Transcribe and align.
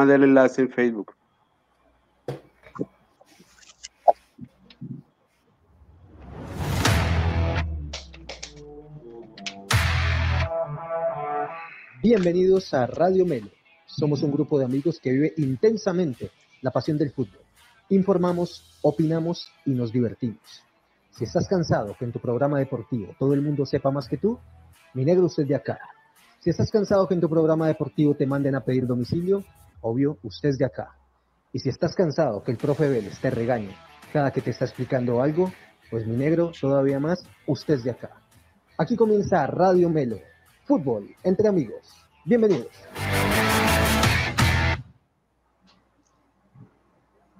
mandar 0.00 0.16
el 0.16 0.30
enlace 0.30 0.62
en 0.62 0.70
Facebook. 0.70 1.14
Bienvenidos 12.02 12.72
a 12.72 12.86
Radio 12.86 13.26
Melo. 13.26 13.50
Somos 13.84 14.22
un 14.22 14.32
grupo 14.32 14.58
de 14.58 14.64
amigos 14.64 14.98
que 14.98 15.12
vive 15.12 15.34
intensamente 15.36 16.30
la 16.62 16.70
pasión 16.70 16.96
del 16.96 17.12
fútbol. 17.12 17.42
Informamos, 17.90 18.78
opinamos 18.80 19.52
y 19.66 19.72
nos 19.72 19.92
divertimos. 19.92 20.64
Si 21.10 21.24
estás 21.24 21.46
cansado 21.46 21.94
que 21.98 22.06
en 22.06 22.12
tu 22.12 22.20
programa 22.20 22.58
deportivo 22.58 23.14
todo 23.18 23.34
el 23.34 23.42
mundo 23.42 23.66
sepa 23.66 23.90
más 23.90 24.08
que 24.08 24.16
tú, 24.16 24.38
mi 24.94 25.04
negro 25.04 25.26
usted 25.26 25.46
de 25.46 25.56
acá. 25.56 25.78
Si 26.38 26.48
estás 26.48 26.70
cansado 26.70 27.06
que 27.06 27.12
en 27.12 27.20
tu 27.20 27.28
programa 27.28 27.68
deportivo 27.68 28.14
te 28.14 28.26
manden 28.26 28.54
a 28.54 28.64
pedir 28.64 28.86
domicilio, 28.86 29.44
obvio, 29.80 30.18
usted 30.22 30.50
es 30.50 30.58
de 30.58 30.64
acá. 30.64 30.96
Y 31.52 31.58
si 31.58 31.68
estás 31.68 31.94
cansado 31.94 32.42
que 32.42 32.52
el 32.52 32.56
profe 32.56 32.88
Vélez 32.88 33.18
te 33.18 33.30
regañe 33.30 33.74
cada 34.12 34.32
que 34.32 34.40
te 34.40 34.50
está 34.50 34.64
explicando 34.64 35.22
algo, 35.22 35.52
pues 35.90 36.06
mi 36.06 36.16
negro, 36.16 36.52
todavía 36.60 37.00
más, 37.00 37.24
usted 37.46 37.74
es 37.74 37.84
de 37.84 37.90
acá. 37.90 38.10
Aquí 38.78 38.96
comienza 38.96 39.46
Radio 39.46 39.88
Melo, 39.90 40.18
fútbol 40.64 41.14
entre 41.22 41.48
amigos. 41.48 41.94
Bienvenidos. 42.24 42.68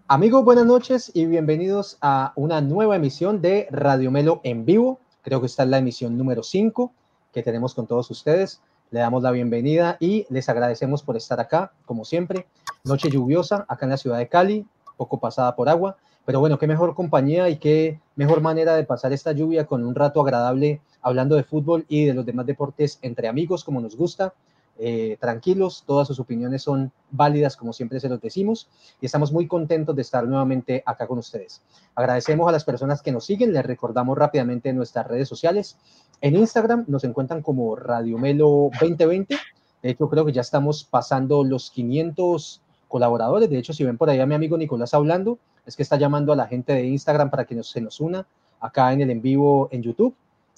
Amigos, 0.09 0.45
buenas 0.45 0.67
noches 0.67 1.13
y 1.15 1.27
bienvenidos 1.27 1.97
a 2.01 2.33
una 2.35 2.61
nueva 2.61 2.97
emisión 2.97 3.41
de 3.41 3.69
Radio 3.71 4.11
Melo 4.11 4.41
en 4.43 4.65
vivo. 4.65 4.99
Creo 5.23 5.41
que 5.41 5.47
esta 5.47 5.63
es 5.63 5.69
la 5.69 5.79
emisión 5.79 6.19
número 6.19 6.43
5 6.43 6.93
que 7.33 7.45
tenemos 7.45 7.75
con 7.75 7.87
todos 7.87 8.11
ustedes. 8.11 8.61
Le 8.93 8.99
damos 8.99 9.23
la 9.23 9.31
bienvenida 9.31 9.97
y 10.01 10.27
les 10.31 10.49
agradecemos 10.49 11.05
por 11.05 11.17
estar 11.17 11.39
acá, 11.39 11.73
como 11.87 12.05
siempre. 12.05 12.47
Noche 12.83 13.09
lluviosa 13.09 13.65
acá 13.69 13.87
en 13.87 13.91
la 13.91 13.97
ciudad 13.97 14.19
de 14.19 14.27
Cali, 14.27 14.67
poco 14.97 15.21
pasada 15.21 15.55
por 15.55 15.69
agua, 15.69 15.97
pero 16.27 16.41
bueno, 16.41 16.59
qué 16.59 16.67
mejor 16.67 16.97
compañía 16.97 17.49
y 17.51 17.59
qué 17.59 18.01
mejor 18.17 18.41
manera 18.41 18.75
de 18.75 18.83
pasar 18.83 19.13
esta 19.13 19.31
lluvia 19.31 19.65
con 19.65 19.87
un 19.87 19.95
rato 19.95 20.21
agradable 20.21 20.81
hablando 21.03 21.37
de 21.37 21.45
fútbol 21.45 21.87
y 21.89 22.05
de 22.05 22.15
los 22.15 22.27
demás 22.27 22.47
deportes 22.47 22.99
entre 23.03 23.29
amigos, 23.29 23.63
como 23.63 23.81
nos 23.81 23.97
gusta. 23.97 24.35
Eh, 24.83 25.19
tranquilos, 25.21 25.85
todas 25.87 26.09
sus 26.09 26.21
opiniones 26.21 26.63
son 26.63 26.91
válidas, 27.11 27.55
como 27.55 27.75
siempre 27.75 28.01
se 28.01 28.09
los 28.09 28.19
decimos, 28.19 28.71
y 28.99 29.05
estamos 29.05 29.31
muy 29.31 29.47
contentos 29.47 29.95
de 29.95 30.01
estar 30.01 30.27
nuevamente 30.27 30.83
acá 30.87 31.07
con 31.07 31.19
ustedes. 31.19 31.61
Agradecemos 31.95 32.49
a 32.49 32.53
las 32.53 32.65
personas 32.65 33.03
que 33.03 33.13
nos 33.13 33.27
siguen, 33.27 33.53
les 33.53 33.67
recordamos 33.67 34.17
rápidamente 34.17 34.73
nuestras 34.73 35.07
redes 35.07 35.29
sociales. 35.29 35.77
En 36.23 36.35
Instagram 36.35 36.87
nos 36.89 37.05
encuentran 37.05 37.43
como 37.43 37.77
Radio 37.77 38.17
Melo 38.17 38.71
2020, 38.81 39.37
de 39.83 39.91
hecho 39.91 40.09
creo 40.09 40.25
que 40.25 40.33
ya 40.33 40.41
estamos 40.41 40.85
pasando 40.85 41.45
los 41.45 41.71
500 41.71 42.63
colaboradores, 42.89 43.51
de 43.51 43.59
hecho 43.59 43.75
si 43.75 43.85
ven 43.85 43.99
por 43.99 44.09
ahí 44.09 44.21
a 44.21 44.25
mi 44.25 44.35
amigo 44.35 44.57
Nicolás 44.57 44.95
hablando, 44.95 45.39
es 45.67 45.77
que 45.77 45.83
está 45.83 45.97
llamando 45.97 46.33
a 46.33 46.37
la 46.37 46.47
gente 46.47 46.73
de 46.73 46.87
Instagram 46.87 47.29
para 47.29 47.45
que 47.45 47.55
nos, 47.55 47.69
se 47.69 47.83
nos 47.83 48.01
una 48.01 48.27
acá 48.61 48.95
en 48.95 49.03
el 49.03 49.11
en 49.11 49.21
vivo 49.21 49.69
en 49.73 49.83
YouTube, 49.83 50.15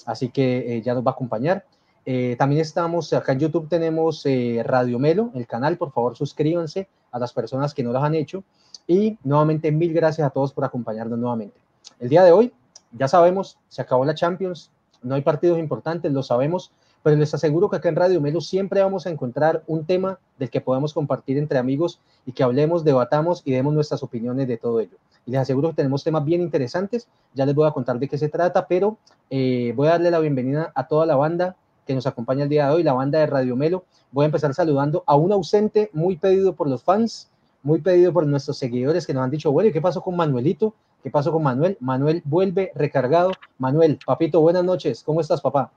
así 0.06 0.28
que 0.28 0.76
eh, 0.76 0.82
ya 0.82 0.94
nos 0.94 1.04
va 1.04 1.10
a 1.10 1.14
acompañar. 1.14 1.64
Eh, 2.04 2.34
también 2.38 2.60
estamos, 2.60 3.12
acá 3.12 3.32
en 3.32 3.38
YouTube 3.38 3.68
tenemos 3.68 4.26
eh, 4.26 4.62
Radio 4.64 4.98
Melo, 4.98 5.30
el 5.34 5.46
canal, 5.46 5.76
por 5.76 5.92
favor 5.92 6.16
suscríbanse 6.16 6.88
a 7.12 7.18
las 7.18 7.32
personas 7.32 7.74
que 7.74 7.82
no 7.82 7.92
lo 7.92 8.02
han 8.02 8.14
hecho. 8.14 8.42
Y 8.86 9.18
nuevamente 9.22 9.70
mil 9.70 9.92
gracias 9.92 10.26
a 10.26 10.30
todos 10.30 10.52
por 10.52 10.64
acompañarnos 10.64 11.18
nuevamente. 11.18 11.60
El 12.00 12.08
día 12.08 12.24
de 12.24 12.32
hoy, 12.32 12.52
ya 12.90 13.06
sabemos, 13.06 13.58
se 13.68 13.80
acabó 13.80 14.04
la 14.04 14.14
Champions, 14.14 14.70
no 15.02 15.14
hay 15.14 15.22
partidos 15.22 15.58
importantes, 15.58 16.12
lo 16.12 16.22
sabemos, 16.22 16.72
pero 17.02 17.16
les 17.16 17.32
aseguro 17.34 17.68
que 17.68 17.76
acá 17.76 17.88
en 17.88 17.96
Radio 17.96 18.20
Melo 18.20 18.40
siempre 18.40 18.82
vamos 18.82 19.06
a 19.06 19.10
encontrar 19.10 19.62
un 19.66 19.84
tema 19.84 20.18
del 20.38 20.50
que 20.50 20.60
podamos 20.60 20.94
compartir 20.94 21.38
entre 21.38 21.58
amigos 21.58 22.00
y 22.26 22.32
que 22.32 22.42
hablemos, 22.42 22.84
debatamos 22.84 23.42
y 23.44 23.52
demos 23.52 23.74
nuestras 23.74 24.02
opiniones 24.02 24.48
de 24.48 24.56
todo 24.56 24.80
ello. 24.80 24.96
Y 25.26 25.32
les 25.32 25.40
aseguro 25.40 25.70
que 25.70 25.76
tenemos 25.76 26.02
temas 26.02 26.24
bien 26.24 26.40
interesantes, 26.40 27.08
ya 27.34 27.46
les 27.46 27.54
voy 27.54 27.68
a 27.68 27.72
contar 27.72 27.98
de 27.98 28.08
qué 28.08 28.18
se 28.18 28.28
trata, 28.28 28.66
pero 28.66 28.98
eh, 29.30 29.72
voy 29.76 29.88
a 29.88 29.92
darle 29.92 30.10
la 30.10 30.18
bienvenida 30.18 30.72
a 30.74 30.86
toda 30.86 31.06
la 31.06 31.16
banda 31.16 31.56
que 31.92 31.96
nos 31.96 32.06
acompaña 32.06 32.44
el 32.44 32.48
día 32.48 32.68
de 32.68 32.74
hoy, 32.74 32.82
la 32.82 32.94
banda 32.94 33.18
de 33.18 33.26
Radio 33.26 33.54
Melo. 33.54 33.84
Voy 34.10 34.24
a 34.24 34.26
empezar 34.26 34.54
saludando 34.54 35.04
a 35.06 35.14
un 35.14 35.30
ausente 35.30 35.90
muy 35.92 36.16
pedido 36.16 36.54
por 36.54 36.68
los 36.68 36.82
fans, 36.82 37.30
muy 37.62 37.80
pedido 37.80 38.12
por 38.12 38.26
nuestros 38.26 38.56
seguidores 38.56 39.06
que 39.06 39.12
nos 39.12 39.22
han 39.22 39.30
dicho, 39.30 39.52
bueno, 39.52 39.68
¿y 39.68 39.72
qué 39.72 39.80
pasó 39.80 40.00
con 40.00 40.16
Manuelito? 40.16 40.74
¿Qué 41.02 41.10
pasó 41.10 41.30
con 41.32 41.42
Manuel? 41.42 41.76
Manuel 41.80 42.22
vuelve 42.24 42.72
recargado. 42.74 43.32
Manuel, 43.58 43.98
papito, 44.06 44.40
buenas 44.40 44.64
noches. 44.64 45.02
¿Cómo 45.02 45.20
estás, 45.20 45.40
papá? 45.40 45.70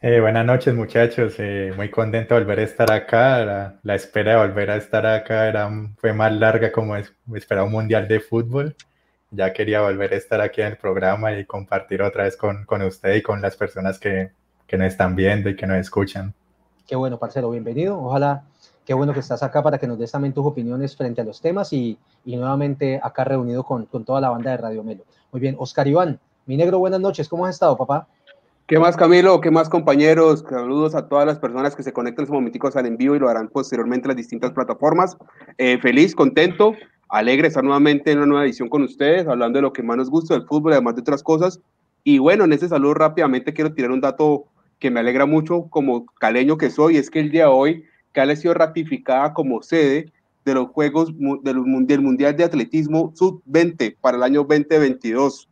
Eh, 0.00 0.18
buenas 0.20 0.46
noches, 0.46 0.74
muchachos. 0.74 1.34
Eh, 1.38 1.72
muy 1.76 1.90
contento 1.90 2.34
de 2.34 2.40
volver 2.40 2.60
a 2.60 2.62
estar 2.62 2.90
acá. 2.90 3.78
La, 3.82 3.94
espera 3.94 4.32
de 4.32 4.46
volver 4.48 4.70
a 4.70 4.76
estar 4.76 5.04
acá 5.04 5.46
era, 5.46 5.70
fue 5.98 6.12
más 6.14 6.32
larga 6.32 6.72
como 6.72 6.96
es, 6.96 7.12
esperaba 7.34 7.66
un 7.66 7.72
mundial 7.72 8.08
de 8.08 8.20
fútbol. 8.20 8.74
Ya 9.30 9.52
quería 9.52 9.82
volver 9.82 10.14
a 10.14 10.16
estar 10.16 10.40
aquí 10.40 10.62
en 10.62 10.68
el 10.68 10.76
programa 10.78 11.32
y 11.32 11.44
compartir 11.44 12.00
otra 12.02 12.24
vez 12.24 12.36
con, 12.36 12.64
con 12.64 12.82
usted 12.82 13.14
y 13.16 13.22
con 13.22 13.42
las 13.42 13.56
personas 13.56 13.98
que, 13.98 14.30
que 14.72 14.78
nos 14.78 14.86
están 14.86 15.14
viendo 15.14 15.50
y 15.50 15.54
que 15.54 15.66
nos 15.66 15.76
escuchan. 15.76 16.32
Qué 16.86 16.96
bueno, 16.96 17.18
parcero, 17.18 17.50
bienvenido. 17.50 18.02
Ojalá, 18.02 18.44
qué 18.86 18.94
bueno 18.94 19.12
que 19.12 19.20
estás 19.20 19.42
acá 19.42 19.62
para 19.62 19.76
que 19.76 19.86
nos 19.86 19.98
des 19.98 20.10
también 20.10 20.32
tus 20.32 20.46
opiniones 20.46 20.96
frente 20.96 21.20
a 21.20 21.24
los 21.24 21.42
temas 21.42 21.74
y, 21.74 21.98
y 22.24 22.36
nuevamente 22.36 22.98
acá 23.02 23.22
reunido 23.24 23.64
con, 23.64 23.84
con, 23.84 24.06
toda 24.06 24.22
la 24.22 24.30
banda 24.30 24.52
de 24.52 24.56
Radio 24.56 24.82
Melo. 24.82 25.04
Muy 25.30 25.42
bien, 25.42 25.56
Oscar 25.58 25.86
Iván, 25.88 26.18
mi 26.46 26.56
negro, 26.56 26.78
buenas 26.78 27.00
noches, 27.00 27.28
¿cómo 27.28 27.44
has 27.44 27.54
estado, 27.54 27.76
papá? 27.76 28.08
¿Qué 28.66 28.78
más, 28.78 28.96
Camilo? 28.96 29.42
¿Qué 29.42 29.50
más, 29.50 29.68
compañeros? 29.68 30.42
Saludos 30.48 30.94
a 30.94 31.06
todas 31.06 31.26
las 31.26 31.38
personas 31.38 31.76
que 31.76 31.82
se 31.82 31.92
conectan 31.92 32.22
en 32.22 32.24
estos 32.24 32.34
momenticos 32.34 32.74
al 32.74 32.86
envío 32.86 33.14
y 33.14 33.18
lo 33.18 33.28
harán 33.28 33.48
posteriormente 33.48 34.06
en 34.06 34.12
las 34.12 34.16
distintas 34.16 34.52
plataformas. 34.52 35.18
Eh, 35.58 35.78
feliz, 35.82 36.14
contento, 36.14 36.72
alegre 37.10 37.48
estar 37.48 37.62
nuevamente 37.62 38.10
en 38.10 38.18
una 38.18 38.26
nueva 38.26 38.44
edición 38.46 38.70
con 38.70 38.84
ustedes, 38.84 39.26
hablando 39.28 39.58
de 39.58 39.62
lo 39.64 39.74
que 39.74 39.82
más 39.82 39.98
nos 39.98 40.08
gusta 40.08 40.32
del 40.32 40.46
fútbol, 40.46 40.72
además 40.72 40.94
de 40.94 41.02
otras 41.02 41.22
cosas. 41.22 41.60
Y 42.04 42.18
bueno, 42.18 42.44
en 42.44 42.54
ese 42.54 42.68
saludo 42.68 42.94
rápidamente 42.94 43.52
quiero 43.52 43.74
tirar 43.74 43.90
un 43.90 44.00
dato 44.00 44.46
que 44.82 44.90
me 44.90 44.98
alegra 44.98 45.26
mucho 45.26 45.68
como 45.70 46.06
caleño 46.06 46.58
que 46.58 46.68
soy, 46.68 46.96
es 46.96 47.08
que 47.08 47.20
el 47.20 47.30
día 47.30 47.44
de 47.44 47.50
hoy 47.50 47.84
Cali 48.10 48.32
ha 48.32 48.36
sido 48.36 48.52
ratificada 48.52 49.32
como 49.32 49.62
sede 49.62 50.12
de 50.44 50.54
los 50.54 50.70
Juegos 50.70 51.14
del 51.16 52.00
Mundial 52.00 52.36
de 52.36 52.42
Atletismo 52.42 53.12
Sub-20 53.14 53.96
para 54.00 54.16
el 54.16 54.24
año 54.24 54.40
2022. 54.40 55.48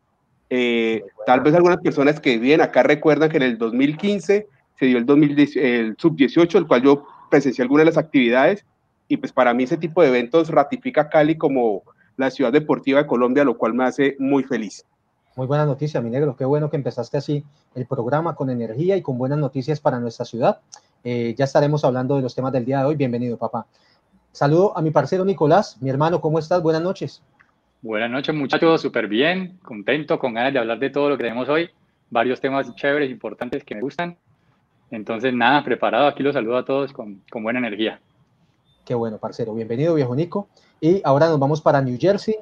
Eh, 0.51 1.05
tal 1.27 1.43
vez 1.43 1.55
algunas 1.55 1.79
personas 1.79 2.19
que 2.19 2.39
viven 2.39 2.61
acá 2.61 2.83
recuerdan 2.83 3.31
que 3.31 3.37
en 3.37 3.45
el 3.45 3.57
2015 3.57 4.49
se 4.77 4.87
dio 4.87 4.99
el, 4.99 5.07
el 5.55 5.95
Sub-18, 5.97 6.57
el 6.57 6.67
cual 6.67 6.83
yo 6.83 7.07
presencié 7.31 7.63
algunas 7.63 7.83
de 7.83 7.93
las 7.93 7.99
actividades, 7.99 8.67
y 9.07 9.17
pues 9.19 9.33
para 9.33 9.55
mí 9.55 9.63
ese 9.63 9.77
tipo 9.77 10.03
de 10.03 10.09
eventos 10.09 10.49
ratifica 10.49 11.09
Cali 11.09 11.39
como 11.39 11.85
la 12.17 12.33
ciudad 12.33 12.53
deportiva 12.53 12.99
de 12.99 13.07
Colombia, 13.07 13.45
lo 13.45 13.57
cual 13.57 13.75
me 13.75 13.85
hace 13.85 14.17
muy 14.19 14.43
feliz. 14.43 14.85
Muy 15.37 15.47
buena 15.47 15.65
noticia, 15.65 16.01
mi 16.01 16.11
negro. 16.11 16.35
Qué 16.37 16.45
bueno 16.45 16.69
que 16.71 16.77
empezaste 16.77 17.17
así 17.17 17.45
el 17.77 17.87
programa 17.87 18.35
con 18.35 18.51
energía 18.51 18.97
y 18.97 19.03
con 19.03 19.17
buenas 19.17 19.39
noticias 19.39 19.81
para 19.81 20.01
nuestra 20.01 20.25
ciudad. 20.25 20.61
Eh, 21.05 21.35
ya 21.39 21.45
estaremos 21.45 21.85
hablando 21.85 22.17
de 22.17 22.23
los 22.23 22.35
temas 22.35 22.53
del 22.53 22.65
día 22.65 22.81
de 22.81 22.87
hoy. 22.87 22.97
Bienvenido, 22.97 23.37
papá. 23.39 23.67
Saludo 24.33 24.77
a 24.77 24.83
mi 24.83 24.91
parcero 24.91 25.25
Nicolás, 25.25 25.81
mi 25.81 25.89
hermano, 25.89 26.21
¿cómo 26.21 26.39
estás? 26.39 26.61
Buenas 26.63 26.83
noches. 26.83 27.23
Buenas 27.81 28.11
noches, 28.11 28.35
muchachos. 28.35 28.81
Súper 28.81 29.07
bien, 29.07 29.59
contento, 29.63 30.19
con 30.19 30.35
ganas 30.35 30.53
de 30.53 30.59
hablar 30.59 30.81
de 30.81 30.91
todo 30.91 31.09
lo 31.09 31.17
que 31.17 31.25
tenemos 31.25 31.49
hoy. 31.49 31.71
Varios 32.11 32.41
temas 32.41 32.75
chéveres, 32.75 33.11
importantes 33.11 33.65
que 33.65 33.77
me 33.77 33.81
gustan. 33.83 34.17
Entonces, 34.91 35.33
nada, 35.33 35.63
preparado. 35.63 36.09
Aquí 36.09 36.25
los 36.25 36.35
saludo 36.35 36.59
a 36.59 36.65
todos 36.65 36.93
con, 36.93 37.23
con 37.31 37.45
buena 37.45 37.61
energía. 37.61 38.01
Qué 38.85 38.95
bueno, 38.95 39.19
parcero. 39.19 39.55
Bienvenido, 39.55 39.95
viejo 39.95 40.17
Nico. 40.17 40.49
Y 40.81 41.01
ahora 41.05 41.29
nos 41.29 41.39
vamos 41.39 41.61
para 41.61 41.81
New 41.81 41.97
Jersey 42.01 42.37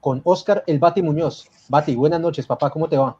con 0.00 0.20
Oscar 0.24 0.64
El 0.66 0.78
Bati 0.78 1.02
Muñoz. 1.02 1.48
Bati, 1.68 1.94
buenas 1.94 2.20
noches, 2.20 2.46
papá, 2.46 2.70
¿cómo 2.70 2.88
te 2.88 2.96
va? 2.96 3.16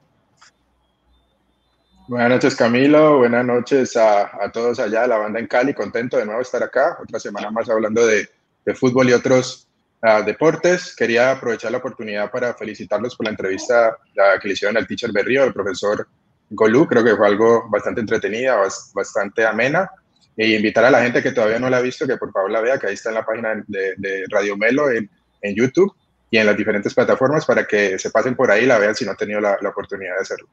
Buenas 2.09 2.31
noches, 2.31 2.57
Camilo. 2.57 3.19
Buenas 3.19 3.45
noches 3.45 3.97
a, 3.97 4.51
todos 4.53 4.81
allá, 4.81 5.07
la 5.07 5.19
banda 5.19 5.39
en 5.39 5.47
Cali. 5.47 5.73
Contento 5.75 6.17
de 6.17 6.27
nuevo 6.27 6.41
estar 6.41 6.63
acá. 6.63 6.99
Otra 7.01 7.21
semana 7.21 7.51
más 7.53 7.71
hablando 7.71 8.05
de, 8.05 8.29
fútbol 8.75 9.09
y 9.09 9.13
otros 9.13 9.69
ah, 10.03 10.23
deportes. 10.23 10.95
Quería 10.97 11.33
aprovechar 11.33 11.71
la 11.71 11.79
oportunidad 11.79 12.31
para 12.31 12.55
felicitarlos 12.55 13.15
por 13.15 13.27
la 13.27 13.31
entrevista 13.31 13.97
que 14.41 14.49
le 14.49 14.55
hicieron 14.55 14.77
al 14.77 14.89
teacher 14.89 15.13
Berrío, 15.13 15.45
al 15.45 15.53
profesor 15.53 16.09
Golú. 16.51 16.87
Creo 16.87 17.05
que 17.05 17.15
fue 17.15 17.27
algo 17.29 17.69
bastante 17.71 18.01
entretenida, 18.01 18.57
bastante 18.93 19.47
amena. 19.47 19.89
E 20.37 20.49
invitar 20.57 20.85
a 20.85 20.91
la 20.91 21.03
gente 21.03 21.23
que 21.23 21.33
todavía 21.33 21.61
no 21.61 21.71
la 21.71 21.77
ha 21.77 21.83
visto 21.83 22.09
que 22.09 22.17
por 22.17 22.33
favor 22.33 22.51
la 22.51 22.61
vea, 22.61 22.79
que 22.79 22.89
ahí 22.89 22.95
está 22.95 23.11
en 23.11 23.17
la 23.17 23.25
página 23.25 23.63
de, 23.69 24.25
Radio 24.31 24.57
Melo 24.57 24.91
en 24.91 25.09
YouTube 25.55 25.95
y 26.31 26.39
en 26.39 26.47
las 26.47 26.57
diferentes 26.57 26.95
plataformas 26.95 27.45
para 27.45 27.67
que 27.67 27.99
se 27.99 28.11
pasen 28.11 28.37
por 28.37 28.51
ahí 28.51 28.65
y 28.65 28.67
la 28.67 28.79
vean 28.79 28.95
si 28.95 29.05
no 29.05 29.11
han 29.11 29.17
tenido 29.17 29.41
la, 29.41 29.59
oportunidad 29.69 30.15
de 30.15 30.21
hacerlo. 30.21 30.49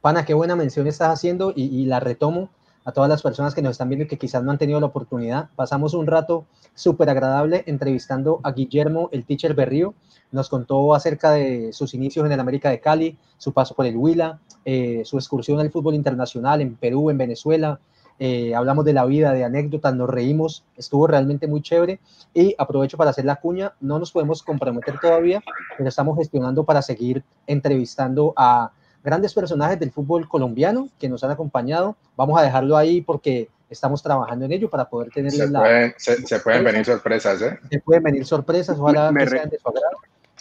Pana, 0.00 0.24
qué 0.24 0.34
buena 0.34 0.56
mención 0.56 0.86
estás 0.86 1.12
haciendo 1.12 1.52
y, 1.54 1.84
la 1.84 2.00
retomo 2.00 2.50
a 2.84 2.92
todas 2.92 3.08
las 3.08 3.22
personas 3.22 3.54
que 3.54 3.62
nos 3.62 3.72
están 3.72 3.88
viendo 3.88 4.06
y 4.06 4.08
que 4.08 4.18
quizás 4.18 4.42
no 4.42 4.50
han 4.50 4.58
tenido 4.58 4.80
la 4.80 4.86
oportunidad. 4.86 5.50
Pasamos 5.54 5.94
un 5.94 6.06
rato 6.06 6.46
súper 6.74 7.10
agradable 7.10 7.62
entrevistando 7.66 8.40
a 8.42 8.52
Guillermo, 8.52 9.08
el 9.12 9.24
teacher 9.24 9.54
Berrío. 9.54 9.94
Nos 10.32 10.48
contó 10.48 10.94
acerca 10.94 11.30
de 11.30 11.72
sus 11.72 11.94
inicios 11.94 12.26
en 12.26 12.32
el 12.32 12.40
América 12.40 12.70
de 12.70 12.80
Cali, 12.80 13.18
su 13.36 13.52
paso 13.52 13.74
por 13.74 13.86
el 13.86 13.96
Huila, 13.96 14.40
eh, 14.64 15.02
su 15.04 15.18
excursión 15.18 15.60
al 15.60 15.70
fútbol 15.70 15.94
internacional 15.94 16.60
en 16.60 16.74
Perú, 16.74 17.10
en 17.10 17.18
Venezuela, 17.18 17.78
eh, 18.18 18.54
hablamos 18.54 18.84
de 18.84 18.92
la 18.92 19.04
vida, 19.04 19.32
de 19.32 19.44
anécdotas, 19.44 19.94
nos 19.94 20.08
reímos, 20.08 20.64
estuvo 20.76 21.06
realmente 21.06 21.46
muy 21.46 21.62
chévere 21.62 22.00
y 22.34 22.54
aprovecho 22.58 22.96
para 22.96 23.10
hacer 23.10 23.24
la 23.24 23.36
cuña, 23.36 23.72
no 23.80 23.98
nos 23.98 24.12
podemos 24.12 24.42
comprometer 24.42 24.98
todavía, 25.00 25.42
pero 25.76 25.88
estamos 25.88 26.16
gestionando 26.16 26.64
para 26.64 26.82
seguir 26.82 27.22
entrevistando 27.46 28.32
a 28.36 28.70
grandes 29.02 29.34
personajes 29.34 29.78
del 29.78 29.90
fútbol 29.90 30.28
colombiano 30.28 30.88
que 30.98 31.08
nos 31.08 31.24
han 31.24 31.30
acompañado. 31.30 31.96
Vamos 32.16 32.38
a 32.38 32.42
dejarlo 32.42 32.76
ahí 32.76 33.00
porque 33.00 33.48
estamos 33.68 34.02
trabajando 34.02 34.44
en 34.44 34.52
ello 34.52 34.70
para 34.70 34.88
poder 34.88 35.10
tener 35.10 35.32
se, 35.32 35.48
pueden, 35.48 35.94
se, 35.98 36.40
pueden 36.40 36.64
venir 36.64 36.84
sorpresas, 36.84 37.42
¿eh? 37.42 37.58
Se 37.70 37.80
pueden 37.80 38.02
venir 38.02 38.24
sorpresas, 38.24 38.78
ojalá 38.78 39.10
me, 39.10 39.26
sean 39.26 39.48
de 39.48 39.58
su 39.58 39.68
agrado. 39.68 39.96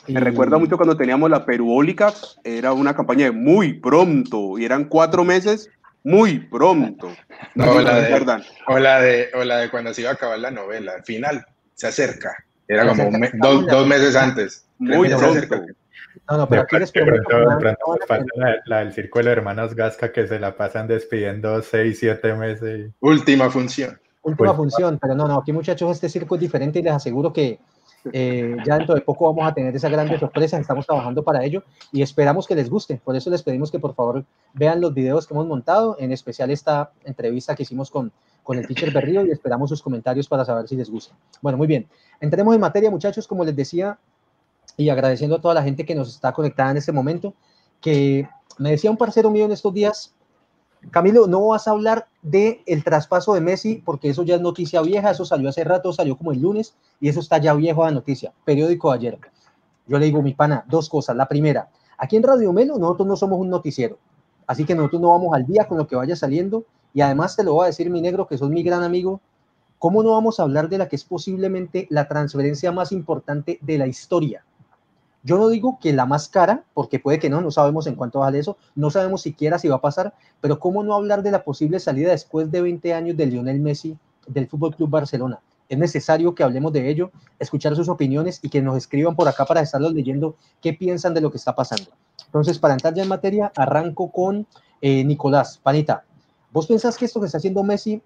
Me 0.07 0.19
recuerda 0.19 0.57
mucho 0.57 0.77
cuando 0.77 0.97
teníamos 0.97 1.29
la 1.29 1.45
Peruólica, 1.45 2.13
era 2.44 2.74
una 2.74 2.95
campaña 2.95 3.25
de 3.25 3.31
muy 3.31 3.74
pronto 3.74 4.57
y 4.57 4.65
eran 4.65 4.85
cuatro 4.85 5.24
meses 5.24 5.69
muy 6.03 6.39
pronto. 6.39 7.12
No, 7.56 7.71
o, 7.71 7.81
la 7.81 8.01
de, 8.01 8.13
o, 8.68 8.80
la 8.80 9.01
de, 9.01 9.30
o 9.33 9.44
la 9.44 9.57
de 9.59 9.69
cuando 9.69 9.94
se 9.94 10.01
iba 10.01 10.12
a 10.12 10.13
acabar 10.13 10.39
la 10.39 10.51
novela, 10.51 10.94
al 10.94 11.03
final 11.03 11.45
se 11.74 11.88
acerca, 11.88 12.36
era 12.68 12.88
como 12.88 13.09
dos, 13.33 13.68
dos, 13.68 13.88
meses 13.88 14.15
antes. 14.15 14.65
Muy 14.77 15.09
pronto. 15.09 15.65
No, 16.30 16.38
no, 16.38 16.50
pero 16.50 16.62
aquí 16.63 16.77
les 16.77 16.92
pronto, 16.92 17.57
la, 18.36 18.56
la, 18.65 18.80
del 18.80 18.94
círculo 18.94 19.25
de 19.25 19.31
hermanos 19.31 19.75
Gasca 19.75 20.12
que 20.12 20.27
se 20.27 20.39
la 20.39 20.56
pasan 20.56 20.88
despidiendo 20.88 21.62
seis, 21.62 22.00
siete 22.00 22.33
meses. 22.33 22.92
Última 23.00 23.50
función. 23.50 24.00
Última 24.24 24.53
función, 24.53 25.00
pero 25.01 25.15
no, 25.15 25.27
no, 25.27 25.39
aquí 25.39 25.51
muchachos 25.51 25.92
este 25.92 26.09
circo 26.09 26.36
es 26.36 26.42
diferente 26.42 26.80
y 26.80 26.83
les 26.83 26.94
aseguro 26.94 27.33
que 27.33 27.59
eh, 28.12 28.56
ya 28.65 28.77
dentro 28.77 28.95
de 28.95 29.01
poco 29.01 29.25
vamos 29.25 29.50
a 29.50 29.53
tener 29.53 29.75
esa 29.75 29.89
grande 29.89 30.18
sorpresa, 30.18 30.57
estamos 30.57 30.86
trabajando 30.86 31.24
para 31.24 31.44
ello 31.44 31.63
y 31.92 32.01
esperamos 32.01 32.48
que 32.48 32.56
les 32.56 32.69
guste. 32.69 33.00
Por 33.03 33.15
eso 33.15 33.30
les 33.30 33.44
pedimos 33.44 33.71
que 33.71 33.80
por 33.80 33.94
favor 33.94 34.25
vean 34.53 34.81
los 34.81 34.94
videos 34.94 35.27
que 35.27 35.33
hemos 35.33 35.48
montado, 35.48 35.95
en 36.00 36.12
especial 36.12 36.50
esta 36.51 36.92
entrevista 37.03 37.56
que 37.56 37.63
hicimos 37.63 37.92
con, 37.92 38.12
con 38.44 38.57
el 38.57 38.68
teacher 38.68 38.92
Berrío 38.92 39.25
y 39.25 39.31
esperamos 39.31 39.69
sus 39.69 39.81
comentarios 39.81 40.27
para 40.27 40.45
saber 40.45 40.68
si 40.68 40.75
les 40.75 40.89
gusta. 40.89 41.15
Bueno, 41.42 41.57
muy 41.57 41.68
bien. 41.68 41.88
Entremos 42.19 42.56
en 42.56 42.62
materia, 42.62 42.89
muchachos, 42.89 43.27
como 43.27 43.44
les 43.44 43.56
decía, 43.56 43.98
y 44.77 44.89
agradeciendo 44.89 45.36
a 45.36 45.42
toda 45.42 45.53
la 45.53 45.63
gente 45.63 45.86
que 45.86 45.95
nos 45.95 46.09
está 46.09 46.31
conectada 46.33 46.71
en 46.71 46.77
este 46.77 46.92
momento, 46.92 47.33
que 47.80 48.27
me 48.57 48.71
decía 48.71 48.92
un 48.92 48.98
parcero 48.98 49.30
mío 49.30 49.45
en 49.45 49.51
estos 49.51 49.74
días, 49.74 50.13
Camilo, 50.89 51.27
no 51.27 51.47
vas 51.47 51.67
a 51.67 51.71
hablar 51.71 52.07
de 52.23 52.63
el 52.65 52.83
traspaso 52.83 53.33
de 53.33 53.41
Messi 53.41 53.75
porque 53.85 54.09
eso 54.09 54.23
ya 54.23 54.35
es 54.35 54.41
noticia 54.41 54.81
vieja, 54.81 55.11
eso 55.11 55.25
salió 55.25 55.49
hace 55.49 55.63
rato, 55.63 55.93
salió 55.93 56.17
como 56.17 56.31
el 56.31 56.41
lunes 56.41 56.75
y 56.99 57.07
eso 57.07 57.19
está 57.19 57.37
ya 57.37 57.53
viejo 57.53 57.85
la 57.85 57.91
noticia, 57.91 58.33
periódico 58.43 58.89
de 58.89 58.97
ayer. 58.97 59.19
Yo 59.87 59.99
le 59.99 60.05
digo, 60.05 60.21
mi 60.21 60.33
pana, 60.33 60.65
dos 60.67 60.89
cosas. 60.89 61.15
La 61.15 61.27
primera, 61.27 61.69
aquí 61.97 62.17
en 62.17 62.23
Radio 62.23 62.51
Melo 62.51 62.77
nosotros 62.77 63.07
no 63.07 63.15
somos 63.15 63.39
un 63.39 63.49
noticiero, 63.49 63.99
así 64.47 64.65
que 64.65 64.73
nosotros 64.73 65.01
no 65.01 65.11
vamos 65.11 65.35
al 65.35 65.45
día 65.45 65.67
con 65.67 65.77
lo 65.77 65.85
que 65.85 65.95
vaya 65.95 66.15
saliendo 66.15 66.65
y 66.93 67.01
además 67.01 67.35
te 67.35 67.43
lo 67.43 67.53
voy 67.53 67.65
a 67.65 67.67
decir 67.67 67.89
mi 67.89 68.01
negro, 68.01 68.27
que 68.27 68.37
sos 68.37 68.49
mi 68.49 68.63
gran 68.63 68.83
amigo, 68.83 69.21
¿cómo 69.77 70.01
no 70.03 70.11
vamos 70.11 70.39
a 70.39 70.43
hablar 70.43 70.67
de 70.67 70.79
la 70.79 70.87
que 70.87 70.95
es 70.95 71.03
posiblemente 71.03 71.87
la 71.89 72.07
transferencia 72.07 72.71
más 72.71 72.91
importante 72.91 73.59
de 73.61 73.77
la 73.77 73.87
historia? 73.87 74.43
Yo 75.23 75.38
no 75.38 75.50
digo 75.50 75.77
que 75.79 75.94
la 75.94 76.06
más 76.06 76.27
cara, 76.27 76.63
porque 76.73 77.00
puede 77.00 77.19
que 77.19 77.29
no, 77.29 77.41
no 77.41 77.51
sabemos 77.51 77.85
en 77.85 77.95
cuánto 77.95 78.19
vale 78.19 78.39
eso, 78.39 78.57
no 78.75 78.89
sabemos 78.89 79.21
siquiera 79.21 79.59
si 79.59 79.68
va 79.68 79.75
a 79.75 79.81
pasar, 79.81 80.13
pero 80.39 80.59
¿cómo 80.59 80.83
no 80.83 80.95
hablar 80.95 81.21
de 81.21 81.31
la 81.31 81.44
posible 81.44 81.79
salida 81.79 82.09
después 82.12 82.50
de 82.50 82.62
20 82.62 82.94
años 82.94 83.18
de 83.18 83.27
Lionel 83.27 83.59
Messi 83.59 83.97
del 84.25 84.47
Fútbol 84.47 84.75
Club 84.75 84.89
Barcelona? 84.89 85.39
Es 85.69 85.77
necesario 85.77 86.33
que 86.33 86.44
hablemos 86.44 86.73
de 86.73 86.89
ello, 86.89 87.12
escuchar 87.39 87.75
sus 87.75 87.88
opiniones 87.88 88.39
y 88.41 88.50
que 88.50 88.62
nos 88.62 88.75
escriban 88.75 89.15
por 89.15 89.27
acá 89.27 89.45
para 89.45 89.62
estarlos 89.62 89.94
leyendo 89.94 90.35
qué 90.59 90.73
piensan 90.73 91.13
de 91.13 91.21
lo 91.21 91.31
que 91.31 91.38
está 91.38 91.56
pasando. 91.56 91.91
Entonces, 92.25 92.59
para 92.59 92.74
entrar 92.74 92.94
ya 92.94 93.03
en 93.03 93.09
materia, 93.09 93.51
arranco 93.56 94.12
con 94.12 94.47
eh, 94.81 95.03
Nicolás. 95.06 95.59
Panita, 95.62 96.03
¿vos 96.51 96.67
pensás 96.67 96.97
que 96.97 97.06
esto 97.06 97.19
que 97.19 97.27
está 97.27 97.38
haciendo 97.38 97.63
Messi 97.63 98.01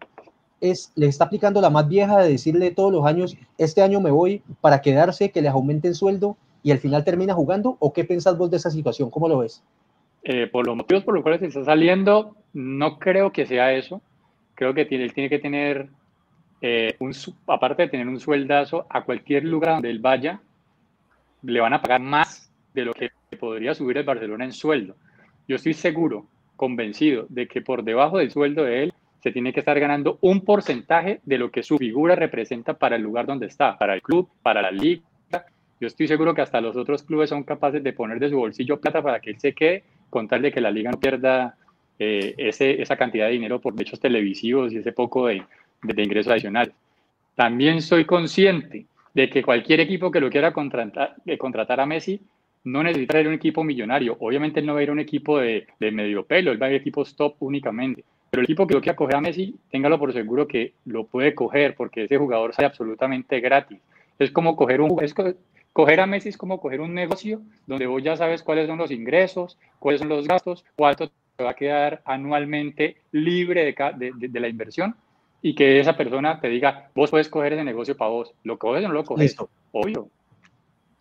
es, 0.62 0.92
le 0.96 1.08
está 1.08 1.26
aplicando 1.26 1.62
la 1.62 1.70
más 1.70 1.88
vieja 1.88 2.20
de 2.20 2.30
decirle 2.30 2.72
todos 2.72 2.92
los 2.92 3.06
años, 3.06 3.36
este 3.58 3.82
año 3.82 4.02
me 4.02 4.12
voy 4.12 4.44
para 4.62 4.82
quedarse, 4.82 5.32
que 5.32 5.42
les 5.42 5.52
aumenten 5.52 5.96
sueldo 5.96 6.38
y 6.66 6.72
al 6.72 6.80
final 6.80 7.04
termina 7.04 7.36
jugando? 7.36 7.78
¿O 7.80 7.94
qué 7.94 8.06
pensás 8.06 8.40
vos 8.40 8.50
de 8.50 8.58
esa 8.58 8.72
situación? 8.72 9.12
¿Cómo 9.12 9.30
lo 9.30 9.38
ves? 9.38 9.64
Eh, 10.24 10.48
por 10.48 10.66
los 10.66 10.76
motivos 10.76 11.04
por 11.04 11.14
los 11.14 11.22
cuales 11.22 11.44
está 11.44 11.64
saliendo, 11.64 12.36
no 12.54 12.98
creo 12.98 13.32
que 13.32 13.46
sea 13.46 13.72
eso. 13.74 14.02
Creo 14.56 14.74
que 14.74 14.84
tiene, 14.86 15.04
él 15.04 15.14
tiene 15.14 15.30
que 15.30 15.38
tener, 15.38 15.90
eh, 16.62 16.96
un, 16.98 17.14
aparte 17.46 17.84
de 17.84 17.90
tener 17.90 18.08
un 18.08 18.20
sueldazo, 18.20 18.88
a 18.90 19.04
cualquier 19.04 19.46
lugar 19.46 19.74
donde 19.74 19.92
él 19.92 20.00
vaya, 20.00 20.42
le 21.44 21.62
van 21.62 21.76
a 21.76 21.84
pagar 21.84 22.02
más 22.02 22.52
de 22.74 22.86
lo 22.86 22.96
que 22.96 23.12
podría 23.40 23.76
subir 23.76 24.00
el 24.00 24.04
Barcelona 24.04 24.46
en 24.46 24.52
sueldo. 24.52 24.96
Yo 25.48 25.58
estoy 25.58 25.76
seguro, 25.76 26.26
convencido, 26.56 27.28
de 27.30 27.48
que 27.48 27.62
por 27.62 27.84
debajo 27.84 28.18
del 28.18 28.32
sueldo 28.32 28.64
de 28.64 28.86
él 28.86 28.94
se 29.22 29.32
tiene 29.32 29.54
que 29.54 29.60
estar 29.60 29.80
ganando 29.80 30.18
un 30.22 30.42
porcentaje 30.42 31.22
de 31.26 31.38
lo 31.38 31.52
que 31.52 31.62
su 31.62 31.78
figura 31.78 32.16
representa 32.16 32.74
para 32.74 32.96
el 32.96 33.04
lugar 33.04 33.28
donde 33.28 33.46
está, 33.46 33.78
para 33.78 33.94
el 33.94 34.02
club, 34.02 34.28
para 34.42 34.64
la 34.64 34.72
liga, 34.72 35.04
yo 35.80 35.88
estoy 35.88 36.08
seguro 36.08 36.34
que 36.34 36.42
hasta 36.42 36.62
los 36.62 36.76
otros 36.76 37.04
clubes 37.04 37.30
son 37.30 37.44
capaces 37.44 37.84
de 37.84 37.94
poner 37.94 38.20
de 38.20 38.30
su 38.30 38.38
bolsillo 38.38 38.80
plata 38.80 39.02
para 39.02 39.20
que 39.20 39.32
él 39.32 39.40
se 39.40 39.54
quede, 39.54 39.84
con 40.10 40.28
tal 40.28 40.42
de 40.42 40.52
que 40.52 40.62
la 40.62 40.72
liga 40.72 40.92
no 40.92 41.00
pierda 41.00 41.58
eh, 42.00 42.34
ese, 42.38 42.82
esa 42.82 42.96
cantidad 42.96 43.26
de 43.26 43.34
dinero 43.34 43.60
por 43.60 43.74
derechos 43.74 44.00
televisivos 44.00 44.72
y 44.72 44.78
ese 44.78 44.94
poco 44.94 45.28
de, 45.28 45.44
de, 45.84 46.04
ingresos 46.04 46.32
adicionales. 46.32 46.74
También 47.36 47.82
soy 47.82 48.06
consciente 48.06 48.86
de 49.14 49.30
que 49.30 49.44
cualquier 49.44 49.82
equipo 49.82 50.12
que 50.12 50.22
lo 50.22 50.30
quiera 50.30 50.54
contratar, 50.54 51.16
eh, 51.26 51.38
contratar 51.38 51.80
a 51.82 51.86
Messi 51.86 52.22
no 52.64 52.82
necesita 52.82 53.20
ir 53.20 53.28
a 53.28 53.30
un 53.30 53.36
equipo 53.36 53.64
millonario. 53.64 54.18
Obviamente 54.20 54.62
él 54.62 54.66
no 54.66 54.74
va 54.74 54.80
a 54.80 54.84
ir 54.84 54.90
a 54.90 54.94
un 54.94 55.00
equipo 55.00 55.40
de, 55.40 55.68
de 55.80 55.92
medio 55.92 56.26
pelo, 56.26 56.52
él 56.52 56.62
va 56.62 56.68
a 56.68 56.70
ir 56.70 56.76
a 56.76 56.80
equipos 56.80 57.16
top 57.16 57.36
únicamente. 57.40 58.04
Pero 58.30 58.42
el 58.42 58.46
equipo 58.46 58.66
que 58.66 58.74
lo 58.74 58.82
quiera 58.82 58.96
coger 58.96 59.16
a 59.16 59.22
Messi, 59.22 59.56
téngalo 59.72 60.00
por 60.00 60.12
seguro 60.14 60.48
que 60.48 60.74
lo 60.86 61.06
puede 61.06 61.36
coger 61.36 61.76
porque 61.76 62.06
ese 62.06 62.18
jugador 62.18 62.54
sale 62.54 62.68
absolutamente 62.68 63.40
gratis. 63.40 63.80
Es 64.18 64.32
como 64.32 64.56
coger 64.56 64.82
un, 64.82 65.02
es, 65.04 65.14
Coger 65.76 66.00
a 66.00 66.06
Messi 66.06 66.30
es 66.30 66.38
como 66.38 66.62
coger 66.62 66.80
un 66.80 66.94
negocio 66.94 67.42
donde 67.68 67.86
vos 67.86 68.02
ya 68.02 68.16
sabes 68.16 68.44
cuáles 68.44 68.66
son 68.66 68.78
los 68.78 68.92
ingresos, 68.92 69.58
cuáles 69.78 70.00
son 70.00 70.08
los 70.08 70.26
gastos, 70.26 70.64
cuánto 70.78 71.12
te 71.36 71.44
va 71.44 71.50
a 71.50 71.54
quedar 71.54 72.02
anualmente 72.06 72.96
libre 73.12 73.66
de, 73.66 74.30
de, 74.30 74.40
la 74.40 74.48
inversión 74.48 74.96
y 75.42 75.54
que 75.54 75.82
esa 75.82 75.98
persona 75.98 76.40
te 76.40 76.48
diga, 76.48 76.92
vos 76.96 77.12
puedes 77.12 77.28
coger 77.28 77.52
ese 77.52 77.66
negocio 77.66 77.98
para 77.98 78.10
vos. 78.10 78.34
¿Lo 78.44 78.58
coges 78.58 78.86
o 78.86 78.88
no 78.88 78.94
lo 78.94 79.04
coges? 79.04 79.24
Listo. 79.24 79.50
Obvio. 79.74 80.08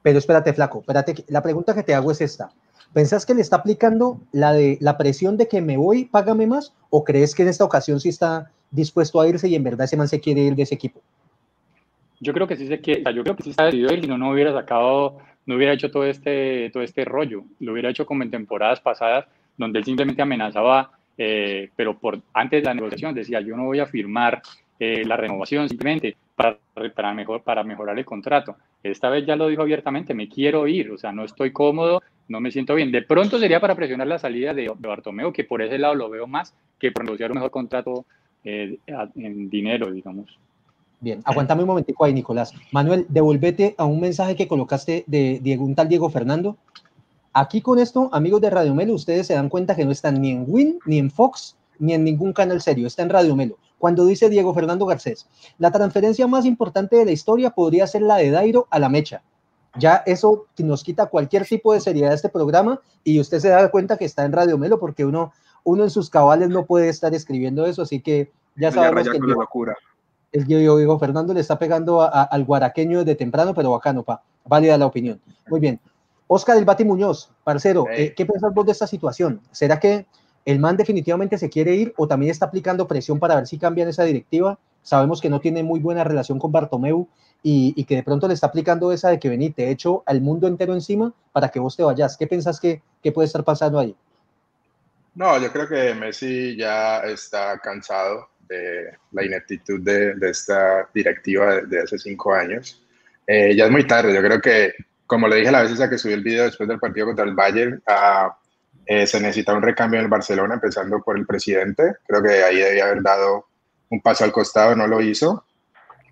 Pero 0.02 0.18
espérate, 0.18 0.52
flaco, 0.52 0.80
espérate. 0.80 1.24
La 1.28 1.40
pregunta 1.40 1.72
que 1.72 1.84
te 1.84 1.94
hago 1.94 2.10
es 2.10 2.20
esta. 2.20 2.50
¿Pensás 2.92 3.24
que 3.24 3.34
le 3.34 3.42
está 3.42 3.58
aplicando 3.58 4.22
la 4.32 4.52
de 4.54 4.76
la 4.80 4.98
presión 4.98 5.36
de 5.36 5.46
que 5.46 5.60
me 5.60 5.76
voy, 5.76 6.06
págame 6.06 6.48
más? 6.48 6.74
¿O 6.90 7.04
crees 7.04 7.36
que 7.36 7.42
en 7.42 7.48
esta 7.48 7.64
ocasión 7.64 8.00
sí 8.00 8.08
está 8.08 8.50
dispuesto 8.72 9.20
a 9.20 9.28
irse 9.28 9.46
y 9.46 9.54
en 9.54 9.62
verdad 9.62 9.84
ese 9.84 9.96
man 9.96 10.08
se 10.08 10.18
quiere 10.18 10.40
ir 10.40 10.56
de 10.56 10.64
ese 10.64 10.74
equipo? 10.74 11.00
Yo 12.20 12.32
creo 12.32 12.46
que 12.46 12.56
sí 12.56 12.66
se 12.66 12.80
quiere, 12.80 13.02
yo 13.14 13.22
creo 13.22 13.36
que 13.36 13.42
sí 13.42 13.50
está 13.50 13.64
decidido 13.64 13.94
y 13.94 14.06
no, 14.06 14.18
no 14.18 14.30
hubiera 14.30 14.52
sacado, 14.52 15.18
no 15.46 15.56
hubiera 15.56 15.72
hecho 15.72 15.90
todo 15.90 16.04
este, 16.04 16.70
todo 16.70 16.82
este 16.82 17.04
rollo. 17.04 17.44
Lo 17.60 17.72
hubiera 17.72 17.90
hecho 17.90 18.06
como 18.06 18.22
en 18.22 18.30
temporadas 18.30 18.80
pasadas, 18.80 19.26
donde 19.56 19.78
él 19.78 19.84
simplemente 19.84 20.22
amenazaba, 20.22 20.92
eh, 21.18 21.70
pero 21.76 21.98
por 21.98 22.20
antes 22.32 22.62
de 22.62 22.66
la 22.66 22.74
negociación 22.74 23.14
decía, 23.14 23.40
yo 23.40 23.56
no 23.56 23.64
voy 23.64 23.80
a 23.80 23.86
firmar 23.86 24.42
eh, 24.78 25.04
la 25.04 25.16
renovación 25.16 25.68
simplemente 25.68 26.16
para, 26.34 26.58
para, 26.94 27.14
mejor, 27.14 27.42
para 27.42 27.62
mejorar 27.62 27.98
el 27.98 28.04
contrato. 28.04 28.56
Esta 28.82 29.08
vez 29.08 29.24
ya 29.24 29.36
lo 29.36 29.48
dijo 29.48 29.62
abiertamente, 29.62 30.14
me 30.14 30.28
quiero 30.28 30.66
ir, 30.66 30.90
o 30.90 30.98
sea, 30.98 31.12
no 31.12 31.24
estoy 31.24 31.52
cómodo, 31.52 32.02
no 32.28 32.40
me 32.40 32.50
siento 32.50 32.74
bien. 32.74 32.90
De 32.90 33.02
pronto 33.02 33.38
sería 33.38 33.60
para 33.60 33.74
presionar 33.74 34.06
la 34.06 34.18
salida 34.18 34.52
de, 34.52 34.62
de 34.76 34.88
Bartomeu, 34.88 35.32
que 35.32 35.44
por 35.44 35.62
ese 35.62 35.78
lado 35.78 35.94
lo 35.94 36.10
veo 36.10 36.26
más 36.26 36.54
que 36.78 36.90
por 36.90 37.04
negociar 37.04 37.30
un 37.30 37.36
mejor 37.36 37.50
contrato 37.50 38.04
eh, 38.44 38.78
en 39.16 39.48
dinero, 39.48 39.90
digamos. 39.90 40.38
Bien, 41.00 41.20
aguantame 41.24 41.62
un 41.62 41.68
momentico 41.68 42.04
ahí, 42.04 42.14
Nicolás. 42.14 42.52
Manuel, 42.72 43.06
devuélvete 43.08 43.74
a 43.76 43.84
un 43.84 44.00
mensaje 44.00 44.36
que 44.36 44.48
colocaste 44.48 45.04
de 45.06 45.38
Diego, 45.42 45.64
un 45.64 45.74
tal 45.74 45.88
Diego 45.88 46.08
Fernando. 46.08 46.56
Aquí 47.32 47.60
con 47.60 47.78
esto, 47.78 48.08
amigos 48.12 48.40
de 48.40 48.50
Radio 48.50 48.74
Melo, 48.74 48.94
ustedes 48.94 49.26
se 49.26 49.34
dan 49.34 49.48
cuenta 49.48 49.74
que 49.74 49.84
no 49.84 49.90
están 49.90 50.20
ni 50.20 50.30
en 50.30 50.44
Win, 50.46 50.78
ni 50.86 50.98
en 50.98 51.10
Fox, 51.10 51.56
ni 51.78 51.92
en 51.92 52.04
ningún 52.04 52.32
canal 52.32 52.62
serio, 52.62 52.86
está 52.86 53.02
en 53.02 53.10
Radio 53.10 53.36
Melo. 53.36 53.58
Cuando 53.78 54.06
dice 54.06 54.30
Diego 54.30 54.54
Fernando 54.54 54.86
Garcés, 54.86 55.26
la 55.58 55.70
transferencia 55.70 56.26
más 56.26 56.46
importante 56.46 56.96
de 56.96 57.04
la 57.04 57.10
historia 57.10 57.50
podría 57.50 57.86
ser 57.86 58.02
la 58.02 58.16
de 58.16 58.30
Dairo 58.30 58.66
a 58.70 58.78
la 58.78 58.88
mecha. 58.88 59.22
Ya 59.76 60.02
eso 60.06 60.46
nos 60.58 60.84
quita 60.84 61.06
cualquier 61.06 61.44
tipo 61.44 61.74
de 61.74 61.80
seriedad 61.80 62.10
de 62.10 62.14
este 62.14 62.28
programa 62.28 62.80
y 63.02 63.18
usted 63.18 63.40
se 63.40 63.48
da 63.48 63.70
cuenta 63.70 63.98
que 63.98 64.04
está 64.04 64.24
en 64.24 64.32
Radio 64.32 64.56
Melo 64.56 64.78
porque 64.78 65.04
uno, 65.04 65.32
uno 65.64 65.82
en 65.82 65.90
sus 65.90 66.08
cabales 66.08 66.48
no 66.48 66.64
puede 66.64 66.88
estar 66.88 67.12
escribiendo 67.14 67.66
eso, 67.66 67.82
así 67.82 68.00
que 68.00 68.30
ya 68.54 68.70
sabemos 68.70 69.08
que... 69.10 69.18
locura 69.18 69.76
el 70.34 70.46
Diego 70.46 70.98
Fernando 70.98 71.32
le 71.32 71.40
está 71.40 71.56
pegando 71.56 72.02
al 72.02 72.44
guaraqueño 72.44 73.04
de 73.04 73.14
temprano, 73.14 73.54
pero 73.54 73.70
bacano, 73.70 74.02
pa. 74.02 74.20
Válida 74.44 74.76
la 74.76 74.86
opinión. 74.86 75.20
Muy 75.48 75.60
bien. 75.60 75.78
Oscar 76.26 76.56
del 76.56 76.64
Bati 76.64 76.84
Muñoz, 76.84 77.30
parcero, 77.44 77.86
eh, 77.88 78.12
¿qué 78.16 78.26
pensás 78.26 78.52
vos 78.52 78.66
de 78.66 78.72
esta 78.72 78.88
situación? 78.88 79.40
¿Será 79.52 79.78
que 79.78 80.06
el 80.44 80.58
man 80.58 80.76
definitivamente 80.76 81.38
se 81.38 81.48
quiere 81.48 81.76
ir 81.76 81.94
o 81.96 82.08
también 82.08 82.32
está 82.32 82.46
aplicando 82.46 82.88
presión 82.88 83.20
para 83.20 83.36
ver 83.36 83.46
si 83.46 83.58
cambian 83.58 83.88
esa 83.88 84.02
directiva? 84.02 84.58
Sabemos 84.82 85.20
que 85.20 85.30
no 85.30 85.40
tiene 85.40 85.62
muy 85.62 85.78
buena 85.78 86.02
relación 86.02 86.40
con 86.40 86.50
Bartomeu 86.50 87.06
y, 87.40 87.84
que 87.84 87.94
de 87.94 88.02
pronto 88.02 88.26
le 88.26 88.34
está 88.34 88.48
aplicando 88.48 88.90
esa 88.90 89.10
de 89.10 89.20
que 89.20 89.28
vení, 89.28 89.50
te 89.50 89.70
echo 89.70 90.02
al 90.04 90.20
mundo 90.20 90.48
entero 90.48 90.74
encima 90.74 91.12
para 91.30 91.50
que 91.50 91.60
vos 91.60 91.76
te 91.76 91.84
vayas. 91.84 92.16
¿Qué 92.16 92.26
pensás 92.26 92.58
que, 92.58 92.82
que 93.04 93.12
puede 93.12 93.26
estar 93.26 93.44
pasando 93.44 93.78
ahí? 93.78 93.94
No, 95.14 95.38
yo 95.38 95.52
creo 95.52 95.68
que 95.68 95.94
Messi 95.94 96.56
ya 96.56 96.98
está 97.04 97.60
cansado 97.60 98.33
de 98.48 98.96
la 99.12 99.24
ineptitud 99.24 99.80
de, 99.80 100.14
esta 100.22 100.88
directiva 100.92 101.60
de, 101.62 101.80
hace 101.80 101.98
cinco 101.98 102.34
años. 102.34 102.82
Eh, 103.26 103.54
ya 103.56 103.66
es 103.66 103.70
muy 103.70 103.86
tarde, 103.86 104.14
yo 104.14 104.20
creo 104.20 104.40
que, 104.40 104.74
como 105.06 105.28
le 105.28 105.36
dije 105.36 105.50
la 105.50 105.62
vez 105.62 105.80
a 105.80 105.88
que 105.88 105.98
subí 105.98 106.12
el 106.12 106.22
video 106.22 106.44
después 106.44 106.68
del 106.68 106.78
partido 106.78 107.06
contra 107.06 107.24
el 107.24 107.34
Bayern, 107.34 107.82
a, 107.86 108.36
eh, 108.86 109.06
se 109.06 109.20
necesita 109.20 109.54
un 109.54 109.62
recambio 109.62 109.98
en 109.98 110.04
el 110.04 110.10
Barcelona, 110.10 110.54
empezando 110.54 111.00
por 111.00 111.16
el 111.16 111.26
presidente. 111.26 111.96
Creo 112.06 112.22
que 112.22 112.42
ahí 112.42 112.58
debía 112.58 112.84
haber 112.84 113.02
dado 113.02 113.46
un 113.90 114.00
paso 114.00 114.24
al 114.24 114.32
costado, 114.32 114.74
no 114.76 114.86
lo 114.86 115.00
hizo. 115.00 115.44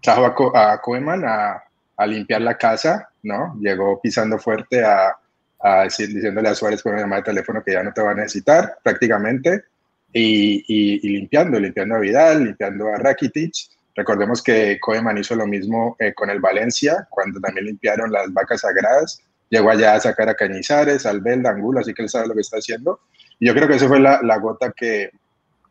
Trajo 0.00 0.24
a, 0.56 0.72
a, 0.72 1.62
a, 1.96 2.06
limpiar 2.06 2.40
la 2.40 2.56
casa, 2.56 3.10
¿no? 3.22 3.56
Llegó 3.60 4.00
pisando 4.00 4.38
fuerte 4.38 4.82
a, 4.84 5.16
a 5.60 5.82
decir, 5.84 6.08
diciéndole 6.08 6.48
a 6.48 6.54
Suárez 6.54 6.82
con 6.82 6.92
una 6.92 7.02
llamada 7.02 7.20
de 7.20 7.26
teléfono 7.26 7.62
que 7.62 7.72
ya 7.72 7.82
no 7.82 7.92
te 7.92 8.02
va 8.02 8.10
a 8.10 8.14
necesitar, 8.14 8.78
prácticamente, 8.82 9.64
y, 10.12 10.64
y, 10.66 11.08
limpiando, 11.08 11.58
limpiando 11.58 11.96
a 11.96 12.00
Vidal, 12.00 12.44
limpiando 12.44 12.88
a 12.88 12.96
Rakitic. 12.96 13.52
Recordemos 13.94 14.42
que 14.42 14.78
Koeman 14.80 15.18
hizo 15.18 15.34
lo 15.34 15.46
mismo 15.46 15.96
eh, 15.98 16.14
con 16.14 16.30
el 16.30 16.40
Valencia, 16.40 17.06
cuando 17.10 17.40
también 17.40 17.66
limpiaron 17.66 18.10
las 18.10 18.32
vacas 18.32 18.60
sagradas 18.62 19.22
llegó 19.52 19.70
allá 19.70 19.94
a 19.94 20.00
sacar 20.00 20.30
a 20.30 20.34
Cañizares, 20.34 21.04
al 21.04 21.20
Belda, 21.20 21.50
Angulo, 21.50 21.80
así 21.80 21.92
que 21.92 22.02
él 22.02 22.08
sabe 22.08 22.26
lo 22.26 22.34
que 22.34 22.40
está 22.40 22.56
haciendo. 22.56 23.00
Y 23.38 23.46
yo 23.46 23.54
creo 23.54 23.68
que 23.68 23.74
esa 23.74 23.86
fue 23.86 24.00
la, 24.00 24.20
la 24.22 24.38
gota 24.38 24.72
que, 24.74 25.10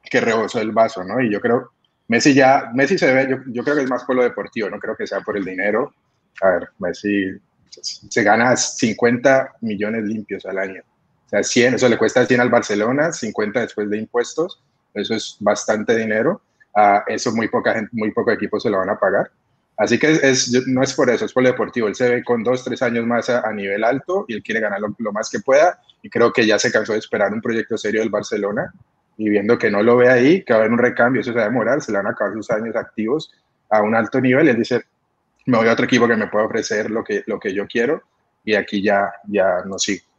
que, 0.03 0.21
rebosó 0.21 0.61
el 0.61 0.71
vaso, 0.71 1.03
¿no? 1.03 1.19
Y 1.19 1.31
yo 1.31 1.41
creo, 1.41 1.71
Messi 2.07 2.35
ya, 2.35 2.69
Messi 2.75 2.99
se 2.99 3.11
ve, 3.11 3.27
yo, 3.27 3.37
yo, 3.47 3.63
creo 3.63 3.75
que 3.75 3.81
es 3.81 3.89
más 3.89 4.03
por 4.03 4.15
lo 4.15 4.21
deportivo, 4.21 4.69
no 4.69 4.77
creo 4.77 4.95
que 4.95 5.07
sea 5.07 5.21
por 5.21 5.35
el 5.35 5.43
dinero. 5.43 5.95
A 6.41 6.49
ver, 6.49 6.69
Messi 6.77 7.31
se 7.71 8.23
gana 8.23 8.55
50 8.55 9.53
millones 9.61 10.03
limpios 10.03 10.45
al 10.45 10.59
año. 10.59 10.83
Sea, 11.31 11.43
100, 11.43 11.75
eso 11.75 11.89
le 11.89 11.97
cuesta 11.97 12.25
100 12.25 12.41
al 12.41 12.49
Barcelona, 12.49 13.11
50 13.11 13.61
después 13.61 13.89
de 13.89 13.97
impuestos, 13.97 14.61
eso 14.93 15.15
es 15.15 15.37
bastante 15.39 15.95
dinero. 15.95 16.41
Uh, 16.75 16.99
eso 17.07 17.33
muy 17.33 17.47
poca 17.47 17.73
gente, 17.73 17.89
muy 17.93 18.11
poco 18.11 18.31
equipo 18.31 18.59
se 18.59 18.69
lo 18.69 18.77
van 18.77 18.89
a 18.89 18.99
pagar. 18.99 19.31
Así 19.77 19.97
que 19.97 20.19
no 20.67 20.83
es 20.83 20.93
por 20.93 21.09
eso, 21.09 21.25
es 21.25 21.33
por 21.33 21.43
lo 21.43 21.49
deportivo. 21.49 21.87
Él 21.87 21.95
se 21.95 22.09
ve 22.09 22.23
con 22.23 22.43
dos, 22.43 22.63
tres 22.63 22.81
años 22.81 23.05
más 23.05 23.29
a, 23.29 23.51
nivel 23.51 23.83
alto 23.83 24.25
y 24.27 24.35
él 24.35 24.43
quiere 24.43 24.59
ganar 24.59 24.79
lo, 24.79 24.93
lo, 24.99 25.11
más 25.11 25.29
que 25.29 25.39
pueda. 25.39 25.79
Y 26.03 26.09
creo 26.09 26.31
que 26.31 26.45
ya 26.45 26.59
se 26.59 26.71
cansó 26.71 26.93
de 26.93 26.99
esperar 26.99 27.33
un 27.33 27.41
proyecto 27.41 27.77
serio 27.77 28.01
del 28.01 28.09
Barcelona. 28.09 28.73
Y 29.17 29.29
viendo 29.29 29.57
que 29.57 29.71
no 29.71 29.81
lo 29.81 29.97
ve 29.97 30.09
ahí, 30.09 30.43
que 30.43 30.53
va 30.53 30.59
a 30.59 30.61
haber 30.61 30.71
un 30.71 30.77
recambio, 30.77 31.21
eso 31.21 31.31
se 31.31 31.37
va 31.37 31.45
a 31.45 31.49
demorar, 31.49 31.81
se 31.81 31.91
le 31.91 31.97
van 31.97 32.07
a 32.07 32.11
acabar 32.11 32.33
sus 32.33 32.51
años 32.51 32.75
activos 32.75 33.31
a 33.69 33.81
un 33.81 33.95
alto 33.95 34.21
nivel. 34.21 34.49
Él 34.49 34.57
dice: 34.57 34.83
Me 35.45 35.57
voy 35.57 35.67
a 35.67 35.73
otro 35.73 35.85
equipo 35.85 36.07
que 36.07 36.15
me 36.15 36.27
pueda 36.27 36.45
ofrecer 36.45 36.91
lo 36.91 37.03
que, 37.03 37.23
lo 37.25 37.39
que 37.39 37.53
yo 37.53 37.65
quiero. 37.67 38.03
Y 38.43 38.55
aquí 38.55 38.83
ya, 38.83 39.11
ya 39.27 39.63
no 39.65 39.79
sigo. 39.79 40.10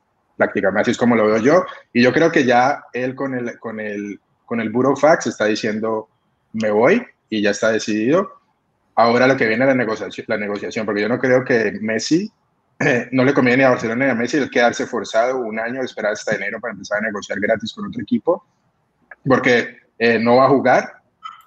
Prácticamente 0.43 0.83
así 0.83 0.91
es 0.93 0.99
como 0.99 1.17
lo 1.17 1.27
veo 1.27 1.39
yo. 1.39 1.65
Y 1.93 2.03
yo 2.03 2.13
creo 2.13 2.31
que 2.31 2.45
ya 2.45 2.85
él 2.93 3.15
con 3.15 3.35
el, 3.35 3.59
con 3.59 3.81
el, 3.81 4.21
con 4.45 4.61
el 4.61 4.71
Burofax 4.71 5.27
está 5.27 5.47
diciendo: 5.47 6.09
Me 6.53 6.71
voy 6.71 7.05
y 7.29 7.43
ya 7.43 7.51
está 7.51 7.71
decidido 7.71 8.43
ahora 8.95 9.27
lo 9.27 9.37
que 9.37 9.47
viene 9.47 9.65
es 9.65 9.69
la 9.69 9.75
negociación, 9.75 10.27
la 10.29 10.37
negociación, 10.37 10.87
porque 10.87 11.03
yo 11.03 11.09
no 11.09 11.19
creo 11.19 11.45
que 11.45 11.79
Messi, 11.81 12.31
no 13.13 13.25
le 13.25 13.35
conviene 13.35 13.65
a 13.65 13.71
Barcelona 13.71 14.07
ni 14.07 14.11
a 14.11 14.15
Messi 14.15 14.39
el 14.39 14.51
quedarse 14.51 14.87
forzado 14.87 15.39
un 15.39 15.59
año, 15.59 15.83
esperar 15.83 16.13
hasta 16.13 16.35
enero 16.35 16.61
para 16.61 16.73
empezar 16.73 16.99
a 16.99 17.07
negociar 17.07 17.41
gratis 17.41 17.73
con 17.73 17.87
otro 17.87 18.03
equipo, 18.03 18.45
porque 19.25 19.77
eh, 19.99 20.19
no 20.19 20.37
va 20.37 20.47
a 20.47 20.49
jugar, 20.49 20.95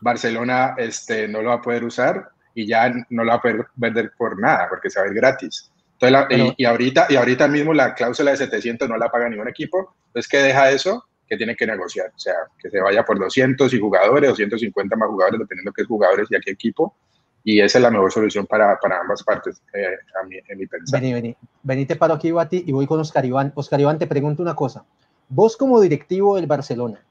Barcelona 0.02 0.76
este, 0.78 1.28
no 1.28 1.42
lo 1.42 1.50
va 1.50 1.56
a 1.56 1.62
poder 1.62 1.84
usar 1.84 2.30
y 2.54 2.68
ya 2.68 2.90
no 3.10 3.24
lo 3.24 3.32
va 3.32 3.36
a 3.36 3.42
poder 3.42 3.68
vender 3.76 4.12
por 4.18 4.40
nada, 4.40 4.68
porque 4.70 4.90
se 4.90 5.00
va 5.00 5.06
a 5.06 5.10
ir 5.10 5.16
gratis. 5.16 5.72
Entonces, 6.00 6.54
y, 6.58 6.66
ahorita, 6.66 7.08
y 7.10 7.16
ahorita 7.16 7.48
mismo 7.48 7.74
la 7.74 7.94
cláusula 7.96 8.32
de 8.32 8.38
700 8.38 8.90
no 8.90 8.98
la 8.98 9.10
paga 9.10 9.30
ningún 9.30 9.48
equipo, 9.48 9.96
entonces, 10.08 10.30
¿qué 10.30 10.38
deja 10.38 10.72
eso? 10.72 11.06
que 11.28 11.38
tiene 11.38 11.56
que 11.56 11.66
negociar, 11.66 12.12
o 12.16 12.20
sea, 12.20 12.36
que 12.60 12.70
se 12.70 12.80
vaya 12.80 13.04
por 13.04 13.20
200 13.20 13.74
y 13.74 13.80
jugadores, 13.80 14.30
250 14.30 14.96
más 14.96 15.10
jugadores, 15.10 15.40
dependiendo 15.40 15.72
de 15.72 15.74
qué 15.76 15.88
jugadores 15.88 16.28
y 16.30 16.36
a 16.36 16.40
qué 16.40 16.52
equipo, 16.52 16.96
y 17.44 17.62
esa 17.62 17.78
es 17.78 17.82
la 17.84 17.92
mejor 17.92 18.12
solución 18.12 18.46
para, 18.46 18.78
para 18.80 19.00
ambas 19.02 19.24
partes, 19.24 19.62
eh, 19.74 19.96
a 20.22 20.26
mi, 20.26 20.38
en 20.48 20.58
mi 20.58 20.66
pensar. 20.66 21.00
Vení, 21.00 21.14
vení. 21.14 21.36
Vení, 21.64 21.86
te 21.86 21.96
paro 21.96 22.14
aquí, 22.14 22.32
Bati, 22.32 22.64
y 22.66 22.72
voy 22.72 22.88
con 22.88 23.00
Oscar 23.00 23.26
Iván. 23.26 23.52
Oscar 23.56 23.80
Iván, 23.80 24.00
te 24.00 24.08
pregunto 24.08 24.42
una 24.42 24.56
cosa. 24.56 24.86
Vos 25.30 25.58
como 25.58 25.80
directivo 25.80 26.36
del 26.36 26.48
Barcelona, 26.48 27.04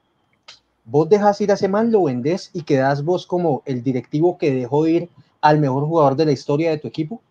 ¿vos 0.83 1.09
dejas 1.09 1.39
ir 1.41 1.51
a 1.51 1.55
ese 1.55 1.67
man, 1.67 1.91
lo 1.91 2.03
vendés 2.03 2.51
y 2.53 2.63
quedás 2.63 3.03
vos 3.03 3.25
como 3.25 3.63
el 3.65 3.83
directivo 3.83 4.37
que 4.37 4.53
dejó 4.53 4.87
ir 4.87 5.09
al 5.41 5.59
mejor 5.59 5.85
jugador 5.85 6.15
de 6.15 6.25
la 6.25 6.31
historia 6.31 6.69
de 6.69 6.77
tu 6.79 6.87
equipo? 6.87 7.21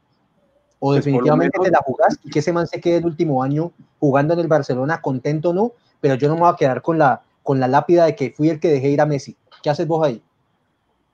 ¿O 0.86 0.88
pues 0.88 1.02
definitivamente 1.02 1.58
te 1.58 1.70
la 1.70 1.78
jugás 1.78 2.18
y 2.22 2.28
que 2.28 2.40
ese 2.40 2.52
man 2.52 2.66
se 2.66 2.78
quede 2.78 2.98
el 2.98 3.06
último 3.06 3.42
año 3.42 3.72
jugando 3.98 4.34
en 4.34 4.40
el 4.40 4.48
Barcelona, 4.48 5.00
contento 5.00 5.48
o 5.48 5.52
no? 5.54 5.72
Pero 5.98 6.16
yo 6.16 6.28
no 6.28 6.34
me 6.34 6.40
voy 6.40 6.50
a 6.52 6.56
quedar 6.56 6.82
con 6.82 6.98
la, 6.98 7.22
con 7.42 7.58
la 7.58 7.68
lápida 7.68 8.04
de 8.04 8.14
que 8.14 8.34
fui 8.36 8.50
el 8.50 8.60
que 8.60 8.68
dejé 8.68 8.90
ir 8.90 9.00
a 9.00 9.06
Messi. 9.06 9.34
¿Qué 9.62 9.70
haces 9.70 9.86
vos 9.86 10.06
ahí? 10.06 10.22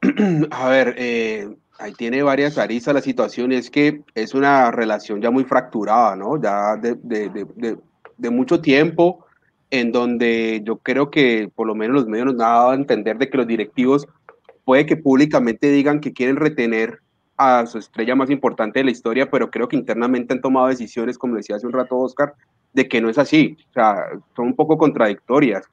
A 0.51 0.69
ver, 0.71 0.97
eh, 0.99 1.55
ahí 1.79 1.93
tiene 1.93 2.21
varias 2.25 2.59
aristas 2.59 2.95
la 2.95 3.01
situación, 3.01 3.53
es 3.53 3.71
que 3.71 4.03
es 4.17 4.35
una 4.35 4.73
relación 4.73 5.23
ya 5.23 5.31
muy 5.31 5.45
fracturada, 5.45 6.17
¿no? 6.17 6.43
Ya 6.43 6.75
de, 6.75 6.97
de, 7.05 7.29
de, 7.29 7.79
de, 8.19 8.31
mucho 8.31 8.61
tiempo, 8.61 9.25
en 9.71 9.93
donde 9.93 10.63
yo 10.65 10.79
creo 10.79 11.13
que 11.13 11.49
por 11.55 11.69
lo 11.69 11.77
menos 11.77 11.95
los 11.95 12.07
medios 12.09 12.27
nos 12.27 12.35
han 12.35 12.39
dado 12.39 12.71
a 12.71 12.75
entender 12.75 13.19
de 13.19 13.31
que 13.31 13.39
los 13.39 13.47
directivos 13.47 14.09
puede 14.65 14.85
que 14.85 14.97
públicamente 14.97 15.71
digan 15.71 16.01
que 16.01 16.13
quieren 16.13 16.35
retener 16.35 17.03
a 17.41 17.67
su 17.67 17.79
estrella 17.79 18.15
más 18.15 18.31
importante 18.31 18.81
de 18.81 18.85
la 18.85 18.91
historia, 18.91 19.31
pero 19.31 19.51
creo 19.51 19.69
que 19.69 19.77
internamente 19.77 20.35
han 20.35 20.41
tomado 20.41 20.69
decisiones, 20.69 21.17
como 21.17 21.37
decía 21.37 21.57
hace 21.57 21.67
un 21.67 21.73
rato 21.73 21.99
Oscar, 21.99 22.35
de 22.73 22.89
que 22.89 23.01
no 23.01 23.09
es 23.09 23.19
así, 23.19 23.57
o 23.71 23.73
sea, 23.73 24.07
son 24.37 24.49
un 24.49 24.57
poco 24.57 24.77
contradictorias. 24.77 25.65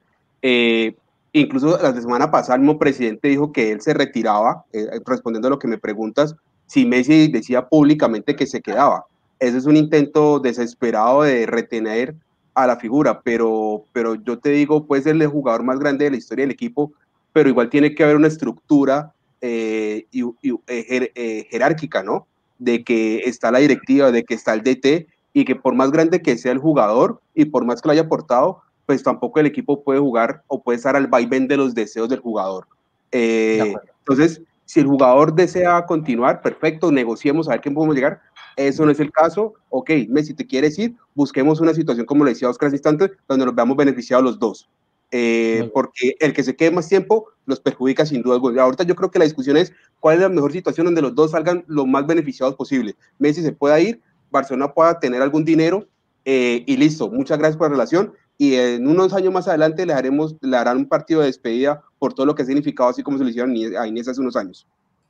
Eh, 0.42 0.94
Incluso 1.32 1.78
la 1.80 1.92
semana 1.92 2.30
pasada 2.30 2.54
el 2.54 2.62
mismo 2.62 2.78
presidente 2.78 3.28
dijo 3.28 3.52
que 3.52 3.70
él 3.70 3.80
se 3.80 3.92
retiraba, 3.92 4.64
eh, 4.72 4.86
respondiendo 5.04 5.48
a 5.48 5.50
lo 5.50 5.58
que 5.58 5.68
me 5.68 5.78
preguntas, 5.78 6.34
si 6.66 6.86
Messi 6.86 7.30
decía 7.30 7.68
públicamente 7.68 8.34
que 8.34 8.46
se 8.46 8.62
quedaba. 8.62 9.04
Ese 9.38 9.58
es 9.58 9.66
un 9.66 9.76
intento 9.76 10.40
desesperado 10.40 11.22
de 11.22 11.46
retener 11.46 12.14
a 12.54 12.66
la 12.66 12.76
figura, 12.76 13.20
pero, 13.20 13.84
pero 13.92 14.14
yo 14.16 14.38
te 14.38 14.50
digo, 14.50 14.86
puede 14.86 15.02
ser 15.02 15.16
el 15.16 15.26
jugador 15.28 15.62
más 15.62 15.78
grande 15.78 16.06
de 16.06 16.12
la 16.12 16.16
historia 16.16 16.44
del 16.44 16.52
equipo, 16.52 16.92
pero 17.32 17.48
igual 17.48 17.70
tiene 17.70 17.94
que 17.94 18.02
haber 18.02 18.16
una 18.16 18.26
estructura 18.26 19.12
eh, 19.40 20.06
y, 20.10 20.24
eh, 20.66 21.46
jerárquica, 21.50 22.02
¿no? 22.02 22.26
De 22.58 22.84
que 22.84 23.18
está 23.18 23.50
la 23.50 23.58
directiva, 23.58 24.10
de 24.10 24.24
que 24.24 24.34
está 24.34 24.54
el 24.54 24.62
DT 24.62 25.06
y 25.32 25.44
que 25.44 25.56
por 25.56 25.74
más 25.74 25.90
grande 25.90 26.22
que 26.22 26.36
sea 26.36 26.52
el 26.52 26.58
jugador 26.58 27.20
y 27.34 27.44
por 27.44 27.64
más 27.64 27.80
que 27.80 27.88
lo 27.88 27.92
haya 27.92 28.02
aportado, 28.02 28.62
pues 28.86 29.02
tampoco 29.02 29.38
el 29.38 29.46
equipo 29.46 29.84
puede 29.84 30.00
jugar 30.00 30.42
o 30.46 30.62
puede 30.62 30.76
estar 30.76 30.96
al 30.96 31.06
vaivén 31.06 31.46
de 31.46 31.56
los 31.56 31.74
deseos 31.74 32.08
del 32.08 32.20
jugador. 32.20 32.66
Eh, 33.12 33.74
entonces, 33.98 34.42
si 34.64 34.80
el 34.80 34.86
jugador 34.86 35.34
desea 35.34 35.84
continuar, 35.86 36.42
perfecto, 36.42 36.90
negociemos 36.90 37.48
a 37.48 37.52
ver 37.52 37.60
quién 37.60 37.74
podemos 37.74 37.94
llegar. 37.94 38.20
Eso 38.56 38.84
no 38.84 38.90
es 38.90 38.98
el 38.98 39.12
caso. 39.12 39.54
Ok, 39.70 39.90
Messi, 40.08 40.34
te 40.34 40.46
quieres 40.46 40.78
ir, 40.78 40.96
busquemos 41.14 41.60
una 41.60 41.74
situación, 41.74 42.06
como 42.06 42.24
le 42.24 42.32
decía 42.32 42.48
Oscar 42.48 42.72
instante, 42.72 43.12
donde 43.28 43.46
nos 43.46 43.54
veamos 43.54 43.76
beneficiados 43.76 44.24
los 44.24 44.38
dos. 44.38 44.68
Eh, 45.10 45.70
porque 45.72 46.16
el 46.20 46.34
que 46.34 46.42
se 46.42 46.54
quede 46.54 46.70
más 46.70 46.88
tiempo 46.88 47.26
los 47.46 47.60
perjudica 47.60 48.04
sin 48.04 48.22
duda 48.22 48.34
alguna. 48.34 48.62
Ahorita 48.62 48.84
yo 48.84 48.94
creo 48.94 49.10
que 49.10 49.18
la 49.18 49.24
discusión 49.24 49.56
es 49.56 49.72
cuál 50.00 50.16
es 50.16 50.22
la 50.22 50.28
mejor 50.28 50.52
situación 50.52 50.84
donde 50.84 51.00
los 51.00 51.14
dos 51.14 51.30
salgan 51.30 51.64
lo 51.66 51.86
más 51.86 52.06
beneficiados 52.06 52.54
posible. 52.56 52.94
Messi 53.18 53.42
se 53.42 53.52
pueda 53.52 53.80
ir, 53.80 54.02
Barcelona 54.30 54.72
pueda 54.74 55.00
tener 55.00 55.22
algún 55.22 55.44
dinero 55.44 55.86
eh, 56.26 56.62
y 56.66 56.76
listo. 56.76 57.10
Muchas 57.10 57.38
gracias 57.38 57.56
por 57.56 57.68
la 57.68 57.72
relación 57.72 58.12
y 58.36 58.54
en 58.54 58.86
unos 58.86 59.14
años 59.14 59.32
más 59.32 59.48
adelante 59.48 59.86
le, 59.86 59.94
haremos, 59.94 60.36
le 60.42 60.56
harán 60.56 60.76
un 60.76 60.86
partido 60.86 61.20
de 61.20 61.26
despedida 61.26 61.82
por 61.98 62.12
todo 62.12 62.26
lo 62.26 62.34
que 62.34 62.42
ha 62.42 62.46
significado, 62.46 62.90
así 62.90 63.02
como 63.02 63.18
se 63.18 63.24
lo 63.24 63.30
hicieron 63.30 63.54
a 63.76 63.86
Inés 63.86 64.08
hace 64.08 64.20
unos 64.20 64.36
años. 64.36 64.66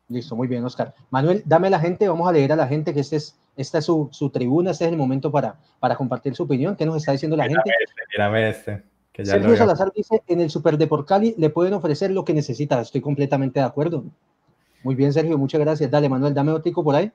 Listo, 0.08 0.34
muy 0.34 0.48
bien, 0.48 0.64
Oscar. 0.64 0.94
Manuel, 1.10 1.42
dame 1.44 1.66
a 1.66 1.70
la 1.70 1.80
gente, 1.80 2.08
vamos 2.08 2.26
a 2.26 2.32
leer 2.32 2.52
a 2.52 2.56
la 2.56 2.66
gente 2.66 2.94
que 2.94 3.00
este 3.00 3.16
es, 3.16 3.36
esta 3.56 3.78
es 3.78 3.84
su, 3.84 4.08
su 4.12 4.30
tribuna, 4.30 4.70
este 4.70 4.86
es 4.86 4.92
el 4.92 4.96
momento 4.96 5.30
para, 5.30 5.56
para 5.80 5.96
compartir 5.96 6.34
su 6.34 6.44
opinión. 6.44 6.76
¿Qué 6.76 6.86
nos 6.86 6.96
está 6.96 7.12
diciendo 7.12 7.36
la 7.36 7.44
gente? 7.44 7.60
Este, 7.66 7.84
este, 7.84 8.02
que 8.10 8.18
ya 8.18 8.84
Sergio 9.24 9.56
Salazar 9.56 9.92
dice, 9.94 10.22
en 10.28 10.40
el 10.40 10.50
Super 10.50 10.78
Cali 11.04 11.34
le 11.38 11.50
pueden 11.50 11.74
ofrecer 11.74 12.10
lo 12.10 12.24
que 12.24 12.34
necesita. 12.34 12.80
Estoy 12.80 13.00
completamente 13.00 13.60
de 13.60 13.66
acuerdo. 13.66 14.04
Muy 14.84 14.94
bien, 14.94 15.12
Sergio, 15.12 15.36
muchas 15.36 15.60
gracias. 15.60 15.90
Dale, 15.90 16.08
Manuel, 16.08 16.34
dame 16.34 16.52
otro 16.52 16.72
por 16.72 16.94
ahí. 16.94 17.10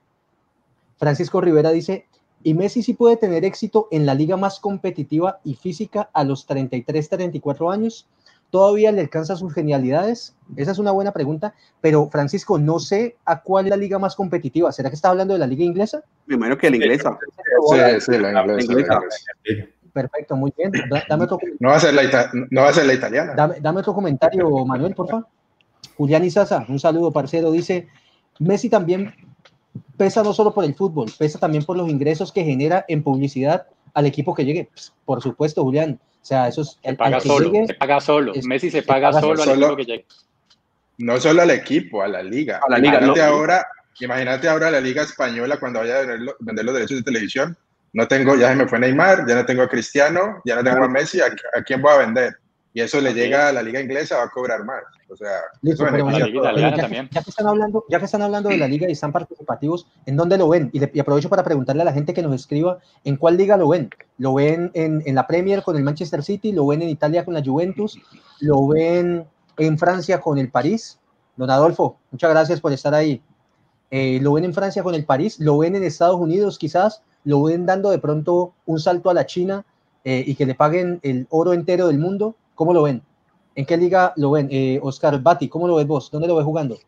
Francisco 0.98 1.40
Rivera 1.40 1.70
dice, 1.70 2.06
y 2.42 2.52
Messi 2.54 2.82
sí 2.82 2.92
puede 2.92 3.16
tener 3.16 3.44
éxito 3.44 3.88
en 3.90 4.04
la 4.04 4.14
liga 4.14 4.36
más 4.36 4.60
competitiva 4.60 5.40
y 5.44 5.54
física 5.54 6.10
a 6.12 6.24
los 6.24 6.46
33, 6.46 7.08
34 7.08 7.70
años. 7.70 8.06
¿Todavía 8.50 8.92
le 8.92 9.00
alcanza 9.00 9.34
sus 9.34 9.52
genialidades? 9.52 10.36
Esa 10.54 10.72
es 10.72 10.78
una 10.78 10.92
buena 10.92 11.12
pregunta, 11.12 11.54
pero 11.80 12.08
Francisco, 12.10 12.58
no 12.58 12.78
sé 12.78 13.16
a 13.24 13.40
cuál 13.42 13.66
es 13.66 13.70
la 13.70 13.76
liga 13.76 13.98
más 13.98 14.14
competitiva. 14.14 14.70
¿Será 14.70 14.90
que 14.90 14.94
está 14.94 15.08
hablando 15.08 15.32
de 15.32 15.40
la 15.40 15.46
liga 15.46 15.64
inglesa? 15.64 16.04
Primero 16.26 16.56
que 16.56 16.70
la 16.70 16.76
inglesa. 16.76 17.18
Sí, 17.70 18.00
sí, 18.00 18.18
la 18.18 18.42
inglesa. 18.42 19.00
Perfecto, 19.94 20.34
muy 20.34 20.52
bien. 20.58 20.72
Dame 21.08 21.24
otro... 21.24 21.38
no, 21.60 21.68
va 21.68 21.76
a 21.76 21.80
ser 21.80 21.94
la, 21.94 22.30
no 22.50 22.62
va 22.62 22.68
a 22.68 22.72
ser 22.72 22.84
la 22.84 22.94
italiana. 22.94 23.32
Dame, 23.34 23.54
dame 23.60 23.78
otro 23.78 23.94
comentario, 23.94 24.50
Manuel, 24.66 24.92
por 24.92 25.08
favor. 25.08 25.28
Julián 25.96 26.24
Isaza, 26.24 26.66
un 26.68 26.80
saludo, 26.80 27.12
parcero. 27.12 27.52
Dice, 27.52 27.86
Messi 28.40 28.68
también 28.68 29.14
pesa 29.96 30.24
no 30.24 30.34
solo 30.34 30.52
por 30.52 30.64
el 30.64 30.74
fútbol, 30.74 31.12
pesa 31.16 31.38
también 31.38 31.64
por 31.64 31.76
los 31.76 31.88
ingresos 31.88 32.32
que 32.32 32.42
genera 32.42 32.84
en 32.88 33.04
publicidad 33.04 33.68
al 33.94 34.06
equipo 34.06 34.34
que 34.34 34.44
llegue. 34.44 34.68
Pues, 34.72 34.92
por 35.04 35.22
supuesto, 35.22 35.62
Julián. 35.62 36.00
O 36.20 36.26
sea, 36.26 36.48
eso 36.48 36.62
es. 36.62 36.76
Se 36.82 36.94
paga 36.94 37.20
solo, 37.20 37.52
se 37.64 37.74
paga 37.74 38.00
solo. 38.00 38.32
Messi 38.42 38.72
se 38.72 38.82
paga, 38.82 39.12
solo, 39.12 39.40
al 39.40 39.48
equipo 39.48 39.76
que 39.76 39.84
llegue. 39.84 40.06
No 40.98 41.20
solo 41.20 41.42
al 41.42 41.50
equipo, 41.52 42.02
a 42.02 42.08
la 42.08 42.22
liga. 42.22 42.60
A 42.66 42.70
la 42.70 42.78
liga, 42.78 42.94
imagínate 42.94 43.20
no. 43.20 43.26
ahora, 43.26 43.66
imagínate 44.00 44.48
ahora 44.48 44.72
la 44.72 44.80
liga 44.80 45.02
española 45.02 45.56
cuando 45.58 45.78
vaya 45.78 46.00
a 46.00 46.06
vender 46.40 46.64
los 46.64 46.74
derechos 46.74 46.96
de 46.96 47.02
televisión. 47.04 47.56
No 47.94 48.06
tengo, 48.08 48.34
ya 48.36 48.50
se 48.50 48.56
me 48.56 48.68
fue 48.68 48.78
Neymar, 48.78 49.26
ya 49.26 49.36
no 49.36 49.46
tengo 49.46 49.62
a 49.62 49.68
Cristiano, 49.68 50.42
ya 50.44 50.56
no 50.56 50.64
tengo 50.64 50.84
a 50.84 50.88
Messi, 50.88 51.20
¿a, 51.20 51.26
a 51.26 51.62
quién 51.62 51.80
voy 51.80 51.92
a 51.92 51.98
vender? 51.98 52.34
Y 52.76 52.80
eso 52.80 53.00
le 53.00 53.14
llega 53.14 53.48
a 53.48 53.52
la 53.52 53.62
liga 53.62 53.80
inglesa, 53.80 54.16
va 54.16 54.24
a 54.24 54.28
cobrar 54.30 54.64
más. 54.64 54.82
O 55.08 55.16
sea, 55.16 55.30
Listo, 55.62 55.84
eso 55.84 55.92
pero 55.92 56.04
beneficia 56.06 56.26
bueno, 56.26 56.48
a 56.48 56.52
la 56.52 56.58
liga 56.58 56.70
todos. 56.70 56.74
italiana 56.74 56.76
ya, 56.76 56.88
que, 57.08 57.14
ya 57.14 57.22
que 57.22 57.30
están 57.30 57.46
hablando, 57.46 57.84
ya 57.88 57.98
que 58.00 58.04
están 58.06 58.22
hablando 58.22 58.48
de 58.48 58.56
la 58.58 58.66
liga 58.66 58.88
y 58.88 58.92
están 58.92 59.12
participativos, 59.12 59.86
¿en 60.06 60.16
dónde 60.16 60.36
lo 60.38 60.48
ven? 60.48 60.70
Y, 60.72 60.80
le- 60.80 60.90
y 60.92 60.98
aprovecho 60.98 61.28
para 61.28 61.44
preguntarle 61.44 61.82
a 61.82 61.84
la 61.84 61.92
gente 61.92 62.12
que 62.12 62.22
nos 62.22 62.34
escriba, 62.34 62.80
¿en 63.04 63.16
cuál 63.16 63.36
liga 63.36 63.56
lo 63.56 63.68
ven? 63.68 63.90
¿Lo 64.18 64.34
ven 64.34 64.72
en, 64.74 65.04
en 65.06 65.14
la 65.14 65.24
Premier 65.28 65.62
con 65.62 65.76
el 65.76 65.84
Manchester 65.84 66.24
City? 66.24 66.50
¿Lo 66.50 66.66
ven 66.66 66.82
en 66.82 66.88
Italia 66.88 67.24
con 67.24 67.32
la 67.34 67.44
Juventus? 67.44 67.96
¿Lo 68.40 68.66
ven 68.66 69.24
en 69.56 69.78
Francia 69.78 70.20
con 70.20 70.38
el 70.38 70.50
París? 70.50 70.98
Don 71.36 71.50
Adolfo, 71.50 71.98
muchas 72.10 72.30
gracias 72.30 72.60
por 72.60 72.72
estar 72.72 72.92
ahí. 72.92 73.22
Eh, 73.92 74.18
¿Lo 74.20 74.32
ven 74.32 74.46
en 74.46 74.54
Francia 74.54 74.82
con 74.82 74.96
el 74.96 75.04
París? 75.04 75.38
¿Lo 75.38 75.58
ven 75.58 75.76
en 75.76 75.84
Estados 75.84 76.16
Unidos 76.16 76.58
quizás? 76.58 77.02
¿Lo 77.24 77.42
ven 77.42 77.66
dando 77.66 77.90
de 77.90 77.98
pronto 77.98 78.54
un 78.66 78.78
salto 78.78 79.10
a 79.10 79.14
la 79.14 79.26
China 79.26 79.64
eh, 80.04 80.22
y 80.26 80.34
que 80.34 80.46
le 80.46 80.54
paguen 80.54 81.00
el 81.02 81.26
oro 81.30 81.52
entero 81.52 81.88
del 81.88 81.98
mundo? 81.98 82.36
¿Cómo 82.54 82.72
lo 82.72 82.82
ven? 82.82 83.02
¿En 83.54 83.66
qué 83.66 83.76
liga 83.76 84.12
lo 84.16 84.32
ven? 84.32 84.48
Eh, 84.50 84.78
Oscar 84.82 85.20
Bati, 85.20 85.48
¿cómo 85.48 85.66
lo 85.66 85.76
ves 85.76 85.86
vos? 85.86 86.10
¿Dónde 86.10 86.28
lo 86.28 86.36
ves 86.36 86.44
jugando? 86.44 86.78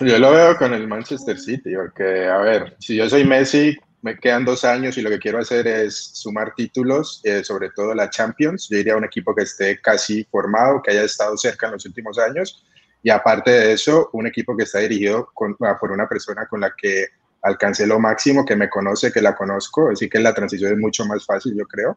Yo 0.00 0.18
lo 0.18 0.30
veo 0.30 0.56
con 0.56 0.72
el 0.74 0.86
Manchester 0.86 1.38
City, 1.38 1.74
porque, 1.74 2.28
a 2.28 2.38
ver, 2.38 2.76
si 2.78 2.94
yo 2.94 3.08
soy 3.10 3.24
Messi, 3.24 3.76
me 4.00 4.16
quedan 4.16 4.44
dos 4.44 4.64
años 4.64 4.96
y 4.96 5.02
lo 5.02 5.10
que 5.10 5.18
quiero 5.18 5.38
hacer 5.38 5.66
es 5.66 5.96
sumar 5.96 6.54
títulos, 6.54 7.20
eh, 7.24 7.42
sobre 7.42 7.70
todo 7.70 7.94
la 7.94 8.08
Champions. 8.08 8.68
Yo 8.70 8.78
iría 8.78 8.94
a 8.94 8.96
un 8.96 9.04
equipo 9.04 9.34
que 9.34 9.42
esté 9.42 9.80
casi 9.80 10.24
formado, 10.30 10.80
que 10.82 10.92
haya 10.92 11.02
estado 11.02 11.36
cerca 11.36 11.66
en 11.66 11.72
los 11.72 11.84
últimos 11.84 12.16
años. 12.18 12.64
Y 13.02 13.10
aparte 13.10 13.50
de 13.50 13.72
eso, 13.72 14.08
un 14.12 14.26
equipo 14.26 14.56
que 14.56 14.64
está 14.64 14.78
dirigido 14.78 15.32
por 15.34 15.90
una 15.90 16.08
persona 16.08 16.46
con 16.46 16.60
la 16.60 16.72
que 16.80 17.06
alcancé 17.42 17.86
lo 17.86 17.98
máximo, 17.98 18.44
que 18.44 18.56
me 18.56 18.68
conoce, 18.68 19.12
que 19.12 19.22
la 19.22 19.34
conozco, 19.34 19.90
así 19.90 20.08
que 20.08 20.18
la 20.18 20.34
transición 20.34 20.72
es 20.72 20.78
mucho 20.78 21.04
más 21.06 21.24
fácil, 21.24 21.54
yo 21.56 21.66
creo. 21.66 21.96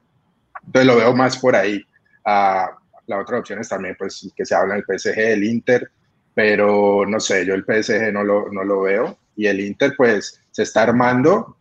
Entonces 0.65 0.86
lo 0.86 0.98
veo 0.98 1.13
más 1.15 1.38
por 1.38 1.55
ahí. 1.55 1.83
Ah, 2.25 2.71
la 3.07 3.19
otra 3.19 3.39
opción 3.39 3.60
es 3.60 3.69
también, 3.69 3.95
pues, 3.98 4.31
que 4.36 4.45
se 4.45 4.55
habla 4.55 4.75
del 4.75 4.86
PSG, 4.86 5.17
el 5.17 5.43
Inter, 5.43 5.91
pero 6.33 7.05
no 7.05 7.19
sé, 7.19 7.45
yo 7.45 7.53
el 7.53 7.65
PSG 7.65 8.13
no 8.13 8.24
lo, 8.24 8.50
no 8.51 8.63
lo 8.63 8.81
veo. 8.81 9.17
Y 9.36 9.48
el 9.48 9.60
Inter, 9.60 9.93
pues, 9.98 10.39
se 10.51 10.63
está 10.63 10.83
armando, 10.83 11.57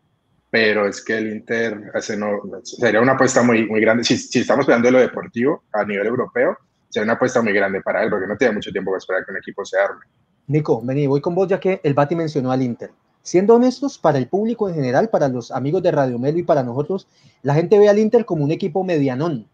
pero 0.50 0.86
es 0.86 1.02
que 1.02 1.16
el 1.16 1.32
Inter 1.32 1.90
hace 1.94 2.16
no, 2.16 2.40
sería 2.62 3.00
una 3.00 3.12
apuesta 3.12 3.42
muy, 3.42 3.66
muy 3.66 3.80
grande. 3.80 4.04
Si, 4.04 4.16
si 4.16 4.40
estamos 4.40 4.64
hablando 4.66 4.88
de 4.88 4.92
lo 4.92 5.00
deportivo 5.00 5.64
a 5.72 5.84
nivel 5.84 6.06
europeo, 6.06 6.56
sería 6.88 7.04
una 7.04 7.14
apuesta 7.14 7.40
muy 7.40 7.52
grande 7.52 7.80
para 7.80 8.02
él, 8.02 8.10
porque 8.10 8.26
no 8.26 8.36
tiene 8.36 8.54
mucho 8.54 8.70
tiempo 8.70 8.90
para 8.90 8.98
esperar 8.98 9.24
que 9.24 9.32
un 9.32 9.38
equipo 9.38 9.64
se 9.64 9.78
arme. 9.78 10.04
Nico, 10.48 10.82
vení, 10.84 11.06
voy 11.06 11.20
con 11.20 11.34
vos 11.34 11.48
ya 11.48 11.60
que 11.60 11.80
el 11.82 11.94
Bati 11.94 12.16
mencionó 12.16 12.50
al 12.50 12.62
Inter. 12.62 12.90
Siendo 13.22 13.54
honestos, 13.56 13.98
para 13.98 14.18
el 14.18 14.28
público 14.28 14.68
en 14.68 14.74
general, 14.74 15.08
para 15.10 15.28
los 15.28 15.50
amigos 15.50 15.82
de 15.82 15.90
Radio 15.90 16.18
Melo 16.18 16.38
y 16.38 16.42
para 16.42 16.62
nosotros, 16.62 17.06
la 17.42 17.54
gente 17.54 17.78
ve 17.78 17.88
al 17.88 17.98
Inter 17.98 18.24
como 18.24 18.44
un 18.44 18.50
equipo 18.50 18.82
medianón. 18.82 19.46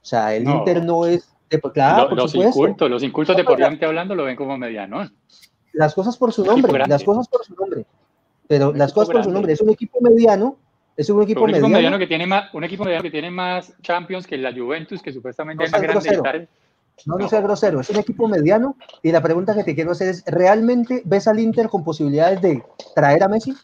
O 0.00 0.04
sea, 0.04 0.34
el 0.34 0.44
No. 0.44 0.58
Inter 0.58 0.84
no 0.84 1.06
es... 1.06 1.28
de- 1.50 1.60
claro, 1.60 2.08
Lo- 2.10 2.16
los 2.16 2.34
incultos, 2.34 2.88
los 2.90 3.02
incultos 3.02 3.34
No, 3.34 3.38
deportivamente 3.38 3.84
hablando 3.84 4.14
lo 4.14 4.24
ven 4.24 4.36
como 4.36 4.56
mediano. 4.56 5.08
Las 5.72 5.94
cosas 5.94 6.16
por 6.16 6.32
su 6.32 6.44
nombre, 6.44 6.72
las 6.86 7.02
cosas 7.04 7.28
por 7.28 7.44
su 7.44 7.54
nombre. 7.54 7.84
Pero 8.46 8.72
las 8.72 8.92
cosas 8.92 9.10
por 9.12 9.24
su 9.24 9.30
nombre. 9.30 9.52
Es 9.52 9.60
un 9.60 9.70
equipo 9.70 9.98
mediano, 10.00 10.56
es 10.96 11.08
un 11.10 11.22
equipo, 11.22 11.42
un 11.42 11.50
equipo 11.50 11.68
mediano. 11.68 11.76
mediano 11.76 11.98
que 11.98 12.06
tiene 12.06 12.26
más, 12.26 12.52
un 12.54 12.64
equipo 12.64 12.84
mediano 12.84 13.02
que 13.02 13.10
tiene 13.10 13.30
más 13.30 13.72
Champions 13.82 14.26
que 14.26 14.36
la 14.38 14.52
Juventus, 14.52 15.02
que 15.02 15.12
supuestamente 15.12 15.62
No 15.62 15.66
es 15.66 15.72
más 15.72 15.82
grande. 15.82 16.48
No, 17.06 17.16
no 17.16 17.28
sea 17.28 17.40
grosero, 17.40 17.80
es 17.80 17.90
un 17.90 17.96
equipo 17.98 18.28
mediano 18.28 18.76
y 19.02 19.10
la 19.10 19.20
pregunta 19.22 19.54
que 19.54 19.64
te 19.64 19.74
quiero 19.74 19.90
hacer 19.92 20.08
es, 20.08 20.24
¿realmente 20.26 21.02
ves 21.04 21.26
al 21.26 21.40
Inter 21.40 21.68
con 21.68 21.82
posibilidades 21.82 22.40
de 22.40 22.62
traer 22.94 23.22
a 23.24 23.28
Messi? 23.28 23.54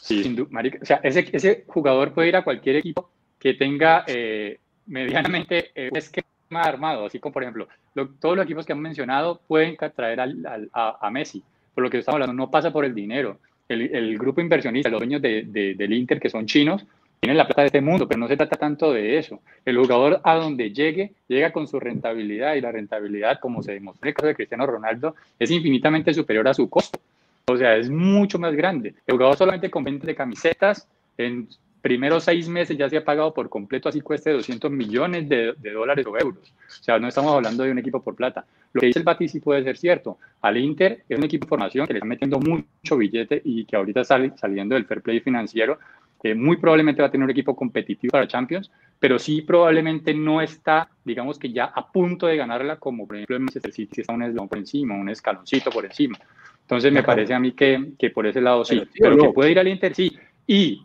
Sí, 0.00 0.22
sin 0.22 0.34
du- 0.36 0.48
marica, 0.50 0.78
o 0.82 0.84
sea, 0.84 1.00
ese, 1.02 1.28
ese 1.32 1.64
jugador 1.68 2.12
puede 2.14 2.28
ir 2.28 2.36
a 2.36 2.44
cualquier 2.44 2.76
equipo 2.76 3.10
que 3.38 3.54
tenga 3.54 4.04
eh, 4.06 4.58
medianamente 4.86 5.70
eh, 5.74 5.88
un 5.90 5.96
esquema 5.96 6.24
armado, 6.62 7.06
así 7.06 7.18
como 7.20 7.32
por 7.32 7.42
ejemplo, 7.42 7.68
lo- 7.94 8.08
todos 8.20 8.36
los 8.36 8.44
equipos 8.44 8.66
que 8.66 8.72
han 8.72 8.80
mencionado 8.80 9.40
pueden 9.46 9.76
traer 9.94 10.20
al- 10.20 10.44
al- 10.46 10.70
a, 10.72 10.98
a 11.06 11.10
Messi, 11.10 11.42
por 11.74 11.84
lo 11.84 11.90
que 11.90 11.98
estamos 11.98 12.16
hablando, 12.16 12.32
no 12.34 12.50
pasa 12.50 12.72
por 12.72 12.84
el 12.84 12.94
dinero. 12.94 13.38
El, 13.68 13.82
el 13.94 14.16
grupo 14.16 14.40
inversionista, 14.40 14.88
los 14.88 15.00
dueños 15.00 15.20
de- 15.20 15.42
de- 15.46 15.74
del 15.74 15.92
Inter, 15.92 16.20
que 16.20 16.30
son 16.30 16.46
chinos, 16.46 16.86
tienen 17.20 17.36
la 17.36 17.46
plata 17.46 17.62
de 17.62 17.66
este 17.66 17.80
mundo, 17.80 18.06
pero 18.06 18.18
no 18.20 18.28
se 18.28 18.36
trata 18.36 18.56
tanto 18.56 18.92
de 18.92 19.18
eso. 19.18 19.40
El 19.64 19.78
jugador 19.78 20.20
a 20.22 20.34
donde 20.34 20.72
llegue, 20.72 21.12
llega 21.28 21.52
con 21.52 21.66
su 21.66 21.80
rentabilidad 21.80 22.54
y 22.54 22.60
la 22.60 22.72
rentabilidad, 22.72 23.40
como 23.40 23.62
se 23.62 23.72
demostró 23.72 24.06
en 24.06 24.08
el 24.08 24.14
caso 24.14 24.26
de 24.28 24.34
Cristiano 24.34 24.66
Ronaldo, 24.66 25.14
es 25.38 25.50
infinitamente 25.50 26.12
superior 26.14 26.46
a 26.48 26.54
su 26.54 26.68
costo. 26.68 27.00
O 27.46 27.56
sea, 27.56 27.76
es 27.76 27.88
mucho 27.88 28.38
más 28.38 28.54
grande. 28.54 28.94
El 29.06 29.14
jugador 29.14 29.36
solamente 29.36 29.70
con 29.70 29.84
venta 29.84 30.06
de 30.06 30.14
camisetas, 30.14 30.88
en 31.16 31.48
primeros 31.80 32.24
seis 32.24 32.48
meses 32.48 32.76
ya 32.76 32.88
se 32.88 32.96
ha 32.96 33.04
pagado 33.04 33.32
por 33.32 33.48
completo, 33.48 33.88
así 33.88 34.00
cueste 34.00 34.32
200 34.32 34.70
millones 34.72 35.28
de, 35.28 35.54
de 35.56 35.70
dólares 35.70 36.04
o 36.06 36.18
euros. 36.18 36.52
O 36.66 36.82
sea, 36.82 36.98
no 36.98 37.06
estamos 37.06 37.32
hablando 37.32 37.62
de 37.62 37.70
un 37.70 37.78
equipo 37.78 38.02
por 38.02 38.16
plata. 38.16 38.44
Lo 38.72 38.80
que 38.80 38.88
dice 38.88 38.98
el 38.98 39.04
Bati 39.04 39.28
sí 39.28 39.40
puede 39.40 39.62
ser 39.62 39.78
cierto. 39.78 40.18
Al 40.42 40.56
Inter 40.56 41.04
es 41.08 41.16
un 41.16 41.24
equipo 41.24 41.46
de 41.46 41.48
formación 41.48 41.86
que 41.86 41.92
le 41.92 42.00
está 42.00 42.06
metiendo 42.06 42.38
mucho 42.40 42.96
billete 42.96 43.40
y 43.44 43.64
que 43.64 43.76
ahorita 43.76 44.04
sale 44.04 44.32
saliendo 44.36 44.74
del 44.74 44.84
fair 44.84 45.00
play 45.00 45.20
financiero. 45.20 45.78
Eh, 46.22 46.34
muy 46.34 46.56
probablemente 46.56 47.02
va 47.02 47.08
a 47.08 47.10
tener 47.10 47.24
un 47.24 47.30
equipo 47.30 47.54
competitivo 47.54 48.10
para 48.12 48.26
Champions, 48.26 48.70
pero 48.98 49.18
sí 49.18 49.42
probablemente 49.42 50.14
no 50.14 50.40
está, 50.40 50.88
digamos 51.04 51.38
que 51.38 51.52
ya 51.52 51.64
a 51.66 51.90
punto 51.90 52.26
de 52.26 52.36
ganarla, 52.36 52.76
como 52.76 53.06
por 53.06 53.16
ejemplo 53.16 53.36
el 53.36 53.42
Manchester 53.42 53.72
City 53.72 54.00
está 54.00 54.14
un 54.14 54.22
eslabón 54.22 54.48
por 54.48 54.58
encima, 54.58 54.94
un 54.94 55.08
escaloncito 55.08 55.70
por 55.70 55.84
encima. 55.84 56.18
Entonces 56.62 56.92
me 56.92 57.02
parece 57.02 57.32
a 57.34 57.38
mí 57.38 57.52
que, 57.52 57.92
que 57.98 58.10
por 58.10 58.26
ese 58.26 58.40
lado 58.40 58.64
sí, 58.64 58.76
Pero, 58.76 58.90
tío, 58.90 59.02
pero 59.02 59.16
que 59.18 59.28
puede 59.34 59.50
ir 59.52 59.58
al 59.58 59.68
Inter 59.68 59.94
sí. 59.94 60.16
Y, 60.46 60.82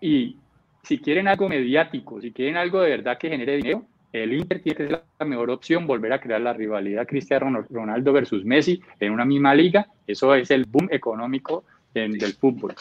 y 0.00 0.36
si 0.82 0.98
quieren 0.98 1.26
algo 1.28 1.48
mediático, 1.48 2.20
si 2.20 2.32
quieren 2.32 2.56
algo 2.56 2.80
de 2.80 2.90
verdad 2.90 3.18
que 3.18 3.28
genere 3.28 3.56
dinero, 3.56 3.84
el 4.12 4.32
Inter 4.32 4.62
tiene 4.62 4.76
que 4.76 4.86
ser 4.88 5.04
la 5.18 5.26
mejor 5.26 5.50
opción, 5.50 5.86
volver 5.86 6.12
a 6.12 6.20
crear 6.20 6.40
la 6.40 6.52
rivalidad 6.52 7.06
Cristiano 7.06 7.64
Ronaldo 7.68 8.12
versus 8.12 8.44
Messi 8.44 8.80
en 9.00 9.12
una 9.12 9.24
misma 9.24 9.54
liga. 9.54 9.86
Eso 10.06 10.34
es 10.34 10.50
el 10.50 10.64
boom 10.66 10.88
económico 10.90 11.64
en- 11.94 12.12
del 12.12 12.32
fútbol. 12.34 12.74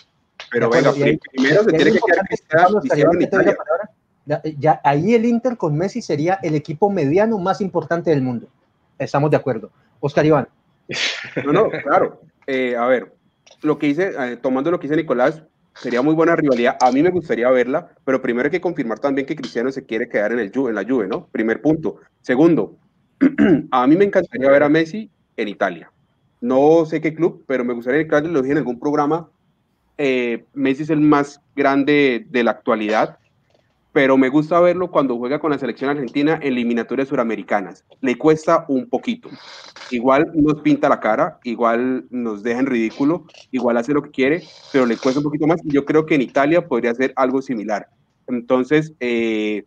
Pero 0.52 0.70
ahí- 0.74 1.20
primero 1.34 1.64
se 1.64 1.72
tiene 1.72 1.92
que 1.92 2.00
quedar 2.00 2.26
Cristiano 2.28 2.80
Cristiano 2.80 3.14
la 3.14 3.24
Italia. 3.24 3.58
palabra. 3.58 3.90
Ya, 4.58 4.82
ahí 4.84 5.14
el 5.14 5.26
Inter 5.26 5.56
con 5.58 5.78
Messi 5.78 6.02
sería 6.02 6.40
el 6.44 6.56
equipo 6.56 6.90
mediano 6.90 7.38
más 7.38 7.62
importante 7.62 8.10
del 8.10 8.22
mundo. 8.22 8.48
Estamos 9.00 9.32
de 9.32 9.38
acuerdo. 9.38 9.70
Oscar 10.00 10.26
Iván. 10.26 10.48
No, 11.46 11.54
no, 11.54 11.70
claro. 11.70 12.22
Eh, 12.46 12.76
a 12.76 12.86
ver, 12.88 13.14
lo 13.62 13.78
que 13.78 13.88
dice, 13.88 14.14
eh, 14.18 14.38
tomando 14.38 14.72
lo 14.72 14.80
que 14.80 14.88
dice 14.88 14.98
Nicolás, 14.98 15.44
sería 15.76 16.02
muy 16.02 16.14
buena 16.14 16.36
rivalidad. 16.36 16.78
A 16.82 16.92
mí 16.92 17.02
me 17.04 17.10
gustaría 17.10 17.50
verla, 17.52 17.90
pero 18.04 18.22
primero 18.22 18.48
hay 18.48 18.52
que 18.52 18.62
confirmar 18.62 19.00
también 19.00 19.28
que 19.28 19.36
Cristiano 19.36 19.72
se 19.72 19.86
quiere 19.86 20.10
quedar 20.10 20.32
en, 20.32 20.40
el 20.40 20.52
en 20.54 20.76
la 20.76 20.84
Juve, 20.84 21.08
¿no? 21.08 21.28
Primer 21.28 21.62
punto. 21.62 21.98
Segundo, 22.22 22.76
a 23.72 23.88
mí 23.88 23.96
me 23.96 24.06
encantaría 24.06 24.50
ver 24.50 24.64
a 24.64 24.70
Messi 24.70 25.10
en 25.36 25.48
Italia. 25.48 25.92
No 26.42 26.86
sé 26.86 27.02
qué 27.02 27.14
club, 27.16 27.44
pero 27.48 27.64
me 27.64 27.74
gustaría 27.74 28.08
que 28.08 28.22
lo 28.22 28.42
dije 28.42 28.52
en 28.52 28.60
algún 28.60 28.80
programa. 28.80 29.30
Eh, 29.98 30.46
Messi 30.54 30.84
es 30.84 30.90
el 30.90 31.02
más 31.02 31.42
grande 31.56 32.26
de 32.30 32.44
la 32.44 32.52
actualidad, 32.52 33.18
pero 33.94 34.16
me 34.16 34.30
gusta 34.30 34.60
verlo 34.60 34.92
cuando 34.92 35.18
juega 35.18 35.40
con 35.40 35.50
la 35.50 35.58
selección 35.58 35.90
argentina 35.90 36.36
en 36.36 36.54
eliminatorias 36.54 37.08
suramericanas. 37.08 37.84
Le 38.02 38.16
cuesta 38.16 38.66
un 38.68 38.88
poquito. 38.88 39.30
Igual 39.90 40.32
nos 40.36 40.62
pinta 40.62 40.88
la 40.88 41.00
cara, 41.00 41.40
igual 41.44 42.06
nos 42.12 42.44
deja 42.44 42.60
en 42.60 42.68
ridículo, 42.68 43.26
igual 43.52 43.78
hace 43.78 43.94
lo 43.94 44.04
que 44.04 44.12
quiere, 44.12 44.44
pero 44.72 44.86
le 44.86 44.98
cuesta 44.98 45.20
un 45.20 45.24
poquito 45.24 45.48
más. 45.48 45.66
Y 45.66 45.72
yo 45.72 45.84
creo 45.84 46.06
que 46.06 46.14
en 46.14 46.22
Italia 46.22 46.68
podría 46.68 46.92
hacer 46.92 47.12
algo 47.16 47.42
similar. 47.42 47.88
Entonces, 48.28 48.94
eh, 49.00 49.64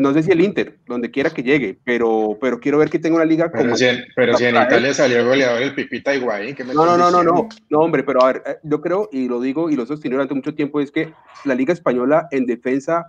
no 0.00 0.12
sé 0.12 0.22
si 0.22 0.30
el 0.32 0.40
Inter, 0.40 0.78
donde 0.86 1.10
quiera 1.10 1.30
que 1.30 1.42
llegue, 1.42 1.78
pero, 1.84 2.36
pero 2.40 2.58
quiero 2.58 2.78
ver 2.78 2.90
que 2.90 2.98
tenga 2.98 3.16
una 3.16 3.24
liga 3.24 3.50
como... 3.50 3.62
Pero 3.64 3.76
si 3.76 3.84
en, 3.86 4.04
pero 4.16 4.36
si 4.36 4.44
en. 4.44 4.56
Italia 4.56 4.92
salió 4.94 5.24
goleador 5.26 5.62
el 5.62 5.74
Pipita 5.74 6.14
Higuaín, 6.14 6.54
¿qué 6.54 6.64
me 6.64 6.74
No, 6.74 6.84
no, 6.84 6.96
no, 6.96 7.10
no, 7.10 7.22
no, 7.22 7.48
no, 7.68 7.78
hombre, 7.78 8.02
pero 8.02 8.22
a 8.22 8.32
ver, 8.32 8.42
eh, 8.46 8.56
yo 8.62 8.80
creo, 8.80 9.08
y 9.12 9.28
lo 9.28 9.40
digo 9.40 9.70
y 9.70 9.76
lo 9.76 9.86
sostiene 9.86 10.14
durante 10.16 10.34
mucho 10.34 10.54
tiempo, 10.54 10.80
es 10.80 10.90
que 10.90 11.12
la 11.44 11.54
Liga 11.54 11.72
Española 11.72 12.26
en 12.30 12.46
defensa, 12.46 13.06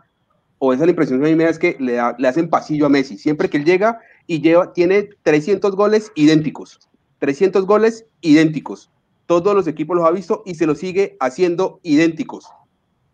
o 0.60 0.74
esa 0.74 0.84
es 0.84 0.88
la 0.88 0.92
impresión 0.92 1.20
que 1.20 1.26
a 1.26 1.30
mí 1.30 1.36
me 1.36 1.46
da, 1.46 1.50
es 1.50 1.60
que 1.60 1.76
le, 1.80 1.94
da- 1.94 2.16
le 2.20 2.28
hacen 2.28 2.50
pasillo 2.50 2.86
a 2.86 2.90
Messi. 2.90 3.18
Siempre 3.18 3.50
que 3.50 3.58
él 3.58 3.66
llega 3.66 4.00
y 4.28 4.42
lleva, 4.42 4.74
tiene 4.74 5.10
300 5.24 5.76
goles 5.76 6.12
idénticos, 6.16 6.80
300 7.20 7.66
goles 7.66 8.06
idénticos. 8.22 8.90
Todos 9.26 9.56
los 9.56 9.68
equipos 9.68 9.96
los 9.96 10.06
ha 10.06 10.12
visto 10.12 10.44
y 10.46 10.56
se 10.56 10.66
los 10.66 10.78
sigue 10.78 11.16
haciendo 11.20 11.80
idénticos. 11.84 12.46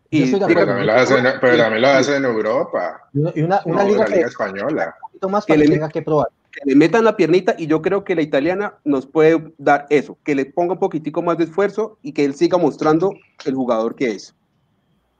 Yo 0.09 0.19
Y 0.19 0.23
estoy 0.23 0.39
de 0.39 0.45
Pero 0.47 0.65
también 0.65 0.87
lo 0.87 0.93
hacen, 0.93 1.25
pero 1.41 1.57
también 1.57 1.81
lo 1.81 1.87
hacen 1.89 2.15
en 2.15 2.25
Europa, 2.25 3.09
Y 3.13 3.19
una, 3.19 3.61
una- 3.65 3.83
no, 3.83 3.89
liga 3.89 3.99
la 3.99 4.05
que 4.05 4.15
Liga 4.15 4.27
Española. 4.27 4.95
un 5.01 5.07
poquito 5.09 5.29
más 5.29 5.45
Que 5.45 5.53
para 5.53 5.61
que 5.63 5.67
le- 5.67 5.73
tenga 5.75 5.89
que 5.89 6.01
probar. 6.01 6.27
que 6.51 6.61
le 6.65 6.75
metan 6.75 7.03
la 7.03 7.15
piernita 7.17 7.55
y 7.57 7.67
yo 7.67 7.81
creo 7.81 8.03
que 8.03 8.15
la 8.15 8.21
italiana 8.21 8.75
nos 8.85 9.05
puede 9.05 9.53
dar 9.57 9.85
eso, 9.89 10.17
que 10.23 10.33
le 10.33 10.45
ponga 10.45 10.73
un 10.73 10.79
poquitico 10.79 11.21
más 11.21 11.37
de 11.37 11.43
esfuerzo 11.43 11.97
y 12.01 12.13
que 12.13 12.23
él 12.25 12.33
siga 12.35 12.57
mostrando 12.57 13.13
el 13.45 13.53
jugador 13.53 13.95
que 13.95 14.11
es. 14.11 14.33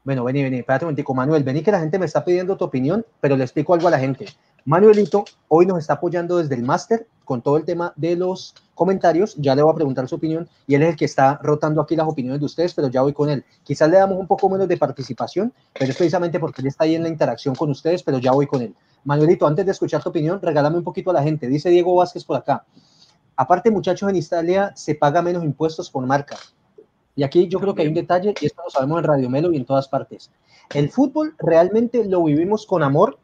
Bueno, 0.08 0.24
vení, 0.24 0.42
vení, 0.42 0.60
espérate 0.60 0.86
un 0.86 0.88
momentico, 0.88 1.14
Manuel, 1.14 1.44
vení 1.44 1.62
que 1.62 1.70
la 1.70 1.82
gente 1.82 2.00
me 2.00 2.06
está 2.06 2.24
pidiendo 2.24 2.56
tu 2.56 2.64
opinión, 2.64 3.06
pero 3.20 3.36
le 3.36 3.44
explico 3.44 3.74
algo 3.74 3.90
a 3.90 3.92
la 3.92 4.00
gente. 4.00 4.26
Manuelito 4.64 5.26
hoy 5.50 5.66
nos 5.66 5.80
está 5.80 5.96
apoyando 5.96 6.38
desde 6.38 6.56
el 6.56 6.64
máster 6.64 7.08
con 7.26 7.42
todo 7.42 7.58
el 7.58 7.66
tema 7.66 7.92
de 7.98 8.16
los 8.16 8.56
comentarios. 8.74 9.36
Ya 9.36 9.54
le 9.54 9.64
voy 9.64 9.74
a 9.74 9.76
preguntar 9.76 10.08
su 10.08 10.16
opinión 10.16 10.48
y 10.66 10.76
él 10.76 10.84
es 10.84 10.92
el 10.92 10.96
que 10.96 11.04
está 11.04 11.38
rotando 11.44 11.82
aquí 11.82 11.98
las 11.98 12.08
opiniones 12.08 12.40
de 12.40 12.46
ustedes, 12.46 12.74
pero 12.74 12.88
ya 12.88 13.02
voy 13.02 13.12
con 13.12 13.30
él. 13.30 13.44
Quizás 13.66 13.90
le 13.90 13.98
damos 13.98 14.18
un 14.18 14.28
poco 14.28 14.50
menos 14.50 14.70
de 14.70 14.78
participación, 14.78 15.52
pero 15.78 15.92
es 15.92 15.98
precisamente 15.98 16.40
porque 16.40 16.62
él 16.62 16.68
está 16.68 16.86
ahí 16.86 16.96
en 16.96 17.04
la 17.04 17.10
interacción 17.10 17.54
con 17.54 17.70
ustedes, 17.70 18.02
pero 18.02 18.18
ya 18.18 18.32
voy 18.32 18.48
con 18.48 18.62
él. 18.62 18.74
Manuelito, 19.04 19.46
antes 19.46 19.66
de 19.66 19.74
escuchar 19.74 20.02
tu 20.02 20.08
opinión, 20.08 20.40
regálame 20.42 20.78
un 20.78 20.86
poquito 20.86 21.10
a 21.10 21.16
la 21.16 21.22
gente. 21.22 21.48
Dice 21.48 21.70
Diego 21.70 21.94
Vázquez 21.94 22.24
por 22.24 22.38
acá. 22.38 22.64
Aparte, 23.36 23.72
muchachos, 23.72 24.10
en 24.10 24.16
Italia 24.16 24.72
se 24.74 24.96
paga 24.96 25.22
menos 25.22 25.44
impuestos 25.44 25.90
por 25.90 26.06
marca. 26.06 26.38
Y 27.18 27.24
aquí 27.24 27.48
yo 27.48 27.60
creo 27.60 27.74
que 27.74 27.82
hay 27.82 27.88
un 27.88 27.96
detalle, 27.96 28.36
y 28.40 28.46
esto 28.46 28.62
lo 28.64 28.70
sabemos 28.70 29.00
en 29.00 29.04
Radio 29.06 29.28
Melo 29.28 29.52
y 29.52 29.58
en 29.58 29.66
todas 29.66 29.88
partes. 29.88 30.32
El 30.74 30.90
fútbol 30.92 31.34
realmente 31.40 32.06
lo 32.06 32.24
vivimos 32.24 32.68
con 32.68 32.84
amor, 32.84 33.18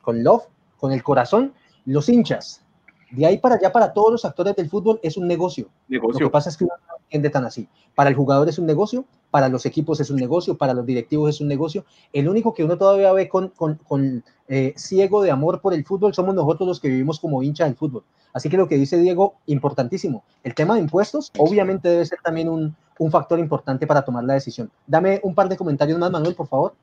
con 0.00 0.24
love, 0.24 0.44
con 0.78 0.90
el 0.90 1.02
corazón, 1.02 1.52
los 1.84 2.08
hinchas. 2.08 2.62
De 3.10 3.26
ahí 3.26 3.36
para 3.36 3.56
allá, 3.56 3.70
para 3.70 3.92
todos 3.92 4.10
los 4.10 4.24
actores 4.24 4.56
del 4.56 4.70
fútbol, 4.70 4.98
es 5.02 5.18
un 5.18 5.28
negocio. 5.28 5.68
Lo 5.86 6.08
que 6.08 6.30
pasa 6.30 6.48
es 6.48 6.56
que 6.56 6.64
uno 6.64 6.72
no 6.88 6.94
entiende 7.04 7.28
tan 7.28 7.44
así. 7.44 7.68
Para 7.94 8.08
el 8.08 8.16
jugador 8.16 8.48
es 8.48 8.58
un 8.58 8.64
negocio, 8.64 9.04
para 9.30 9.50
los 9.50 9.66
equipos 9.66 10.00
es 10.00 10.08
un 10.08 10.16
negocio, 10.16 10.56
para 10.56 10.72
los 10.72 10.86
directivos 10.86 11.28
es 11.28 11.42
un 11.42 11.48
negocio. 11.48 11.84
El 12.14 12.30
único 12.30 12.54
que 12.54 12.64
uno 12.64 12.78
todavía 12.78 13.12
ve 13.12 13.28
con, 13.28 13.48
con, 13.50 13.74
con 13.86 14.24
eh, 14.48 14.72
ciego 14.78 15.20
de 15.20 15.30
amor 15.30 15.60
por 15.60 15.74
el 15.74 15.84
fútbol 15.84 16.14
somos 16.14 16.34
nosotros 16.34 16.66
los 16.66 16.80
que 16.80 16.88
vivimos 16.88 17.20
como 17.20 17.42
hinchas 17.42 17.68
del 17.68 17.76
fútbol. 17.76 18.04
Así 18.32 18.48
que 18.48 18.56
lo 18.56 18.66
que 18.66 18.76
dice 18.76 18.96
Diego, 18.96 19.34
importantísimo. 19.44 20.24
El 20.42 20.54
tema 20.54 20.74
de 20.74 20.80
impuestos, 20.80 21.32
obviamente, 21.38 21.90
debe 21.90 22.06
ser 22.06 22.18
también 22.22 22.48
un, 22.48 22.74
un 22.98 23.10
factor 23.10 23.38
importante 23.38 23.86
para 23.86 24.02
tomar 24.02 24.24
la 24.24 24.34
decisión. 24.34 24.70
Dame 24.86 25.20
un 25.22 25.34
par 25.34 25.48
de 25.48 25.56
comentarios 25.56 25.98
más, 25.98 26.10
Manuel, 26.10 26.34
por 26.34 26.46
favor. 26.46 26.74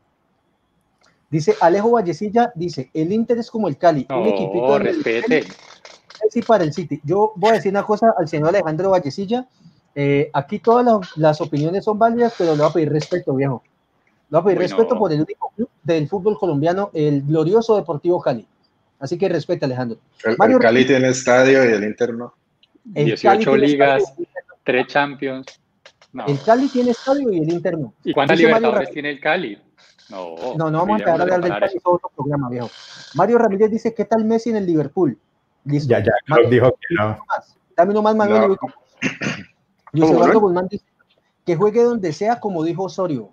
Dice 1.29 1.55
Alejo 1.59 1.91
Vallecilla, 1.91 2.51
dice, 2.53 2.91
el 2.93 3.11
Inter 3.11 3.39
es 3.39 3.49
como 3.49 3.67
el 3.67 3.77
Cali, 3.77 4.05
un 4.09 4.27
equipito 4.27 4.77
respete. 4.77 5.43
Sí, 6.29 6.41
para 6.41 6.63
el 6.63 6.73
City. 6.73 7.01
Yo 7.03 7.33
voy 7.35 7.51
a 7.51 7.53
decir 7.53 7.71
una 7.71 7.83
cosa 7.83 8.13
al 8.17 8.27
señor 8.27 8.49
Alejandro 8.49 8.91
Vallecilla. 8.91 9.47
Eh, 9.95 10.29
aquí 10.33 10.59
todas 10.59 10.85
las, 10.85 11.17
las, 11.17 11.41
opiniones 11.41 11.85
son 11.85 11.99
válidas, 11.99 12.33
pero 12.37 12.51
le 12.53 12.61
voy 12.61 12.69
a 12.69 12.73
pedir 12.73 12.91
respeto, 12.91 13.33
viejo. 13.33 13.63
Le 14.29 14.37
voy 14.37 14.41
a 14.41 14.43
pedir 14.45 14.59
respeto 14.59 14.97
por 14.97 15.11
el 15.11 15.21
único 15.21 15.51
club 15.55 15.69
del 15.83 16.07
fútbol 16.07 16.37
colombiano, 16.37 16.89
el 16.93 17.23
glorioso 17.23 17.75
Deportivo 17.75 18.21
Cali. 18.21 18.47
Así 18.99 19.17
que 19.17 19.27
respete, 19.27 19.65
Alejandro. 19.65 19.97
El, 20.23 20.37
Mario, 20.37 20.57
el 20.57 20.61
Cali 20.63 20.85
tiene 20.85 21.09
estadio 21.09 21.63
y 21.65 21.73
el 21.73 21.83
Inter 21.83 22.13
no. 22.13 22.33
El 22.95 23.05
18 23.05 23.57
ligas, 23.57 24.13
3 24.63 24.87
Champions. 24.87 25.59
No. 26.13 26.25
El 26.27 26.39
Cali 26.41 26.69
tiene 26.69 26.91
estadio 26.91 27.31
y 27.31 27.39
el 27.39 27.51
Inter 27.51 27.77
no. 27.77 27.93
¿Y 28.03 28.13
cuántas 28.13 28.37
libertadores 28.37 28.91
tiene 28.91 29.09
el 29.09 29.19
Cali? 29.19 29.57
No, 30.09 30.35
no, 30.55 30.69
no 30.69 30.79
vamos 30.79 31.01
a 31.01 31.03
quedar 31.03 31.19
a 31.19 31.23
hablar 31.23 31.41
del 31.41 31.59
Cali 31.59 31.79
todo 31.79 31.95
otro 31.95 32.11
programa, 32.15 32.49
viejo. 32.49 32.69
Mario 33.15 33.39
Ramírez 33.39 33.71
dice, 33.71 33.93
¿qué 33.93 34.05
tal 34.05 34.23
Messi 34.23 34.51
en 34.51 34.57
el 34.57 34.65
Liverpool? 34.65 35.17
Listo. 35.65 35.89
Ya, 35.89 35.99
ya, 35.99 36.11
Mario, 36.27 36.49
dijo 36.49 36.71
que 36.71 36.95
no. 36.95 37.17
Dame 37.75 37.93
nomás, 37.93 38.15
Manuel. 38.15 38.49
No. 38.49 38.57
Luis 39.93 40.11
Eduardo 40.11 40.39
Guzmán 40.39 40.67
dice, 40.69 40.85
que 41.45 41.55
juegue 41.55 41.83
donde 41.83 42.13
sea, 42.13 42.39
como 42.39 42.63
dijo 42.63 42.83
Osorio. 42.83 43.31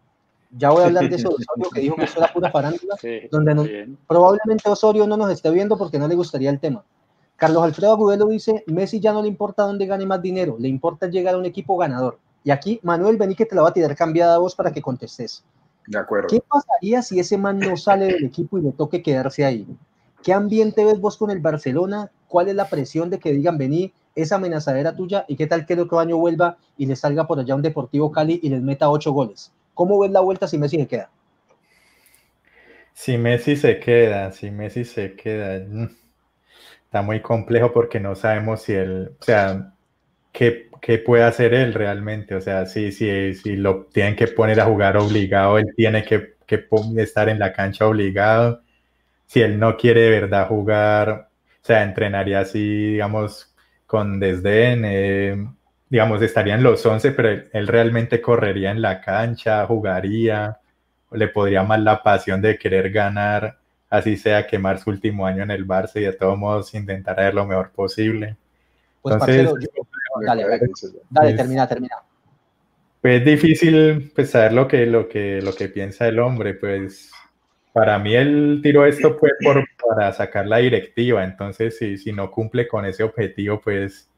Ya 0.57 0.71
voy 0.71 0.83
a 0.83 0.87
hablar 0.87 1.09
de 1.09 1.17
eso 1.17 1.29
de 1.29 1.37
Osorio, 1.37 1.71
que 1.71 1.81
dijo 1.81 1.97
que 1.97 2.05
eso 2.05 2.19
era 2.19 2.33
pura 2.33 2.51
farándula, 2.51 2.97
sí, 3.01 3.21
donde 3.31 3.55
no, 3.55 3.65
probablemente 4.09 4.69
Osorio 4.69 5.07
no 5.07 5.17
nos 5.17 5.31
esté 5.31 5.51
viendo 5.51 5.79
porque 5.79 5.99
no 5.99 6.09
le 6.09 6.17
gustaría 6.17 6.51
el 6.51 6.59
tema. 6.59 6.85
Carlos 7.37 7.63
Alfredo 7.63 7.93
Agudelo 7.93 8.27
dice, 8.27 8.65
Messi 8.67 9.01
ya 9.01 9.13
no 9.13 9.23
le 9.23 9.29
importa 9.29 9.63
dónde 9.63 9.87
gane 9.87 10.07
más 10.07 10.21
dinero, 10.21 10.57
le 10.59 10.69
importa 10.69 11.07
llegar 11.07 11.37
a 11.37 11.39
un 11.39 11.47
equipo 11.47 11.77
ganador. 11.77 12.19
Y 12.45 12.51
aquí, 12.51 12.81
Manuel, 12.83 13.17
vení 13.17 13.35
que 13.35 13.47
te 13.47 13.55
la 13.55 13.63
va 13.63 13.69
a 13.69 13.73
tirar 13.73 13.95
cambiada 13.95 14.35
a 14.35 14.39
vos 14.39 14.55
para 14.55 14.73
que 14.73 14.81
contestes. 14.81 15.45
De 15.87 15.99
acuerdo. 15.99 16.29
¿Qué 16.29 16.41
pasaría 16.41 17.03
si 17.03 17.19
ese 17.19 17.37
man 17.37 17.59
no 17.59 17.77
sale 17.77 18.07
del 18.07 18.25
equipo 18.25 18.59
y 18.59 18.63
le 18.63 18.73
toque 18.73 19.03
quedarse 19.03 19.45
ahí? 19.45 19.67
¿Qué 20.23 20.33
ambiente 20.33 20.85
ves 20.85 21.01
vos 21.01 21.17
con 21.17 21.31
el 21.31 21.41
Barcelona? 21.41 22.11
¿Cuál 22.29 22.49
es 22.49 22.55
la 22.55 22.69
presión 22.69 23.11
de 23.11 23.19
que 23.19 23.33
digan, 23.33 23.59
vení, 23.59 23.93
esa 24.15 24.37
amenazadera 24.37 24.95
tuya? 24.95 25.25
¿Y 25.29 25.37
qué 25.37 25.47
tal 25.47 25.67
que 25.67 25.75
el 25.75 25.81
otro 25.81 25.99
año 25.99 26.17
vuelva 26.17 26.59
y 26.77 26.87
le 26.87 26.97
salga 26.97 27.27
por 27.27 27.39
allá 27.41 27.55
un 27.55 27.63
Deportivo 27.63 28.13
Cali 28.13 28.39
y 28.43 28.49
les 28.51 28.63
meta 28.63 28.91
ocho 28.91 29.13
goles? 29.13 29.53
¿Cómo 29.75 29.99
ves 29.99 30.11
la 30.11 30.21
vuelta 30.21 30.47
si 30.47 30.59
Messi 30.59 30.77
se 30.77 30.87
queda? 30.87 31.11
Si 32.93 33.17
Messi 33.17 33.57
se 33.57 33.81
queda, 33.81 34.31
si 34.33 34.51
Messi 34.51 34.85
se 34.85 35.15
queda, 35.15 35.65
mm, 35.67 35.89
está 36.85 37.03
muy 37.03 37.23
complejo 37.23 37.73
porque 37.73 37.99
no 37.99 38.15
sabemos 38.15 38.63
si 38.63 38.75
él, 38.75 39.13
o 39.19 39.25
sea, 39.25 39.73
qué, 40.33 40.70
qué 40.81 40.99
puede 40.99 41.25
hacer 41.25 41.55
él 41.55 41.75
realmente. 41.75 42.35
O 42.35 42.41
sea, 42.41 42.67
si, 42.67 42.93
si, 42.93 43.35
si 43.35 43.57
lo 43.57 43.87
tienen 43.93 44.17
que 44.17 44.29
poner 44.29 44.61
a 44.61 44.67
jugar 44.67 44.97
obligado, 44.97 45.59
él 45.59 45.73
tiene 45.77 46.05
que, 46.05 46.35
que 46.47 46.67
estar 46.97 47.29
en 47.29 47.39
la 47.39 47.53
cancha 47.53 47.87
obligado 47.87 48.63
si 49.31 49.41
él 49.43 49.61
no 49.61 49.77
quiere 49.77 50.01
de 50.01 50.11
verdad 50.11 50.49
jugar, 50.49 51.29
o 51.63 51.65
sea, 51.65 51.85
entrenaría 51.85 52.41
así, 52.41 52.95
digamos, 52.95 53.55
con 53.87 54.19
desdén, 54.19 54.83
eh, 54.85 55.37
digamos, 55.89 56.21
estaría 56.21 56.57
en 56.57 56.65
los 56.65 56.85
11, 56.85 57.13
pero 57.13 57.29
él, 57.53 57.69
realmente 57.69 58.21
correría 58.21 58.73
en 58.73 58.83
la 58.83 59.01
cancha, 59.01 59.65
jugaría, 59.67 60.59
le 61.13 61.29
podría 61.29 61.63
más 61.63 61.79
la 61.79 62.03
pasión 62.03 62.43
de 62.43 62.59
querer 62.59 62.91
ganar, 62.91 63.57
así 63.89 64.17
sea 64.17 64.49
quemar 64.49 64.81
su 64.81 64.91
último 64.91 65.25
año 65.25 65.45
en 65.45 65.53
el 65.53 65.65
Barça 65.65 66.01
y 66.01 66.05
de 66.07 66.13
todos 66.13 66.37
modos 66.37 66.75
intentar 66.75 67.21
hacer 67.21 67.35
lo 67.35 67.47
mejor 67.47 67.71
posible. 67.71 68.37
Pues, 69.01 69.15
Entonces, 69.15 69.49
dale, 70.25 70.45
dale, 70.45 70.71
dale, 71.11 71.35
termina, 71.35 71.69
termina. 71.69 71.97
Pues 73.01 73.21
es 73.21 73.25
difícil 73.25 74.13
pues, 74.15 74.31
saber 74.31 74.53
lo 74.53 74.69
que, 74.69 74.87
lo, 74.87 75.09
que, 75.09 75.41
lo 75.41 75.55
que 75.55 75.69
piensa 75.69 76.07
el 76.07 76.19
hombre, 76.19 76.55
pues 76.55 77.11
para 77.73 77.99
mí 77.99 78.15
el 78.15 78.61
tiro 78.63 78.85
esto 78.85 79.17
fue 79.19 79.31
por, 79.43 79.65
para 79.89 80.13
sacar 80.13 80.47
la 80.47 80.59
directiva, 80.59 81.25
entonces 81.25 81.79
si, 81.79 81.97
si 81.97 82.13
no 82.13 82.31
cumple 82.31 82.69
con 82.69 82.85
ese 82.85 83.03
objetivo, 83.03 83.61
pues 83.61 84.11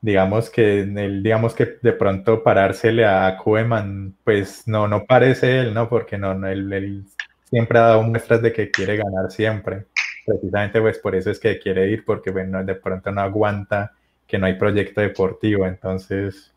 digamos 0.00 0.48
que 0.50 0.80
él, 0.80 1.22
digamos 1.22 1.54
que 1.54 1.78
de 1.82 1.92
pronto 1.92 2.42
parársele 2.42 3.04
a 3.04 3.36
Koeman, 3.36 4.16
pues 4.24 4.66
no, 4.66 4.88
no 4.88 5.04
parece 5.04 5.60
él, 5.60 5.74
¿no? 5.74 5.88
Porque 5.88 6.16
no, 6.18 6.34
no 6.34 6.48
él, 6.48 7.04
siempre 7.44 7.78
ha 7.78 7.82
dado 7.82 8.02
muestras 8.02 8.42
de 8.42 8.52
que 8.52 8.70
quiere 8.70 8.96
ganar 8.96 9.30
siempre. 9.30 9.86
Precisamente 10.26 10.80
pues 10.80 10.98
por 10.98 11.14
eso 11.14 11.30
es 11.30 11.38
que 11.38 11.58
quiere 11.58 11.88
ir, 11.88 12.04
porque 12.04 12.30
bueno, 12.30 12.64
de 12.64 12.74
pronto 12.74 13.10
no 13.12 13.20
aguanta 13.20 13.92
que 14.30 14.38
no 14.38 14.46
hay 14.46 14.54
proyecto 14.54 15.00
deportivo, 15.00 15.66
entonces 15.66 16.52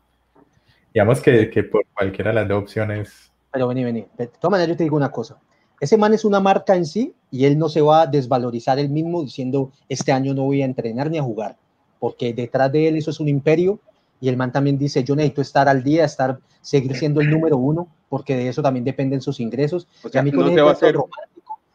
digamos 0.92 1.20
que, 1.20 1.50
que 1.50 1.64
por 1.64 1.84
cualquiera 1.92 2.30
de 2.30 2.36
las 2.36 2.48
dos 2.48 2.62
opciones. 2.62 3.32
Pero 3.50 3.68
vení, 3.68 3.84
vení. 3.84 4.06
De 4.16 4.28
todas 4.28 4.52
maneras 4.52 4.68
yo 4.68 4.76
te 4.76 4.84
digo 4.84 4.96
una 4.96 5.10
cosa 5.10 5.38
ese 5.80 5.96
man 5.96 6.14
es 6.14 6.24
una 6.24 6.40
marca 6.40 6.76
en 6.76 6.86
sí 6.86 7.14
y 7.30 7.44
él 7.44 7.58
no 7.58 7.68
se 7.68 7.80
va 7.80 8.02
a 8.02 8.06
desvalorizar 8.06 8.78
él 8.78 8.88
mismo 8.88 9.22
diciendo 9.22 9.72
este 9.88 10.12
año 10.12 10.34
no 10.34 10.44
voy 10.44 10.62
a 10.62 10.64
entrenar 10.64 11.10
ni 11.10 11.18
a 11.18 11.22
jugar, 11.22 11.56
porque 11.98 12.32
detrás 12.32 12.70
de 12.72 12.88
él 12.88 12.96
eso 12.96 13.10
es 13.10 13.20
un 13.20 13.28
imperio 13.28 13.80
y 14.20 14.28
el 14.28 14.36
man 14.36 14.52
también 14.52 14.78
dice 14.78 15.04
yo 15.04 15.16
necesito 15.16 15.42
estar 15.42 15.68
al 15.68 15.82
día, 15.82 16.04
estar, 16.04 16.38
seguir 16.60 16.96
siendo 16.96 17.20
el 17.20 17.30
número 17.30 17.56
uno, 17.56 17.88
porque 18.08 18.36
de 18.36 18.48
eso 18.48 18.62
también 18.62 18.84
dependen 18.84 19.20
sus 19.20 19.40
ingresos. 19.40 19.88
a 20.14 20.22
mí 20.22 20.32
con 20.32 20.54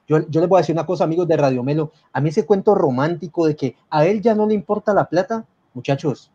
yo, 0.07 0.27
yo 0.27 0.41
les 0.41 0.49
voy 0.49 0.57
a 0.57 0.61
decir 0.61 0.73
una 0.73 0.87
cosa, 0.87 1.03
amigos 1.03 1.27
de 1.27 1.37
Radio 1.37 1.61
Melo, 1.61 1.91
a 2.11 2.19
mí 2.19 2.29
ese 2.29 2.43
cuento 2.43 2.73
romántico 2.73 3.45
de 3.45 3.55
que 3.55 3.75
a 3.91 4.07
él 4.07 4.21
ya 4.21 4.33
no 4.33 4.47
le 4.47 4.55
importa 4.55 4.91
la 4.91 5.05
plata, 5.07 5.45
muchachos, 5.79 6.29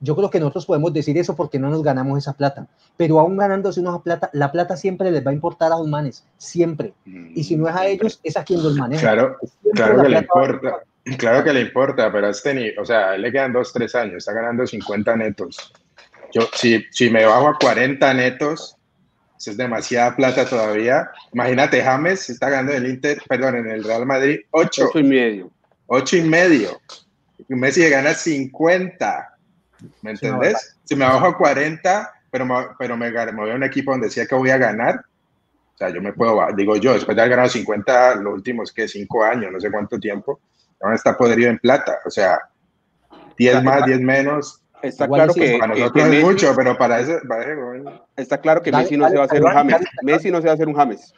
yo 0.00 0.16
creo 0.16 0.30
que 0.30 0.40
nosotros 0.40 0.66
podemos 0.66 0.92
decir 0.92 1.16
eso 1.16 1.36
porque 1.36 1.58
no 1.58 1.70
nos 1.70 1.82
ganamos 1.82 2.18
esa 2.18 2.32
plata, 2.32 2.66
pero 2.96 3.20
aún 3.20 3.36
ganándose 3.36 3.80
una 3.80 3.98
plata, 4.02 4.30
la 4.32 4.50
plata 4.50 4.76
siempre 4.76 5.10
les 5.10 5.24
va 5.24 5.30
a 5.30 5.34
importar 5.34 5.72
a 5.72 5.78
los 5.78 5.86
manes, 5.86 6.26
siempre. 6.38 6.92
Y 7.04 7.44
si 7.44 7.56
no 7.56 7.68
es 7.68 7.76
a 7.76 7.86
ellos, 7.86 8.18
es 8.24 8.36
a 8.36 8.42
quien 8.42 8.62
los 8.62 8.74
maneja. 8.74 9.02
Claro, 9.02 9.36
claro 9.74 10.02
que 10.02 10.08
le 10.08 10.18
importa, 10.18 10.78
claro 11.18 11.44
que 11.44 11.52
le 11.52 11.60
importa, 11.60 12.10
pero 12.10 12.30
este 12.30 12.54
ni, 12.54 12.70
o 12.70 12.84
sea, 12.84 13.16
le 13.16 13.30
quedan 13.30 13.52
dos, 13.52 13.72
tres 13.72 13.94
años, 13.94 14.16
está 14.16 14.32
ganando 14.32 14.66
50 14.66 15.16
netos. 15.16 15.72
Yo, 16.32 16.42
si, 16.54 16.84
si 16.90 17.10
me 17.10 17.26
bajo 17.26 17.48
a 17.48 17.58
40 17.58 18.14
netos, 18.14 18.76
eso 19.38 19.50
es 19.50 19.56
demasiada 19.56 20.16
plata 20.16 20.44
todavía. 20.46 21.10
Imagínate, 21.32 21.82
James 21.82 22.28
está 22.28 22.50
ganando 22.50 22.72
en 22.72 22.84
el 22.84 22.90
Inter, 22.90 23.18
perdón, 23.28 23.56
en 23.56 23.70
el 23.70 23.84
Real 23.84 24.06
Madrid 24.06 24.40
8. 24.50 24.86
8 24.88 24.98
y 24.98 25.02
medio. 25.02 25.50
8 25.86 26.16
y 26.16 26.22
medio. 26.22 26.80
Messi 27.56 27.88
gana 27.88 28.14
50 28.14 29.40
¿Me 30.02 30.12
entendés? 30.12 30.76
Si 30.84 30.94
me 30.94 31.04
bajo 31.04 31.26
a 31.26 31.36
40, 31.36 32.12
pero, 32.30 32.46
me, 32.46 32.54
pero 32.78 32.96
me, 32.96 33.10
voy 33.10 33.50
a 33.50 33.54
un 33.54 33.64
equipo 33.64 33.92
donde 33.92 34.08
decía 34.08 34.26
que 34.26 34.34
voy 34.34 34.50
a 34.50 34.58
ganar, 34.58 34.96
o 35.74 35.78
sea, 35.78 35.90
yo 35.90 36.02
me 36.02 36.12
puedo, 36.12 36.38
digo 36.54 36.76
yo, 36.76 36.92
después 36.92 37.16
de 37.16 37.22
haber 37.22 37.30
ganado 37.30 37.48
50 37.48 38.16
los 38.16 38.34
últimos, 38.34 38.72
que 38.72 38.86
5 38.86 39.24
años, 39.24 39.52
no 39.52 39.60
sé 39.60 39.70
cuánto 39.70 39.98
tiempo, 39.98 40.40
ahora 40.80 40.96
está 40.96 41.16
podrido 41.16 41.50
en 41.50 41.58
plata, 41.58 42.00
o 42.04 42.10
sea, 42.10 42.38
10 43.38 43.62
más, 43.64 43.84
10 43.86 44.00
menos. 44.00 44.62
Está 44.82 45.06
claro 45.06 45.34
que, 45.34 45.58
para 45.58 45.74
nosotros 45.74 46.08
es 46.08 46.24
mucho, 46.24 46.54
pero 46.56 46.76
para 46.76 47.00
eso, 47.00 47.18
está 48.16 48.40
claro 48.40 48.62
que 48.62 48.72
Messi 48.72 48.96
no 48.96 49.08
se 49.08 49.16
va 49.16 49.22
a 49.22 49.26
hacer 49.26 49.42
un 49.42 49.50
James. 49.50 49.76
Messi 50.02 50.30
no 50.30 50.38
se 50.40 50.46
va 50.46 50.52
a 50.52 50.54
hacer 50.54 50.68
un 50.68 50.74
James. 50.74 51.14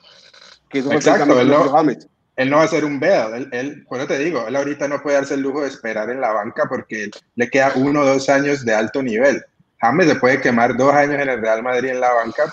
Que 0.68 0.80
eso 0.80 0.92
Exacto, 0.92 1.44
no, 1.44 1.68
James 1.70 2.08
él 2.36 2.50
no 2.50 2.58
va 2.58 2.64
a 2.64 2.68
ser 2.68 2.84
un 2.84 2.98
Bell. 2.98 3.34
Él, 3.34 3.48
él, 3.52 3.86
eso 3.90 4.06
te 4.06 4.18
digo, 4.18 4.46
él 4.46 4.56
ahorita 4.56 4.88
no 4.88 5.02
puede 5.02 5.16
darse 5.16 5.34
el 5.34 5.40
lujo 5.40 5.62
de 5.62 5.68
esperar 5.68 6.10
en 6.10 6.20
la 6.20 6.32
banca 6.32 6.64
porque 6.68 7.10
le 7.34 7.50
queda 7.50 7.72
uno 7.76 8.00
o 8.00 8.06
dos 8.06 8.28
años 8.28 8.64
de 8.64 8.74
alto 8.74 9.02
nivel. 9.02 9.42
James 9.80 10.06
se 10.06 10.14
puede 10.14 10.40
quemar 10.40 10.76
dos 10.76 10.92
años 10.92 11.20
en 11.20 11.28
el 11.28 11.40
Real 11.40 11.62
Madrid 11.62 11.90
en 11.90 12.00
la 12.00 12.12
banca. 12.12 12.52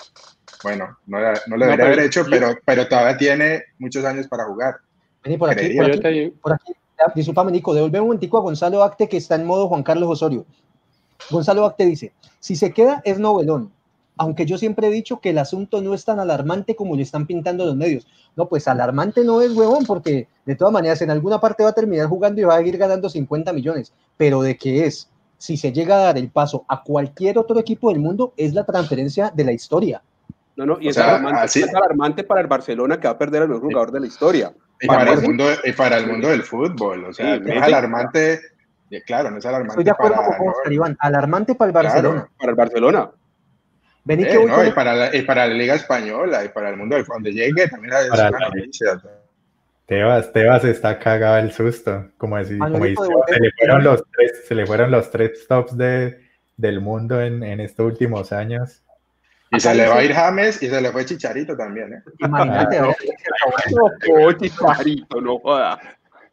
Bueno, 0.62 0.98
no, 1.06 1.18
no 1.46 1.56
lo 1.56 1.64
debería 1.64 1.86
haber 1.86 2.00
hecho, 2.00 2.26
pero, 2.28 2.58
pero 2.64 2.86
todavía 2.88 3.16
tiene 3.16 3.64
muchos 3.78 4.04
años 4.04 4.26
para 4.26 4.44
jugar. 4.44 4.78
Vení 5.22 5.38
por 5.38 5.50
aquí, 5.50 5.76
por 5.76 5.86
aquí, 5.86 6.34
por 6.42 6.52
aquí. 6.52 6.72
Disculpame, 7.14 7.52
Nico, 7.52 7.72
devolve 7.72 8.00
un 8.00 8.06
momentico 8.06 8.36
a 8.36 8.42
Gonzalo 8.42 8.82
Acte 8.82 9.08
que 9.08 9.16
está 9.16 9.36
en 9.36 9.46
modo 9.46 9.68
Juan 9.68 9.82
Carlos 9.82 10.10
Osorio. 10.10 10.44
Gonzalo 11.30 11.64
Acte 11.64 11.86
dice, 11.86 12.12
si 12.40 12.56
se 12.56 12.72
queda 12.72 13.00
es 13.04 13.18
novelón, 13.18 13.72
aunque 14.20 14.44
yo 14.44 14.58
siempre 14.58 14.88
he 14.88 14.90
dicho 14.90 15.18
que 15.18 15.30
el 15.30 15.38
asunto 15.38 15.80
no 15.80 15.94
es 15.94 16.04
tan 16.04 16.20
alarmante 16.20 16.76
como 16.76 16.94
lo 16.94 17.00
están 17.00 17.26
pintando 17.26 17.64
los 17.64 17.74
medios. 17.74 18.06
No, 18.36 18.50
pues 18.50 18.68
alarmante 18.68 19.24
no 19.24 19.40
es, 19.40 19.50
huevón, 19.52 19.86
porque 19.86 20.28
de 20.44 20.56
todas 20.56 20.74
maneras 20.74 21.00
en 21.00 21.10
alguna 21.10 21.40
parte 21.40 21.64
va 21.64 21.70
a 21.70 21.72
terminar 21.72 22.06
jugando 22.06 22.38
y 22.38 22.44
va 22.44 22.56
a 22.56 22.60
ir 22.60 22.76
ganando 22.76 23.08
50 23.08 23.50
millones, 23.54 23.94
pero 24.18 24.42
de 24.42 24.58
qué 24.58 24.84
es, 24.84 25.08
si 25.38 25.56
se 25.56 25.72
llega 25.72 25.96
a 25.96 26.00
dar 26.00 26.18
el 26.18 26.28
paso 26.28 26.66
a 26.68 26.82
cualquier 26.82 27.38
otro 27.38 27.58
equipo 27.58 27.88
del 27.88 27.98
mundo, 27.98 28.34
es 28.36 28.52
la 28.52 28.64
transferencia 28.64 29.32
de 29.34 29.42
la 29.42 29.52
historia. 29.52 30.02
No, 30.54 30.66
no, 30.66 30.76
y 30.78 30.88
es, 30.88 30.98
alarmante, 30.98 32.22
para 32.22 32.42
el 32.42 32.46
Barcelona 32.46 33.00
que 33.00 33.08
va 33.08 33.14
a 33.14 33.18
perder 33.18 33.44
al 33.44 33.48
mejor 33.48 33.62
jugador 33.62 33.90
de 33.90 34.00
la 34.00 34.06
historia. 34.06 34.52
Y 34.82 34.86
para, 34.86 35.14
el 35.14 35.22
mundo, 35.22 35.46
y 35.64 35.72
para 35.72 35.96
el 35.96 36.06
mundo 36.06 36.28
del 36.28 36.42
fútbol, 36.42 37.06
o 37.06 37.12
sea, 37.14 37.36
es 37.36 37.62
alarmante, 37.62 38.38
claro, 39.06 39.30
no 39.30 39.38
es 39.38 39.46
alarmante. 39.46 39.80
Estoy 39.80 39.84
de 39.84 39.90
acuerdo 39.92 40.16
para, 40.16 40.36
con 40.36 40.70
Iván, 40.70 40.96
alarmante 41.00 41.54
para 41.54 41.68
el 41.68 41.72
Barcelona. 41.72 42.28
para 42.38 42.50
el 42.50 42.56
Barcelona. 42.56 43.10
Vení 44.04 44.24
eh, 44.24 44.44
no, 44.46 44.64
y, 44.64 44.70
para 44.70 44.94
la, 44.94 45.14
y 45.14 45.22
para 45.22 45.46
la 45.46 45.54
Liga 45.54 45.74
Española 45.74 46.44
y 46.44 46.48
para 46.48 46.70
el 46.70 46.76
mundo 46.76 46.96
del 46.96 47.04
donde 47.04 47.32
llegue 47.32 47.68
también 47.68 47.94
es 47.94 48.10
una 48.10 48.30
noticia. 48.30 49.00
Tebas, 49.86 50.32
Tebas 50.32 50.64
está 50.64 50.98
cagado 50.98 51.38
el 51.38 51.52
susto, 51.52 52.06
como 52.16 52.36
decir, 52.36 52.58
como 52.58 52.84
dice, 52.84 53.02
se, 53.26 53.40
le 53.40 53.50
fueron 53.58 53.84
los 53.84 54.02
tres, 54.12 54.44
se 54.46 54.54
le 54.54 54.66
fueron 54.66 54.90
los 54.90 55.10
tres 55.10 55.46
tops 55.48 55.76
de, 55.76 56.20
del 56.56 56.80
mundo 56.80 57.20
en, 57.20 57.42
en 57.42 57.60
estos 57.60 57.86
últimos 57.86 58.32
años. 58.32 58.82
Y 59.50 59.58
se 59.58 59.74
le 59.74 59.88
va 59.88 59.96
a 59.96 60.04
ir 60.04 60.12
James 60.12 60.62
y 60.62 60.68
se 60.68 60.80
le 60.80 60.92
fue 60.92 61.04
Chicharito 61.04 61.56
también, 61.56 61.92
¿eh? 61.92 62.02
Imagínate. 62.20 62.78
Ah, 62.78 62.94
no, 63.72 64.32
Chicharito, 64.38 65.20
no 65.20 65.40
joda. 65.40 65.78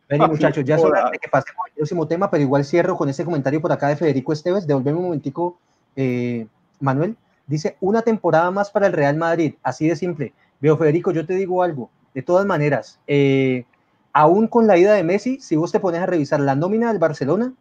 Vení, 0.08 0.26
muchachos, 0.28 0.64
ya 0.64 0.76
es 0.76 0.84
hora 0.84 1.10
de 1.10 1.18
que 1.18 1.28
pasemos 1.28 1.66
al 1.66 1.74
próximo 1.74 2.08
tema, 2.08 2.30
pero 2.30 2.44
igual 2.44 2.64
cierro 2.64 2.96
con 2.96 3.10
ese 3.10 3.26
comentario 3.26 3.60
por 3.60 3.72
acá 3.72 3.90
de 3.90 3.96
Federico 3.96 4.34
Esteves. 4.34 4.68
Devolveme 4.68 4.98
un 4.98 5.06
momentico, 5.06 5.60
eh, 5.96 6.46
Manuel. 6.80 7.18
Dice, 7.48 7.78
una 7.80 8.02
temporada 8.02 8.52
más 8.52 8.70
para 8.70 8.88
el 8.88 8.94
Real 8.94 9.16
Madrid, 9.16 9.56
así 9.64 9.88
de 9.88 9.96
simple. 9.96 10.34
Veo, 10.60 10.78
Federico, 10.78 11.12
yo 11.12 11.26
te 11.26 11.34
digo 11.34 11.64
algo. 11.64 11.90
De 12.14 12.22
todas 12.22 12.46
maneras, 12.46 13.00
eh, 13.08 13.66
aún 14.12 14.48
con 14.48 14.68
la 14.68 14.78
ida 14.78 14.94
de 14.94 15.04
Messi, 15.04 15.40
si 15.40 15.56
vos 15.56 15.72
te 15.72 15.80
pones 15.80 16.02
a 16.02 16.06
revisar 16.06 16.40
la 16.42 16.56
nómina 16.56 16.90
del 16.90 17.00
Barcelona, 17.00 17.54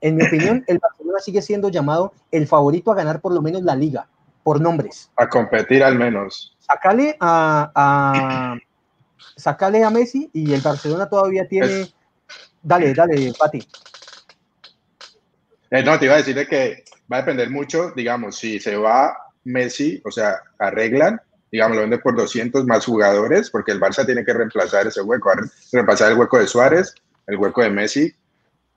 en 0.00 0.16
mi 0.16 0.26
opinión, 0.26 0.64
el 0.68 0.78
Barcelona 0.78 1.18
sigue 1.20 1.42
siendo 1.42 1.68
llamado 1.68 2.14
el 2.30 2.46
favorito 2.46 2.90
a 2.90 2.94
ganar 2.94 3.20
por 3.20 3.32
lo 3.32 3.42
menos 3.42 3.62
la 3.62 3.76
liga 3.76 4.08
por 4.42 4.60
nombres. 4.60 5.10
A 5.16 5.28
competir 5.28 5.84
al 5.84 5.96
menos. 5.96 6.56
Sacale 6.60 7.16
a, 7.20 7.70
a, 7.74 8.56
sacale 9.36 9.84
a 9.84 9.90
Messi 9.90 10.30
y 10.32 10.54
el 10.54 10.62
Barcelona 10.62 11.08
todavía 11.08 11.46
tiene. 11.46 11.92
Dale, 12.62 12.94
dale, 12.94 13.32
Pati. 13.38 13.66
Eh, 15.70 15.82
no, 15.82 15.98
te 15.98 16.06
iba 16.06 16.14
a 16.14 16.18
decir 16.18 16.48
que 16.48 16.84
va 17.10 17.18
a 17.18 17.20
depender 17.20 17.50
mucho, 17.50 17.90
digamos, 17.92 18.36
si 18.36 18.60
se 18.60 18.76
va 18.76 19.16
Messi, 19.44 20.00
o 20.04 20.10
sea, 20.10 20.36
arreglan, 20.58 21.20
digamos, 21.50 21.76
lo 21.76 21.82
venden 21.82 22.00
por 22.00 22.16
200 22.16 22.64
más 22.66 22.84
jugadores, 22.84 23.50
porque 23.50 23.72
el 23.72 23.80
Barça 23.80 24.06
tiene 24.06 24.24
que 24.24 24.32
reemplazar 24.32 24.86
ese 24.86 25.02
hueco, 25.02 25.30
reemplazar 25.72 26.12
el 26.12 26.18
hueco 26.18 26.38
de 26.38 26.46
Suárez, 26.46 26.94
el 27.26 27.36
hueco 27.36 27.62
de 27.62 27.70
Messi, 27.70 28.14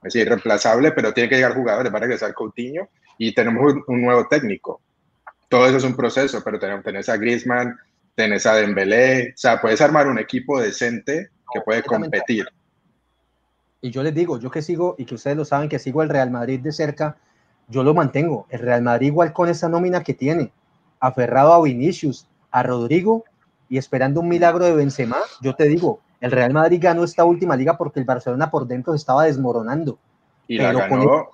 es 0.02 0.14
irreemplazable, 0.14 0.92
pero 0.92 1.14
tiene 1.14 1.28
que 1.28 1.36
llegar 1.36 1.54
jugadores, 1.54 1.92
va 1.92 1.98
a 1.98 2.00
regresar 2.00 2.34
Coutinho 2.34 2.88
y 3.18 3.34
tenemos 3.34 3.74
un 3.86 4.02
nuevo 4.02 4.26
técnico. 4.28 4.80
Todo 5.48 5.66
eso 5.66 5.76
es 5.76 5.84
un 5.84 5.96
proceso, 5.96 6.42
pero 6.44 6.58
tenés 6.58 7.08
a 7.08 7.16
Griezmann, 7.16 7.78
tenés 8.14 8.44
a 8.46 8.54
Dembélé, 8.54 9.30
o 9.30 9.36
sea, 9.36 9.60
puedes 9.60 9.80
armar 9.80 10.08
un 10.08 10.18
equipo 10.18 10.60
decente 10.60 11.30
que 11.52 11.60
puede 11.60 11.82
competir. 11.82 12.46
Y 13.80 13.90
yo 13.90 14.02
les 14.02 14.14
digo, 14.14 14.38
yo 14.38 14.50
que 14.50 14.62
sigo, 14.62 14.94
y 14.98 15.04
que 15.04 15.14
ustedes 15.14 15.36
lo 15.36 15.44
saben, 15.44 15.68
que 15.68 15.78
sigo 15.78 16.02
el 16.02 16.08
Real 16.08 16.30
Madrid 16.30 16.60
de 16.60 16.72
cerca, 16.72 17.16
yo 17.68 17.82
lo 17.82 17.94
mantengo. 17.94 18.46
El 18.50 18.60
Real 18.60 18.82
Madrid 18.82 19.08
igual 19.08 19.32
con 19.32 19.48
esa 19.48 19.68
nómina 19.68 20.02
que 20.02 20.14
tiene, 20.14 20.52
aferrado 21.00 21.52
a 21.52 21.62
Vinicius, 21.62 22.26
a 22.50 22.62
Rodrigo 22.62 23.24
y 23.68 23.78
esperando 23.78 24.20
un 24.20 24.28
milagro 24.28 24.64
de 24.64 24.74
Benzema, 24.74 25.16
yo 25.40 25.54
te 25.54 25.64
digo, 25.64 26.00
el 26.20 26.30
Real 26.30 26.52
Madrid 26.52 26.78
ganó 26.80 27.04
esta 27.04 27.24
última 27.24 27.56
liga 27.56 27.76
porque 27.76 28.00
el 28.00 28.06
Barcelona 28.06 28.50
por 28.50 28.66
dentro 28.66 28.92
se 28.92 28.98
estaba 28.98 29.24
desmoronando. 29.24 29.98
Y 30.46 30.58
la 30.58 30.72
ganó, 30.72 31.28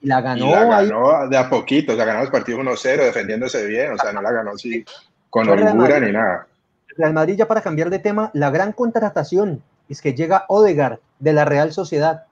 la 0.00 0.20
ganó, 0.20 1.28
de 1.28 1.36
a 1.36 1.48
poquito, 1.48 1.92
o 1.92 1.96
sea, 1.96 2.04
ganó 2.04 2.20
los 2.20 2.30
partidos 2.30 2.60
1-0 2.60 3.04
defendiéndose 3.04 3.66
bien, 3.66 3.92
o 3.92 3.98
sea, 3.98 4.12
no 4.12 4.20
la 4.20 4.32
ganó 4.32 4.52
así 4.52 4.84
con 5.30 5.48
holgura 5.48 6.00
ni 6.00 6.12
nada. 6.12 6.46
Real 6.96 7.12
Madrid, 7.12 7.36
ya 7.36 7.48
para 7.48 7.60
cambiar 7.60 7.90
de 7.90 7.98
tema, 7.98 8.30
la 8.34 8.50
gran 8.50 8.72
contratación 8.72 9.62
es 9.88 10.00
que 10.00 10.14
llega 10.14 10.44
Odegaard 10.48 10.98
de 11.18 11.32
la 11.32 11.44
Real 11.44 11.72
Sociedad. 11.72 12.24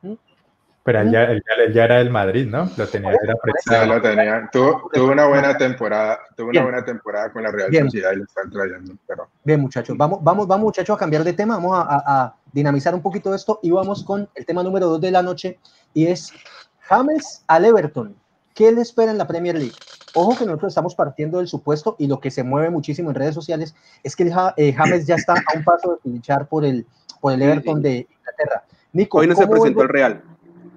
Pero 0.85 1.01
él 1.01 1.13
ya, 1.13 1.29
ya, 1.73 1.85
era 1.85 1.99
del 1.99 2.11
Madrid, 2.11 2.47
¿no? 2.47 2.69
Lo 2.77 2.87
tenía, 2.89 3.11
era 3.11 3.35
ya 3.71 3.87
lo 3.87 4.03
tenía. 4.03 4.51
Tuvo, 4.53 4.91
una 5.11 5.27
buena 5.27 5.57
temporada, 5.57 6.19
tuvo 6.37 6.49
una 6.49 6.63
buena 6.63 6.85
temporada 6.85 7.31
con 7.33 7.45
la 7.45 7.53
Real 7.53 7.73
Sociedad 7.73 8.13
y 8.13 8.17
lo 8.17 8.25
están 8.25 8.51
trayendo. 8.51 8.95
Pero... 9.07 9.29
Bien, 9.45 9.61
muchachos, 9.61 9.97
vamos, 9.97 10.19
vamos, 10.23 10.49
vamos, 10.49 10.65
muchachos, 10.65 10.97
a 10.97 10.99
cambiar 10.99 11.23
de 11.23 11.35
tema, 11.35 11.55
vamos 11.55 11.79
a, 11.79 12.25
a 12.25 12.35
dinamizar 12.53 12.95
un 12.95 13.03
poquito 13.03 13.33
esto 13.33 13.61
y 13.63 13.71
vamos 13.71 14.03
con 14.03 14.29
el 14.35 14.45
tema 14.45 14.65
número 14.65 14.87
dos 14.87 15.01
de 15.01 15.13
la 15.13 15.23
noche 15.23 15.59
y 15.95 16.07
es 16.07 16.33
James 16.81 17.45
al 17.47 17.65
Everton. 17.65 18.17
¿Qué 18.55 18.71
le 18.71 18.83
espera 18.83 19.11
en 19.11 19.19
la 19.19 19.27
Premier 19.27 19.57
League? 19.57 19.73
Ojo 20.15 20.37
que 20.37 20.45
nosotros 20.45 20.73
estamos 20.73 20.95
partiendo 20.95 21.39
del 21.39 21.49
supuesto 21.49 21.97
y 21.99 22.07
lo 22.07 22.21
que 22.21 22.31
se 22.31 22.43
mueve 22.43 22.71
muchísimo 22.71 23.11
en 23.11 23.15
redes 23.15 23.35
sociales 23.35 23.75
es 24.03 24.15
que 24.15 24.31
eh, 24.57 24.73
James 24.73 25.07
ya 25.07 25.15
está 25.15 25.35
a 25.35 25.57
un 25.57 25.65
paso 25.65 26.01
de 26.05 26.11
luchar 26.11 26.47
por 26.49 26.65
el, 26.65 26.87
por 27.21 27.33
el 27.33 27.41
Everton 27.41 27.81
de 27.81 28.07
Inglaterra. 28.19 28.65
Nico, 28.93 29.19
hoy 29.19 29.27
no 29.27 29.35
se 29.35 29.47
presentó 29.47 29.83
el 29.83 29.89
Real. 29.89 30.23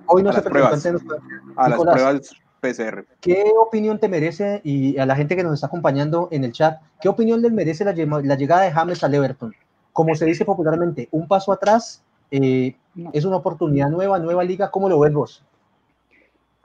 Hoy 0.07 0.23
no 0.23 0.33
se 0.33 0.41
presentó 0.41 1.15
a 1.55 1.69
las 1.69 1.79
pruebas 1.79 2.31
PCR. 2.61 3.05
¿Qué 3.21 3.43
opinión 3.59 3.99
te 3.99 4.07
merece 4.07 4.61
y 4.63 4.97
a 4.97 5.05
la 5.05 5.15
gente 5.15 5.35
que 5.35 5.43
nos 5.43 5.53
está 5.53 5.67
acompañando 5.67 6.29
en 6.31 6.43
el 6.43 6.51
chat, 6.51 6.81
qué 7.01 7.09
opinión 7.09 7.41
les 7.41 7.51
merece 7.51 7.85
la, 7.85 7.93
llegada 7.93 8.61
de 8.63 8.71
James 8.71 9.03
al 9.03 9.13
Everton? 9.13 9.53
Como 9.93 10.15
se 10.15 10.25
dice 10.25 10.45
popularmente, 10.45 11.07
un 11.11 11.27
paso 11.27 11.51
atrás, 11.51 12.03
eh, 12.31 12.75
es 13.13 13.25
una 13.25 13.37
oportunidad 13.37 13.89
nueva, 13.89 14.19
nueva 14.19 14.43
liga, 14.43 14.71
¿cómo 14.71 14.89
lo 14.89 14.99
ves 14.99 15.13
vos? 15.13 15.43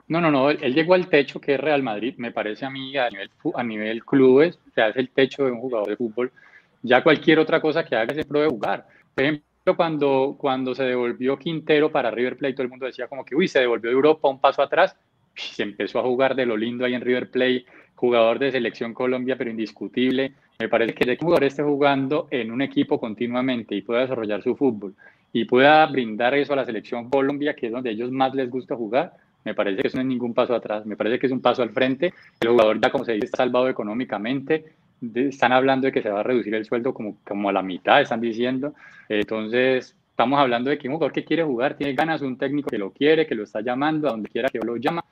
No, 0.07 0.19
no, 0.19 0.29
no, 0.29 0.49
él 0.49 0.73
llegó 0.73 0.93
al 0.93 1.07
techo 1.07 1.39
que 1.39 1.55
es 1.55 1.59
Real 1.59 1.83
Madrid, 1.83 2.15
me 2.17 2.31
parece 2.31 2.65
a 2.65 2.69
mí 2.69 2.97
a 2.97 3.09
nivel, 3.09 3.29
a 3.55 3.63
nivel 3.63 4.03
clubes, 4.03 4.59
o 4.75 4.81
es 4.81 4.95
el 4.97 5.09
techo 5.09 5.45
de 5.45 5.51
un 5.51 5.61
jugador 5.61 5.87
de 5.87 5.95
fútbol. 5.95 6.31
Ya 6.83 7.03
cualquier 7.03 7.39
otra 7.39 7.61
cosa 7.61 7.85
que 7.85 7.95
haga 7.95 8.13
se 8.13 8.25
puede 8.25 8.49
jugar. 8.49 8.87
Por 9.15 9.23
ejemplo, 9.23 9.45
cuando, 9.75 10.35
cuando 10.37 10.73
se 10.75 10.83
devolvió 10.83 11.37
Quintero 11.37 11.91
para 11.91 12.11
River 12.11 12.37
Plate, 12.37 12.53
todo 12.53 12.63
el 12.63 12.69
mundo 12.69 12.85
decía 12.85 13.07
como 13.07 13.23
que, 13.23 13.35
uy, 13.35 13.47
se 13.47 13.59
devolvió 13.59 13.89
de 13.89 13.95
Europa 13.95 14.27
un 14.27 14.39
paso 14.39 14.61
atrás, 14.61 14.95
se 15.35 15.63
empezó 15.63 15.99
a 15.99 16.03
jugar 16.03 16.35
de 16.35 16.45
lo 16.45 16.57
lindo 16.57 16.85
ahí 16.85 16.93
en 16.93 17.01
River 17.01 17.29
Plate, 17.29 17.65
jugador 17.95 18.39
de 18.39 18.51
selección 18.51 18.93
Colombia, 18.93 19.35
pero 19.37 19.51
indiscutible. 19.51 20.33
Me 20.59 20.69
parece 20.69 20.93
que 20.93 21.09
el 21.09 21.17
jugador 21.17 21.43
esté 21.43 21.63
jugando 21.63 22.27
en 22.31 22.51
un 22.51 22.61
equipo 22.61 22.99
continuamente 22.99 23.75
y 23.75 23.81
pueda 23.81 24.01
desarrollar 24.01 24.41
su 24.41 24.55
fútbol 24.55 24.95
y 25.33 25.45
pueda 25.45 25.85
brindar 25.85 26.33
eso 26.33 26.53
a 26.53 26.57
la 26.57 26.65
selección 26.65 27.09
Colombia, 27.09 27.55
que 27.55 27.67
es 27.67 27.71
donde 27.71 27.91
ellos 27.91 28.11
más 28.11 28.33
les 28.35 28.49
gusta 28.49 28.75
jugar, 28.75 29.13
me 29.43 29.55
parece 29.55 29.81
que 29.81 29.87
eso 29.87 29.97
no 29.97 30.01
es 30.01 30.07
ningún 30.07 30.33
paso 30.33 30.53
atrás, 30.53 30.85
me 30.85 30.95
parece 30.95 31.17
que 31.17 31.25
es 31.25 31.31
un 31.31 31.41
paso 31.41 31.63
al 31.63 31.71
frente. 31.71 32.13
El 32.39 32.49
jugador 32.49 32.79
ya, 32.79 32.91
como 32.91 33.05
se 33.05 33.13
dice, 33.13 33.25
está 33.25 33.37
salvado 33.37 33.69
económicamente. 33.69 34.73
Están 35.01 35.51
hablando 35.51 35.87
de 35.87 35.91
que 35.91 36.01
se 36.01 36.09
va 36.09 36.19
a 36.19 36.23
reducir 36.23 36.53
el 36.55 36.65
sueldo 36.65 36.93
como, 36.93 37.17
como 37.25 37.49
a 37.49 37.53
la 37.53 37.61
mitad, 37.61 38.01
están 38.01 38.21
diciendo. 38.21 38.73
Entonces, 39.09 39.95
estamos 40.09 40.39
hablando 40.39 40.69
de 40.69 40.77
que 40.77 40.87
un 40.87 40.95
jugador 40.95 41.13
que 41.13 41.25
quiere 41.25 41.43
jugar 41.43 41.75
tiene 41.75 41.93
ganas, 41.93 42.21
un 42.21 42.37
técnico 42.37 42.69
que 42.69 42.77
lo 42.77 42.91
quiere, 42.91 43.27
que 43.27 43.35
lo 43.35 43.43
está 43.43 43.61
llamando, 43.61 44.07
a 44.07 44.11
donde 44.11 44.29
quiera 44.29 44.49
que 44.49 44.59
lo 44.59 44.77
llama. 44.77 45.03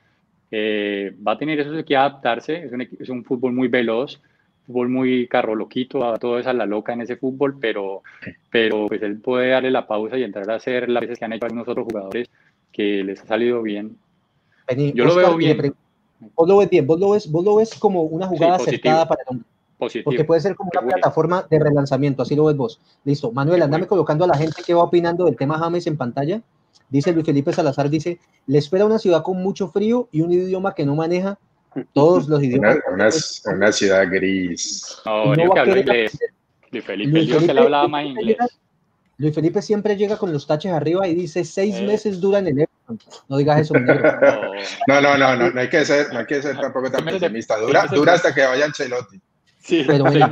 Eh, 0.50 1.14
va 1.26 1.32
a 1.32 1.38
tener 1.38 1.60
eso 1.60 1.84
que 1.84 1.96
adaptarse. 1.96 2.64
Es 2.64 2.72
un, 2.72 2.80
es 2.82 3.08
un 3.08 3.24
fútbol 3.24 3.52
muy 3.52 3.68
veloz, 3.68 4.20
fútbol 4.66 4.88
muy 4.88 5.26
carro 5.28 5.54
loquito, 5.54 6.04
a 6.04 6.18
todo 6.18 6.38
es 6.38 6.46
a 6.46 6.52
la 6.52 6.66
loca 6.66 6.92
en 6.92 7.02
ese 7.02 7.16
fútbol, 7.16 7.58
pero, 7.60 8.02
pero 8.50 8.86
pues 8.86 9.02
él 9.02 9.18
puede 9.20 9.50
darle 9.50 9.70
la 9.70 9.86
pausa 9.86 10.16
y 10.16 10.22
entrar 10.22 10.50
a 10.50 10.56
hacer 10.56 10.88
las 10.88 11.02
veces 11.02 11.18
que 11.18 11.24
han 11.24 11.32
hecho 11.32 11.46
algunos 11.46 11.68
otros 11.68 11.86
jugadores 11.86 12.30
que 12.72 13.02
les 13.02 13.20
ha 13.22 13.26
salido 13.26 13.62
bien 13.62 13.96
yo 14.94 15.04
lo 15.04 15.14
veo 15.14 15.36
bien. 15.36 15.74
Vos 16.34 16.48
lo 16.48 16.58
ves 16.58 16.70
bien, 16.70 16.86
vos 16.86 17.00
lo 17.00 17.10
ves, 17.10 17.30
vos 17.30 17.44
lo 17.44 17.56
ves 17.56 17.74
como 17.74 18.02
una 18.02 18.26
jugada 18.26 18.56
acertada 18.56 19.08
para 19.08 19.22
el 19.22 19.28
hombre. 19.28 19.46
Porque 20.04 20.24
puede 20.24 20.40
ser 20.40 20.54
como 20.54 20.70
una 20.72 20.86
plataforma 20.86 21.46
de 21.48 21.58
relanzamiento, 21.58 22.22
así 22.22 22.36
lo 22.36 22.44
ves 22.44 22.56
vos. 22.56 22.80
Listo. 23.04 23.32
Manuel, 23.32 23.62
andame 23.62 23.86
colocando 23.86 24.24
a 24.24 24.28
la 24.28 24.36
gente 24.36 24.62
que 24.64 24.74
va 24.74 24.82
opinando 24.82 25.24
del 25.24 25.36
tema 25.36 25.58
James 25.58 25.86
en 25.86 25.96
pantalla. 25.96 26.42
Dice 26.88 27.12
Luis 27.12 27.24
Felipe 27.24 27.52
Salazar, 27.52 27.88
dice, 27.88 28.18
le 28.46 28.58
espera 28.58 28.84
una 28.84 28.98
ciudad 28.98 29.22
con 29.22 29.42
mucho 29.42 29.68
frío 29.68 30.08
y 30.10 30.22
un 30.22 30.32
idioma 30.32 30.74
que 30.74 30.84
no 30.84 30.96
maneja 30.96 31.38
todos 31.92 32.28
los 32.28 32.42
idiomas. 32.42 32.78
Una, 33.46 33.72
ciudad 33.72 34.06
gris. 34.10 34.98
No, 35.06 35.34
no 35.34 35.54
que 35.54 35.60
inglés. 35.80 36.18
Luis 36.72 36.84
Felipe, 36.84 37.10
Luis 37.10 37.30
Felipe, 37.30 37.54
le 37.54 37.60
hablaba 37.60 37.88
más 37.88 38.04
inglés. 38.04 38.36
Luis 39.18 39.34
Felipe 39.34 39.62
siempre 39.62 39.96
llega 39.96 40.16
con 40.16 40.32
los 40.32 40.46
taches 40.46 40.72
arriba 40.72 41.06
y 41.06 41.14
dice, 41.14 41.44
seis 41.44 41.76
eh. 41.76 41.86
meses 41.86 42.20
duran 42.20 42.46
en 42.48 42.66
no 43.28 43.36
digas 43.36 43.60
eso. 43.60 43.74
No, 44.86 45.00
no, 45.00 45.16
no, 45.16 45.36
no, 45.36 45.50
no 45.50 45.60
hay 45.60 45.68
que 45.68 45.84
ser, 45.84 46.12
no 46.12 46.20
hay 46.20 46.26
que 46.26 46.42
ser 46.42 46.58
tampoco 46.58 46.90
tan 46.90 47.04
pesimista. 47.04 47.56
Dura, 47.58 47.86
dura 47.86 48.14
hasta 48.14 48.34
que 48.34 48.44
vaya 48.44 48.64
Ancelotti. 48.66 49.20
Sí, 49.70 49.84
pero 49.86 50.04
bueno. 50.04 50.26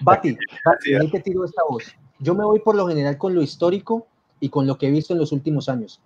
Bati, 0.00 0.38
Bati, 0.64 0.94
ahí 0.94 1.10
te 1.10 1.20
tiro 1.20 1.44
esta 1.44 1.62
voz. 1.68 1.84
yo 2.20 2.34
me 2.34 2.42
voy 2.42 2.60
por 2.60 2.74
lo 2.74 2.88
general 2.88 3.18
con 3.18 3.34
lo 3.34 3.42
histórico 3.42 4.06
y 4.40 4.48
con 4.48 4.66
lo 4.66 4.78
que 4.78 4.88
he 4.88 4.90
visto 4.90 5.12
en 5.12 5.18
los 5.18 5.30
últimos 5.30 5.68
años. 5.68 6.00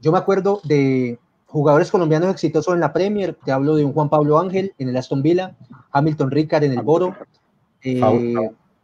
Yo 0.00 0.12
me 0.12 0.18
acuerdo 0.18 0.60
de 0.62 1.18
jugadores 1.46 1.90
colombianos 1.90 2.30
exitosos 2.30 2.72
en 2.72 2.80
la 2.80 2.92
Premier, 2.92 3.36
te 3.44 3.50
hablo 3.50 3.74
de 3.74 3.84
un 3.84 3.92
Juan 3.92 4.08
Pablo 4.08 4.38
Ángel 4.38 4.72
en 4.78 4.88
el 4.88 4.96
Aston 4.96 5.22
Villa, 5.22 5.56
Hamilton 5.90 6.30
Ricard 6.30 6.62
en 6.62 6.72
el 6.72 6.82
Boro. 6.82 7.16
Eh, 7.82 8.00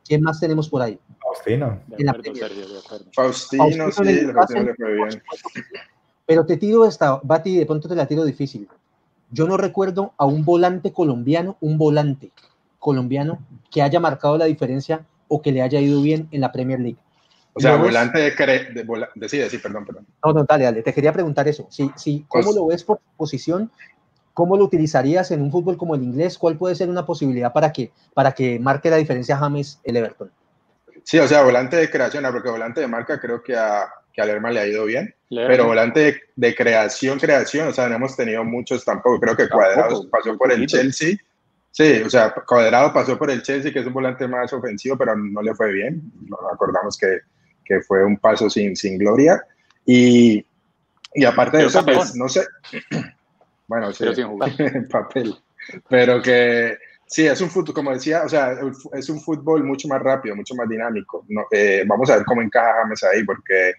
¿Quién 0.04 0.22
más 0.22 0.40
tenemos 0.40 0.68
por 0.68 0.82
ahí? 0.82 0.98
Faustino. 1.20 1.80
Faustino, 3.14 3.92
sí, 3.92 4.04
le 4.04 4.74
fue 4.74 4.92
bien. 4.92 5.22
Pero 6.26 6.44
te 6.44 6.56
tiro 6.56 6.84
esta, 6.84 7.20
Bati, 7.22 7.58
de 7.58 7.66
pronto 7.66 7.88
te 7.88 7.94
la 7.94 8.06
tiro 8.06 8.24
difícil. 8.24 8.68
Yo 9.36 9.46
no 9.46 9.58
recuerdo 9.58 10.14
a 10.16 10.24
un 10.24 10.46
volante 10.46 10.94
colombiano, 10.94 11.58
un 11.60 11.76
volante 11.76 12.32
colombiano 12.78 13.38
que 13.70 13.82
haya 13.82 14.00
marcado 14.00 14.38
la 14.38 14.46
diferencia 14.46 15.04
o 15.28 15.42
que 15.42 15.52
le 15.52 15.60
haya 15.60 15.78
ido 15.78 16.00
bien 16.00 16.26
en 16.30 16.40
la 16.40 16.52
Premier 16.52 16.80
League. 16.80 16.96
O 17.52 17.60
sea, 17.60 17.76
volante 17.76 18.18
de, 18.18 18.30
de, 18.30 19.28
sí, 19.28 19.42
sí, 19.50 19.58
perdón, 19.58 19.84
perdón. 19.84 20.06
No, 20.24 20.32
no, 20.32 20.44
dale, 20.44 20.64
dale, 20.64 20.82
te 20.82 20.94
quería 20.94 21.12
preguntar 21.12 21.46
eso. 21.48 21.66
Sí, 21.68 21.90
sí, 21.96 22.24
¿Cómo 22.28 22.44
pues 22.44 22.56
lo 22.56 22.66
ves 22.68 22.84
por 22.84 23.00
posición? 23.14 23.70
¿Cómo 24.32 24.56
lo 24.56 24.64
utilizarías 24.64 25.30
en 25.30 25.42
un 25.42 25.52
fútbol 25.52 25.76
como 25.76 25.94
el 25.94 26.02
inglés? 26.02 26.38
¿Cuál 26.38 26.56
puede 26.56 26.74
ser 26.74 26.88
una 26.88 27.04
posibilidad 27.04 27.52
para 27.52 27.72
que, 27.72 27.92
para 28.14 28.32
que 28.32 28.58
marque 28.58 28.88
la 28.88 28.96
diferencia 28.96 29.36
James 29.36 29.80
el 29.84 29.98
Everton? 29.98 30.30
Sí, 31.04 31.18
o 31.18 31.28
sea, 31.28 31.42
volante 31.42 31.76
de 31.76 31.90
creación, 31.90 32.24
porque 32.32 32.48
volante 32.48 32.80
de 32.80 32.86
marca 32.86 33.20
creo 33.20 33.42
que 33.42 33.54
a, 33.54 33.86
que 34.16 34.22
a 34.22 34.26
Lerma 34.26 34.50
le 34.50 34.60
ha 34.60 34.66
ido 34.66 34.84
bien, 34.86 35.14
pero 35.28 35.66
volante 35.66 36.22
de, 36.34 36.54
creación, 36.54 37.20
creación, 37.20 37.68
o 37.68 37.72
sea, 37.72 37.88
no 37.88 37.96
hemos 37.96 38.16
tenido 38.16 38.42
muchos 38.42 38.84
tampoco. 38.84 39.20
Creo 39.20 39.36
que 39.36 39.48
Cuadrado 39.48 40.08
pasó 40.10 40.36
por 40.36 40.50
el 40.50 40.66
Chelsea. 40.66 41.16
Sí, 41.70 42.02
o 42.04 42.08
sea, 42.08 42.32
Cuadrado 42.32 42.92
pasó 42.92 43.18
por 43.18 43.30
el 43.30 43.42
Chelsea, 43.42 43.70
que 43.70 43.80
es 43.80 43.86
un 43.86 43.92
volante 43.92 44.26
más 44.26 44.52
ofensivo, 44.52 44.96
pero 44.96 45.14
no 45.14 45.42
le 45.42 45.54
fue 45.54 45.70
bien. 45.72 46.02
Nos 46.26 46.40
acordamos 46.50 46.96
que 46.96 47.20
que 47.66 47.80
fue 47.82 48.04
un 48.04 48.16
paso 48.16 48.48
sin, 48.48 48.74
sin 48.76 48.96
gloria. 48.96 49.44
Y, 49.84 50.44
y 51.14 51.24
aparte 51.24 51.58
de 51.58 51.66
eso, 51.66 51.84
pues, 51.84 52.14
no 52.14 52.28
sé. 52.28 52.46
Bueno, 53.68 53.92
sí, 53.92 54.04
en 54.58 54.86
papel. 54.86 55.34
Pero 55.88 56.22
que 56.22 56.78
sí, 57.04 57.26
es 57.26 57.40
un 57.40 57.50
fútbol, 57.50 57.74
como 57.74 57.90
decía, 57.90 58.22
o 58.24 58.28
sea, 58.28 58.56
es 58.92 59.08
un 59.08 59.20
fútbol 59.20 59.64
mucho 59.64 59.88
más 59.88 60.00
rápido, 60.00 60.36
mucho 60.36 60.54
más 60.54 60.68
dinámico. 60.68 61.26
No, 61.28 61.46
eh, 61.50 61.82
vamos 61.84 62.08
a 62.08 62.18
ver 62.18 62.24
cómo 62.26 62.42
encaja 62.42 62.82
James 62.82 63.02
ahí, 63.02 63.24
porque 63.24 63.72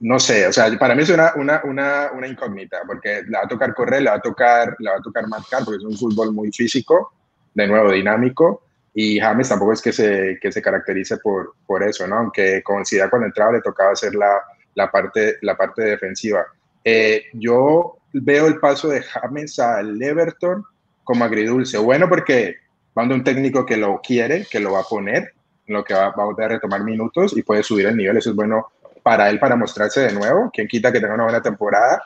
no 0.00 0.18
sé, 0.18 0.46
o 0.46 0.52
sea, 0.52 0.70
para 0.78 0.94
mí 0.94 1.02
es 1.02 1.10
una, 1.10 1.32
una, 1.36 1.62
una, 1.64 2.10
una, 2.12 2.28
incógnita, 2.28 2.82
porque 2.86 3.22
le 3.22 3.36
va 3.36 3.44
a 3.44 3.48
tocar 3.48 3.74
correr, 3.74 4.02
le 4.02 4.10
va 4.10 4.16
a 4.16 4.20
tocar, 4.20 4.76
le 4.78 4.90
va 4.90 4.96
a 4.96 5.02
tocar 5.02 5.26
marcar, 5.26 5.64
porque 5.64 5.78
es 5.78 5.84
un 5.84 5.96
fútbol 5.96 6.32
muy 6.32 6.52
físico, 6.52 7.12
de 7.54 7.66
nuevo 7.66 7.92
dinámico, 7.92 8.62
y 8.92 9.18
James 9.18 9.48
tampoco 9.48 9.72
es 9.72 9.82
que 9.82 9.92
se, 9.92 10.38
que 10.40 10.52
se 10.52 10.62
caracterice 10.62 11.18
por, 11.18 11.54
por 11.66 11.82
eso, 11.82 12.06
¿no? 12.06 12.16
Aunque 12.16 12.62
coincida 12.62 13.10
cuando 13.10 13.26
entraba 13.26 13.52
le 13.52 13.60
tocaba 13.60 13.92
hacer 13.92 14.14
la, 14.14 14.40
la 14.74 14.90
parte, 14.90 15.36
la 15.42 15.56
parte 15.56 15.82
defensiva. 15.82 16.46
Eh, 16.82 17.24
yo 17.34 17.98
veo 18.12 18.46
el 18.46 18.58
paso 18.58 18.88
de 18.88 19.02
James 19.02 19.58
al 19.58 20.02
Everton 20.02 20.64
como 21.04 21.24
agridulce. 21.24 21.78
Bueno, 21.78 22.08
porque 22.08 22.56
cuando 22.94 23.14
un 23.14 23.24
técnico 23.24 23.66
que 23.66 23.76
lo 23.76 24.00
quiere, 24.02 24.46
que 24.50 24.60
lo 24.60 24.72
va 24.72 24.80
a 24.80 24.84
poner, 24.84 25.32
lo 25.66 25.84
que 25.84 25.92
va, 25.92 26.10
va 26.10 26.44
a 26.44 26.48
retomar 26.48 26.82
minutos 26.82 27.36
y 27.36 27.42
puede 27.42 27.62
subir 27.62 27.86
el 27.86 27.96
nivel. 27.96 28.16
Eso 28.16 28.30
es 28.30 28.36
bueno 28.36 28.68
para 29.06 29.30
él 29.30 29.38
para 29.38 29.54
mostrarse 29.54 30.00
de 30.00 30.12
nuevo. 30.12 30.50
Quien 30.52 30.66
quita 30.66 30.90
que 30.90 30.98
tenga 30.98 31.14
una 31.14 31.22
buena 31.22 31.40
temporada 31.40 32.02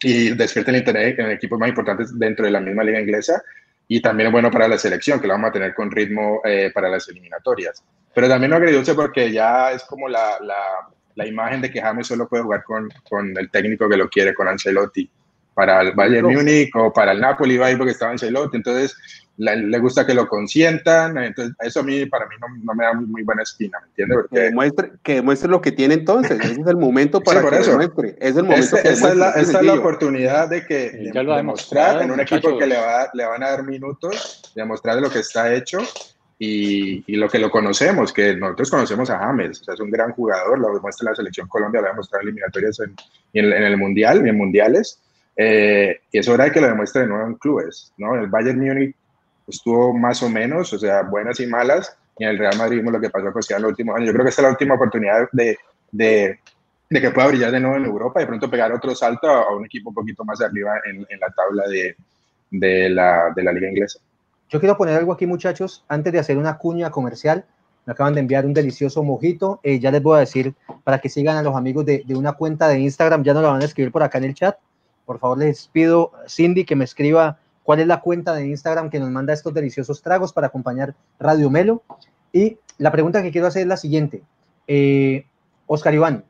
y 0.00 0.30
despierte 0.34 0.70
el 0.70 0.78
interés 0.78 1.18
en 1.18 1.30
equipos 1.30 1.58
más 1.58 1.68
importantes 1.68 2.18
dentro 2.18 2.46
de 2.46 2.52
la 2.52 2.58
misma 2.58 2.84
liga 2.84 2.98
inglesa 2.98 3.42
y 3.86 4.00
también 4.00 4.28
es 4.28 4.32
bueno 4.32 4.50
para 4.50 4.66
la 4.66 4.78
selección, 4.78 5.20
que 5.20 5.26
la 5.26 5.34
vamos 5.34 5.50
a 5.50 5.52
tener 5.52 5.74
con 5.74 5.90
ritmo 5.90 6.40
eh, 6.42 6.70
para 6.72 6.88
las 6.88 7.06
eliminatorias. 7.10 7.84
Pero 8.14 8.30
también 8.30 8.48
no 8.48 8.56
agridulce 8.56 8.94
porque 8.94 9.30
ya 9.30 9.72
es 9.72 9.84
como 9.84 10.08
la, 10.08 10.38
la, 10.40 10.88
la, 11.16 11.26
imagen 11.26 11.60
de 11.60 11.70
que 11.70 11.82
James 11.82 12.06
solo 12.06 12.26
puede 12.26 12.44
jugar 12.44 12.64
con, 12.64 12.88
con, 13.06 13.36
el 13.36 13.50
técnico 13.50 13.86
que 13.86 13.98
lo 13.98 14.08
quiere, 14.08 14.32
con 14.32 14.48
Ancelotti. 14.48 15.10
Para 15.56 15.80
el 15.80 15.92
Bayern 15.92 16.32
Múnich 16.32 16.70
o 16.76 16.92
para 16.92 17.12
el 17.12 17.20
Napoli 17.20 17.56
va 17.56 17.66
a 17.66 17.70
ir 17.70 17.78
porque 17.78 17.92
estaba 17.92 18.12
Ancelotti. 18.12 18.58
Entonces, 18.58 18.94
le, 19.38 19.78
gusta 19.78 20.06
que 20.06 20.14
lo 20.14 20.28
consientan, 20.28 21.18
entonces 21.18 21.54
eso 21.60 21.80
a 21.80 21.82
mí, 21.82 22.06
para 22.06 22.26
mí 22.26 22.34
no, 22.62 22.74
me 22.74 22.84
da 22.84 22.94
muy, 22.94 23.22
buena 23.22 23.42
espina, 23.42 23.78
¿me 23.80 23.88
entiendes? 23.88 24.18
Porque... 24.22 24.34
Que, 24.34 24.42
demuestre, 24.42 24.92
que 25.02 25.14
demuestre 25.16 25.50
lo 25.50 25.60
que 25.60 25.72
tiene 25.72 25.94
entonces, 25.94 26.38
ese 26.40 26.60
es 26.60 26.66
el 26.66 26.76
momento 26.76 27.20
para 27.20 27.42
que 27.42 27.58
eso. 27.58 27.72
demuestre, 27.72 28.16
es 28.18 28.36
el 28.36 28.44
momento 28.44 28.76
este, 28.76 28.90
esa, 28.90 29.08
es 29.10 29.16
la, 29.16 29.30
es 29.30 29.52
la, 29.52 29.74
oportunidad 29.74 30.48
de 30.48 30.64
que 30.64 30.90
de, 30.90 31.12
demostrar 31.12 32.02
en 32.02 32.10
un 32.10 32.20
equipo 32.20 32.56
que 32.58 32.66
le, 32.66 32.76
va, 32.76 33.10
le 33.12 33.26
van 33.26 33.42
a 33.42 33.50
dar 33.50 33.64
minutos, 33.64 34.52
demostrar 34.54 35.00
lo 35.00 35.10
que 35.10 35.18
está 35.18 35.52
hecho 35.52 35.80
y, 36.38 37.04
y, 37.06 37.16
lo 37.16 37.28
que 37.28 37.38
lo 37.38 37.50
conocemos, 37.50 38.12
que 38.12 38.36
nosotros 38.36 38.70
conocemos 38.70 39.10
a 39.10 39.18
James, 39.18 39.60
o 39.60 39.64
sea, 39.64 39.74
es 39.74 39.80
un 39.80 39.90
gran 39.90 40.12
jugador, 40.12 40.58
lo 40.58 40.74
demuestra 40.74 41.06
en 41.06 41.12
la 41.12 41.16
selección 41.16 41.48
Colombia, 41.48 41.80
lo 41.80 41.88
ha 41.88 41.90
demostrado 41.90 42.22
en 42.22 42.28
eliminatorias 42.28 42.80
en, 42.80 42.94
en, 43.34 43.52
en, 43.52 43.62
el 43.62 43.76
Mundial 43.76 44.26
en 44.26 44.36
Mundiales, 44.36 45.00
eh, 45.36 46.00
y 46.10 46.18
es 46.18 46.28
hora 46.28 46.44
de 46.44 46.52
que 46.52 46.60
lo 46.60 46.68
demuestre 46.68 47.02
de 47.02 47.08
nuevo 47.08 47.26
en 47.26 47.34
clubes, 47.34 47.92
¿no? 47.98 48.14
El 48.14 48.28
Bayern 48.28 48.58
Múnich 48.58 48.96
estuvo 49.46 49.92
más 49.92 50.22
o 50.22 50.30
menos, 50.30 50.72
o 50.72 50.78
sea, 50.78 51.02
buenas 51.02 51.38
y 51.40 51.46
malas, 51.46 51.96
y 52.18 52.24
en 52.24 52.30
el 52.30 52.38
Real 52.38 52.56
Madrid 52.56 52.82
lo 52.82 53.00
que 53.00 53.10
pasó 53.10 53.32
pues, 53.32 53.50
en 53.50 53.62
los 53.62 53.70
últimos 53.70 53.96
años. 53.96 54.08
Yo 54.08 54.12
creo 54.14 54.24
que 54.24 54.30
esta 54.30 54.42
es 54.42 54.46
la 54.46 54.50
última 54.50 54.74
oportunidad 54.74 55.28
de, 55.32 55.58
de, 55.92 56.40
de, 56.88 57.00
que 57.00 57.10
pueda 57.10 57.28
brillar 57.28 57.52
de 57.52 57.60
nuevo 57.60 57.76
en 57.76 57.84
Europa 57.84 58.20
y 58.20 58.24
de 58.24 58.28
pronto 58.28 58.50
pegar 58.50 58.72
otro 58.72 58.94
salto 58.94 59.28
a, 59.28 59.54
un 59.54 59.66
equipo 59.66 59.90
un 59.90 59.94
poquito 59.94 60.24
más 60.24 60.40
arriba 60.40 60.72
en, 60.86 61.06
la 61.20 61.28
tabla 61.28 61.68
de, 61.68 61.96
de, 62.50 62.88
la, 62.88 63.32
de 63.36 63.42
la 63.42 63.52
liga 63.52 63.68
inglesa. 63.68 64.00
Yo 64.48 64.58
quiero 64.58 64.76
poner 64.76 64.96
algo 64.96 65.12
aquí, 65.12 65.26
muchachos, 65.26 65.84
antes 65.88 66.12
de 66.12 66.18
hacer 66.18 66.38
una 66.38 66.56
cuña 66.56 66.90
comercial. 66.90 67.44
Me 67.84 67.92
acaban 67.92 68.14
de 68.14 68.20
enviar 68.20 68.46
un 68.46 68.54
delicioso 68.54 69.04
mojito. 69.04 69.60
Eh, 69.62 69.78
ya 69.78 69.92
les 69.92 70.02
voy 70.02 70.16
a 70.16 70.20
decir 70.20 70.54
para 70.82 70.98
que 70.98 71.08
sigan 71.08 71.36
a 71.36 71.42
los 71.42 71.54
amigos 71.54 71.84
de, 71.84 72.02
de, 72.04 72.16
una 72.16 72.32
cuenta 72.32 72.68
de 72.68 72.80
Instagram. 72.80 73.22
Ya 73.22 73.34
no 73.34 73.42
lo 73.42 73.48
van 73.48 73.62
a 73.62 73.64
escribir 73.64 73.92
por 73.92 74.02
acá 74.02 74.18
en 74.18 74.24
el 74.24 74.34
chat. 74.34 74.56
Por 75.06 75.18
favor, 75.18 75.38
les 75.38 75.68
pido, 75.68 76.12
Cindy, 76.28 76.64
que 76.64 76.76
me 76.76 76.84
escriba 76.84 77.38
cuál 77.62 77.80
es 77.80 77.86
la 77.86 78.00
cuenta 78.00 78.34
de 78.34 78.46
Instagram 78.46 78.90
que 78.90 79.00
nos 79.00 79.10
manda 79.10 79.32
estos 79.32 79.54
deliciosos 79.54 80.02
tragos 80.02 80.32
para 80.32 80.48
acompañar 80.48 80.94
Radio 81.18 81.48
Melo. 81.48 81.82
Y 82.32 82.58
la 82.76 82.92
pregunta 82.92 83.22
que 83.22 83.30
quiero 83.30 83.46
hacer 83.46 83.62
es 83.62 83.68
la 83.68 83.76
siguiente. 83.76 84.22
Eh, 84.66 85.26
Oscar 85.66 85.94
Iván, 85.94 86.24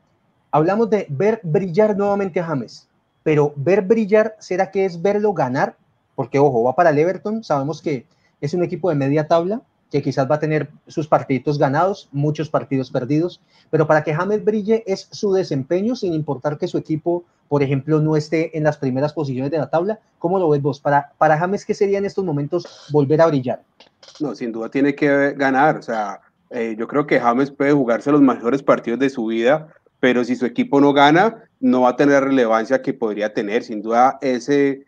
hablamos 0.51 0.89
de 0.89 1.07
ver 1.09 1.41
brillar 1.43 1.97
nuevamente 1.97 2.39
a 2.39 2.45
James, 2.45 2.87
pero 3.23 3.51
ver 3.55 3.81
brillar, 3.81 4.35
¿será 4.39 4.71
que 4.71 4.85
es 4.85 5.01
verlo 5.01 5.33
ganar? 5.33 5.75
Porque, 6.15 6.39
ojo, 6.39 6.63
va 6.63 6.75
para 6.75 6.91
el 6.91 6.99
Everton, 6.99 7.43
sabemos 7.43 7.81
que 7.81 8.05
es 8.41 8.53
un 8.53 8.63
equipo 8.63 8.89
de 8.89 8.95
media 8.95 9.27
tabla, 9.27 9.61
que 9.91 10.01
quizás 10.01 10.29
va 10.29 10.35
a 10.35 10.39
tener 10.39 10.69
sus 10.87 11.07
partidos 11.07 11.57
ganados, 11.57 12.09
muchos 12.11 12.49
partidos 12.49 12.91
perdidos, 12.91 13.41
pero 13.69 13.87
para 13.87 14.03
que 14.03 14.13
James 14.13 14.43
brille 14.43 14.83
es 14.85 15.07
su 15.11 15.33
desempeño, 15.33 15.95
sin 15.95 16.13
importar 16.13 16.57
que 16.57 16.67
su 16.67 16.77
equipo, 16.77 17.25
por 17.47 17.63
ejemplo, 17.63 17.99
no 17.99 18.15
esté 18.15 18.57
en 18.57 18.63
las 18.63 18.77
primeras 18.77 19.13
posiciones 19.13 19.51
de 19.51 19.57
la 19.57 19.69
tabla. 19.69 19.99
¿Cómo 20.19 20.39
lo 20.39 20.49
ves 20.49 20.61
vos? 20.61 20.79
Para, 20.79 21.11
para 21.17 21.37
James, 21.37 21.65
¿qué 21.65 21.73
sería 21.73 21.97
en 21.97 22.05
estos 22.05 22.25
momentos 22.25 22.87
volver 22.91 23.21
a 23.21 23.27
brillar? 23.27 23.61
No, 24.19 24.35
sin 24.35 24.51
duda 24.51 24.69
tiene 24.69 24.95
que 24.95 25.33
ganar. 25.33 25.77
O 25.77 25.81
sea, 25.81 26.21
eh, 26.49 26.75
yo 26.77 26.87
creo 26.87 27.07
que 27.07 27.19
James 27.19 27.51
puede 27.51 27.73
jugarse 27.73 28.11
los 28.11 28.21
mejores 28.21 28.63
partidos 28.63 28.99
de 28.99 29.09
su 29.09 29.25
vida, 29.27 29.67
pero 29.99 30.23
si 30.23 30.35
su 30.35 30.45
equipo 30.45 30.81
no 30.81 30.93
gana, 30.93 31.43
no 31.59 31.81
va 31.81 31.89
a 31.89 31.95
tener 31.95 32.15
la 32.15 32.27
relevancia 32.27 32.81
que 32.81 32.93
podría 32.93 33.33
tener. 33.33 33.63
Sin 33.63 33.81
duda, 33.81 34.17
ese 34.21 34.85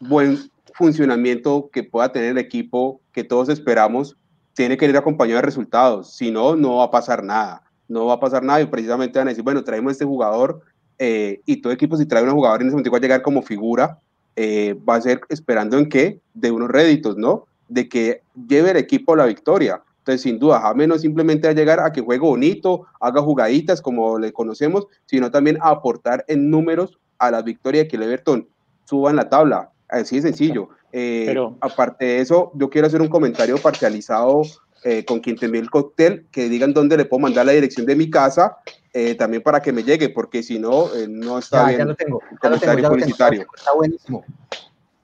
buen 0.00 0.38
funcionamiento 0.74 1.70
que 1.72 1.82
pueda 1.82 2.12
tener 2.12 2.30
el 2.30 2.38
equipo 2.38 3.00
que 3.12 3.24
todos 3.24 3.48
esperamos 3.48 4.16
tiene 4.54 4.76
que 4.76 4.86
ir 4.86 4.96
acompañado 4.96 5.36
de 5.36 5.42
resultados, 5.42 6.14
si 6.14 6.32
no, 6.32 6.56
no 6.56 6.78
va 6.78 6.84
a 6.84 6.90
pasar 6.90 7.22
nada, 7.22 7.62
no 7.86 8.06
va 8.06 8.14
a 8.14 8.20
pasar 8.20 8.42
nada 8.42 8.60
y 8.60 8.66
precisamente 8.66 9.16
van 9.16 9.28
a 9.28 9.30
decir, 9.30 9.44
bueno, 9.44 9.62
traemos 9.62 9.92
este 9.92 10.04
jugador 10.04 10.62
eh, 10.98 11.40
y 11.46 11.60
todo 11.60 11.72
equipo 11.72 11.96
si 11.96 12.06
trae 12.06 12.22
un 12.22 12.30
jugador 12.30 12.60
en 12.60 12.68
ese 12.68 12.74
momento 12.74 12.90
va 12.90 12.98
a 12.98 13.00
llegar 13.00 13.22
como 13.22 13.42
figura, 13.42 13.98
eh, 14.36 14.76
va 14.88 14.96
a 14.96 15.00
ser 15.00 15.20
esperando 15.28 15.78
en 15.78 15.88
qué, 15.88 16.20
de 16.34 16.50
unos 16.50 16.68
réditos, 16.70 17.16
¿no? 17.16 17.46
De 17.68 17.88
que 17.88 18.22
lleve 18.48 18.70
el 18.70 18.76
equipo 18.76 19.14
a 19.14 19.16
la 19.16 19.26
victoria. 19.26 19.82
Entonces, 19.98 20.22
sin 20.22 20.38
duda, 20.38 20.60
James 20.60 20.88
no 20.88 20.98
simplemente 20.98 21.48
a 21.48 21.52
llegar 21.52 21.80
a 21.80 21.92
que 21.92 22.00
juegue 22.00 22.22
bonito, 22.22 22.86
haga 23.00 23.20
jugaditas 23.20 23.82
como 23.82 24.18
le 24.18 24.32
conocemos, 24.32 24.86
sino 25.06 25.30
también 25.30 25.58
a 25.60 25.70
aportar 25.70 26.24
en 26.28 26.50
números 26.50 26.98
a 27.18 27.30
la 27.30 27.42
victoria 27.42 27.86
que 27.86 27.96
el 27.96 28.04
Everton 28.04 28.48
suba 28.84 29.10
en 29.10 29.16
la 29.16 29.28
tabla. 29.28 29.70
Así 29.88 30.16
de 30.16 30.22
sencillo. 30.22 30.70
Eh, 30.92 31.24
Pero... 31.26 31.56
Aparte 31.60 32.04
de 32.06 32.20
eso, 32.20 32.52
yo 32.54 32.70
quiero 32.70 32.86
hacer 32.86 33.02
un 33.02 33.08
comentario 33.08 33.58
parcializado 33.58 34.42
eh, 34.84 35.04
con 35.04 35.20
quien 35.20 35.36
te 35.36 35.46
envíe 35.46 35.60
el 35.60 35.70
cóctel, 35.70 36.26
que 36.30 36.48
digan 36.48 36.72
dónde 36.72 36.96
le 36.96 37.04
puedo 37.04 37.20
mandar 37.20 37.46
la 37.46 37.52
dirección 37.52 37.86
de 37.86 37.96
mi 37.96 38.10
casa, 38.10 38.58
eh, 38.92 39.14
también 39.14 39.42
para 39.42 39.60
que 39.60 39.72
me 39.72 39.82
llegue, 39.82 40.08
porque 40.08 40.42
si 40.42 40.58
no, 40.58 40.94
eh, 40.94 41.06
no 41.08 41.38
está 41.38 41.62
ya, 41.62 41.66
bien. 41.66 41.78
Ya 41.78 41.84
lo 41.84 41.94
tengo, 41.94 42.22
ya 42.42 42.50
lo 42.50 42.58
tengo, 42.58 42.78
ya 42.78 42.88
publicitario. 42.88 43.40
Lo 43.40 43.44
tengo, 43.44 43.56
está 43.56 43.74
buenísimo. 43.74 44.24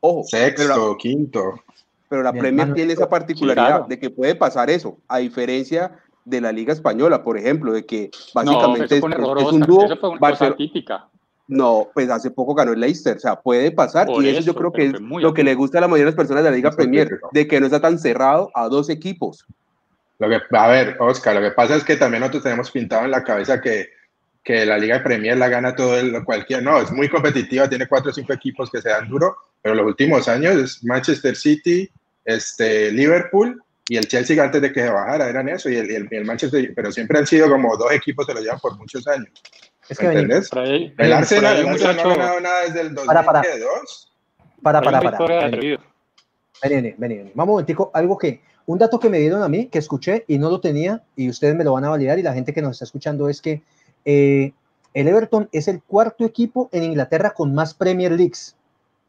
ojo, 0.00 0.24
sexto, 0.24 0.96
quinto. 0.96 1.60
Pero 2.08 2.22
la 2.22 2.32
Premier 2.32 2.74
tiene 2.74 2.92
esa 2.92 3.08
particularidad 3.08 3.86
de 3.86 3.98
que 3.98 4.10
puede 4.10 4.34
pasar 4.34 4.68
eso, 4.68 4.98
a 5.08 5.18
diferencia 5.18 5.92
de 6.24 6.40
la 6.40 6.52
Liga 6.52 6.72
Española, 6.72 7.22
por 7.22 7.38
ejemplo, 7.38 7.72
de 7.72 7.86
que 7.86 8.10
básicamente 8.34 8.98
es, 8.98 9.02
un 9.02 9.60
dúo. 9.60 9.86
típica. 10.56 11.08
No, 11.48 11.88
pues 11.92 12.08
hace 12.08 12.30
poco 12.30 12.54
ganó 12.54 12.72
el 12.72 12.80
Leicester, 12.80 13.16
o 13.16 13.20
sea, 13.20 13.36
puede 13.36 13.70
pasar 13.70 14.08
y 14.10 14.28
eso, 14.28 14.40
yo 14.40 14.54
creo 14.54 14.72
que 14.72 14.86
es 14.86 15.00
lo 15.00 15.34
que 15.34 15.44
le 15.44 15.54
gusta 15.54 15.78
a 15.78 15.80
la 15.82 15.88
mayoría 15.88 16.04
de 16.04 16.10
las 16.10 16.16
personas 16.16 16.44
de 16.44 16.50
la 16.50 16.56
Liga 16.56 16.70
Premier, 16.70 17.20
de 17.32 17.46
que 17.46 17.60
no 17.60 17.66
está 17.66 17.80
tan 17.80 17.98
cerrado 17.98 18.50
a 18.54 18.68
dos 18.68 18.88
equipos. 18.88 19.44
Lo 20.18 20.28
que, 20.28 20.38
a 20.56 20.68
ver, 20.68 20.96
Oscar, 21.00 21.34
lo 21.34 21.40
que 21.40 21.50
pasa 21.50 21.76
es 21.76 21.84
que 21.84 21.96
también 21.96 22.20
nosotros 22.20 22.44
tenemos 22.44 22.70
pintado 22.70 23.04
en 23.04 23.10
la 23.10 23.24
cabeza 23.24 23.60
que 23.60 23.88
que 24.42 24.66
la 24.66 24.78
Liga 24.78 24.98
de 24.98 25.04
Premier 25.04 25.36
la 25.36 25.48
gana 25.48 25.74
todo 25.74 25.98
el, 25.98 26.24
cualquier, 26.24 26.62
no, 26.62 26.80
es 26.80 26.90
muy 26.90 27.08
competitiva, 27.08 27.68
tiene 27.68 27.86
cuatro 27.86 28.10
o 28.10 28.14
cinco 28.14 28.32
equipos 28.32 28.70
que 28.70 28.80
se 28.80 28.88
dan 28.88 29.08
duro, 29.08 29.36
pero 29.60 29.74
los 29.74 29.86
últimos 29.86 30.28
años 30.28 30.56
es 30.56 30.84
Manchester 30.84 31.36
City, 31.36 31.88
este, 32.24 32.90
Liverpool 32.90 33.62
y 33.88 33.96
el 33.96 34.06
Chelsea 34.06 34.42
antes 34.42 34.60
de 34.62 34.72
que 34.72 34.80
se 34.80 34.90
bajara 34.90 35.28
eran 35.28 35.48
eso 35.48 35.68
y 35.68 35.76
el, 35.76 36.08
el, 36.10 36.24
Manchester, 36.24 36.72
pero 36.74 36.90
siempre 36.90 37.18
han 37.18 37.26
sido 37.26 37.48
como 37.48 37.76
dos 37.76 37.92
equipos 37.92 38.26
que 38.26 38.34
lo 38.34 38.40
llevan 38.40 38.58
por 38.58 38.76
muchos 38.76 39.06
años. 39.06 39.30
Es 39.88 39.98
que 39.98 40.06
¿Entendés? 40.06 40.50
el 40.54 41.12
Arsenal, 41.12 41.58
el 41.58 41.68
Arsenal 41.68 41.96
no 41.96 42.02
ha 42.02 42.16
ganado 42.16 42.40
nada 42.40 42.62
desde 42.62 42.80
el 42.80 42.94
2002. 42.94 44.12
Para, 44.62 44.80
para, 44.80 45.00
para, 45.00 45.18
para. 45.18 45.18
para. 45.18 45.50
Vení, 45.50 45.78
vení, 46.62 46.94
vení. 46.96 47.32
Vamos 47.34 47.52
un 47.52 47.54
momentico, 47.54 47.90
algo 47.92 48.16
que, 48.16 48.40
un 48.66 48.78
dato 48.78 49.00
que 49.00 49.08
me 49.08 49.18
dieron 49.18 49.42
a 49.42 49.48
mí, 49.48 49.66
que 49.66 49.78
escuché 49.78 50.24
y 50.28 50.38
no 50.38 50.48
lo 50.48 50.60
tenía, 50.60 51.02
y 51.16 51.28
ustedes 51.28 51.56
me 51.56 51.64
lo 51.64 51.72
van 51.72 51.84
a 51.84 51.90
validar, 51.90 52.18
y 52.18 52.22
la 52.22 52.32
gente 52.32 52.52
que 52.52 52.62
nos 52.62 52.72
está 52.72 52.84
escuchando, 52.84 53.28
es 53.28 53.42
que 53.42 53.62
eh, 54.04 54.52
el 54.94 55.08
Everton 55.08 55.48
es 55.52 55.68
el 55.68 55.82
cuarto 55.82 56.24
equipo 56.24 56.68
en 56.72 56.84
Inglaterra 56.84 57.30
con 57.30 57.54
más 57.54 57.74
Premier 57.74 58.12
Leagues. 58.12 58.56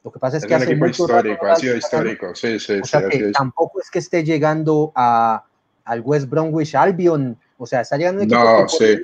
Lo 0.03 0.11
que 0.11 0.19
pasa 0.19 0.37
es, 0.37 0.45
que 0.45 0.53
hace 0.53 0.75
mucho 0.75 1.03
histórico, 1.03 1.45
ha 1.45 1.55
sido 1.55 1.77
histórico, 1.77 2.35
sí, 2.35 2.59
sí, 2.59 2.73
o 2.81 2.85
sea 2.85 3.07
que 3.07 3.31
tampoco 3.31 3.79
es 3.79 3.89
que 3.89 3.99
esté 3.99 4.23
llegando 4.25 4.91
a, 4.95 5.45
al 5.85 6.01
West 6.01 6.29
Bromwich 6.29 6.75
Albion, 6.75 7.37
o 7.57 7.65
sea, 7.65 7.81
está 7.81 7.95
llegando 7.95 8.21
un 8.21 8.25
equipo 8.25 8.43
no, 8.43 8.67
sí. 8.67 8.97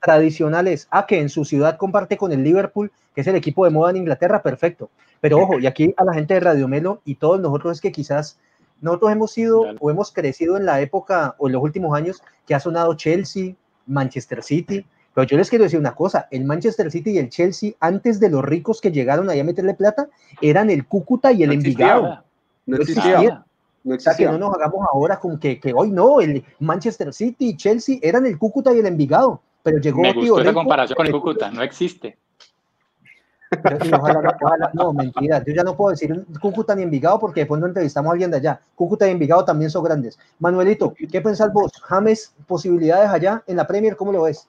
tradicionales, 0.00 0.88
a 0.90 1.04
que 1.04 1.20
en 1.20 1.28
su 1.28 1.44
ciudad 1.44 1.76
comparte 1.76 2.16
con 2.16 2.32
el 2.32 2.42
Liverpool, 2.42 2.90
que 3.14 3.20
es 3.20 3.26
el 3.26 3.36
equipo 3.36 3.66
de 3.66 3.70
moda 3.70 3.90
en 3.90 3.98
Inglaterra, 3.98 4.42
perfecto. 4.42 4.88
Pero 5.20 5.38
ojo, 5.40 5.58
y 5.58 5.66
aquí 5.66 5.94
a 5.98 6.04
la 6.04 6.14
gente 6.14 6.32
de 6.34 6.40
Radio 6.40 6.68
Melo 6.68 7.02
y 7.04 7.16
todos 7.16 7.38
nosotros 7.38 7.76
es 7.76 7.80
que 7.82 7.92
quizás 7.92 8.38
nosotros 8.80 9.12
hemos 9.12 9.32
sido 9.32 9.62
o 9.78 9.90
hemos 9.90 10.10
crecido 10.10 10.56
en 10.56 10.64
la 10.64 10.80
época 10.80 11.34
o 11.38 11.48
en 11.48 11.52
los 11.52 11.62
últimos 11.62 11.94
años 11.94 12.22
que 12.46 12.54
ha 12.54 12.60
sonado 12.60 12.94
Chelsea, 12.94 13.54
Manchester 13.86 14.42
City, 14.42 14.86
pero 15.16 15.28
yo 15.28 15.38
les 15.38 15.48
quiero 15.48 15.64
decir 15.64 15.80
una 15.80 15.94
cosa, 15.94 16.28
el 16.30 16.44
Manchester 16.44 16.90
City 16.90 17.12
y 17.12 17.18
el 17.18 17.30
Chelsea, 17.30 17.72
antes 17.80 18.20
de 18.20 18.28
los 18.28 18.44
ricos 18.44 18.82
que 18.82 18.92
llegaron 18.92 19.30
ahí 19.30 19.40
a 19.40 19.44
meterle 19.44 19.72
plata, 19.72 20.10
eran 20.42 20.68
el 20.68 20.86
Cúcuta 20.86 21.32
y 21.32 21.42
el 21.42 21.52
Envigado. 21.52 22.22
No 22.66 22.76
existía. 22.76 23.42
No 23.82 23.94
existía. 23.94 24.12
O 24.12 24.14
sea, 24.14 24.14
que 24.14 24.26
no 24.26 24.36
nos 24.36 24.54
hagamos 24.54 24.86
ahora 24.92 25.18
con 25.18 25.38
que, 25.38 25.58
que, 25.58 25.72
hoy 25.72 25.90
no, 25.90 26.20
el 26.20 26.44
Manchester 26.58 27.14
City 27.14 27.48
y 27.48 27.56
Chelsea 27.56 27.98
eran 28.02 28.26
el 28.26 28.36
Cúcuta 28.36 28.74
y 28.74 28.80
el 28.80 28.84
Envigado. 28.84 29.40
Pero 29.62 29.78
llegó 29.78 30.02
Me 30.02 30.12
gustó 30.12 30.38
esa 30.38 30.52
comparación 30.52 30.94
con 30.94 31.06
el 31.06 31.12
Cúcuta, 31.12 31.50
no 31.50 31.62
existe. 31.62 32.18
no, 34.74 34.92
mentira. 34.92 35.42
Yo 35.46 35.54
ya 35.54 35.62
no 35.62 35.78
puedo 35.78 35.92
decir 35.92 36.26
Cúcuta 36.42 36.74
ni 36.74 36.82
Envigado 36.82 37.18
porque 37.18 37.40
después 37.40 37.58
no 37.58 37.68
entrevistamos 37.68 38.10
a 38.10 38.12
alguien 38.12 38.30
de 38.30 38.36
allá. 38.36 38.60
Cúcuta 38.74 39.08
y 39.08 39.12
Envigado 39.12 39.46
también 39.46 39.70
son 39.70 39.82
grandes. 39.82 40.18
Manuelito, 40.38 40.92
¿qué 41.10 41.22
pensás 41.22 41.50
vos? 41.54 41.72
James, 41.84 42.34
posibilidades 42.46 43.08
allá 43.08 43.42
en 43.46 43.56
la 43.56 43.66
Premier, 43.66 43.96
¿cómo 43.96 44.12
lo 44.12 44.24
ves? 44.24 44.46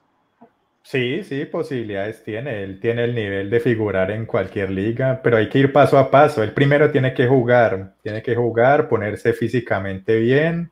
Sí, 0.89 1.21
sí, 1.25 1.43
posibilidades 1.43 2.23
tiene. 2.23 2.63
Él 2.63 2.79
tiene 2.79 3.03
el 3.03 3.13
nivel 3.13 3.49
de 3.49 3.59
figurar 3.59 4.09
en 4.09 4.25
cualquier 4.25 4.69
liga, 4.69 5.19
pero 5.21 5.35
hay 5.35 5.49
que 5.49 5.59
ir 5.59 5.73
paso 5.73 5.97
a 5.97 6.09
paso. 6.09 6.41
Él 6.41 6.53
primero 6.53 6.89
tiene 6.91 7.13
que 7.13 7.27
jugar, 7.27 7.95
tiene 8.01 8.21
que 8.21 8.35
jugar, 8.37 8.87
ponerse 8.87 9.33
físicamente 9.33 10.15
bien 10.15 10.71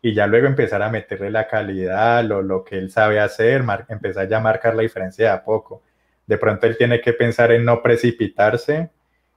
y 0.00 0.14
ya 0.14 0.28
luego 0.28 0.46
empezar 0.46 0.82
a 0.82 0.88
meterle 0.88 1.32
la 1.32 1.48
calidad, 1.48 2.22
lo, 2.22 2.42
lo 2.42 2.62
que 2.62 2.78
él 2.78 2.92
sabe 2.92 3.18
hacer, 3.18 3.64
empezar 3.88 4.28
ya 4.28 4.36
a 4.36 4.40
marcar 4.40 4.76
la 4.76 4.82
diferencia 4.82 5.24
de 5.26 5.32
a 5.32 5.42
poco. 5.42 5.82
De 6.28 6.38
pronto 6.38 6.68
él 6.68 6.76
tiene 6.78 7.00
que 7.00 7.12
pensar 7.12 7.50
en 7.50 7.64
no 7.64 7.82
precipitarse 7.82 8.90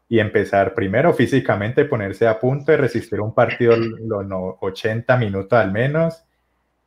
y 0.08 0.20
empezar 0.20 0.76
primero 0.76 1.12
físicamente, 1.12 1.86
ponerse 1.86 2.28
a 2.28 2.40
punto 2.40 2.72
de 2.72 2.78
resistir 2.78 3.20
un 3.20 3.34
partido 3.34 3.76
los 3.76 4.28
80 4.60 5.18
minutos 5.18 5.58
al 5.58 5.72
menos 5.72 6.24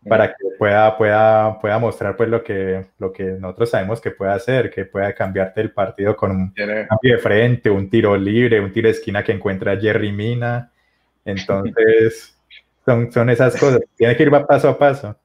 para 0.08 0.28
que 0.28 0.44
pueda, 0.58 0.96
pueda, 0.96 1.60
pueda 1.60 1.78
mostrar 1.78 2.16
pues 2.16 2.28
lo 2.28 2.42
que, 2.42 2.86
lo 2.98 3.12
que 3.12 3.24
nosotros 3.24 3.70
sabemos 3.70 4.00
que 4.00 4.10
puede 4.10 4.32
hacer, 4.32 4.70
que 4.70 4.84
pueda 4.84 5.14
cambiarte 5.14 5.60
el 5.60 5.72
partido 5.72 6.16
con 6.16 6.30
un 6.32 6.52
cambio 6.52 7.16
de 7.16 7.18
frente, 7.18 7.70
un 7.70 7.88
tiro 7.88 8.16
libre, 8.16 8.60
un 8.60 8.72
tiro 8.72 8.88
de 8.88 8.94
esquina 8.94 9.22
que 9.22 9.32
encuentra 9.32 9.76
Jerry 9.76 10.12
Mina. 10.12 10.72
Entonces, 11.24 12.36
son, 12.84 13.12
son 13.12 13.30
esas 13.30 13.56
cosas. 13.56 13.80
Tiene 13.96 14.16
que 14.16 14.24
ir 14.24 14.30
paso 14.30 14.68
a 14.68 14.78
paso. 14.78 15.16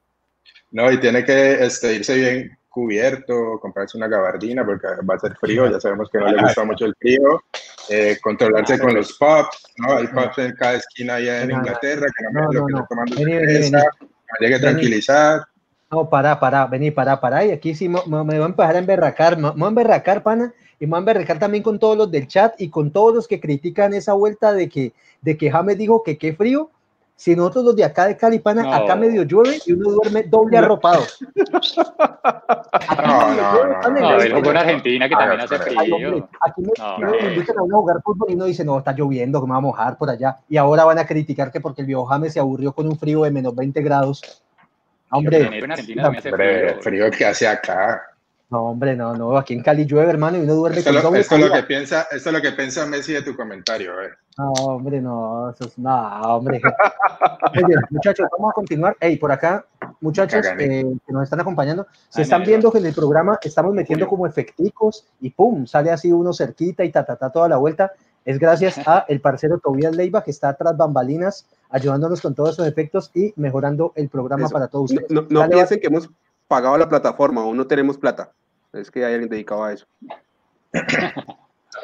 No, 0.70 0.90
y 0.92 0.98
tiene 1.00 1.24
que 1.24 1.64
este, 1.64 1.94
irse 1.94 2.14
bien 2.14 2.58
cubierto, 2.68 3.58
comprarse 3.60 3.96
una 3.96 4.06
gabardina 4.06 4.64
porque 4.64 4.86
va 4.86 5.14
a 5.14 5.18
ser 5.18 5.34
frío, 5.36 5.68
ya 5.68 5.80
sabemos 5.80 6.08
que 6.10 6.18
no 6.18 6.28
le 6.28 6.40
gusta 6.40 6.64
mucho 6.64 6.84
el 6.84 6.94
frío, 6.94 7.42
eh, 7.88 8.18
controlarse 8.22 8.78
con 8.78 8.94
los 8.94 9.16
pubs, 9.18 9.74
¿no? 9.78 9.96
Hay 9.96 10.06
pubs 10.06 10.38
en 10.38 10.52
cada 10.52 10.74
esquina 10.74 11.14
allá 11.14 11.42
en 11.42 11.50
Inglaterra 11.50 12.06
que 12.16 12.24
no, 12.30 12.42
no, 12.42 12.52
lo 12.52 12.66
que 12.66 12.72
no. 12.74 12.86
tomando 12.88 13.16
cerveza, 13.16 13.82
hay 14.40 14.48
que 14.52 14.58
tranquilizar. 14.58 15.42
No, 15.90 16.08
para, 16.08 16.38
para, 16.38 16.66
vení, 16.66 16.90
para, 16.90 17.20
para. 17.20 17.44
Y 17.44 17.50
aquí 17.50 17.74
sí 17.74 17.88
me, 17.88 18.00
me 18.06 18.22
voy 18.22 18.34
a 18.36 18.46
empezar 18.46 18.76
a 18.76 18.78
emberracar. 18.78 19.38
Me, 19.38 19.50
voy 19.50 19.64
a 19.64 19.68
emberracar, 19.68 20.22
pana. 20.22 20.52
Y 20.78 20.86
me 20.86 20.90
voy 20.90 20.96
a 20.96 21.00
emberracar 21.00 21.38
también 21.38 21.62
con 21.62 21.78
todos 21.78 21.96
los 21.96 22.10
del 22.10 22.28
chat 22.28 22.54
y 22.60 22.68
con 22.68 22.90
todos 22.90 23.14
los 23.14 23.26
que 23.26 23.40
critican 23.40 23.94
esa 23.94 24.12
vuelta 24.12 24.52
de 24.52 24.68
que, 24.68 24.92
de 25.22 25.36
que 25.36 25.50
James 25.50 25.78
dijo 25.78 26.02
que 26.02 26.18
qué 26.18 26.34
frío. 26.34 26.70
Si 27.18 27.34
nosotros 27.34 27.64
los 27.64 27.74
de 27.74 27.82
acá 27.82 28.06
de 28.06 28.16
Cali, 28.16 28.38
pana, 28.38 28.76
acá 28.76 28.94
medio 28.94 29.24
llueve 29.24 29.58
y 29.66 29.72
uno 29.72 29.90
duerme 29.90 30.22
doble 30.22 30.56
arropado. 30.56 31.02
no, 33.06 33.34
no, 33.34 33.72
no. 33.90 34.40
no, 34.40 34.50
Argentina 34.50 35.08
que 35.08 35.16
también 35.16 35.40
hace 35.40 35.58
frío. 35.58 36.28
Aquí 36.46 36.62
me, 36.62 36.70
invitan 37.32 37.58
a 37.58 37.62
uno 37.62 37.78
a 37.78 37.80
jugar 37.80 38.02
fútbol 38.04 38.30
y 38.30 38.34
uno 38.34 38.44
dice, 38.44 38.64
no, 38.64 38.78
está 38.78 38.92
lloviendo, 38.92 39.40
que 39.40 39.48
me 39.48 39.50
va 39.50 39.58
a 39.58 39.62
mojar 39.62 39.98
por 39.98 40.08
allá. 40.08 40.36
Y 40.48 40.58
ahora 40.58 40.84
van 40.84 41.00
a 41.00 41.06
criticar 41.06 41.50
que 41.50 41.60
porque 41.60 41.80
el 41.80 41.88
viejo 41.88 42.06
James 42.06 42.34
se 42.34 42.38
aburrió 42.38 42.72
con 42.72 42.86
un 42.86 42.96
frío 42.96 43.24
de 43.24 43.32
menos 43.32 43.52
20 43.52 43.82
grados. 43.82 44.22
Hombre, 45.10 45.60
frío, 46.22 46.80
frío 46.80 47.10
que 47.10 47.24
hace 47.24 47.48
acá. 47.48 48.00
No, 48.50 48.62
hombre, 48.62 48.96
no, 48.96 49.14
no, 49.14 49.36
aquí 49.36 49.52
en 49.52 49.62
Cali 49.62 49.84
llueve, 49.84 50.08
hermano, 50.08 50.38
y 50.38 50.40
uno 50.40 50.54
duerme 50.54 50.78
esto 50.78 50.90
con 50.90 51.12
lo, 51.12 51.18
esto 51.18 51.34
es 51.34 51.40
lo 51.40 51.52
que 51.52 51.62
piensa, 51.64 52.08
Esto 52.10 52.30
es 52.30 52.34
lo 52.34 52.40
que 52.40 52.52
piensa 52.52 52.86
Messi 52.86 53.12
de 53.12 53.20
tu 53.20 53.36
comentario, 53.36 54.00
eh. 54.00 54.08
No, 54.38 54.52
hombre, 54.52 55.02
no, 55.02 55.50
eso 55.50 55.64
es, 55.64 55.76
no, 55.76 56.20
hombre. 56.22 56.60
muchachos, 57.90 58.26
vamos 58.38 58.50
a 58.50 58.54
continuar. 58.54 58.96
Hey, 59.00 59.18
por 59.18 59.32
acá, 59.32 59.66
muchachos 60.00 60.46
eh, 60.58 60.84
que 61.06 61.12
nos 61.12 61.24
están 61.24 61.40
acompañando, 61.40 61.86
se 62.08 62.22
están 62.22 62.42
viendo 62.42 62.72
que 62.72 62.78
en 62.78 62.86
el 62.86 62.94
programa 62.94 63.38
estamos 63.42 63.74
metiendo 63.74 64.06
como 64.06 64.26
efecticos 64.26 65.06
y 65.20 65.28
pum, 65.28 65.66
sale 65.66 65.90
así 65.90 66.10
uno 66.10 66.32
cerquita 66.32 66.84
y 66.84 66.90
ta, 66.90 67.04
ta, 67.04 67.16
ta, 67.16 67.30
toda 67.30 67.48
la 67.48 67.58
vuelta. 67.58 67.92
Es 68.24 68.38
gracias 68.38 68.78
a 68.86 69.04
el 69.08 69.20
parcero 69.20 69.58
Tobias 69.58 69.94
Leiva 69.94 70.22
que 70.22 70.30
está 70.30 70.54
tras 70.54 70.76
bambalinas 70.76 71.46
ayudándonos 71.70 72.20
con 72.20 72.34
todos 72.34 72.50
esos 72.50 72.66
efectos 72.66 73.10
y 73.14 73.32
mejorando 73.36 73.92
el 73.94 74.08
programa 74.08 74.48
para 74.48 74.68
todos 74.68 74.92
ustedes. 74.92 75.10
No, 75.10 75.26
no 75.28 75.48
piensen 75.48 75.80
que 75.80 75.86
hemos 75.86 76.10
pagado 76.48 76.78
la 76.78 76.88
plataforma, 76.88 77.42
aún 77.42 77.56
no 77.56 77.66
tenemos 77.66 77.98
plata. 77.98 78.32
Es 78.72 78.90
que 78.90 79.04
hay 79.04 79.12
alguien 79.12 79.30
dedicado 79.30 79.64
a 79.64 79.72
eso. 79.72 79.86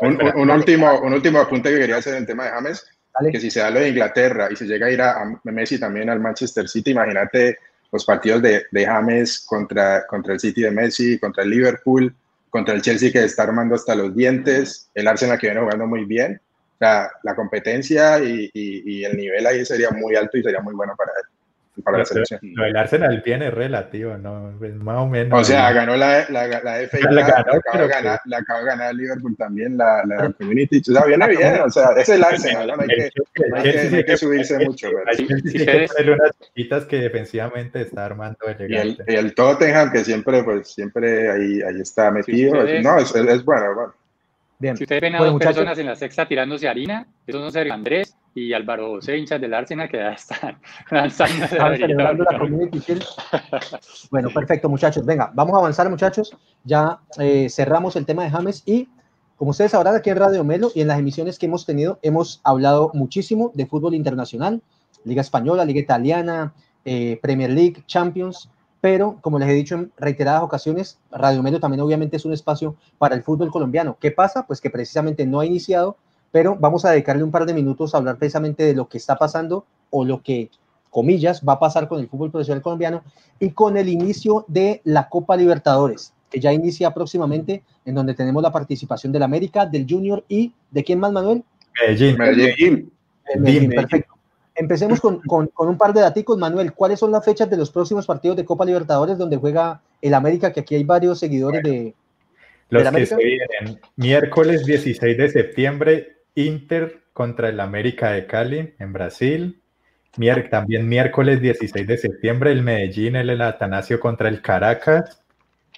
un, 0.01 0.51
último, 0.51 1.01
un 1.01 1.13
último 1.13 1.39
apunte 1.39 1.71
que 1.71 1.79
quería 1.79 1.97
hacer 1.97 2.15
en 2.15 2.21
el 2.21 2.27
tema 2.27 2.45
de 2.45 2.51
James. 2.51 2.87
que 3.31 3.41
si 3.41 3.51
se 3.51 3.61
da 3.61 3.71
lo 3.71 3.81
de 3.81 3.91
Inglaterra 3.91 4.49
y 4.51 4.57
se 4.57 4.67
llega 4.67 4.87
a 4.87 4.91
ir 4.91 5.01
a, 5.01 5.41
Messi 5.45 5.79
también 5.79 6.11
al 6.11 6.21
Manchester 6.21 6.69
City, 6.69 6.91
imagínate 6.91 7.59
los 7.93 8.05
partidos 8.05 8.43
de, 8.43 8.65
de, 8.73 8.87
James 8.87 9.45
contra, 9.47 10.05
contra 10.07 10.35
el 10.35 10.41
City 10.41 10.63
de 10.63 10.73
Messi, 10.73 11.19
contra 11.19 11.45
el 11.45 11.51
Liverpool, 11.51 12.13
contra 12.51 12.75
el 12.75 12.83
Chelsea 12.83 13.13
que 13.13 13.23
está 13.23 13.45
armando 13.45 13.77
hasta 13.77 13.95
los 13.95 14.17
dientes, 14.17 14.91
el 14.95 15.07
Arsenal 15.07 15.39
que 15.39 15.47
viene 15.47 15.61
jugando 15.61 15.87
muy 15.87 16.05
bien. 16.05 16.41
O 16.75 16.79
sea, 16.79 17.09
la 17.23 17.37
competencia 17.37 18.19
y, 18.19 18.51
y 18.53 19.05
el 19.05 19.17
nivel 19.17 19.47
ahí 19.47 19.65
sería 19.65 19.91
muy 19.91 20.17
alto 20.17 20.37
y 20.37 20.43
sería 20.43 20.61
muy 20.61 20.75
bueno 20.75 20.95
para 20.97 21.13
él 21.13 21.34
para 21.83 21.99
la 21.99 22.05
selección. 22.05 22.41
Lo 22.43 22.65
del 22.65 22.77
Arsenal 22.77 23.23
viene 23.25 23.51
relativo, 23.51 24.17
¿no? 24.17 24.55
Pues, 24.59 24.75
más 24.77 24.99
o 24.99 25.09
menos. 25.09 25.41
O 25.41 25.45
sea, 25.45 25.73
ganó 25.73 25.97
la, 25.97 26.27
la, 26.29 26.47
la 26.47 26.89
FA, 26.89 27.11
la, 27.11 27.27
acaba 27.27 27.83
de 27.83 27.89
ganar, 27.89 28.21
la 28.27 28.39
acaba 28.39 28.61
de 28.61 28.67
ganar 28.67 28.95
Liverpool 28.95 29.37
también, 29.37 29.77
la, 29.77 30.05
la 30.07 30.33
Community. 30.33 30.79
O 30.79 30.93
sea, 30.93 31.05
viene 31.05 31.29
bien, 31.29 31.61
o 31.61 31.71
sea, 31.71 31.91
es 31.97 32.09
el 32.09 32.23
Arsenal, 32.23 32.69
no 32.69 32.81
hay 32.81 32.89
que, 32.89 33.11
hay 33.55 33.63
que, 33.63 33.97
hay 33.97 34.05
que 34.05 34.17
subirse 34.17 34.65
mucho. 34.65 34.89
Hay 35.07 35.27
que 35.27 36.11
unas 36.11 36.31
chiquitas 36.41 36.85
que 36.85 36.97
defensivamente 36.99 37.81
está 37.81 38.05
armando 38.05 38.39
elegante. 38.47 39.05
Y 39.09 39.15
el, 39.15 39.17
y 39.17 39.27
el 39.27 39.35
Tottenham, 39.35 39.91
que 39.91 40.05
siempre, 40.05 40.45
pues, 40.45 40.69
siempre 40.73 41.31
ahí, 41.31 41.63
ahí 41.63 41.81
está 41.81 42.11
metido. 42.11 42.55
no, 42.83 42.99
es, 42.99 43.15
es, 43.15 43.45
bueno, 43.45 43.75
bueno. 43.75 43.95
Bien. 44.59 44.77
Si 44.77 44.85
ustedes 44.85 45.03
ven 45.03 45.17
a 45.17 45.19
dos 45.19 45.39
personas 45.39 45.79
en 45.79 45.87
la 45.87 45.97
sexta 45.97 46.27
tirándose 46.27 46.69
harina, 46.69 47.07
esos 47.27 47.43
son 47.43 47.53
Sergio 47.53 47.75
Andrés 47.75 48.14
y 48.35 48.53
Álvaro 48.53 48.91
José, 48.91 49.17
hinchas 49.17 49.41
del 49.41 49.55
Arsenal, 49.55 49.89
que 49.89 49.99
ya 49.99 50.11
están 50.11 50.59
lanzando. 50.91 51.47
bueno, 54.11 54.31
perfecto, 54.31 54.69
muchachos. 54.69 55.07
Venga, 55.07 55.31
vamos 55.35 55.55
a 55.55 55.59
avanzar, 55.59 55.89
muchachos. 55.89 56.37
Ya 56.65 56.99
eh, 57.19 57.49
cerramos 57.49 57.95
el 57.97 58.07
tema 58.07 58.25
de 58.25 58.31
James 58.31 58.63
y, 58.67 58.89
como 59.37 59.53
ustedes 59.53 59.71
sabrán, 59.71 59.95
aquí 59.95 60.11
en 60.11 60.17
Radio 60.17 60.43
Melo 60.43 60.73
y 60.75 60.81
en 60.81 60.89
las 60.89 60.99
emisiones 60.99 61.39
que 61.39 61.47
hemos 61.47 61.65
tenido, 61.65 62.01
hemos 62.03 62.41
hablado 62.43 62.91
muchísimo 62.93 63.53
de 63.55 63.67
fútbol 63.67 63.95
internacional, 63.95 64.63
Liga 65.05 65.21
Española, 65.21 65.65
Liga 65.65 65.81
Italiana, 65.81 66.55
eh, 66.85 67.19
Premier 67.23 67.51
League, 67.51 67.85
Champions. 67.87 68.51
Pero, 68.81 69.17
como 69.23 69.39
les 69.39 69.49
he 69.49 69.53
dicho 69.53 69.77
en 69.77 69.93
reiteradas 69.97 70.43
ocasiones, 70.43 70.99
Radio 71.11 71.43
Melo 71.43 71.59
también 71.59 71.81
obviamente 71.81 72.19
es 72.19 72.25
un 72.27 72.35
espacio 72.35 72.77
para 72.99 73.15
el 73.15 73.23
fútbol 73.23 73.51
colombiano. 73.51 73.97
¿Qué 73.99 74.11
pasa? 74.11 74.47
Pues 74.47 74.61
que 74.61 74.69
precisamente 74.69 75.25
no 75.25 75.41
ha 75.41 75.47
iniciado 75.47 75.97
pero 76.35 76.57
vamos 76.59 76.85
a 76.85 76.91
dedicarle 76.91 77.23
un 77.23 77.31
par 77.31 77.47
de 77.47 77.55
minutos 77.55 77.95
a 77.95 77.99
hablar 77.99 78.19
precisamente 78.19 78.65
de 78.65 78.75
lo 78.75 78.89
que 78.89 78.99
está 78.99 79.15
pasando 79.15 79.67
o 79.91 80.05
lo 80.05 80.21
que, 80.21 80.51
comillas, 80.91 81.41
va 81.49 81.53
a 81.53 81.59
pasar 81.61 81.87
con 81.87 82.01
el 82.01 82.09
fútbol 82.09 82.33
profesional 82.33 82.61
colombiano 82.61 83.05
y 83.39 83.51
con 83.51 83.77
el 83.77 83.89
inicio 83.89 84.45
de 84.49 84.81
la 84.83 85.09
Copa 85.09 85.37
Libertadores, 85.37 86.13
que 86.29 86.41
ya 86.41 86.53
inicia 86.53 86.93
próximamente, 86.93 87.63
en 87.85 87.95
donde 87.95 88.15
tenemos 88.15 88.43
la 88.43 88.51
participación 88.51 89.13
del 89.13 89.23
América, 89.23 89.65
del 89.65 89.87
Junior 89.89 90.25
y 90.29 90.53
de 90.73 90.83
quién 90.83 90.99
más, 90.99 91.13
Manuel? 91.13 91.45
Medellín. 91.81 92.19
Medellín. 92.19 92.93
Medellín, 93.37 93.71
perfecto. 93.71 94.15
Empecemos 94.57 95.01
con, 95.01 95.21
con, 95.21 95.47
con, 95.47 95.69
un 95.69 95.79
par 95.79 95.95
de 95.95 96.01
datos, 96.01 96.37
Manuel. 96.37 96.73
¿Cuáles 96.73 96.99
son 96.99 97.13
las 97.13 97.25
fechas 97.25 97.49
de 97.49 97.57
los 97.57 97.71
próximos 97.71 98.07
partidos 98.07 98.37
de 98.37 98.45
Copa 98.45 98.65
Libertadores 98.65 99.19
donde 99.19 99.37
juega 99.37 99.81
el 100.03 100.13
América? 100.15 100.53
Que 100.53 100.61
aquí 100.61 100.75
hay 100.75 100.83
varios 100.83 101.21
seguidores 101.21 101.63
de. 101.63 101.95
Los 102.71 102.91
que 102.91 103.07
se 103.07 103.17
vienen 103.17 103.81
miércoles 103.95 104.65
16 104.65 105.17
de 105.17 105.29
septiembre, 105.29 106.14
Inter 106.35 107.03
contra 107.13 107.49
el 107.49 107.61
América 107.61 108.11
de 108.11 108.27
Cali 108.27 108.75
en 108.79 108.93
Brasil. 108.93 109.63
también 110.51 110.89
miércoles 110.89 111.41
16 111.41 111.87
de 111.87 111.97
septiembre 111.97 112.53
el 112.53 112.63
Medellín, 112.63 113.17
el, 113.17 113.41
Atanasio 113.41 114.01
contra 114.01 114.29
el 114.29 114.43
Caracas. 114.43 115.23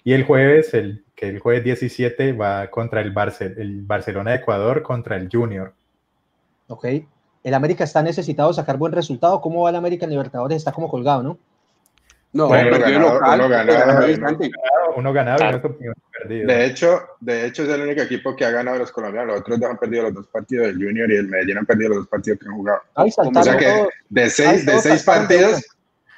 Y 0.05 0.13
el 0.13 0.25
jueves, 0.25 0.73
el, 0.75 1.05
que 1.15 1.29
el 1.29 1.41
jueves 1.41 1.65
17 1.65 2.33
va 2.33 2.71
contra 2.71 3.01
el, 3.01 3.13
el 3.57 3.83
Barcelona 3.83 4.31
de 4.31 4.37
Ecuador 4.37 4.83
contra 4.83 5.17
el 5.17 5.29
Junior. 5.31 5.75
Ok. 6.69 6.87
El 7.43 7.55
América 7.55 7.85
está 7.85 8.03
necesitado 8.03 8.53
sacar 8.53 8.77
buen 8.77 8.93
resultado. 8.93 9.41
¿Cómo 9.41 9.63
va 9.63 9.71
el 9.71 9.77
América 9.77 10.05
en 10.05 10.11
Libertadores? 10.11 10.57
Está 10.59 10.73
como 10.73 10.89
colgado, 10.89 11.23
¿no? 11.23 11.39
No, 12.37 12.51
perdió 12.51 12.99
local. 12.99 13.41
Uno 13.41 13.49
ganado, 13.49 13.73
uno 14.97 15.13
ganado 15.13 15.39
y 15.41 15.85
no 15.85 15.95
perdido. 16.13 16.47
De 16.47 16.67
hecho, 16.67 17.03
de 17.21 17.47
hecho, 17.47 17.63
es 17.63 17.69
el 17.71 17.81
único 17.81 18.03
equipo 18.03 18.37
que 18.37 18.45
ha 18.45 18.51
ganado 18.51 18.79
los 18.79 18.93
colombianos. 18.93 19.33
Los 19.33 19.41
otros 19.41 19.59
dos 19.59 19.71
han 19.71 19.79
perdido 19.79 20.03
los 20.05 20.15
dos 20.15 20.27
partidos. 20.27 20.67
El 20.69 20.75
Junior 20.75 21.11
y 21.11 21.17
el 21.17 21.29
Medellín 21.29 21.59
han 21.59 21.67
perdido 21.67 21.91
los 21.91 21.99
dos 21.99 22.09
partidos 22.09 22.39
que 22.39 22.47
han 22.47 22.55
jugado. 22.55 22.83
o 22.95 23.43
sea 23.43 23.57
que 23.57 23.89
de 24.11 24.31
seis, 24.31 24.67
de 24.67 24.79
seis 24.81 25.03
partidos, 25.03 25.65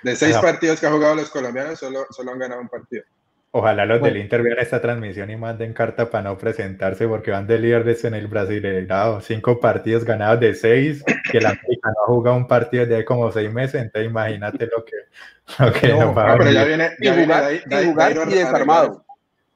de 0.03 0.17
seis 0.17 0.37
partidos 0.39 0.81
que 0.81 0.87
han 0.87 0.93
jugado 0.93 1.15
los 1.15 1.31
colombianos, 1.31 1.79
solo, 1.79 2.07
solo 2.11 2.33
han 2.33 2.39
ganado 2.41 2.61
un 2.61 2.69
partido. 2.69 3.05
Ojalá 3.51 3.87
los 3.87 4.03
del 4.03 4.19
Inter 4.19 4.43
vean 4.43 4.59
esta 4.59 4.81
transmisión 4.81 5.31
y 5.31 5.37
manden 5.37 5.73
carta 5.73 6.11
para 6.11 6.25
no 6.25 6.37
presentarse 6.37 7.09
porque 7.09 7.31
van 7.31 7.47
de 7.47 7.59
líderes 7.59 8.05
en 8.05 8.13
el 8.13 8.27
Brasileirado. 8.27 9.23
Cinco 9.23 9.59
partidos 9.59 10.05
ganados 10.05 10.39
de 10.41 10.55
seis, 10.55 11.03
que 11.33 11.41
la 11.41 11.51
América 11.51 11.91
no 11.91 12.03
ha 12.03 12.07
jugado 12.07 12.37
un 12.37 12.47
partido 12.47 12.85
de 12.85 13.05
como 13.07 13.33
seis 13.33 13.51
meses, 13.51 13.83
entonces 13.83 14.11
imagínate 14.11 14.67
lo 14.67 14.85
que, 14.85 15.65
lo 15.65 15.73
que 15.73 15.89
no, 15.89 16.15
va 16.15 16.35
a 16.35 16.37
pero 16.37 16.51
ya 16.51 16.65
viene, 16.65 16.91
ya 17.01 17.15
sin 17.15 17.25
jugar, 17.25 17.49
viene, 17.49 17.81
sin 17.81 17.91
jugar 17.91 18.13
y 18.13 18.35
desarmado. 18.35 19.05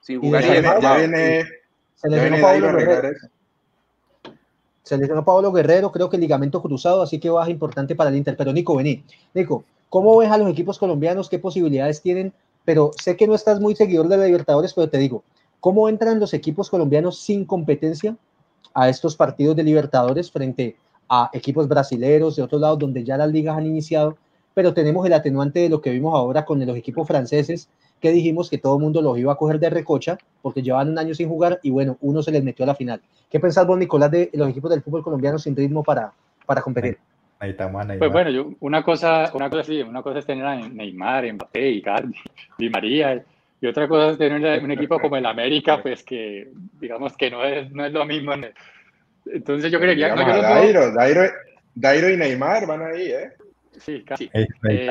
Sin 0.01 0.21
jugar 0.21 0.43
y 0.43 0.49
desarmado. 0.49 0.81
Ya 0.81 0.97
viene, 0.97 1.45
se 1.97 2.09
lesionó 2.09 2.41
Pablo 2.41 2.73
Guerrero. 2.73 3.19
Se 4.83 4.97
lesionó 4.97 5.25
Pablo 5.25 5.53
Guerrero, 5.53 5.93
creo 5.93 6.09
que 6.09 6.17
el 6.17 6.23
ligamento 6.23 6.63
cruzado, 6.63 7.03
así 7.03 7.21
que 7.21 7.29
baja 7.29 7.51
importante 7.51 7.95
para 7.95 8.09
el 8.09 8.17
Inter. 8.17 8.37
Pero 8.39 8.55
Nico, 8.55 8.75
vení. 8.75 9.05
Nico, 9.35 9.65
¿cómo 9.91 10.17
ves 10.17 10.31
a 10.31 10.39
los 10.39 10.49
equipos 10.49 10.79
colombianos? 10.79 11.29
¿Qué 11.29 11.39
posibilidades 11.39 12.01
tienen 12.01 12.33
pero 12.65 12.91
sé 13.01 13.17
que 13.17 13.27
no 13.27 13.35
estás 13.35 13.61
muy 13.61 13.75
seguidor 13.75 14.09
de 14.09 14.17
la 14.17 14.27
Libertadores, 14.27 14.75
pero 14.75 14.89
te 14.89 14.99
digo, 14.99 15.25
¿cómo 15.61 15.89
entran 15.89 16.21
los 16.21 16.35
equipos 16.35 16.71
colombianos 16.71 17.19
sin 17.19 17.45
competencia 17.45 18.17
a 18.75 18.89
estos 18.89 19.17
partidos 19.17 19.57
de 19.57 19.65
Libertadores 19.65 20.31
frente 20.31 20.77
a 21.09 21.31
equipos 21.33 21.69
brasileños 21.69 22.37
de 22.37 22.43
otros 22.43 22.61
lados 22.61 22.79
donde 22.79 23.05
ya 23.05 23.17
las 23.17 23.31
ligas 23.31 23.57
han 23.57 23.67
iniciado? 23.67 24.17
Pero 24.55 24.75
tenemos 24.75 25.07
el 25.07 25.13
atenuante 25.13 25.61
de 25.61 25.69
lo 25.69 25.81
que 25.81 25.91
vimos 25.91 26.15
ahora 26.15 26.45
con 26.45 26.65
los 26.65 26.77
equipos 26.77 27.07
franceses, 27.07 27.69
que 28.01 28.13
dijimos 28.13 28.51
que 28.51 28.59
todo 28.59 28.77
el 28.77 28.83
mundo 28.83 29.01
los 29.01 29.17
iba 29.19 29.33
a 29.33 29.37
coger 29.37 29.61
de 29.61 29.71
recocha 29.71 30.19
porque 30.43 30.63
llevan 30.63 30.91
un 30.91 30.99
año 30.99 31.15
sin 31.15 31.29
jugar 31.29 31.61
y 31.63 31.71
bueno, 31.71 31.97
uno 32.01 32.23
se 32.23 32.33
les 32.33 32.43
metió 32.43 32.65
a 32.65 32.67
la 32.67 32.75
final. 32.75 33.01
¿Qué 33.31 33.41
pensás 33.41 33.67
vos, 33.67 33.79
Nicolás, 33.79 34.11
de 34.11 34.29
los 34.35 34.49
equipos 34.49 34.71
del 34.71 34.83
fútbol 34.83 35.03
colombiano 35.03 35.39
sin 35.39 35.57
ritmo 35.57 35.83
para, 35.83 36.13
para 36.45 36.61
competir? 36.61 36.99
Pues 37.99 38.13
bueno, 38.13 38.31
yo, 38.31 38.51
una 38.61 38.83
cosa, 38.83 39.31
una 39.35 39.51
cosa 39.51 39.65
sí, 39.65 39.83
una 39.83 40.01
cosa 40.01 40.21
es 40.21 40.27
tener 40.27 40.47
a 40.47 40.57
Neymar, 40.57 41.33
Mbappé, 41.33 41.71
Icardi, 41.71 42.15
Di 42.57 42.71
María, 42.71 43.21
y 43.61 43.67
otra 43.67 43.89
cosa 43.89 44.11
es 44.11 44.19
tener 44.19 44.63
un 44.63 44.71
equipo 44.71 45.01
como 45.01 45.17
el 45.17 45.27
América, 45.27 45.83
pues 45.83 46.05
que 46.05 46.49
digamos 46.81 47.17
que 47.17 47.31
no 47.31 47.45
es, 47.45 47.71
no 47.73 47.85
es 47.85 47.93
lo 47.93 48.05
mismo. 48.05 48.33
Entonces 49.27 49.73
yo 49.73 49.81
creo 49.81 49.95
que... 49.95 50.09
No, 50.09 50.43
Dairo, 50.43 50.93
Dairo, 50.93 51.23
Dairo, 51.75 52.11
y 52.11 52.17
Neymar 52.17 52.67
van 52.67 52.83
ahí, 52.83 53.07
¿eh? 53.07 53.33
Sí, 53.79 54.05
casi. 54.05 54.31
Eh, 54.33 54.47
eh, 54.69 54.91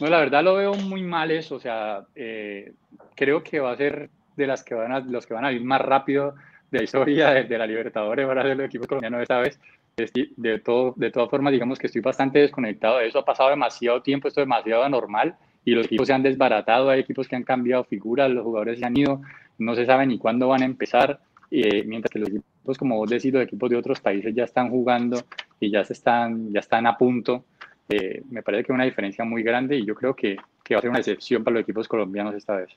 no, 0.00 0.08
la 0.08 0.18
verdad 0.18 0.42
lo 0.42 0.54
veo 0.54 0.74
muy 0.74 1.02
mal 1.02 1.30
eso, 1.30 1.54
o 1.56 1.60
sea, 1.60 2.04
eh, 2.14 2.72
creo 3.14 3.42
que 3.42 3.60
va 3.60 3.72
a 3.72 3.76
ser 3.76 4.10
de 4.36 4.46
las 4.46 4.64
que 4.64 4.74
van 4.74 4.92
a, 4.92 5.00
los 5.00 5.26
que 5.26 5.34
van 5.34 5.44
a 5.44 5.52
ir 5.52 5.62
más 5.62 5.80
rápido 5.80 6.34
de 6.70 6.78
la 6.78 6.84
historia 6.84 7.30
de, 7.30 7.44
de 7.44 7.58
la 7.58 7.66
Libertadores, 7.66 8.26
van 8.26 8.38
a 8.38 8.42
ser 8.42 8.50
el 8.52 8.60
equipo 8.62 8.86
colombiano 8.86 9.20
esta 9.22 9.38
vez 9.38 9.58
de, 9.96 10.58
todo, 10.58 10.94
de 10.96 11.10
todas 11.10 11.30
formas, 11.30 11.52
digamos 11.52 11.78
que 11.78 11.86
estoy 11.86 12.02
bastante 12.02 12.40
desconectado 12.40 12.98
de 12.98 13.08
eso. 13.08 13.18
Ha 13.18 13.24
pasado 13.24 13.50
demasiado 13.50 14.02
tiempo, 14.02 14.28
esto 14.28 14.40
es 14.40 14.46
demasiado 14.46 14.82
anormal 14.82 15.36
y 15.64 15.72
los 15.72 15.86
equipos 15.86 16.08
se 16.08 16.14
han 16.14 16.22
desbaratado. 16.22 16.90
Hay 16.90 17.00
equipos 17.00 17.28
que 17.28 17.36
han 17.36 17.44
cambiado 17.44 17.84
figuras, 17.84 18.30
los 18.30 18.44
jugadores 18.44 18.78
se 18.78 18.84
han 18.84 18.96
ido, 18.96 19.22
no 19.58 19.74
se 19.74 19.86
sabe 19.86 20.06
ni 20.06 20.18
cuándo 20.18 20.48
van 20.48 20.62
a 20.62 20.66
empezar. 20.66 21.20
Eh, 21.50 21.84
mientras 21.84 22.10
que 22.10 22.18
los 22.18 22.28
equipos, 22.28 22.78
como 22.78 22.96
vos 22.96 23.10
decís, 23.10 23.32
los 23.32 23.42
equipos 23.42 23.70
de 23.70 23.76
otros 23.76 24.00
países 24.00 24.34
ya 24.34 24.44
están 24.44 24.70
jugando 24.70 25.20
y 25.60 25.70
ya, 25.70 25.84
se 25.84 25.92
están, 25.92 26.52
ya 26.52 26.60
están 26.60 26.86
a 26.86 26.98
punto. 26.98 27.44
Eh, 27.88 28.22
me 28.30 28.42
parece 28.42 28.64
que 28.64 28.72
es 28.72 28.74
una 28.74 28.84
diferencia 28.84 29.24
muy 29.24 29.42
grande 29.42 29.76
y 29.76 29.86
yo 29.86 29.94
creo 29.94 30.14
que, 30.14 30.36
que 30.62 30.74
va 30.74 30.78
a 30.78 30.82
ser 30.82 30.90
una 30.90 30.98
excepción 30.98 31.44
para 31.44 31.54
los 31.54 31.62
equipos 31.62 31.86
colombianos 31.86 32.34
esta 32.34 32.56
vez. 32.56 32.70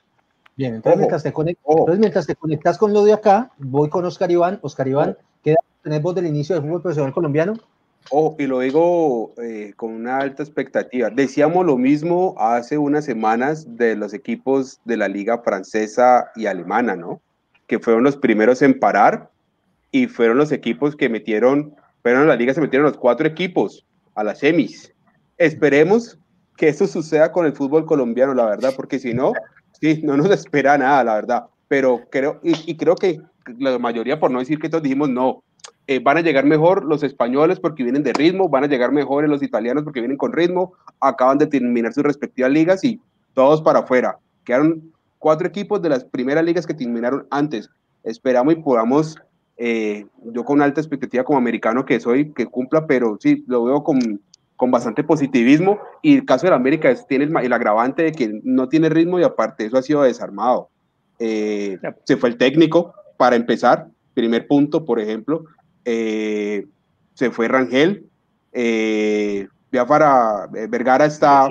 Bien, 0.57 0.73
entonces, 0.73 0.97
mientras 0.97 1.21
te, 1.21 1.29
entonces 1.29 1.99
mientras 1.99 2.25
te 2.25 2.35
conectas 2.35 2.79
con 2.79 2.91
lo 2.91 3.03
de 3.03 3.13
acá, 3.13 3.51
voy 3.59 3.89
con 3.89 4.03
Oscar 4.05 4.31
Iván. 4.31 4.57
Oscar 4.63 4.87
Iván, 4.87 5.15
¿qué 5.43 5.55
tenés 5.83 6.01
vos 6.01 6.15
del 6.15 6.27
inicio 6.27 6.55
del 6.55 6.63
fútbol 6.63 6.81
profesional 6.81 7.13
colombiano? 7.13 7.53
Oh, 8.09 8.35
y 8.39 8.47
lo 8.47 8.59
digo 8.59 9.33
eh, 9.41 9.73
con 9.75 9.91
una 9.91 10.19
alta 10.19 10.41
expectativa. 10.41 11.09
Decíamos 11.09 11.65
lo 11.65 11.77
mismo 11.77 12.35
hace 12.37 12.77
unas 12.77 13.05
semanas 13.05 13.77
de 13.77 13.95
los 13.95 14.13
equipos 14.13 14.79
de 14.85 14.97
la 14.97 15.07
liga 15.07 15.39
francesa 15.39 16.31
y 16.35 16.45
alemana, 16.45 16.95
¿no? 16.95 17.21
Que 17.67 17.79
fueron 17.79 18.03
los 18.03 18.15
primeros 18.15 18.61
en 18.61 18.79
parar 18.79 19.29
y 19.91 20.07
fueron 20.07 20.37
los 20.37 20.51
equipos 20.51 20.95
que 20.95 21.09
metieron, 21.09 21.75
pero 22.01 22.21
en 22.21 22.27
la 22.27 22.35
liga 22.35 22.53
se 22.53 22.61
metieron 22.61 22.87
los 22.87 22.97
cuatro 22.97 23.27
equipos 23.27 23.85
a 24.15 24.23
las 24.23 24.39
semis. 24.39 24.93
Esperemos 25.37 26.17
que 26.55 26.69
eso 26.69 26.87
suceda 26.87 27.31
con 27.31 27.45
el 27.45 27.53
fútbol 27.53 27.85
colombiano, 27.85 28.33
la 28.33 28.45
verdad, 28.45 28.73
porque 28.75 28.99
si 28.99 29.13
no, 29.13 29.33
sí, 29.79 30.01
no 30.03 30.17
nos 30.17 30.29
espera 30.31 30.77
nada, 30.77 31.03
la 31.03 31.15
verdad. 31.15 31.45
Pero 31.67 32.01
creo, 32.09 32.39
y, 32.43 32.75
creo 32.77 32.95
que 32.95 33.21
la 33.57 33.79
mayoría, 33.79 34.19
por 34.19 34.31
no 34.31 34.39
decir 34.39 34.59
que 34.59 34.69
todos 34.69 34.83
dijimos 34.83 35.09
no, 35.09 35.43
eh, 35.87 35.99
van 35.99 36.17
a 36.17 36.21
llegar 36.21 36.45
mejor 36.45 36.83
los 36.83 37.01
españoles 37.03 37.59
porque 37.59 37.83
vienen 37.83 38.03
de 38.03 38.13
ritmo, 38.13 38.49
van 38.49 38.65
a 38.65 38.67
llegar 38.67 38.91
mejores 38.91 39.29
los 39.29 39.41
italianos 39.41 39.83
porque 39.83 40.01
vienen 40.01 40.17
con 40.17 40.33
ritmo, 40.33 40.73
acaban 40.99 41.37
de 41.37 41.47
terminar 41.47 41.93
sus 41.93 42.03
respectivas 42.03 42.51
ligas 42.51 42.83
y 42.83 42.99
todos 43.33 43.61
para 43.61 43.79
afuera. 43.79 44.17
Quedaron 44.43 44.91
cuatro 45.17 45.47
equipos 45.47 45.81
de 45.81 45.89
las 45.89 46.03
primeras 46.03 46.43
ligas 46.43 46.67
que 46.67 46.73
terminaron 46.73 47.25
antes. 47.29 47.69
Esperamos 48.03 48.53
y 48.53 48.57
podamos 48.57 49.17
Eh, 49.59 50.05
yo 50.33 50.45
con 50.45 50.61
alta 50.61 50.79
expectativa 50.79 51.23
como 51.23 51.39
americano 51.39 51.83
que 51.83 51.99
soy, 51.99 52.31
que 52.31 52.45
cumpla, 52.45 52.85
pero 52.85 53.17
sí, 53.19 53.43
lo 53.47 53.63
veo 53.63 53.83
con, 53.83 54.21
con 54.55 54.69
bastante 54.69 55.03
positivismo. 55.03 55.79
Y 56.03 56.15
el 56.15 56.25
caso 56.25 56.45
del 56.45 56.53
América 56.53 56.91
es, 56.91 57.07
tiene 57.07 57.25
el, 57.25 57.53
agravante 57.53 58.03
de 58.03 58.11
que 58.11 58.39
no 58.43 58.69
tiene 58.69 58.89
ritmo 58.89 59.19
y 59.19 59.23
aparte 59.23 59.65
eso 59.65 59.77
ha 59.77 59.81
sido 59.81 60.03
desarmado. 60.03 60.69
Eh, 61.17 61.79
se 62.03 62.17
fue 62.17 62.29
el 62.29 62.37
técnico 62.37 62.93
para 63.17 63.35
empezar, 63.35 63.89
primer 64.13 64.47
punto, 64.47 64.85
por 64.85 64.99
ejemplo. 64.99 65.45
Eh, 65.85 66.67
se 67.13 67.31
fue 67.31 67.47
Rangel. 67.47 68.07
ya 68.53 69.85
para 69.85 70.47
Vergara 70.69 71.05
está. 71.05 71.49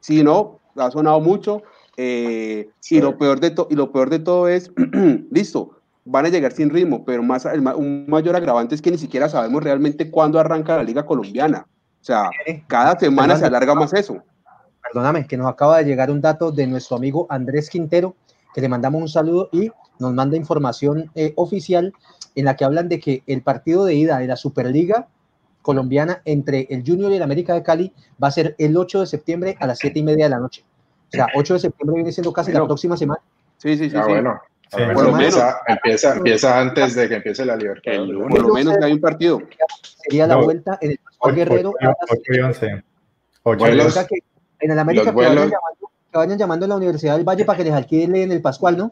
Sí, 0.00 0.22
no, 0.22 0.60
ha 0.76 0.90
sonado 0.90 1.20
mucho. 1.20 1.62
y, 1.96 3.00
lo 3.00 3.16
peor 3.16 3.40
de 3.40 3.54
y 3.70 3.74
lo 3.74 3.92
peor 3.92 4.10
de 4.10 4.18
todo 4.18 4.48
es, 4.48 4.70
listo, 5.30 5.78
van 6.04 6.26
a 6.26 6.28
llegar 6.28 6.52
sin 6.52 6.70
ritmo, 6.70 7.04
pero 7.04 7.22
más, 7.22 7.46
un 7.76 8.06
mayor 8.08 8.36
agravante 8.36 8.74
es 8.74 8.82
que 8.82 8.90
ni 8.90 8.98
siquiera 8.98 9.28
sabemos 9.28 9.62
realmente 9.62 10.10
cuándo 10.10 10.38
arranca 10.38 10.76
la 10.76 10.82
liga 10.82 11.06
colombiana. 11.06 11.66
O 12.00 12.04
sea, 12.04 12.28
cada 12.66 12.98
semana 12.98 13.36
se 13.36 13.46
alarga 13.46 13.74
más 13.74 13.94
eso. 13.94 14.22
Perdóname, 14.82 15.26
que 15.26 15.38
nos 15.38 15.46
acaba 15.46 15.78
de 15.78 15.84
llegar 15.84 16.10
un 16.10 16.20
dato 16.20 16.52
de 16.52 16.66
nuestro 16.66 16.98
amigo 16.98 17.26
Andrés 17.30 17.70
Quintero, 17.70 18.14
que 18.54 18.60
le 18.60 18.68
mandamos 18.68 19.00
un 19.00 19.08
saludo 19.08 19.48
y 19.52 19.70
nos 19.98 20.12
manda 20.12 20.36
información 20.36 21.10
eh, 21.14 21.32
oficial 21.36 21.92
en 22.34 22.44
la 22.44 22.56
que 22.56 22.64
hablan 22.64 22.88
de 22.88 23.00
que 23.00 23.22
el 23.26 23.42
partido 23.42 23.84
de 23.84 23.94
ida 23.94 24.18
de 24.18 24.26
la 24.26 24.36
Superliga 24.36 25.08
colombiana 25.62 26.20
entre 26.24 26.66
el 26.70 26.84
Junior 26.86 27.10
y 27.10 27.16
el 27.16 27.22
América 27.22 27.54
de 27.54 27.62
Cali 27.62 27.92
va 28.22 28.28
a 28.28 28.32
ser 28.32 28.54
el 28.58 28.76
8 28.76 29.00
de 29.00 29.06
septiembre 29.06 29.56
a 29.60 29.66
las 29.66 29.78
7 29.78 29.98
y 29.98 30.02
media 30.02 30.26
de 30.26 30.30
la 30.30 30.38
noche. 30.38 30.64
O 31.08 31.16
sea, 31.16 31.26
8 31.34 31.54
de 31.54 31.60
septiembre 31.60 31.96
viene 31.96 32.12
siendo 32.12 32.32
casi 32.32 32.52
la 32.52 32.64
próxima 32.64 32.96
semana. 32.96 33.20
Sí, 33.56 33.76
sí, 33.76 33.88
sí. 33.88 33.96
Ah, 33.96 34.04
bueno. 34.06 34.40
Por 34.70 35.04
lo 35.04 35.12
menos, 35.12 35.40
empieza, 35.66 36.16
empieza, 36.16 36.60
antes 36.60 36.94
de 36.96 37.08
que 37.08 37.14
empiece 37.16 37.44
la 37.44 37.56
libertad. 37.56 37.92
Por 37.96 38.42
lo 38.42 38.54
menos 38.54 38.76
que 38.76 38.84
hay 38.84 38.92
un 38.92 39.00
partido. 39.00 39.40
Sería 40.02 40.26
la 40.26 40.36
vuelta 40.36 40.78
en 40.80 40.92
el 40.92 40.98
Pascual 40.98 41.34
Guerrero. 41.34 41.72
8 42.08 42.22
y 42.28 42.38
11. 42.40 42.66
en 44.60 44.70
el 44.70 44.78
América 44.78 45.04
que 45.04 45.16
vayan, 45.16 45.34
llamando, 45.34 45.90
que 46.10 46.18
vayan, 46.18 46.38
llamando, 46.38 46.64
a 46.66 46.68
la 46.68 46.76
Universidad 46.76 47.16
del 47.16 47.24
Valle 47.24 47.44
para 47.44 47.56
que 47.56 47.64
les 47.64 47.72
alquilen 47.72 48.32
el 48.32 48.42
Pascual, 48.42 48.76
¿no? 48.76 48.90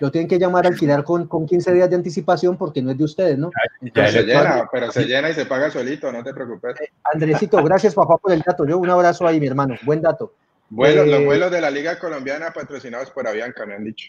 Lo 0.00 0.10
tienen 0.10 0.28
que 0.28 0.38
llamar 0.38 0.66
a 0.66 0.68
alquilar 0.68 1.04
con, 1.04 1.26
con 1.26 1.46
15 1.46 1.72
días 1.72 1.88
de 1.88 1.96
anticipación 1.96 2.56
porque 2.56 2.82
no 2.82 2.90
es 2.90 2.98
de 2.98 3.04
ustedes, 3.04 3.38
¿no? 3.38 3.50
pero 3.92 4.08
se 4.08 4.22
llena, 4.22 4.68
pero 4.70 4.90
se 4.90 5.04
llena 5.04 5.30
y 5.30 5.34
se 5.34 5.46
paga 5.46 5.70
solito, 5.70 6.10
no 6.10 6.22
te 6.22 6.34
preocupes. 6.34 6.80
Eh, 6.80 6.92
Andresito, 7.12 7.62
gracias 7.62 7.94
papá 7.94 8.18
por 8.18 8.32
el 8.32 8.40
dato. 8.40 8.66
Yo 8.66 8.78
un 8.78 8.90
abrazo 8.90 9.26
ahí, 9.26 9.40
mi 9.40 9.46
hermano. 9.46 9.76
Buen 9.82 10.02
dato. 10.02 10.34
Vuelos, 10.70 11.06
los 11.06 11.20
eh, 11.20 11.24
vuelos 11.24 11.50
de 11.50 11.60
la 11.60 11.70
Liga 11.70 11.98
Colombiana 11.98 12.52
patrocinados 12.52 13.10
por 13.10 13.28
Avianca, 13.28 13.64
me 13.66 13.74
han 13.74 13.84
dicho 13.84 14.08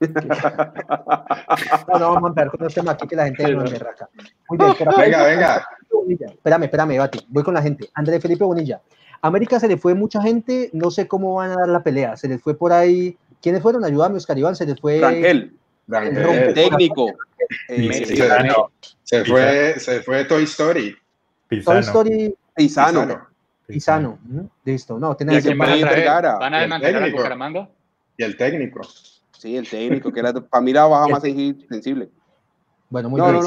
no, 0.00 1.98
no, 1.98 2.14
vamos 2.14 2.24
a 2.24 2.28
empezar 2.28 2.50
con 2.50 2.66
este 2.66 2.80
tema 2.80 2.92
aquí 2.92 3.06
que 3.06 3.16
la 3.16 3.24
gente 3.26 3.52
no 3.52 3.60
acá. 3.62 4.08
Muy 4.48 4.58
bien, 4.58 4.74
venga, 4.96 5.24
venga. 5.24 5.68
Espérame, 6.24 6.64
espérame, 6.64 6.98
Bati. 6.98 7.26
Voy 7.28 7.42
con 7.42 7.54
la 7.54 7.62
gente. 7.62 7.90
Andrés 7.94 8.22
Felipe 8.22 8.44
Bonilla. 8.44 8.80
América 9.22 9.60
se 9.60 9.68
le 9.68 9.76
fue 9.76 9.94
mucha 9.94 10.22
gente, 10.22 10.70
no 10.72 10.90
sé 10.90 11.06
cómo 11.06 11.34
van 11.34 11.50
a 11.50 11.56
dar 11.56 11.68
la 11.68 11.82
pelea. 11.82 12.16
Se 12.16 12.28
les 12.28 12.40
fue 12.40 12.56
por 12.56 12.72
ahí. 12.72 13.18
¿Quiénes 13.40 13.62
fueron? 13.62 13.84
Ayúdame, 13.84 14.16
Oscar 14.16 14.38
Iván. 14.38 14.56
Se 14.56 14.66
les 14.66 14.80
fue. 14.80 15.00
Rangel. 15.00 15.54
Rangel. 15.88 16.54
Técnico. 16.54 17.12
se, 19.04 19.24
fue, 19.24 19.74
se 19.78 20.02
fue 20.02 20.24
Toy 20.24 20.44
Story. 20.44 20.96
Toy 21.64 21.78
Story. 21.78 22.34
Pisano. 22.54 23.28
Pisano. 23.66 24.18
Listo. 24.64 24.98
No, 24.98 25.16
tiene 25.16 25.40
que 25.40 25.54
van 25.54 25.70
a, 25.70 26.38
van 26.38 26.54
a 26.54 26.60
desmantelar 26.60 27.02
a 27.04 27.10
Bucaramanga. 27.10 27.68
Y 28.16 28.22
el 28.22 28.36
técnico. 28.36 28.80
Sí, 29.38 29.56
el 29.56 29.68
técnico, 29.68 30.12
que 30.12 30.20
era 30.20 30.34
para 30.34 30.60
mí 30.60 30.72
la 30.72 30.84
baja 30.86 31.08
más 31.08 31.22
sensible. 31.22 32.10
Bueno, 32.90 33.08
muy 33.08 33.20
bien. 33.20 33.40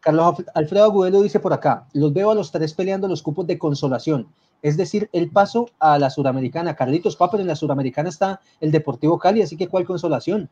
Carlos, 0.00 0.44
Alfredo, 0.54 0.84
Agudelo 0.84 1.22
dice 1.22 1.40
por 1.40 1.52
acá: 1.52 1.86
Los 1.92 2.12
veo 2.12 2.30
a 2.30 2.34
los 2.34 2.50
tres 2.50 2.72
peleando 2.72 3.08
los 3.08 3.22
cupos 3.22 3.46
de 3.46 3.58
consolación. 3.58 4.28
Es 4.64 4.78
decir, 4.78 5.10
el 5.12 5.30
paso 5.30 5.68
a 5.78 5.98
la 5.98 6.08
suramericana. 6.08 6.74
Carlitos 6.74 7.16
Paper 7.16 7.38
en 7.42 7.48
la 7.48 7.54
suramericana 7.54 8.08
está 8.08 8.40
el 8.62 8.72
Deportivo 8.72 9.18
Cali, 9.18 9.42
así 9.42 9.58
que 9.58 9.68
¿cuál 9.68 9.84
consolación? 9.84 10.48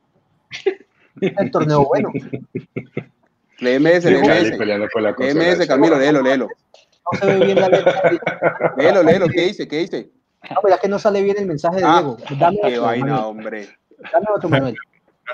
el 1.21 1.51
torneo 1.51 1.87
bueno. 1.87 2.11
Léeme 3.59 3.97
ese, 3.97 4.11
léeme 4.11 5.51
ese. 5.53 5.67
Camilo, 5.67 5.99
léelo, 5.99 6.21
léelo. 6.21 6.49
No 7.11 7.19
se 7.19 7.25
ve 7.25 7.47
bien 7.47 7.59
la 7.59 7.71
letra. 7.71 8.03
léelo, 8.77 9.03
léelo, 9.03 9.29
¿qué 9.29 9.47
dice? 9.47 9.67
¿Qué 9.67 9.79
dice? 9.79 10.11
No, 10.51 10.57
pero 10.63 10.75
es 10.75 10.81
que 10.83 10.89
no 10.89 10.99
sale 10.99 11.23
bien 11.23 11.39
el 11.39 11.47
mensaje 11.47 11.79
de 11.79 11.85
ah, 11.87 12.03
Diego. 12.03 12.19
qué 12.63 12.79
vaina, 12.79 13.27
hombre. 13.27 13.69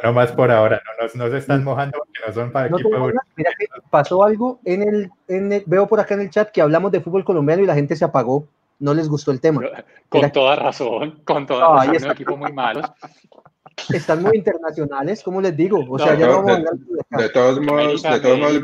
No, 0.05 0.13
más 0.13 0.31
por 0.31 0.53
ahora, 0.53 0.81
no, 1.01 1.25
no, 1.25 1.31
se 1.33 1.39
están 1.39 1.65
mojando 1.65 1.99
porque 1.99 2.21
no 2.25 2.33
son 2.33 2.53
para 2.53 2.69
equipo. 2.69 3.11
Mira 3.35 3.51
que 3.59 3.67
pasó 3.91 4.23
algo 4.23 4.61
en 4.65 4.83
el, 4.83 5.11
en 5.27 5.65
veo 5.67 5.89
por 5.89 5.99
acá 5.99 6.15
en 6.15 6.21
el 6.21 6.31
chat 6.31 6.53
que 6.53 6.63
hablamos 6.63 6.93
de 6.93 7.01
fútbol 7.01 7.25
colombiano 7.25 7.65
y 7.65 7.67
la 7.67 7.75
gente 7.75 7.97
se 7.97 8.05
apagó, 8.05 8.47
no 8.79 8.95
les 8.95 9.09
gustó 9.09 9.31
el 9.31 9.41
tema. 9.41 9.63
Con 10.09 10.31
toda 10.33 10.57
razón, 10.57 11.21
con 11.25 11.47
toda 11.47 11.75
razón, 11.77 11.95
es 11.95 12.03
un 12.05 12.11
equipo 12.13 12.37
muy 12.37 12.53
malo. 12.53 12.83
Están 13.93 14.23
muy 14.23 14.37
internacionales, 14.37 15.23
como 15.23 15.41
les 15.41 15.57
digo. 15.57 15.85
O 15.89 15.99
sea, 15.99 16.15
ya 16.15 16.27
no, 16.27 16.43
de, 16.43 16.65
de, 17.11 17.29
todos 17.29 17.61
modos, 17.61 18.03
de 18.03 18.21
todos 18.21 18.39
modos, 18.39 18.63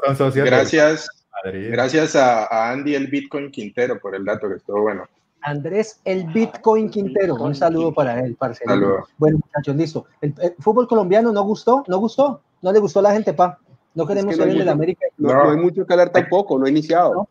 todos 0.00 0.34
son 0.34 0.44
gracias, 0.44 1.08
gracias 1.44 2.16
a, 2.16 2.46
a 2.46 2.70
Andy 2.70 2.94
el 2.94 3.08
Bitcoin 3.08 3.50
Quintero 3.50 3.98
por 4.00 4.14
el 4.14 4.24
dato 4.24 4.48
que 4.48 4.54
estuvo 4.54 4.82
bueno. 4.82 5.06
Andrés 5.46 6.00
el 6.04 6.24
Bitcoin 6.24 6.90
Quintero. 6.90 7.36
Un 7.36 7.54
saludo 7.54 7.92
para 7.92 8.20
él, 8.20 8.34
parcero. 8.34 9.06
Bueno, 9.16 9.38
muchachos, 9.44 9.76
listo. 9.76 10.06
El, 10.20 10.34
fútbol 10.58 10.88
colombiano 10.88 11.30
no 11.30 11.44
gustó, 11.44 11.84
no 11.86 11.98
gustó, 11.98 12.40
no 12.62 12.72
le 12.72 12.80
gustó 12.80 12.98
a 12.98 13.02
la 13.02 13.12
gente, 13.12 13.32
pa. 13.32 13.58
No 13.94 14.06
queremos 14.06 14.32
es 14.32 14.38
salir 14.38 14.58
de 14.58 14.64
la 14.64 14.72
América. 14.72 15.06
No, 15.16 15.50
hay 15.50 15.56
mucho 15.56 15.86
que 15.86 15.92
hablar 15.92 16.10
tampoco, 16.10 16.58
no 16.58 16.66
he 16.66 16.70
iniciado. 16.70 17.28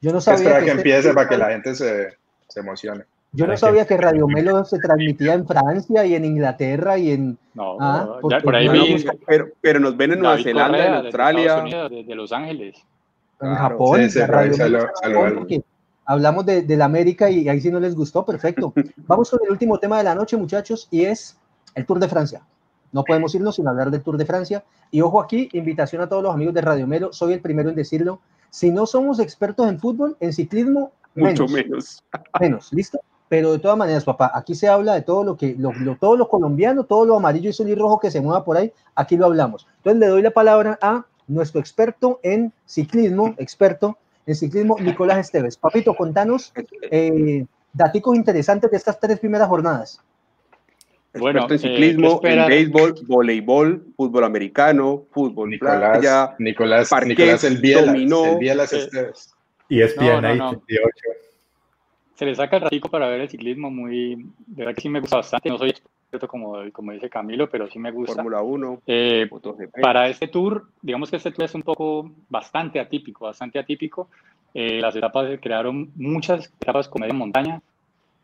Yo 0.00 0.12
no 0.12 0.20
sabía. 0.20 0.40
Espera 0.40 0.58
que, 0.60 0.64
que 0.64 0.70
este 0.70 0.80
empiece 0.80 1.14
para 1.14 1.28
que 1.28 1.36
la 1.36 1.48
gente 1.50 1.74
se, 1.74 2.16
se 2.48 2.60
emocione. 2.60 3.04
Yo 3.32 3.46
no 3.46 3.56
sabía 3.56 3.86
que 3.86 3.96
Radio 3.96 4.26
Melo 4.26 4.64
se 4.64 4.78
transmitía 4.78 5.34
en 5.34 5.46
Francia 5.46 6.04
y 6.04 6.14
en 6.14 6.24
Inglaterra 6.24 6.98
y 6.98 7.12
en. 7.12 7.38
No, 7.54 7.76
ah, 7.80 8.18
ya 8.28 8.40
por 8.40 8.56
ahí 8.56 8.68
vi, 8.68 9.04
pero, 9.26 9.48
pero, 9.60 9.78
nos 9.78 9.96
ven 9.96 10.12
en 10.12 10.20
Nueva 10.20 10.38
Zelanda, 10.42 10.86
en 10.86 10.94
Australia. 10.94 11.88
De, 11.88 12.02
de, 12.02 12.14
Los 12.16 12.32
Ángeles. 12.32 12.76
En 13.40 13.54
Japón. 13.54 14.00
Sí, 14.02 14.10
sí, 14.10 14.20
Radio 14.20 14.56
Melo, 14.56 14.88
hablamos 16.10 16.44
de, 16.44 16.76
la 16.76 16.86
América 16.86 17.30
y 17.30 17.48
ahí 17.48 17.60
sí 17.60 17.70
no 17.70 17.78
les 17.78 17.94
gustó, 17.94 18.26
perfecto. 18.26 18.72
Vamos 19.06 19.30
con 19.30 19.38
el 19.44 19.50
último 19.52 19.78
tema 19.78 19.98
de 19.98 20.04
la 20.04 20.14
noche, 20.16 20.36
muchachos, 20.36 20.88
y 20.90 21.04
es 21.04 21.38
el 21.76 21.86
Tour 21.86 22.00
de 22.00 22.08
Francia. 22.08 22.42
No 22.90 23.04
podemos 23.04 23.32
irnos 23.36 23.54
sin 23.54 23.68
hablar 23.68 23.92
del 23.92 24.02
Tour 24.02 24.16
de 24.16 24.26
Francia. 24.26 24.64
Y 24.90 25.02
ojo 25.02 25.20
aquí, 25.20 25.48
invitación 25.52 26.02
a 26.02 26.08
todos 26.08 26.24
los 26.24 26.34
amigos 26.34 26.52
de 26.54 26.62
Radio 26.62 26.88
Melo, 26.88 27.12
soy 27.12 27.34
el 27.34 27.40
primero 27.40 27.70
en 27.70 27.76
decirlo. 27.76 28.20
Si 28.50 28.70
no 28.70 28.86
somos 28.86 29.20
expertos 29.20 29.68
en 29.68 29.78
fútbol, 29.78 30.16
en 30.20 30.32
ciclismo, 30.32 30.92
mucho 31.14 31.46
menos. 31.48 32.02
Menos, 32.40 32.72
¿listo? 32.72 33.00
Pero 33.28 33.52
de 33.52 33.58
todas 33.60 33.78
maneras, 33.78 34.04
papá, 34.04 34.32
aquí 34.34 34.54
se 34.54 34.68
habla 34.68 34.94
de 34.94 35.02
todo 35.02 35.22
lo 35.22 35.36
que, 35.36 35.54
lo, 35.56 35.72
todo 36.00 36.16
lo 36.16 36.28
colombiano, 36.28 36.84
todo 36.84 37.04
lo 37.04 37.16
amarillo 37.16 37.50
y 37.50 37.74
rojo 37.74 38.00
que 38.00 38.10
se 38.10 38.20
mueva 38.20 38.44
por 38.44 38.56
ahí, 38.56 38.72
aquí 38.94 39.16
lo 39.16 39.26
hablamos. 39.26 39.68
Entonces 39.76 40.00
le 40.00 40.06
doy 40.08 40.22
la 40.22 40.32
palabra 40.32 40.78
a 40.82 41.06
nuestro 41.28 41.60
experto 41.60 42.18
en 42.24 42.52
ciclismo, 42.66 43.34
experto 43.38 43.98
en 44.26 44.34
ciclismo, 44.34 44.76
Nicolás 44.80 45.18
Esteves. 45.18 45.56
Papito, 45.56 45.94
contanos 45.94 46.52
eh, 46.90 47.46
datos 47.72 48.16
interesantes 48.16 48.70
de 48.70 48.76
estas 48.76 48.98
tres 48.98 49.20
primeras 49.20 49.48
jornadas. 49.48 50.00
Bueno, 51.18 51.46
en 51.50 51.58
ciclismo, 51.58 52.20
en 52.22 52.46
béisbol, 52.46 52.94
voleibol, 53.06 53.84
fútbol 53.96 54.24
americano, 54.24 55.06
fútbol 55.10 55.50
Nicolás, 55.50 55.98
playa, 55.98 56.34
Nicolás, 56.38 56.88
parquet, 56.88 57.18
Nicolás 57.18 57.44
el 57.44 57.60
dominó, 57.60 58.24
el 58.26 58.38
Bielas 58.38 58.72
Esteves. 58.72 59.34
Y 59.68 59.82
es 59.82 59.96
no, 59.96 60.20
no, 60.20 60.34
no. 60.34 60.62
Se 62.14 62.26
le 62.26 62.34
saca 62.34 62.56
el 62.56 62.62
ratico 62.62 62.88
para 62.88 63.08
ver 63.08 63.22
el 63.22 63.28
ciclismo 63.28 63.70
muy, 63.70 64.16
de 64.46 64.64
verdad 64.64 64.74
que 64.74 64.82
sí 64.82 64.88
me 64.88 65.00
gusta 65.00 65.16
bastante. 65.16 65.48
No 65.48 65.58
soy 65.58 65.74
como, 66.28 66.56
como 66.72 66.92
dice 66.92 67.08
Camilo, 67.08 67.48
pero 67.48 67.68
sí 67.68 67.78
me 67.78 67.90
gusta. 67.90 68.14
Fórmula 68.14 68.42
1. 68.42 68.82
Eh, 68.86 69.28
para 69.80 70.08
este 70.08 70.28
tour, 70.28 70.68
digamos 70.82 71.10
que 71.10 71.16
este 71.16 71.30
tour 71.30 71.44
es 71.44 71.54
un 71.54 71.62
poco 71.62 72.10
bastante 72.28 72.80
atípico, 72.80 73.24
bastante 73.26 73.58
atípico. 73.58 74.08
Eh, 74.52 74.80
las 74.80 74.94
etapas 74.96 75.28
se 75.28 75.38
crearon 75.38 75.90
muchas 75.94 76.52
etapas 76.60 76.88
con 76.88 77.00
media 77.00 77.14
montaña. 77.14 77.62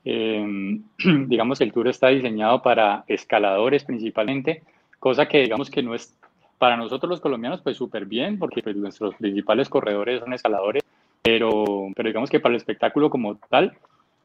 Eh, 0.08 0.78
digamos 1.26 1.60
el 1.60 1.72
tour 1.72 1.88
está 1.88 2.08
diseñado 2.08 2.62
para 2.62 3.04
escaladores 3.08 3.82
principalmente, 3.82 4.62
cosa 5.00 5.26
que 5.26 5.40
digamos 5.42 5.68
que 5.68 5.82
no 5.82 5.96
es 5.96 6.16
para 6.58 6.76
nosotros 6.76 7.10
los 7.10 7.20
colombianos 7.20 7.60
pues 7.60 7.76
súper 7.76 8.06
bien, 8.06 8.38
porque 8.38 8.62
pues, 8.62 8.76
nuestros 8.76 9.16
principales 9.16 9.68
corredores 9.68 10.20
son 10.20 10.32
escaladores, 10.32 10.84
pero, 11.22 11.88
pero 11.96 12.08
digamos 12.08 12.30
que 12.30 12.38
para 12.38 12.54
el 12.54 12.58
espectáculo 12.58 13.10
como 13.10 13.36
tal, 13.50 13.76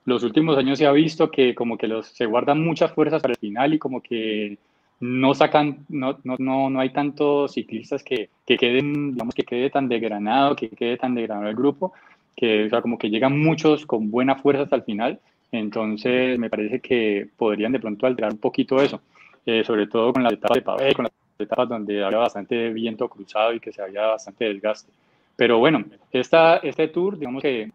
los 0.06 0.22
últimos 0.24 0.56
años 0.56 0.78
se 0.78 0.86
ha 0.86 0.92
visto 0.92 1.32
que 1.32 1.56
como 1.56 1.80
que 1.80 1.88
los, 1.88 2.08
se 2.08 2.28
guardan 2.28 2.64
muchas 2.64 2.92
fuerzas 2.94 3.22
para 3.24 3.34
el 3.34 3.40
final 3.40 3.74
y 3.74 3.80
como 3.80 4.02
que 4.02 4.60
no 5.00 5.34
sacan, 5.34 5.84
no, 5.90 6.20
no, 6.24 6.36
no, 6.38 6.70
no 6.70 6.80
hay 6.80 6.92
tantos 6.92 7.54
ciclistas 7.54 8.04
que, 8.04 8.30
que, 8.46 8.56
queden, 8.56 9.14
digamos, 9.14 9.34
que 9.34 9.44
quede 9.44 9.72
tan 9.72 9.90
degranado, 9.90 10.56
que 10.56 10.70
quede 10.70 10.98
tan 10.98 11.16
degranado 11.16 11.50
el 11.50 11.56
grupo, 11.56 11.94
que 12.36 12.66
o 12.66 12.70
sea, 12.70 12.84
como 12.84 13.00
que 13.00 13.10
llegan 13.10 13.40
muchos 13.40 13.88
con 13.88 14.12
buena 14.12 14.36
fuerza 14.36 14.64
hasta 14.64 14.76
el 14.76 14.84
final. 14.84 15.20
Entonces 15.52 16.40
me 16.40 16.50
parece 16.50 16.80
que 16.80 17.28
podrían 17.36 17.74
de 17.74 17.80
pronto 17.80 18.08
alterar 18.08 18.32
un 18.32 18.38
poquito 18.40 18.82
eso, 18.82 19.02
eh, 19.46 19.64
sobre 19.64 19.88
todo 19.88 20.14
con 20.14 20.24
las 20.24 20.34
etapas 20.34 20.56
de 20.56 20.62
pavé, 20.62 20.94
con 20.94 21.04
las 21.04 21.14
etapas 21.38 21.68
donde 21.68 22.04
había 22.04 22.20
bastante 22.20 22.70
viento 22.70 23.10
cruzado 23.10 23.54
y 23.54 23.60
que 23.60 23.74
se 23.74 23.82
había 23.82 24.08
bastante 24.08 24.46
desgaste. 24.46 24.92
Pero 25.36 25.60
bueno, 25.60 25.84
esta, 26.12 26.58
este 26.58 26.88
tour, 26.88 27.18
digamos 27.18 27.42
que 27.42 27.72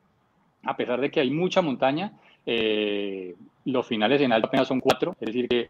a 0.62 0.76
pesar 0.76 1.00
de 1.00 1.10
que 1.10 1.20
hay 1.20 1.30
mucha 1.30 1.62
montaña, 1.62 2.12
eh, 2.44 3.34
los 3.64 3.86
finales 3.86 4.20
en 4.20 4.32
alto 4.32 4.48
apenas 4.48 4.68
son 4.68 4.80
cuatro, 4.80 5.14
es 5.20 5.26
decir, 5.26 5.48
que, 5.48 5.68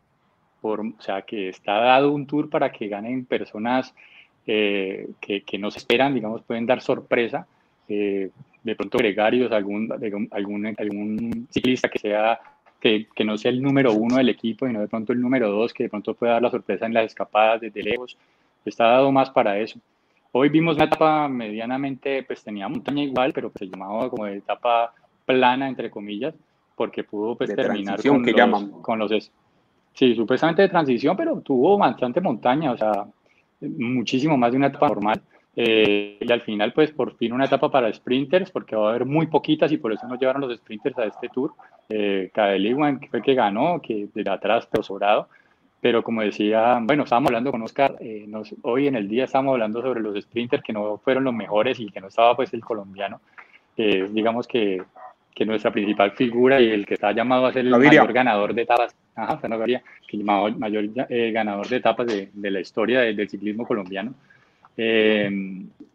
por, 0.61 0.81
o 0.81 1.01
sea, 1.01 1.23
que 1.23 1.49
está 1.49 1.79
dado 1.81 2.13
un 2.13 2.27
tour 2.27 2.51
para 2.51 2.71
que 2.71 2.89
ganen 2.89 3.25
personas 3.25 3.95
eh, 4.47 5.09
que, 5.21 5.43
que 5.43 5.59
no 5.59 5.71
se 5.71 5.79
esperan, 5.79 6.15
digamos, 6.15 6.43
pueden 6.43 6.67
dar 6.67 6.81
sorpresa. 6.81 7.47
Eh, 7.89 8.31
de 8.63 8.75
pronto 8.75 8.99
gregarios, 8.99 9.53
algún, 9.53 9.93
algún, 10.33 10.75
algún 10.77 11.47
ciclista 11.51 11.89
que 11.89 12.01
sea 12.01 12.41
que, 12.81 13.07
que, 13.15 13.25
no 13.25 13.39
sea 13.39 13.53
el 13.53 13.63
número 13.63 13.93
uno 13.93 14.17
del 14.17 14.29
equipo, 14.29 14.67
sino 14.67 14.81
de 14.81 14.89
pronto 14.89 15.13
el 15.13 15.21
número 15.21 15.51
dos, 15.51 15.73
que 15.73 15.85
de 15.85 15.89
pronto 15.89 16.15
pueda 16.15 16.35
dar 16.35 16.43
la 16.43 16.51
sorpresa 16.51 16.87
en 16.87 16.95
las 16.95 17.07
escapadas 17.07 17.61
desde 17.61 17.83
lejos. 17.83 18.19
Está 18.65 18.85
dado 18.89 19.13
más 19.13 19.31
para 19.31 19.59
eso. 19.59 19.79
Hoy 20.33 20.49
vimos 20.49 20.75
una 20.77 20.85
etapa 20.85 21.29
medianamente, 21.29 22.23
pues 22.25 22.43
tenía 22.43 22.69
montaña 22.69 23.03
igual, 23.05 23.33
pero 23.33 23.53
se 23.57 23.67
llamaba 23.67 24.11
como 24.11 24.25
de 24.25 24.39
etapa 24.39 24.93
plana, 25.25 25.69
entre 25.69 25.91
comillas, 25.91 26.35
porque 26.75 27.05
pudo 27.05 27.37
pues, 27.37 27.55
terminar 27.55 28.03
con 28.03 28.23
que 28.23 28.33
los, 28.33 28.39
llaman. 28.39 28.71
con 28.83 28.99
los... 28.99 29.33
Sí, 29.95 30.15
supuestamente 30.15 30.63
de 30.63 30.69
transición, 30.69 31.17
pero 31.17 31.41
tuvo 31.41 31.79
bastante 31.79 32.21
montaña, 32.21 32.73
o 32.73 32.77
sea, 32.77 33.07
muchísimo 33.61 34.37
más 34.37 34.51
de 34.51 34.59
una 34.59 34.67
etapa 34.67 34.89
normal. 34.89 35.23
Eh, 35.59 36.19
y 36.21 36.31
al 36.33 36.43
final, 36.43 36.73
pues 36.75 36.91
por 36.91 37.17
fin 37.17 37.33
una 37.33 37.47
etapa 37.47 37.71
para 37.71 37.91
sprinters, 37.93 38.51
porque 38.51 38.77
va 38.77 38.89
a 38.89 38.91
haber 38.91 39.07
muy 39.07 39.27
poquitas 39.27 39.73
y 39.73 39.79
por 39.79 39.93
eso 39.93 40.07
nos 40.07 40.21
llevaron 40.21 40.43
los 40.43 40.55
sprinters 40.59 40.99
a 40.99 41.05
este 41.05 41.29
tour. 41.31 41.53
Eh, 41.89 42.31
que 42.35 43.09
fue 43.09 43.21
el 43.21 43.25
que 43.25 43.35
ganó, 43.35 43.81
que 43.81 44.09
de 44.15 44.31
atrás, 44.31 44.69
pero 44.71 44.83
sobrado. 44.83 45.29
Pero 45.81 46.03
como 46.03 46.21
decía, 46.23 46.79
bueno, 46.83 47.05
estábamos 47.05 47.29
hablando 47.29 47.53
con 47.53 47.63
Oscar, 47.63 47.97
eh, 48.01 48.25
nos, 48.27 48.55
hoy 48.63 48.87
en 48.89 48.97
el 48.97 49.09
día 49.09 49.25
estábamos 49.25 49.53
hablando 49.53 49.81
sobre 49.83 50.01
los 50.01 50.21
sprinters 50.21 50.63
que 50.63 50.73
no 50.73 50.99
fueron 50.99 51.25
los 51.25 51.35
mejores 51.35 51.79
y 51.81 51.91
que 51.91 52.01
no 52.01 52.09
estaba 52.09 52.35
pues 52.37 52.53
el 52.55 52.61
colombiano. 52.61 53.21
Eh, 53.77 54.09
digamos 54.11 54.47
que, 54.49 54.83
que 55.35 55.45
nuestra 55.47 55.71
principal 55.71 56.11
figura 56.13 56.61
y 56.61 56.71
el 56.71 56.85
que 56.87 56.95
está 56.95 57.13
llamado 57.13 57.47
a 57.47 57.53
ser 57.53 57.67
el 57.67 57.71
Gaviria. 57.73 58.01
mayor 58.01 58.13
ganador 58.15 58.55
de 58.55 58.63
etapas, 58.63 58.97
ajá, 59.15 59.39
Gaviria, 59.47 59.83
que 60.09 60.17
llamado 60.17 60.51
mayor 60.59 60.85
eh, 61.09 61.31
ganador 61.31 61.69
de 61.69 61.77
etapas 61.77 62.07
de, 62.07 62.31
de 62.33 62.51
la 62.51 62.61
historia 62.61 63.01
de- 63.01 63.15
del 63.15 63.29
ciclismo 63.29 63.67
colombiano. 63.67 64.15
Eh, 64.77 65.31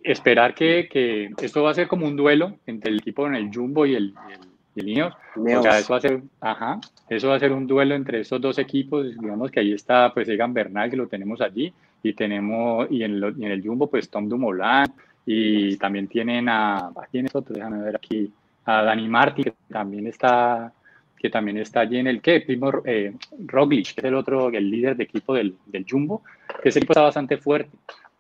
esperar 0.04 0.56
que, 0.56 0.88
que 0.90 1.30
esto 1.42 1.62
va 1.64 1.72
a 1.72 1.76
ser 1.76 1.88
como 1.88 2.08
un 2.08 2.16
duelo 2.16 2.58
entre 2.66 2.90
el 2.92 2.98
equipo 2.98 3.28
en 3.28 3.36
el 3.36 3.50
Jumbo 3.54 3.86
y 3.86 3.94
el, 3.96 4.14
y 4.30 4.34
el, 4.34 4.40
y 4.76 4.80
el 4.80 4.90
Ineos. 4.90 5.14
O 5.60 5.62
sea, 5.62 5.80
eso 5.80 5.94
va 5.94 5.98
a 5.98 6.02
ser, 6.02 6.22
ajá, 6.40 6.80
eso 7.10 7.30
va 7.30 7.36
a 7.36 7.40
ser 7.40 7.52
un 7.52 7.68
duelo 7.68 7.94
entre 7.94 8.22
estos 8.22 8.42
dos 8.42 8.58
equipos. 8.58 9.06
Digamos 9.20 9.52
que 9.52 9.60
ahí 9.60 9.74
está, 9.74 10.12
pues, 10.14 10.28
Egan 10.30 10.54
Bernal, 10.54 10.90
que 10.90 10.98
lo 10.98 11.08
tenemos 11.08 11.40
allí, 11.42 11.72
y 12.04 12.14
tenemos, 12.14 12.88
y 12.90 13.04
en, 13.04 13.20
lo- 13.20 13.30
y 13.30 13.46
en 13.46 13.52
el 13.52 13.62
Jumbo, 13.62 13.88
pues, 13.88 14.10
Tom 14.10 14.28
Dumoulin, 14.28 14.86
y 15.26 15.78
también 15.78 16.08
tienen 16.08 16.50
a, 16.50 16.78
¿a 16.78 17.08
quién 17.12 17.28
es 17.28 17.36
otro? 17.36 17.54
Déjame 17.54 17.84
ver 17.84 17.96
aquí, 17.96 18.32
a 18.66 18.82
Dani 18.84 19.08
Martin, 19.08 19.44
que 19.46 19.54
también 19.70 20.08
está, 20.08 20.74
que 21.18 21.30
también 21.30 21.58
está 21.58 21.82
allí 21.82 21.98
en 21.98 22.08
el, 22.08 22.22
¿qué? 22.22 22.42
Primo 22.42 22.72
eh, 22.86 23.14
Roglic, 23.46 23.94
que 23.94 24.02
es 24.02 24.06
el 24.06 24.16
otro, 24.16 24.50
el 24.50 24.70
líder 24.72 24.96
de 24.96 25.04
equipo 25.04 25.36
del, 25.36 25.56
del 25.68 25.86
Jumbo, 25.88 26.24
que 26.64 26.70
ese 26.70 26.80
equipo 26.80 26.94
está 26.94 27.04
bastante 27.04 27.38
fuerte. 27.38 27.70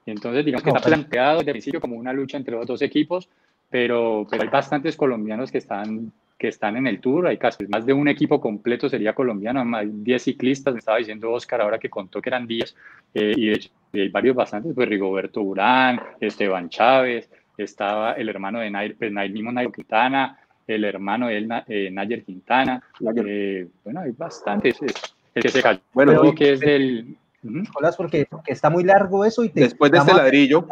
Entonces, 0.05 0.43
digamos 0.45 0.63
que 0.63 0.69
está 0.69 0.81
planteado 0.89 1.37
desde 1.39 1.51
el 1.51 1.53
principio 1.55 1.81
como 1.81 1.95
una 1.95 2.11
lucha 2.13 2.37
entre 2.37 2.55
los 2.55 2.65
dos 2.65 2.81
equipos, 2.81 3.29
pero, 3.69 4.25
pero 4.29 4.43
hay 4.43 4.49
bastantes 4.49 4.95
colombianos 4.95 5.51
que 5.51 5.59
están, 5.59 6.11
que 6.37 6.47
están 6.49 6.75
en 6.77 6.87
el 6.87 6.99
tour. 6.99 7.27
Hay 7.27 7.37
casi 7.37 7.65
más 7.67 7.85
de 7.85 7.93
un 7.93 8.07
equipo 8.07 8.41
completo 8.41 8.89
sería 8.89 9.13
colombiano, 9.13 9.63
más 9.63 9.85
de 9.85 9.91
10 10.03 10.23
ciclistas, 10.23 10.73
me 10.73 10.79
estaba 10.79 10.97
diciendo 10.97 11.31
Oscar 11.31 11.61
ahora 11.61 11.77
que 11.79 11.89
contó 11.89 12.21
que 12.21 12.29
eran 12.29 12.47
10, 12.47 12.75
eh, 13.13 13.33
y 13.37 13.45
de 13.47 13.53
hecho 13.53 13.69
y 13.93 13.99
hay 14.01 14.09
varios 14.09 14.35
bastantes, 14.35 14.73
pues 14.73 14.87
Rigoberto 14.89 15.41
Urán, 15.41 16.01
Esteban 16.19 16.69
Chávez, 16.69 17.29
estaba 17.57 18.13
el 18.13 18.29
hermano 18.29 18.59
de 18.59 18.71
Nair, 18.71 18.95
pues, 18.97 19.11
Nair 19.11 19.31
mismo 19.31 19.51
Nairo 19.51 19.71
Quintana, 19.71 20.37
el 20.65 20.83
hermano 20.85 21.27
de 21.27 21.37
él, 21.37 21.49
eh, 21.67 21.89
Nayer 21.91 22.23
Quintana, 22.23 22.81
eh, 23.27 23.67
bueno, 23.83 23.99
hay 24.01 24.11
bastantes. 24.11 24.81
Es- 24.81 25.15
El 25.33 25.43
que 25.43 25.49
se 25.49 25.61
cayó, 25.61 25.79
Bueno, 25.93 26.11
creo 26.19 26.35
que 26.35 26.51
es 26.53 26.59
del... 26.59 27.15
Ujú. 27.43 27.53
Nicolás, 27.57 27.95
porque, 27.95 28.27
porque 28.29 28.51
está 28.53 28.69
muy 28.69 28.83
largo 28.83 29.25
eso 29.25 29.43
y 29.43 29.49
te 29.49 29.61
Después 29.61 29.91
de 29.91 29.97
este 29.97 30.09
vamos, 30.11 30.21
a, 30.21 30.23
ladrillo, 30.25 30.67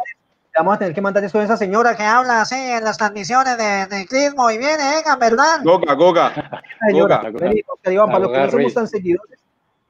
vamos 0.56 0.74
a 0.74 0.78
tener 0.78 0.94
que 0.94 1.00
mandar 1.00 1.30
con 1.32 1.42
esa 1.42 1.56
señora 1.56 1.96
que 1.96 2.02
habla 2.04 2.42
así 2.42 2.54
en 2.54 2.84
las 2.84 2.96
transmisiones 2.98 3.56
de, 3.58 3.86
de 3.86 4.02
ciclismo 4.02 4.50
y 4.50 4.58
viene, 4.58 4.98
Egan, 5.00 5.18
¿verdad? 5.18 5.60
Goga, 5.64 5.94
Goga, 5.94 6.62
señora, 6.86 7.22
Goga, 7.30 7.48
vení, 7.48 7.62
Iván, 7.86 8.06
para 8.06 8.18
los 8.20 8.30
que 8.32 8.38
no 8.38 8.50
somos 8.50 8.74
tan 8.74 8.86
seguidores, 8.88 9.38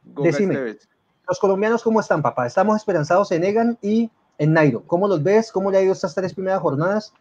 Goga 0.04 0.26
Decime. 0.30 0.54
Esteves. 0.54 0.88
los 1.28 1.38
colombianos, 1.38 1.82
¿cómo 1.82 2.00
están, 2.00 2.22
papá? 2.22 2.46
Estamos 2.46 2.76
esperanzados 2.76 3.30
en 3.32 3.44
Egan 3.44 3.78
y 3.82 4.10
en 4.38 4.52
Nairo. 4.54 4.82
¿Cómo 4.86 5.06
los 5.06 5.22
ves? 5.22 5.52
¿Cómo 5.52 5.70
le 5.70 5.78
ha 5.78 5.82
ido 5.82 5.92
estas 5.92 6.14
tres 6.14 6.32
primeras 6.32 6.60
jornadas? 6.60 7.12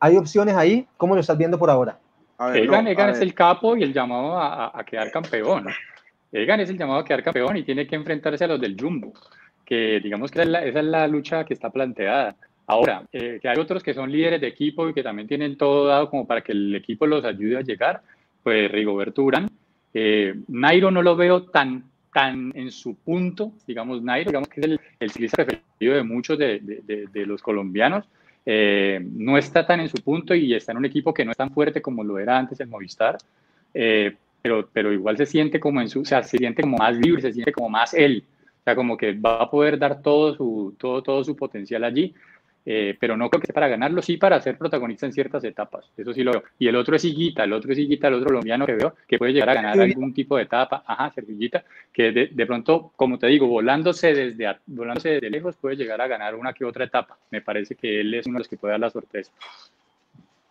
¿Hay 0.00 0.16
opciones 0.18 0.54
ahí? 0.54 0.86
¿Cómo 0.98 1.14
lo 1.14 1.20
estás 1.22 1.36
viendo 1.38 1.58
por 1.58 1.70
ahora? 1.70 1.98
A 2.36 2.48
ver, 2.48 2.64
Egan, 2.64 2.84
no, 2.84 2.90
Egan 2.90 3.08
a 3.08 3.12
es 3.12 3.18
ver. 3.20 3.26
el 3.28 3.34
capo 3.34 3.74
y 3.74 3.82
el 3.82 3.92
llamado 3.94 4.38
a, 4.38 4.66
a- 4.66 4.78
a 4.80 4.84
quedar 4.84 5.10
campeón. 5.10 5.66
Egan 6.32 6.60
es 6.60 6.70
el 6.70 6.78
llamado 6.78 7.00
a 7.00 7.04
quedar 7.04 7.22
campeón 7.22 7.56
y 7.56 7.62
tiene 7.62 7.86
que 7.86 7.96
enfrentarse 7.96 8.44
a 8.44 8.48
los 8.48 8.60
del 8.60 8.76
Jumbo, 8.78 9.12
que 9.64 10.00
digamos 10.02 10.30
que 10.30 10.38
esa 10.40 10.42
es 10.44 10.48
la, 10.50 10.64
esa 10.64 10.78
es 10.80 10.84
la 10.86 11.06
lucha 11.08 11.44
que 11.44 11.54
está 11.54 11.70
planteada. 11.70 12.36
Ahora, 12.66 13.02
eh, 13.12 13.38
que 13.40 13.48
hay 13.48 13.58
otros 13.58 13.82
que 13.82 13.94
son 13.94 14.12
líderes 14.12 14.40
de 14.40 14.46
equipo 14.48 14.88
y 14.88 14.92
que 14.94 15.02
también 15.02 15.26
tienen 15.26 15.56
todo 15.56 15.86
dado 15.86 16.10
como 16.10 16.26
para 16.26 16.42
que 16.42 16.52
el 16.52 16.74
equipo 16.74 17.06
los 17.06 17.24
ayude 17.24 17.56
a 17.56 17.62
llegar, 17.62 18.02
pues 18.42 18.70
Rigoberto 18.70 19.22
Urán. 19.22 19.48
Eh, 19.94 20.34
Nairo 20.48 20.90
no 20.90 21.00
lo 21.02 21.16
veo 21.16 21.44
tan, 21.44 21.84
tan 22.12 22.52
en 22.54 22.70
su 22.70 22.94
punto, 22.96 23.52
digamos, 23.66 24.02
Nairo, 24.02 24.28
digamos 24.30 24.48
que 24.50 24.60
es 24.60 24.66
el, 24.66 24.80
el 25.00 25.10
ciclista 25.10 25.46
preferido 25.46 25.96
de 25.96 26.02
muchos 26.02 26.38
de, 26.38 26.60
de- 26.60 26.82
de- 26.86 27.06
de 27.10 27.26
los 27.26 27.40
colombianos, 27.40 28.04
eh, 28.44 29.00
no 29.02 29.38
está 29.38 29.66
tan 29.66 29.80
en 29.80 29.88
su 29.88 29.96
punto 30.02 30.34
y 30.34 30.52
está 30.54 30.72
en 30.72 30.78
un 30.78 30.84
equipo 30.84 31.12
que 31.14 31.24
no 31.24 31.30
es 31.30 31.36
tan 31.38 31.50
fuerte 31.50 31.80
como 31.80 32.04
lo 32.04 32.18
era 32.18 32.36
antes 32.38 32.60
el 32.60 32.68
Movistar, 32.68 33.16
eh, 33.72 34.14
pero, 34.42 34.68
pero 34.72 34.92
igual 34.92 35.16
se 35.16 35.26
siente 35.26 35.60
como 35.60 35.80
en 35.80 35.88
su, 35.88 36.00
o 36.00 36.04
sea, 36.04 36.22
se 36.22 36.38
siente 36.38 36.62
como 36.62 36.78
más 36.78 36.96
libre, 36.96 37.22
se 37.22 37.32
siente 37.32 37.52
como 37.52 37.68
más 37.68 37.94
él, 37.94 38.24
o 38.60 38.64
sea, 38.64 38.74
como 38.74 38.96
que 38.96 39.12
va 39.12 39.42
a 39.42 39.50
poder 39.50 39.78
dar 39.78 40.02
todo 40.02 40.34
su, 40.34 40.74
todo, 40.78 41.02
todo 41.02 41.24
su 41.24 41.36
potencial 41.36 41.84
allí, 41.84 42.14
eh, 42.70 42.96
pero 43.00 43.16
no 43.16 43.30
creo 43.30 43.40
que 43.40 43.46
sea 43.46 43.54
para 43.54 43.68
ganarlo, 43.68 44.02
sí 44.02 44.18
para 44.18 44.38
ser 44.42 44.58
protagonista 44.58 45.06
en 45.06 45.12
ciertas 45.12 45.42
etapas, 45.44 45.90
eso 45.96 46.12
sí 46.12 46.22
lo 46.22 46.32
veo. 46.32 46.42
Y 46.58 46.68
el 46.68 46.76
otro 46.76 46.96
es 46.96 47.04
Higuita, 47.04 47.44
el 47.44 47.52
otro 47.54 47.72
es 47.72 47.78
Higuita, 47.78 48.08
el 48.08 48.14
otro 48.14 48.26
colombiano 48.26 48.66
que 48.66 48.74
veo, 48.74 48.94
que 49.06 49.16
puede 49.16 49.32
llegar 49.32 49.50
a 49.50 49.54
ganar 49.54 49.80
algún 49.80 50.12
tipo 50.12 50.36
de 50.36 50.42
etapa, 50.42 50.84
ajá, 50.86 51.10
Sergio 51.14 51.34
Higuita, 51.34 51.64
que 51.92 52.12
de, 52.12 52.26
de 52.26 52.46
pronto, 52.46 52.92
como 52.94 53.18
te 53.18 53.26
digo, 53.28 53.46
volándose 53.46 54.12
desde, 54.12 54.56
volándose 54.66 55.10
desde 55.10 55.30
lejos 55.30 55.56
puede 55.56 55.76
llegar 55.76 56.00
a 56.00 56.06
ganar 56.06 56.34
una 56.34 56.52
que 56.52 56.64
otra 56.64 56.84
etapa. 56.84 57.16
Me 57.30 57.40
parece 57.40 57.74
que 57.74 58.00
él 58.00 58.12
es 58.12 58.26
uno 58.26 58.34
de 58.34 58.40
los 58.40 58.48
que 58.48 58.58
puede 58.58 58.72
dar 58.72 58.80
la 58.80 58.90
sorpresa. 58.90 59.32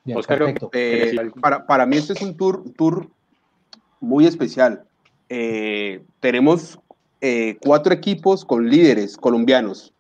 Bien, 0.04 0.18
Oscar. 0.18 0.56
Eh, 0.74 1.14
para, 1.40 1.68
para 1.68 1.86
mí 1.86 1.98
este 1.98 2.14
es 2.14 2.22
un 2.22 2.36
tour, 2.36 2.64
tour 2.76 3.08
muy 4.00 4.26
especial. 4.26 4.84
Eh, 5.30 6.04
tenemos 6.20 6.80
eh, 7.22 7.58
cuatro 7.62 7.94
equipos 7.94 8.46
con 8.46 8.70
líderes 8.70 9.18
colombianos. 9.18 9.94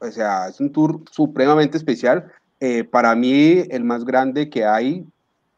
O 0.00 0.10
sea, 0.10 0.48
es 0.48 0.60
un 0.60 0.70
tour 0.70 1.00
supremamente 1.10 1.76
especial. 1.76 2.30
Eh, 2.60 2.84
para 2.84 3.14
mí, 3.14 3.64
el 3.70 3.84
más 3.84 4.04
grande 4.04 4.50
que 4.50 4.64
hay 4.64 5.04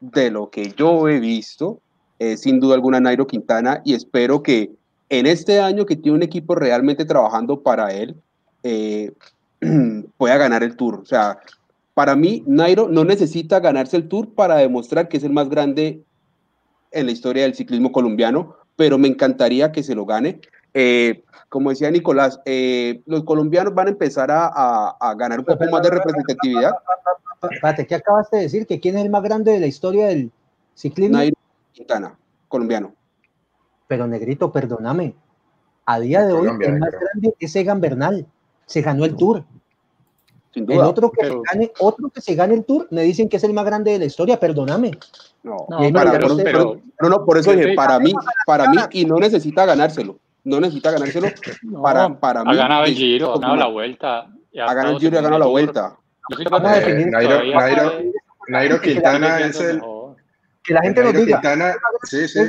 de 0.01 0.31
lo 0.31 0.51
que 0.51 0.73
yo 0.77 1.09
he 1.09 1.19
visto 1.19 1.81
es 2.19 2.41
sin 2.41 2.61
duda 2.61 2.75
alguna 2.75 3.01
Nairo 3.01 3.27
Quintana 3.27 3.81
y 3.85 3.95
espero 3.95 4.43
que 4.43 4.73
en 5.09 5.27
este 5.27 5.61
año 5.61 5.87
que 5.87 5.97
tiene 5.97 6.17
un 6.17 6.23
equipo 6.23 6.55
realmente 6.55 7.05
trabajando 7.05 7.63
para 7.63 7.93
él, 7.93 8.17
eh, 8.63 9.13
pueda 10.17 10.37
ganar 10.37 10.63
el 10.63 10.77
tour. 10.77 11.01
O 11.03 11.07
sea, 11.07 11.39
para 11.95 12.15
mí, 12.15 12.45
Nairo 12.47 12.89
no 12.89 13.05
necesita 13.05 13.59
ganarse 13.59 13.97
el 13.97 14.09
Tour 14.09 14.33
para 14.33 14.57
demostrar 14.57 15.09
que 15.09 15.17
es 15.17 15.25
el 15.25 15.33
más 15.33 15.49
grande 15.49 16.05
en 16.91 17.07
la 17.07 17.13
historia 17.13 17.43
del 17.45 17.55
ciclismo 17.55 17.93
colombiano, 17.93 18.57
pero 18.77 18.99
me 18.99 19.09
encantaría 19.09 19.73
que 19.73 19.83
se 19.83 19.95
lo 19.95 20.07
gane. 20.07 20.41
Eh, 20.75 21.25
como 21.49 21.71
decía 21.71 21.91
Nicolás, 21.91 22.41
eh, 22.45 23.03
los 23.07 23.25
colombianos 23.25 23.75
van 23.75 23.89
a 23.89 23.91
empezar 23.91 24.31
a, 24.31 24.47
a- 24.47 24.97
a 25.01 25.15
ganar 25.15 25.39
un 25.41 25.45
poco 25.45 25.65
más 25.71 25.83
de 25.83 25.91
representatividad. 25.91 26.73
Espérate, 27.51 27.87
¿qué 27.87 27.95
acabaste 27.95 28.37
de 28.37 28.43
decir? 28.45 28.67
¿Que 28.67 28.81
quién 28.81 28.97
es 28.99 29.05
el 29.05 29.11
más 29.11 29.23
grande 29.23 29.53
de 29.53 29.61
la 29.61 29.67
historia 29.67 30.07
del 30.09 30.31
ciclismo? 30.75 31.17
Nairo 31.17 31.37
Quintana, 31.73 32.19
colombiano. 32.49 32.95
Pero 33.87 34.07
Negrito, 34.07 34.53
perdóname. 34.53 35.15
A 35.87 36.01
día 36.01 36.27
de 36.27 36.33
hoy, 36.35 36.49
el 36.49 36.79
más 36.79 36.91
creo. 36.91 37.01
grande 37.01 37.35
es 37.39 37.57
Egan 37.57 37.81
Bernal. 37.81 38.27
Se 38.67 38.83
ganó 38.83 39.05
el 39.07 39.17
Tour. 39.17 39.45
Sin 40.53 40.71
El 40.71 40.81
otro 40.81 41.11
que, 41.11 41.19
Pero- 41.23 41.43
se 41.49 41.55
gane, 41.55 41.73
otro 41.79 42.11
que 42.11 42.21
se 42.21 42.35
gane 42.35 42.55
el 42.55 42.65
Tour, 42.65 42.89
me 42.91 43.03
dicen 43.03 43.29
que 43.29 43.37
es 43.39 43.45
el 43.45 43.53
más 43.55 43.65
grande 43.65 43.93
de 43.93 43.99
la 44.01 44.05
historia, 44.05 44.39
perdóname. 44.41 44.91
No, 45.43 45.67
No, 45.69 45.79
para- 45.93 46.13
pero, 46.13 46.29
por- 46.29 46.43
pero- 46.45 46.81
no, 47.01 47.09
no, 47.09 47.25
por 47.25 47.39
eso 47.39 47.53
dije, 47.53 47.75
para 47.75 47.99
mí, 48.01 48.13
para 48.47 48.69
mí, 48.71 48.77
y 48.93 49.05
no 49.05 49.17
necesita 49.19 49.65
ganárselo. 49.65 50.19
No 50.45 50.61
necesita 50.61 50.91
ganárselo 50.91 51.29
no, 51.63 51.83
para, 51.83 52.09
para 52.19 52.45
mí. 52.45 52.51
ha 52.53 52.55
ganado 52.55 52.85
el 52.85 52.95
Giro, 52.95 53.35
ha 53.35 53.39
ganado 53.39 53.57
la 53.57 53.65
ha 53.65 53.69
vuelta. 53.69 54.27
y 54.71 54.75
ganado 54.75 54.95
el 54.95 55.01
Giro 55.01 55.15
y 55.15 55.19
ha 55.19 55.23
ganado 55.23 55.39
la 55.39 55.47
vuelta. 55.47 55.97
Vamos 56.51 56.71
a 56.71 56.75
definir- 56.81 57.11
Nairo, 58.49 58.81
Quintana 58.81 59.41
es 59.41 59.61
el. 59.61 59.83
Que 60.65 60.75
la 60.75 60.81
gente 60.83 61.03
nos 61.03 61.13
diga, 61.15 61.41
Quintana, 61.41 61.75
sí, 62.05 62.29
sí. 62.29 62.41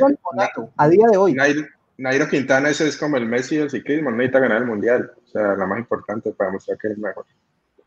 A 0.78 0.90
día 0.90 1.06
de 1.12 1.18
hoy. 1.18 1.34
Nairo, 1.34 1.62
Nairo 1.98 2.28
Quintana 2.28 2.70
ese 2.70 2.88
es 2.88 2.98
como 2.98 3.18
el 3.18 3.26
Messi 3.26 3.58
del 3.58 3.70
ciclismo, 3.70 4.10
no 4.10 4.18
necesita 4.18 4.40
ganar 4.40 4.58
el 4.58 4.66
mundial. 4.66 5.12
O 5.26 5.28
sea, 5.28 5.56
la 5.56 5.66
más 5.66 5.80
importante 5.80 6.32
para 6.32 6.52
mostrar 6.52 6.78
que 6.78 6.88
es 6.90 6.98
mejor. 6.98 7.26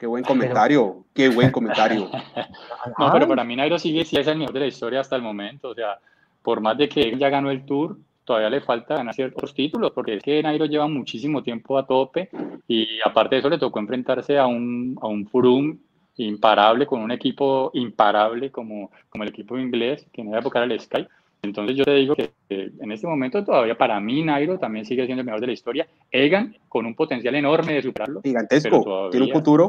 Qué 0.03 0.09
buen 0.09 0.25
comentario, 0.25 1.05
qué 1.15 1.29
buen 1.29 1.53
comentario. 1.53 2.11
no, 2.99 3.13
pero 3.13 3.29
para 3.29 3.45
mí 3.45 3.55
Nairo 3.55 3.79
sigue 3.79 4.05
sí 4.05 4.17
es 4.17 4.27
el 4.27 4.37
mejor 4.37 4.53
de 4.53 4.59
la 4.59 4.67
historia 4.67 4.99
hasta 4.99 5.15
el 5.15 5.23
momento. 5.23 5.69
O 5.69 5.75
sea, 5.77 6.01
por 6.43 6.61
más 6.61 6.77
de 6.77 6.89
que 6.89 7.03
él 7.03 7.21
ya 7.21 7.29
ganó 7.29 7.53
el 7.53 7.65
Tour, 7.65 7.97
todavía 8.25 8.51
le 8.51 8.63
falta 8.63 8.97
ganar 8.97 9.15
ciertos 9.15 9.55
títulos, 9.55 9.93
porque 9.93 10.17
es 10.17 10.23
que 10.25 10.43
Nairo 10.43 10.67
lleva 10.67 10.89
muchísimo 10.89 11.41
tiempo 11.45 11.79
a 11.79 11.87
tope 11.87 12.31
y 12.67 12.99
aparte 13.05 13.37
de 13.37 13.39
eso 13.39 13.49
le 13.49 13.59
tocó 13.59 13.79
enfrentarse 13.79 14.41
a 14.41 14.49
un, 14.49 14.99
a 15.01 15.07
un 15.07 15.25
Furum 15.29 15.79
imparable, 16.17 16.85
con 16.85 17.01
un 17.01 17.13
equipo 17.13 17.71
imparable 17.73 18.51
como, 18.51 18.91
como 19.09 19.23
el 19.23 19.31
equipo 19.31 19.57
inglés, 19.57 20.05
que 20.13 20.23
en 20.23 20.31
esa 20.31 20.41
época 20.41 20.65
era 20.65 20.75
el 20.75 20.81
Sky. 20.81 21.07
Entonces 21.43 21.77
yo 21.77 21.85
te 21.85 21.95
digo 21.95 22.15
que 22.15 22.33
en 22.49 22.93
este 22.93 23.07
momento 23.07 23.45
todavía 23.45 23.77
para 23.77 23.99
mí 23.99 24.23
Nairo 24.23 24.61
también 24.61 24.85
sigue 24.85 25.05
siendo 25.07 25.23
el 25.23 25.27
mejor 25.27 25.41
de 25.41 25.49
la 25.49 25.53
historia. 25.53 25.89
Egan 26.13 26.57
con 26.69 26.87
un 26.87 26.95
potencial 26.95 27.35
enorme 27.35 27.75
de 27.75 27.83
superarlo. 27.83 28.23
Gigantesco, 28.23 29.11
tiene 29.11 29.27
un 29.27 29.33
futuro. 29.33 29.69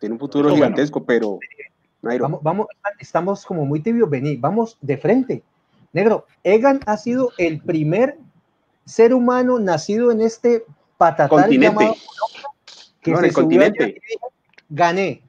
Tiene 0.00 0.14
un 0.14 0.18
futuro 0.18 0.52
gigantesco, 0.52 1.04
pero 1.04 1.38
Nairo. 2.02 2.24
Vamos, 2.24 2.42
vamos, 2.42 2.66
estamos 2.98 3.46
como 3.46 3.64
muy 3.64 3.80
tibios, 3.80 4.10
vení, 4.10 4.36
vamos 4.36 4.76
de 4.80 4.96
frente. 4.98 5.42
Negro, 5.92 6.26
Egan 6.42 6.80
ha 6.86 6.96
sido 6.96 7.30
el 7.38 7.60
primer 7.60 8.18
ser 8.84 9.14
humano 9.14 9.60
nacido 9.60 10.10
en 10.10 10.22
este 10.22 10.64
patatal 10.98 11.28
continente. 11.28 11.92
que 13.00 13.12
no, 13.12 13.20
en 13.20 13.24
el 13.26 13.32
continente. 13.32 14.00
gané, 14.68 15.22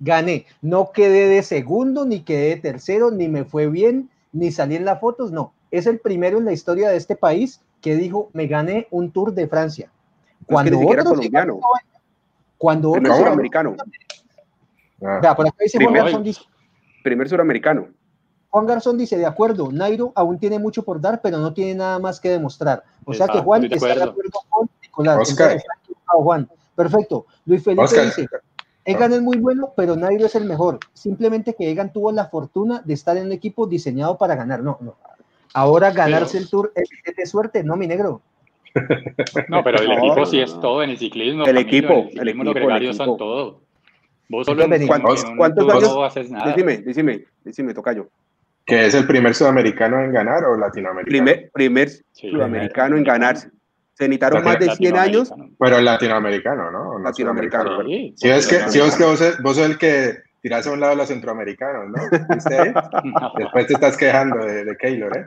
gané. 0.00 0.46
No 0.60 0.90
quedé 0.90 1.28
de 1.28 1.44
segundo, 1.44 2.04
ni 2.04 2.22
quedé 2.22 2.48
de 2.48 2.56
tercero, 2.56 3.12
ni 3.12 3.28
me 3.28 3.44
fue 3.44 3.68
bien, 3.68 4.10
ni 4.32 4.50
salí 4.50 4.76
en 4.76 4.84
las 4.84 5.00
fotos, 5.00 5.32
no. 5.32 5.52
Es 5.70 5.86
el 5.86 5.98
primero 5.98 6.38
en 6.38 6.44
la 6.44 6.52
historia 6.52 6.90
de 6.90 6.96
este 6.96 7.16
país 7.16 7.60
que 7.80 7.96
dijo, 7.96 8.30
me 8.32 8.46
gané 8.46 8.88
un 8.90 9.10
Tour 9.10 9.32
de 9.34 9.46
Francia. 9.46 9.90
Cuando 10.46 10.80
es 10.80 10.96
que 10.96 11.04
colombiano. 11.04 11.60
Cuando 12.58 12.92
otro 12.92 13.16
suramericano. 13.16 13.76
Ah. 15.04 15.34
por 15.34 15.46
acá 15.46 15.56
dice 15.60 15.78
Juan 15.82 15.94
Garzón, 15.94 16.22
dice, 16.22 16.42
primer 17.02 17.28
suramericano. 17.28 17.88
Juan 18.50 18.66
Garzón 18.66 18.98
dice, 18.98 19.16
de 19.16 19.26
acuerdo, 19.26 19.72
Nairo 19.72 20.12
aún 20.14 20.38
tiene 20.38 20.58
mucho 20.58 20.84
por 20.84 21.00
dar, 21.00 21.20
pero 21.22 21.38
no 21.38 21.52
tiene 21.54 21.74
nada 21.74 21.98
más 21.98 22.20
que 22.20 22.28
demostrar. 22.28 22.84
O 23.04 23.14
sea 23.14 23.26
que 23.26 23.40
Juan 23.40 23.64
está 23.64 23.86
de 23.86 24.02
acuerdo 24.02 24.40
con 24.48 24.70
Nicolás. 24.80 25.18
Oscar. 25.18 25.60
Juan. 26.06 26.48
Perfecto. 26.76 27.26
Luis 27.46 27.62
Felipe 27.64 27.82
dice, 28.04 28.28
Egan 28.84 29.12
es 29.12 29.22
muy 29.22 29.38
bueno, 29.38 29.72
pero 29.76 29.96
Nairo 29.96 30.26
es 30.26 30.34
el 30.34 30.44
mejor. 30.44 30.78
Simplemente 30.92 31.54
que 31.54 31.70
Egan 31.70 31.92
tuvo 31.92 32.10
la 32.10 32.26
fortuna 32.26 32.82
de 32.84 32.94
estar 32.94 33.16
en 33.16 33.26
un 33.26 33.32
equipo 33.32 33.66
diseñado 33.66 34.18
para 34.18 34.34
ganar. 34.34 34.62
No, 34.62 34.78
no. 34.80 34.96
Ahora 35.54 35.90
ganarse 35.90 36.38
el 36.38 36.48
Tour 36.48 36.72
es, 36.74 36.88
de 37.16 37.26
suerte, 37.26 37.62
no, 37.62 37.76
mi 37.76 37.86
negro. 37.86 38.22
No, 39.48 39.62
pero 39.62 39.82
el 39.82 39.92
equipo 39.92 40.24
sí 40.24 40.40
es 40.40 40.58
todo 40.60 40.82
en 40.82 40.90
el 40.90 40.98
ciclismo. 40.98 41.44
El 41.44 41.58
equipo, 41.58 42.08
el, 42.10 42.28
equipo, 42.28 42.44
los 42.44 42.54
gregarios 42.54 42.96
son 42.96 43.16
todo. 43.18 43.60
Vos 44.28 44.46
solo 44.46 44.64
en, 44.64 44.86
¿Cuántos, 44.86 45.24
¿cuántos 45.36 45.68
años? 45.68 45.94
No 45.94 46.04
haces 46.04 46.30
nada. 46.30 46.46
Decime, 46.46 46.78
decime, 46.78 47.24
decime, 47.44 47.74
tocayo. 47.74 48.08
¿Que 48.64 48.86
es 48.86 48.94
el 48.94 49.06
primer 49.06 49.34
sudamericano 49.34 50.02
en 50.02 50.12
ganar 50.12 50.44
o 50.44 50.56
latinoamericano? 50.56 51.24
Primer, 51.24 51.50
primer 51.52 51.90
sudamericano 52.12 52.96
en 52.96 53.04
ganarse. 53.04 53.50
Se 54.02 54.08
necesitaron 54.08 54.42
más 54.42 54.58
de 54.58 54.74
100 54.74 54.96
años. 54.96 55.32
Pero 55.58 55.80
latinoamericano, 55.80 56.70
¿no? 56.70 56.98
latinoamericano. 56.98 57.82
Sí, 57.84 58.14
si 58.16 58.28
es 58.28 58.46
que, 58.48 58.68
si 58.68 58.80
es 58.80 58.96
que 58.96 59.04
vos, 59.04 59.22
vos 59.42 59.56
sos 59.56 59.66
el 59.66 59.78
que 59.78 60.18
tirás 60.40 60.66
a 60.66 60.72
un 60.72 60.80
lado 60.80 60.94
a 60.94 60.96
los 60.96 61.08
centroamericanos, 61.08 61.88
¿no? 61.88 62.02
Después 63.38 63.66
te 63.66 63.74
estás 63.74 63.96
quejando 63.96 64.44
de, 64.44 64.64
de 64.64 64.76
Keylor, 64.76 65.16
¿eh? 65.16 65.26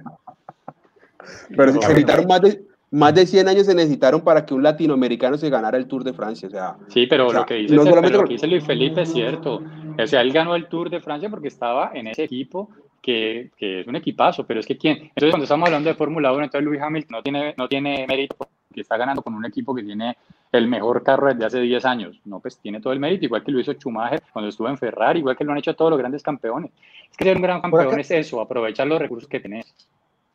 Pero 1.55 1.71
se 1.71 1.79
necesitaron 1.79 2.27
más 2.27 2.41
de, 2.41 2.61
más 2.91 3.15
de 3.15 3.25
100 3.25 3.47
años 3.47 3.65
se 3.65 3.75
necesitaron 3.75 4.21
para 4.21 4.45
que 4.45 4.53
un 4.53 4.63
latinoamericano 4.63 5.37
se 5.37 5.49
ganara 5.49 5.77
el 5.77 5.87
Tour 5.87 6.03
de 6.03 6.13
Francia. 6.13 6.47
O 6.47 6.51
sea, 6.51 6.75
sí, 6.89 7.07
pero, 7.07 7.31
lo, 7.31 7.45
que 7.45 7.55
dice, 7.55 7.75
lo 7.75 7.83
que 8.25 8.33
dice 8.33 8.47
Luis 8.47 8.65
Felipe 8.65 9.01
es 9.01 9.11
cierto. 9.11 9.61
O 9.97 10.07
sea, 10.07 10.21
él 10.21 10.31
ganó 10.31 10.55
el 10.55 10.67
Tour 10.67 10.89
de 10.89 10.99
Francia 10.99 11.29
porque 11.29 11.47
estaba 11.47 11.91
en 11.93 12.07
ese 12.07 12.23
equipo 12.23 12.69
que, 13.01 13.51
que, 13.57 13.81
es 13.81 13.87
un 13.87 13.95
equipazo, 13.95 14.45
pero 14.45 14.59
es 14.59 14.65
que 14.65 14.77
quién. 14.77 14.97
Entonces, 14.97 15.29
cuando 15.29 15.43
estamos 15.43 15.67
hablando 15.67 15.89
de 15.89 15.95
Fórmula 15.95 16.31
1, 16.33 16.43
entonces 16.43 16.65
Luis 16.65 16.81
Hamilton 16.81 17.17
no 17.17 17.23
tiene, 17.23 17.53
no 17.57 17.67
tiene 17.67 18.05
mérito 18.07 18.35
porque 18.75 18.81
está 18.81 18.97
ganando 18.97 19.21
con 19.21 19.33
un 19.33 19.45
equipo 19.45 19.73
que 19.73 19.83
tiene 19.83 20.17
el 20.51 20.67
mejor 20.67 21.01
carro 21.01 21.33
desde 21.33 21.45
hace 21.45 21.59
10 21.61 21.85
años. 21.85 22.19
No, 22.25 22.41
pues 22.41 22.57
tiene 22.57 22.81
todo 22.81 22.91
el 22.91 22.99
mérito, 22.99 23.23
igual 23.23 23.41
que 23.41 23.53
lo 23.53 23.61
hizo 23.61 23.71
Schumacher 23.71 24.21
cuando 24.33 24.49
estuvo 24.49 24.67
en 24.67 24.77
Ferrari, 24.77 25.19
igual 25.19 25.37
que 25.37 25.45
lo 25.45 25.53
han 25.53 25.59
hecho 25.59 25.73
todos 25.75 25.91
los 25.91 25.97
grandes 25.97 26.21
campeones. 26.21 26.71
Es 27.09 27.15
que 27.15 27.23
ser 27.23 27.37
un 27.37 27.43
gran 27.43 27.61
campeón 27.61 27.97
es 27.97 28.11
eso, 28.11 28.41
aprovechar 28.41 28.85
los 28.85 28.99
recursos 28.99 29.29
que 29.29 29.39
tenés. 29.39 29.73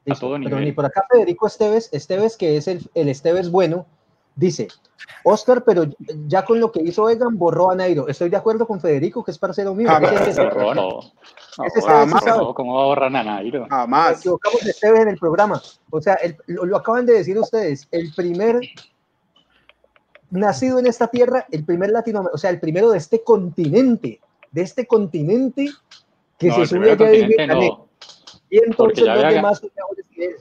A 0.09 0.15
todo 0.15 0.39
nivel. 0.39 0.55
Pero 0.55 0.65
ni 0.65 0.73
por 0.73 0.87
acá 0.87 1.05
Federico 1.11 1.47
Esteves, 1.47 1.91
Esteves 1.93 2.39
que 2.39 2.57
es 2.57 2.67
el, 2.67 2.81
el 2.95 3.11
Esteves 3.11 3.51
bueno, 3.51 3.85
Dice, 4.41 4.69
Oscar, 5.23 5.65
pero 5.65 5.85
ya 6.27 6.47
con 6.47 6.59
lo 6.61 6.73
que 6.73 6.81
hizo 6.81 7.11
Egan 7.11 7.37
borró 7.37 7.71
a 7.71 7.75
Nairo. 7.75 8.09
Estoy 8.09 8.31
de 8.31 8.39
acuerdo 8.39 8.67
con 8.67 8.81
Federico, 8.81 9.23
que 9.23 9.33
es 9.33 9.39
parcero 9.39 9.75
mío. 9.75 9.87
Jamás. 9.87 10.35
No. 10.75 11.01
Jamás. 11.87 12.25
¿Cómo 12.55 12.75
va 12.75 12.83
a 12.83 12.87
borrar 12.87 13.15
a 13.15 13.23
Nairo? 13.23 13.67
Jamás. 13.69 14.13
Nos 14.13 14.21
equivocamos 14.21 14.65
de 14.65 14.71
Esteves 14.71 15.01
en 15.01 15.09
el 15.09 15.19
programa. 15.19 15.61
O 15.91 16.01
sea, 16.01 16.19
lo, 16.47 16.75
acaban 16.75 17.05
de 17.05 17.13
decir 17.13 17.39
ustedes. 17.39 17.87
El 17.91 18.15
primer 18.15 18.61
nacido 20.31 20.79
en 20.79 20.87
esta 20.87 21.09
tierra, 21.09 21.45
el 21.51 21.67
primer 21.67 21.91
latinoamericano, 21.91 22.35
o 22.35 22.39
sea, 22.39 22.49
el 22.49 22.61
primero 22.61 22.91
de 22.91 22.97
este 22.97 23.23
continente, 23.23 24.23
de 24.53 24.63
este 24.63 24.87
continente 24.87 25.69
que 26.39 26.51
se 26.51 26.65
sube 26.65 26.93
allá 26.93 27.05
de 27.05 27.77
Y 28.49 28.59
entonces 28.59 29.05
los 29.05 29.35
demás 29.35 29.59
son 29.59 29.71
mejores 29.77 30.07
que 30.15 30.25
él. 30.25 30.37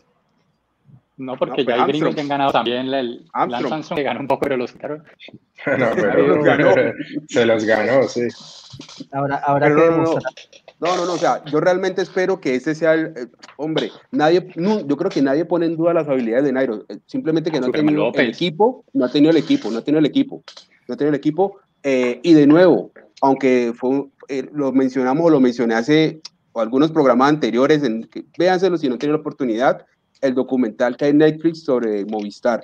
No, 1.20 1.36
porque 1.36 1.66
ya 1.66 1.84
hay 1.84 1.92
gringos 1.92 2.16
que 2.16 2.22
han 2.22 2.30
ganado 2.30 2.54
también. 2.54 2.94
El 2.94 3.26
Lance 3.34 3.56
Armstrong 3.56 3.84
que 3.94 4.04
ganó 4.04 4.22
un 4.22 4.28
poco, 4.28 4.40
pero 4.44 4.56
los 4.56 4.74
no, 4.84 5.00
pero 5.66 6.42
ganó. 6.44 6.74
se 7.28 7.46
los 7.46 7.66
ganó, 7.66 8.04
sí. 8.08 8.22
Ahora, 9.12 9.36
ahora 9.46 9.68
no, 9.70 9.92
no, 9.98 10.16
no, 10.80 11.06
no, 11.06 11.14
o 11.14 11.18
sea, 11.18 11.44
yo 11.44 11.60
realmente 11.60 12.02
espero 12.02 12.40
que 12.40 12.56
ese 12.56 12.74
sea 12.74 12.94
el. 12.94 13.08
Eh, 13.18 13.28
hombre, 13.58 13.92
nadie, 14.12 14.48
no, 14.56 14.80
yo 14.88 14.96
creo 14.96 15.12
que 15.12 15.22
nadie 15.22 15.44
pone 15.44 15.66
en 15.66 15.76
duda 15.76 15.94
las 15.94 16.08
habilidades 16.08 16.46
de 16.46 16.54
Nairo. 16.54 16.86
Eh, 16.88 17.00
simplemente 17.06 17.52
que 17.52 17.60
no 17.60 17.68
ha 17.68 17.72
tenido 17.72 18.14
el 18.14 18.30
equipo, 18.30 18.86
no 18.94 19.04
ha 19.04 19.12
tenido 19.12 19.32
el 19.32 19.38
equipo, 19.38 19.70
no 19.70 19.80
ha 19.80 19.84
tenido 19.84 20.00
el 20.00 20.06
equipo, 20.06 20.42
no 20.88 20.94
ha 20.94 20.98
tenido 20.98 21.10
el 21.10 21.20
equipo. 21.20 21.60
Eh, 21.84 22.22
y 22.24 22.34
de 22.34 22.48
nuevo, 22.48 22.94
aunque 23.22 23.74
fue, 23.76 24.06
lo 24.54 24.72
mencionamos 24.72 25.26
o 25.26 25.30
lo 25.30 25.42
mencioné 25.42 25.76
hace 25.76 26.22
algunos 26.56 26.92
programas 26.92 27.28
anteriores, 27.28 27.84
en, 27.84 28.06
que, 28.06 28.24
véanselo 28.38 28.78
si 28.78 28.88
no 28.88 28.98
tienen 28.98 29.16
la 29.16 29.20
oportunidad 29.20 29.86
el 30.22 30.36
documental 30.36 30.98
que 30.98 31.06
hay 31.06 31.12
en 31.12 31.20
Netflix 31.20 31.64
sobre 31.64 32.06
Movistar. 32.06 32.64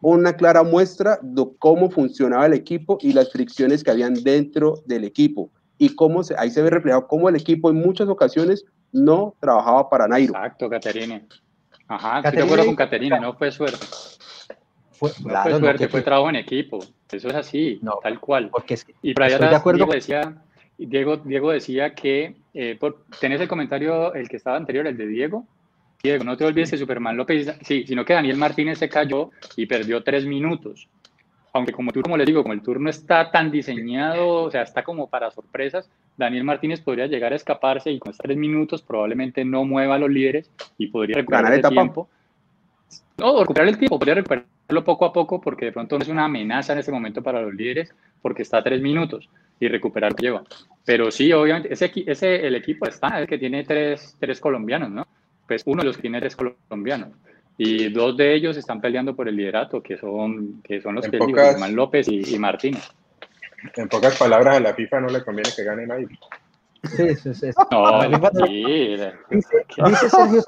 Una 0.00 0.34
clara 0.34 0.62
muestra 0.62 1.18
de 1.22 1.46
cómo 1.58 1.90
funcionaba 1.90 2.46
el 2.46 2.52
equipo 2.52 2.98
y 3.00 3.12
las 3.12 3.32
fricciones 3.32 3.82
que 3.82 3.90
habían 3.90 4.14
dentro 4.14 4.82
del 4.86 5.04
equipo. 5.04 5.50
Y 5.78 5.94
cómo 5.94 6.22
se, 6.22 6.34
ahí 6.38 6.50
se 6.50 6.62
ve 6.62 6.70
reflejado 6.70 7.06
cómo 7.06 7.28
el 7.28 7.36
equipo 7.36 7.70
en 7.70 7.76
muchas 7.76 8.08
ocasiones 8.08 8.64
no 8.92 9.34
trabajaba 9.40 9.88
para 9.88 10.06
Nairo. 10.06 10.34
Exacto, 10.34 10.68
Caterine. 10.68 11.26
Ajá, 11.88 12.18
estoy 12.18 12.36
de 12.36 12.42
acuerdo 12.42 12.66
con 12.66 12.76
Caterine, 12.76 13.20
no 13.20 13.34
fue 13.34 13.50
suerte. 13.50 13.78
Fue, 14.92 15.10
no 15.24 15.42
fue 15.42 15.58
suerte, 15.58 15.88
fue 15.88 16.02
trabajo 16.02 16.28
en 16.28 16.36
equipo. 16.36 16.78
Eso 17.10 17.28
es 17.28 17.34
así, 17.34 17.78
no, 17.82 17.98
tal 18.02 18.20
cual. 18.20 18.50
Porque 18.50 18.74
es 18.74 18.86
y 19.02 19.14
para 19.14 19.26
allá 19.26 19.38
de 19.38 19.56
acuerdo. 19.56 19.78
Diego 19.78 19.92
decía, 19.92 20.42
Diego, 20.78 21.16
Diego 21.18 21.50
decía 21.50 21.94
que, 21.94 22.36
eh, 22.54 22.78
tenés 23.20 23.40
el 23.40 23.48
comentario, 23.48 24.14
el 24.14 24.28
que 24.28 24.36
estaba 24.36 24.56
anterior, 24.56 24.86
el 24.86 24.96
de 24.96 25.06
Diego, 25.06 25.46
Diego, 26.04 26.22
no 26.22 26.36
te 26.36 26.44
olvides 26.44 26.70
que 26.70 26.76
Superman 26.76 27.16
López, 27.16 27.56
sí, 27.62 27.86
sino 27.86 28.04
que 28.04 28.12
Daniel 28.12 28.36
Martínez 28.36 28.78
se 28.78 28.90
cayó 28.90 29.30
y 29.56 29.64
perdió 29.64 30.02
tres 30.02 30.26
minutos. 30.26 30.86
Aunque 31.54 31.72
como 31.72 31.92
tú, 31.92 32.02
como 32.02 32.18
les 32.18 32.26
digo, 32.26 32.42
como 32.42 32.52
el 32.52 32.60
turno 32.60 32.90
está 32.90 33.30
tan 33.30 33.50
diseñado, 33.50 34.42
o 34.42 34.50
sea, 34.50 34.60
está 34.60 34.84
como 34.84 35.08
para 35.08 35.30
sorpresas, 35.30 35.88
Daniel 36.18 36.44
Martínez 36.44 36.82
podría 36.82 37.06
llegar 37.06 37.32
a 37.32 37.36
escaparse 37.36 37.90
y 37.90 37.98
con 37.98 38.10
estos 38.10 38.22
tres 38.22 38.36
minutos 38.36 38.82
probablemente 38.82 39.46
no 39.46 39.64
mueva 39.64 39.94
a 39.94 39.98
los 39.98 40.10
líderes 40.10 40.50
y 40.76 40.88
podría 40.88 41.16
recuperar 41.16 41.54
el 41.54 41.62
tiempo. 41.62 42.06
No, 43.16 43.40
recuperar 43.40 43.68
el 43.68 43.78
tiempo, 43.78 43.98
podría 43.98 44.16
recuperarlo 44.16 44.84
poco 44.84 45.06
a 45.06 45.12
poco 45.12 45.40
porque 45.40 45.64
de 45.64 45.72
pronto 45.72 45.96
no 45.96 46.02
es 46.02 46.10
una 46.10 46.26
amenaza 46.26 46.74
en 46.74 46.80
este 46.80 46.92
momento 46.92 47.22
para 47.22 47.40
los 47.40 47.54
líderes 47.54 47.94
porque 48.20 48.42
está 48.42 48.58
a 48.58 48.62
tres 48.62 48.82
minutos 48.82 49.30
y 49.58 49.68
recuperar 49.68 50.12
lo 50.12 50.16
que 50.16 50.22
lleva. 50.26 50.44
Pero 50.84 51.10
sí, 51.10 51.32
obviamente, 51.32 51.72
ese, 51.72 51.90
ese 52.06 52.46
el 52.46 52.56
equipo 52.56 52.86
está, 52.86 53.22
es 53.22 53.26
que 53.26 53.38
tiene 53.38 53.64
tres, 53.64 54.18
tres 54.20 54.38
colombianos, 54.38 54.90
¿no? 54.90 55.06
Pues 55.46 55.62
uno 55.66 55.82
de 55.82 55.86
los 55.86 55.98
tiene 55.98 56.24
es 56.26 56.36
colombiano 56.36 57.12
y 57.56 57.88
dos 57.90 58.16
de 58.16 58.34
ellos 58.34 58.56
están 58.56 58.80
peleando 58.80 59.14
por 59.14 59.28
el 59.28 59.36
liderato, 59.36 59.82
que 59.82 59.96
son, 59.96 60.60
que 60.62 60.80
son 60.80 60.96
los 60.96 61.08
que 61.08 61.18
pocas, 61.18 61.56
digo, 61.56 61.68
López 61.68 62.08
y, 62.08 62.38
Martín. 62.38 62.76
En 63.76 63.88
pocas 63.88 64.16
palabras, 64.18 64.56
a 64.56 64.60
la 64.60 64.74
FIFA 64.74 65.00
no 65.00 65.08
le 65.08 65.24
conviene 65.24 65.50
que 65.54 65.64
gane 65.64 65.86
nadie. 65.86 66.08
Sí, 66.82 67.14
sí, 67.14 67.34
sí. 67.34 67.50
No, 67.70 68.02
sí. 68.46 68.96
Dice, 69.30 69.66
dice 69.86 70.10
Sergio, 70.10 70.42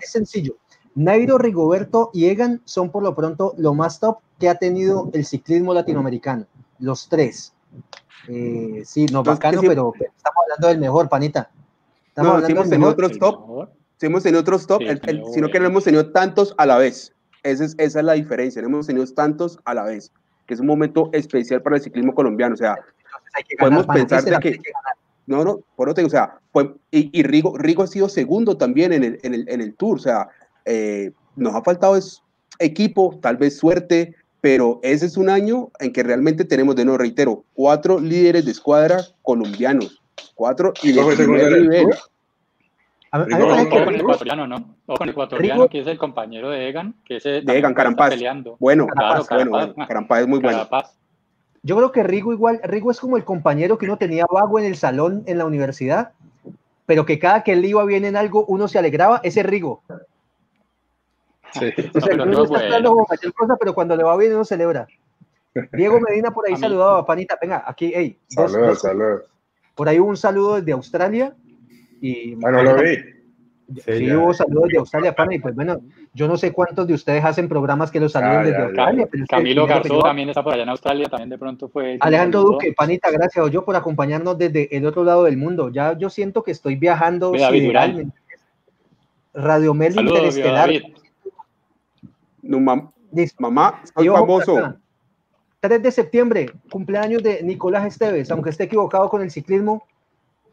es 0.00 0.10
sencillo. 0.10 0.56
Nairo, 0.94 1.38
Rigoberto 1.38 2.10
y 2.14 2.26
Egan 2.26 2.62
son 2.64 2.90
por 2.90 3.02
lo 3.02 3.14
pronto 3.14 3.54
lo 3.58 3.74
más 3.74 3.98
top 3.98 4.18
que 4.38 4.48
ha 4.48 4.54
tenido 4.54 5.10
el 5.12 5.24
ciclismo 5.24 5.74
latinoamericano. 5.74 6.46
Los 6.78 7.08
tres. 7.08 7.52
Eh, 8.28 8.82
sí, 8.84 9.06
no, 9.06 9.22
bacano, 9.22 9.60
pero 9.60 9.92
estamos 9.94 10.36
hablando 10.44 10.68
del 10.68 10.78
mejor, 10.78 11.08
panita. 11.08 11.50
Estamos 12.08 12.30
no, 12.30 12.36
hablando 12.36 12.62
del 12.62 12.78
mejor. 12.78 12.92
otros 12.92 13.18
top 13.18 13.68
Si 13.98 14.06
hemos 14.06 14.22
tenido 14.22 14.40
otros 14.40 14.66
top, 14.66 14.82
sino 15.32 15.48
que 15.48 15.60
no 15.60 15.66
hemos 15.66 15.84
tenido 15.84 16.10
tantos 16.10 16.54
a 16.58 16.66
la 16.66 16.76
vez. 16.76 17.12
Esa 17.42 17.64
es, 17.64 17.74
esa 17.78 18.00
es 18.00 18.04
la 18.04 18.14
diferencia, 18.14 18.60
no 18.60 18.68
hemos 18.68 18.86
tenido 18.86 19.06
tantos 19.06 19.58
a 19.64 19.74
la 19.74 19.84
vez, 19.84 20.12
que 20.46 20.54
es 20.54 20.60
un 20.60 20.66
momento 20.66 21.10
especial 21.12 21.62
para 21.62 21.76
el 21.76 21.82
ciclismo 21.82 22.14
colombiano. 22.14 22.54
O 22.54 22.58
sea, 22.58 22.76
podemos 23.58 23.86
pensar 23.86 24.24
de 24.24 24.38
que... 24.40 24.60
no, 25.26 25.44
no, 25.44 25.60
por 25.76 25.88
otro, 25.88 26.04
o 26.04 26.10
sea, 26.10 26.38
y, 26.90 27.22
Rigo, 27.22 27.56
Rigo 27.56 27.84
ha 27.84 27.86
sido 27.86 28.08
segundo 28.08 28.56
también 28.56 28.92
en 28.92 29.04
el, 29.04 29.20
en 29.22 29.34
el, 29.34 29.48
en 29.48 29.60
el 29.60 29.74
Tour, 29.74 29.96
o 29.96 30.00
sea, 30.00 30.28
eh, 30.64 31.12
nos 31.36 31.54
ha 31.54 31.62
faltado 31.62 31.96
es 31.96 32.22
equipo, 32.58 33.18
tal 33.22 33.36
vez 33.36 33.56
suerte, 33.56 34.14
pero 34.40 34.80
ese 34.82 35.06
es 35.06 35.16
un 35.16 35.28
año 35.28 35.70
en 35.80 35.92
que 35.92 36.02
realmente 36.02 36.44
tenemos, 36.44 36.76
de 36.76 36.84
nuevo 36.84 36.98
reitero, 36.98 37.44
cuatro 37.54 38.00
líderes 38.00 38.44
de 38.44 38.52
escuadra 38.52 38.98
colombianos, 39.22 40.00
cuatro 40.34 40.72
y 40.82 40.92
de 40.92 41.02
primer 41.16 41.60
nivel. 41.60 41.86
A, 43.16 43.24
ver, 43.24 43.42
ojo 43.42 43.84
con 43.84 43.94
el 43.94 44.00
ecuatoriano, 44.00 44.46
¿no? 44.46 44.56
Ojo 44.86 44.98
con 44.98 45.08
el 45.08 45.12
ecuatoriano, 45.12 45.68
que 45.68 45.80
es 45.80 45.86
el 45.86 45.96
compañero 45.96 46.50
de 46.50 46.68
Egan, 46.68 46.94
que 47.04 47.16
es 47.16 47.24
de 47.24 47.40
Egan, 47.46 47.72
Carampaz. 47.72 48.14
Bueno, 48.58 48.86
Carapaz, 48.86 49.28
bueno, 49.30 49.50
bueno, 49.50 49.74
Carampaz 49.86 50.20
es 50.20 50.28
muy 50.28 50.38
bueno. 50.38 50.68
Yo 51.62 51.76
creo 51.76 51.92
que 51.92 52.02
Rigo 52.02 52.32
igual, 52.32 52.60
Rigo 52.62 52.90
es 52.90 53.00
como 53.00 53.16
el 53.16 53.24
compañero 53.24 53.78
que 53.78 53.86
uno 53.86 53.96
tenía 53.96 54.26
vago 54.30 54.58
en 54.58 54.66
el 54.66 54.76
salón 54.76 55.24
en 55.26 55.38
la 55.38 55.46
universidad, 55.46 56.12
pero 56.84 57.06
que 57.06 57.18
cada 57.18 57.42
que 57.42 57.54
él 57.54 57.64
iba 57.64 57.84
bien 57.84 58.04
en 58.04 58.16
algo, 58.16 58.44
uno 58.46 58.68
se 58.68 58.78
alegraba, 58.78 59.20
ese 59.24 59.42
Rigo. 59.42 59.82
Sí. 61.52 61.72
O 61.94 62.00
sea, 62.00 62.16
no, 62.16 62.46
pero, 63.08 63.32
cosa, 63.32 63.56
pero 63.58 63.74
cuando 63.74 63.96
le 63.96 64.04
va 64.04 64.16
bien 64.16 64.34
uno 64.34 64.44
celebra. 64.44 64.86
Diego 65.72 66.00
Medina 66.00 66.30
por 66.30 66.46
ahí 66.46 66.56
saludaba, 66.56 67.06
panita. 67.06 67.38
Venga, 67.40 67.64
aquí, 67.66 67.92
hey. 67.94 68.18
Saludos, 68.28 68.82
saludos. 68.82 69.22
Por 69.74 69.88
ahí 69.88 69.98
hubo 69.98 70.10
un 70.10 70.16
saludo 70.16 70.56
desde 70.56 70.72
Australia. 70.72 71.34
Y 72.00 72.34
bueno, 72.34 72.62
lo 72.62 72.76
vi. 72.76 72.96
Sí, 73.84 74.12
hubo 74.12 74.32
saludos 74.32 74.68
de 74.68 74.78
Australia, 74.78 75.12
pana, 75.12 75.34
y 75.34 75.40
pues 75.40 75.52
bueno, 75.56 75.80
yo 76.14 76.28
no 76.28 76.36
sé 76.36 76.52
cuántos 76.52 76.86
de 76.86 76.94
ustedes 76.94 77.24
hacen 77.24 77.48
programas 77.48 77.90
que 77.90 77.98
los 77.98 78.12
saluden 78.12 78.44
desde 78.44 78.62
Australia. 78.62 79.08
Camilo 79.28 79.66
Garzón 79.66 80.02
también 80.02 80.28
está 80.28 80.44
por 80.44 80.54
allá 80.54 80.62
en 80.62 80.68
Australia, 80.68 81.08
también 81.08 81.30
de 81.30 81.38
pronto 81.38 81.68
fue. 81.68 81.96
Alejandro 81.98 82.42
Duque, 82.42 82.72
panita, 82.74 83.10
gracias 83.10 83.50
yo 83.50 83.64
por 83.64 83.74
acompañarnos 83.74 84.38
desde 84.38 84.74
el 84.76 84.86
otro 84.86 85.02
lado 85.02 85.24
del 85.24 85.36
mundo. 85.36 85.70
Ya 85.70 85.98
yo 85.98 86.10
siento 86.10 86.44
que 86.44 86.52
estoy 86.52 86.76
viajando 86.76 87.32
Radio 89.34 89.74
Mel 89.74 89.98
Interestelar. 89.98 90.70
No, 92.42 92.60
mamá, 92.60 93.82
soy 93.96 94.08
famoso. 94.08 94.76
3 95.58 95.82
de 95.82 95.90
septiembre, 95.90 96.52
cumpleaños 96.70 97.20
de 97.24 97.42
Nicolás 97.42 97.84
Esteves, 97.84 98.30
aunque 98.30 98.50
esté 98.50 98.64
equivocado 98.64 99.08
con 99.08 99.22
el 99.22 99.32
ciclismo. 99.32 99.84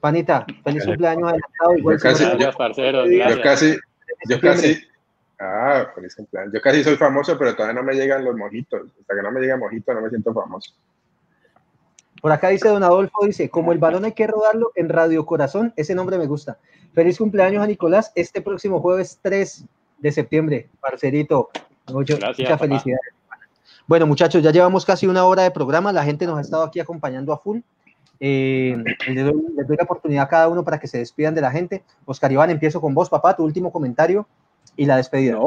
Panita, 0.03 0.45
feliz 0.65 0.83
cumpleaños 0.83 1.29
adelantado. 1.29 1.77
Igual 1.77 1.95
yo 1.95 2.03
casi, 2.03 2.25
parceros, 2.57 3.09
yo 3.09 3.41
casi, 3.41 3.77
yo 4.27 4.41
casi, 4.41 4.77
ah, 5.39 5.87
feliz 5.95 6.13
cumpleaños. 6.13 6.53
Yo 6.53 6.59
casi 6.59 6.83
soy 6.83 6.97
famoso, 6.97 7.37
pero 7.37 7.55
todavía 7.55 7.79
no 7.79 7.87
me 7.87 7.93
llegan 7.93 8.25
los 8.25 8.35
mojitos. 8.35 8.81
Hasta 8.99 9.15
que 9.15 9.21
no 9.21 9.31
me 9.31 9.39
llega 9.39 9.55
mojito, 9.55 9.93
no 9.93 10.01
me 10.01 10.09
siento 10.09 10.33
famoso. 10.33 10.73
Por 12.21 12.33
acá 12.33 12.49
dice 12.49 12.67
Don 12.67 12.83
Adolfo, 12.83 13.25
dice, 13.25 13.49
como 13.49 13.71
el 13.71 13.77
balón 13.77 14.03
hay 14.03 14.11
que 14.11 14.27
rodarlo 14.27 14.73
en 14.75 14.89
Radio 14.89 15.25
Corazón, 15.25 15.71
ese 15.77 15.95
nombre 15.95 16.17
me 16.17 16.27
gusta. 16.27 16.57
Feliz 16.93 17.17
cumpleaños 17.17 17.63
a 17.63 17.67
Nicolás 17.67 18.11
este 18.13 18.41
próximo 18.41 18.81
jueves 18.81 19.19
3 19.21 19.63
de 19.99 20.11
septiembre, 20.11 20.69
parcerito. 20.81 21.49
Mucho, 21.93 22.15
muchas 22.15 22.59
felicidades. 22.59 23.13
Bueno, 23.87 24.05
muchachos, 24.05 24.43
ya 24.43 24.51
llevamos 24.51 24.83
casi 24.83 25.07
una 25.07 25.23
hora 25.23 25.43
de 25.43 25.51
programa. 25.51 25.93
La 25.93 26.03
gente 26.03 26.25
nos 26.25 26.39
ha 26.39 26.41
estado 26.41 26.63
aquí 26.63 26.81
acompañando 26.81 27.31
a 27.31 27.37
full. 27.37 27.61
Eh, 28.25 28.81
les, 29.05 29.25
doy, 29.25 29.35
la 29.77 29.83
oportunidad 29.83 30.23
a 30.23 30.29
cada 30.29 30.47
uno 30.47 30.63
para 30.63 30.79
que 30.79 30.87
se 30.87 30.97
despidan 30.97 31.35
de 31.35 31.41
la 31.41 31.51
gente. 31.51 31.83
Oscar 32.05 32.31
Iván, 32.31 32.49
empiezo 32.49 32.79
con 32.79 32.93
vos, 32.93 33.09
papá, 33.09 33.35
tu 33.35 33.43
último 33.43 33.69
comentario 33.73 34.25
y 34.77 34.85
la 34.85 34.95
despedida. 34.95 35.37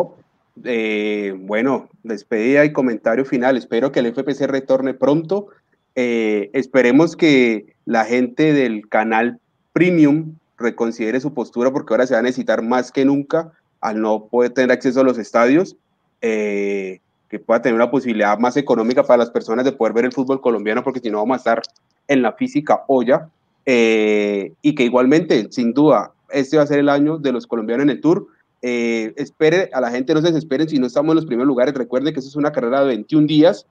Eh, 0.63 1.35
bueno, 1.39 1.89
despedida 2.03 2.67
y 2.67 2.75
comentario 2.75 3.25
final. 3.25 3.57
Espero 3.57 3.93
que 3.93 4.01
el 4.01 4.13
FPC 4.13 4.47
retorne 4.47 4.93
pronto. 4.93 5.47
Eh, 5.95 6.51
esperemos 6.53 7.17
que 7.17 7.75
la 7.87 8.05
gente 8.05 8.53
del 8.53 8.87
canal 8.91 9.41
Premium 9.73 10.37
reconsidere 10.59 11.19
su 11.21 11.33
postura 11.33 11.73
porque 11.73 11.95
ahora 11.95 12.07
se 12.07 12.13
va 12.13 12.21
a 12.21 12.25
necesitar 12.25 12.61
más 12.61 12.93
que 12.93 13.07
nunca 13.07 13.53
al 13.81 14.03
no 14.03 14.27
poder 14.27 14.51
tener 14.51 14.71
acceso 14.71 15.01
a 15.01 15.05
los 15.05 15.17
estadios. 15.17 15.77
Eh, 16.21 17.01
que 17.31 17.39
pueda 17.39 17.63
tener 17.63 17.75
una 17.75 17.91
posibilidad 17.91 18.39
más 18.39 18.59
económica 18.59 19.03
para 19.03 19.17
las 19.17 19.31
personas 19.31 19.65
de 19.65 19.73
poder 19.73 19.95
ver 19.95 20.05
el 20.05 20.13
fútbol 20.13 20.43
colombiano, 20.43 20.85
porque 20.85 21.01
si 21.01 21.11
no 21.11 21.19
vamos 21.19 21.37
a 21.37 21.39
estar 21.39 21.63
en 22.09 22.23
la 22.23 22.33
física 22.33 22.85
olla, 22.89 23.29
eh, 23.65 24.53
y 24.63 24.75
que 24.75 24.85
igualmente, 24.85 25.49
sin 25.51 25.73
duda, 25.73 26.13
este 26.31 26.57
va 26.57 26.63
a 26.63 26.67
ser 26.67 26.79
el 26.79 26.89
año 26.89 27.19
de 27.19 27.33
los 27.33 27.47
colombianos 27.47 27.85
en 27.85 27.91
el 27.91 28.01
Tour. 28.01 28.29
Eh, 28.63 29.13
espere, 29.17 29.71
a 29.73 29.81
la 29.81 29.91
gente 29.91 30.15
no 30.15 30.21
se 30.21 30.29
desesperen 30.29 30.69
si 30.69 30.79
no 30.79 30.87
estamos 30.87 31.13
en 31.13 31.17
los 31.17 31.27
primeros 31.27 31.47
lugares, 31.47 31.75
recuerden 31.75 32.13
que 32.13 32.21
eso 32.21 32.29
es 32.29 32.37
una 32.37 32.53
carrera 32.53 32.81
de 32.81 32.87
21 32.87 33.27
días. 33.27 33.67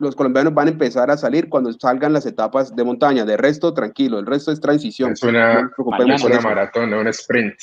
Los 0.00 0.16
colombianos 0.16 0.54
van 0.54 0.68
a 0.68 0.70
empezar 0.70 1.10
a 1.10 1.18
salir 1.18 1.50
cuando 1.50 1.70
salgan 1.74 2.14
las 2.14 2.24
etapas 2.24 2.74
de 2.74 2.84
montaña, 2.84 3.26
de 3.26 3.36
resto 3.36 3.74
tranquilo, 3.74 4.18
el 4.18 4.26
resto 4.26 4.50
es 4.50 4.58
transición. 4.58 5.12
Es 5.12 5.22
una, 5.22 5.70
una 5.76 6.40
maratón, 6.40 6.90
no 6.90 7.00
un 7.00 7.08
sprint. 7.08 7.54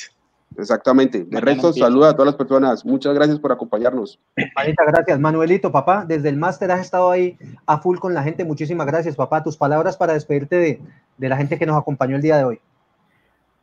Exactamente. 0.56 1.24
De 1.24 1.40
resto, 1.40 1.72
saluda 1.72 2.10
a 2.10 2.12
todas 2.12 2.26
las 2.26 2.34
personas. 2.36 2.84
Muchas 2.84 3.14
gracias 3.14 3.38
por 3.38 3.52
acompañarnos. 3.52 4.18
Muchas 4.36 4.86
gracias. 4.86 5.20
Manuelito, 5.20 5.70
papá, 5.70 6.04
desde 6.06 6.28
el 6.28 6.36
máster 6.36 6.70
has 6.70 6.80
estado 6.80 7.10
ahí 7.10 7.36
a 7.66 7.78
full 7.78 7.98
con 7.98 8.14
la 8.14 8.22
gente. 8.22 8.44
Muchísimas 8.44 8.86
gracias, 8.86 9.14
papá. 9.14 9.42
Tus 9.42 9.56
palabras 9.56 9.96
para 9.96 10.14
despedirte 10.14 10.56
de, 10.56 10.80
de 11.16 11.28
la 11.28 11.36
gente 11.36 11.58
que 11.58 11.66
nos 11.66 11.76
acompañó 11.76 12.16
el 12.16 12.22
día 12.22 12.36
de 12.36 12.44
hoy. 12.44 12.60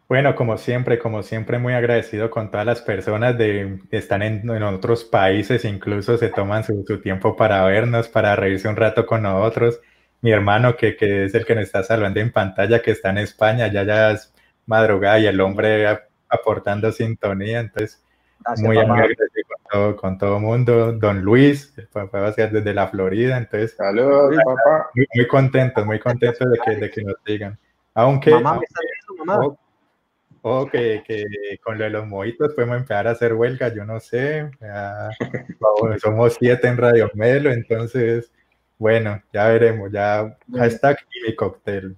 Bueno, 0.07 0.35
como 0.35 0.57
siempre, 0.57 0.99
como 0.99 1.23
siempre, 1.23 1.57
muy 1.57 1.73
agradecido 1.73 2.29
con 2.29 2.51
todas 2.51 2.65
las 2.65 2.81
personas 2.81 3.37
de, 3.39 3.79
que 3.89 3.97
están 3.97 4.21
en, 4.21 4.47
en 4.47 4.61
otros 4.61 5.03
países, 5.03 5.65
incluso 5.65 6.15
se 6.17 6.29
toman 6.29 6.63
su, 6.63 6.83
su, 6.87 7.01
tiempo 7.01 7.35
para 7.35 7.65
vernos, 7.65 8.07
para 8.07 8.35
reírse 8.35 8.67
un 8.67 8.75
rato 8.75 9.07
con 9.07 9.23
nosotros. 9.23 9.81
Mi 10.21 10.31
hermano, 10.31 10.77
que, 10.77 10.95
que, 10.95 11.25
es 11.25 11.33
el 11.33 11.43
que 11.43 11.55
nos 11.55 11.63
está 11.63 11.81
salvando 11.81 12.19
en 12.19 12.31
pantalla, 12.31 12.83
que 12.83 12.91
está 12.91 13.09
en 13.09 13.17
España, 13.17 13.67
ya 13.67 13.83
ya 13.83 14.11
es 14.11 14.31
madrugada 14.67 15.19
y 15.19 15.25
el 15.25 15.41
hombre 15.41 15.87
aportando 16.35 16.91
sintonía, 16.91 17.59
entonces 17.59 18.05
muy 18.57 18.77
agradecido 18.77 19.95
con 19.97 20.17
todo, 20.17 20.37
el 20.37 20.41
mundo. 20.41 20.93
Don 20.93 21.21
Luis, 21.21 21.73
papá 21.91 22.31
desde 22.31 22.73
la 22.73 22.87
Florida, 22.87 23.37
entonces 23.37 23.75
Saludos, 23.75 24.35
papá. 24.43 24.89
Muy, 24.95 25.07
muy 25.15 25.27
contentos, 25.27 25.85
muy 25.85 25.99
contentos 25.99 26.47
de 26.51 26.59
que, 26.63 26.75
de 26.75 26.91
que 26.91 27.03
nos 27.03 27.15
digan. 27.25 27.57
Aunque, 27.93 28.31
mamá, 28.31 28.59
O, 30.41 30.67
que, 30.67 31.01
que, 31.07 31.25
con 31.63 31.77
lo 31.77 31.85
de 31.85 31.89
los 31.89 32.05
mojitos 32.05 32.53
podemos 32.53 32.77
empezar 32.77 33.07
a 33.07 33.11
hacer 33.11 33.33
huelga, 33.33 33.73
yo 33.73 33.83
no 33.85 33.99
sé. 33.99 34.51
somos 36.01 36.35
siete 36.39 36.67
en 36.67 36.77
Radio 36.77 37.09
Melo, 37.15 37.51
entonces, 37.51 38.31
bueno, 38.77 39.21
ya 39.33 39.47
veremos. 39.47 39.91
Ya 39.91 40.37
hashtag 40.55 40.97
y 41.13 41.27
mi 41.27 41.35
cóctel. 41.35 41.97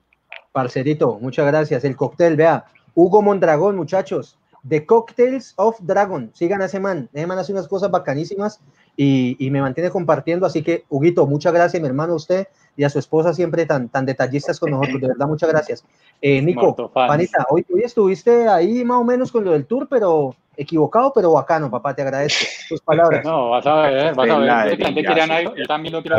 Parcerito, 0.54 1.20
muchas 1.20 1.46
gracias. 1.46 1.84
El 1.84 1.96
cóctel, 1.96 2.38
vea, 2.38 2.66
Hugo 2.98 3.22
Mondragón, 3.22 3.76
muchachos. 3.76 4.40
The 4.68 4.84
Cocktails 4.88 5.54
of 5.58 5.78
Dragon. 5.82 6.32
Sigan 6.34 6.64
a 6.64 6.66
ese 6.66 6.80
man. 6.80 7.08
Ese 7.14 7.28
man 7.28 7.38
hace 7.38 7.52
unas 7.52 7.68
cosas 7.68 7.92
bacanísimas 7.92 8.60
y, 8.96 9.38
me 9.52 9.62
mantiene 9.62 9.92
compartiendo. 9.92 10.48
Así 10.48 10.64
que, 10.64 10.84
Huguito, 10.90 11.28
muchas 11.28 11.54
gracias, 11.54 11.80
mi 11.80 11.88
hermano, 11.88 12.14
a 12.14 12.16
usted 12.16 12.48
y 12.76 12.84
a 12.84 12.90
su 12.90 12.98
esposa 12.98 13.36
siempre 13.36 13.68
tan, 13.68 13.88
tan 13.90 14.04
detallistas 14.08 14.60
con 14.60 14.72
nosotros. 14.72 15.00
De 15.00 15.10
verdad, 15.10 15.28
muchas 15.28 15.48
gracias. 15.48 15.86
Eh, 16.20 16.42
Nico, 16.42 16.92
panita, 16.92 17.46
hoy, 17.52 17.64
hoy 17.72 17.84
estuviste 17.84 18.48
ahí 18.48 18.84
más 18.84 18.98
o 18.98 19.04
menos 19.04 19.32
con 19.32 19.46
lo 19.46 19.52
del 19.52 19.68
tour, 19.68 19.88
pero 19.88 20.36
equivocado, 20.56 21.14
pero 21.14 21.32
bacano, 21.34 21.70
papá. 21.70 21.94
Te 21.94 22.02
agradezco 22.02 22.46
tus 22.68 22.82
palabras. 22.82 23.24
No, 23.24 23.52
vas 23.52 23.68
a 23.68 23.76
ver, 23.82 24.16
vas 24.16 24.28
a 24.28 24.40
ver. 24.40 24.76
Yo 25.56 25.68
también 25.68 25.94
lo 25.94 26.02
quiero 26.02 26.18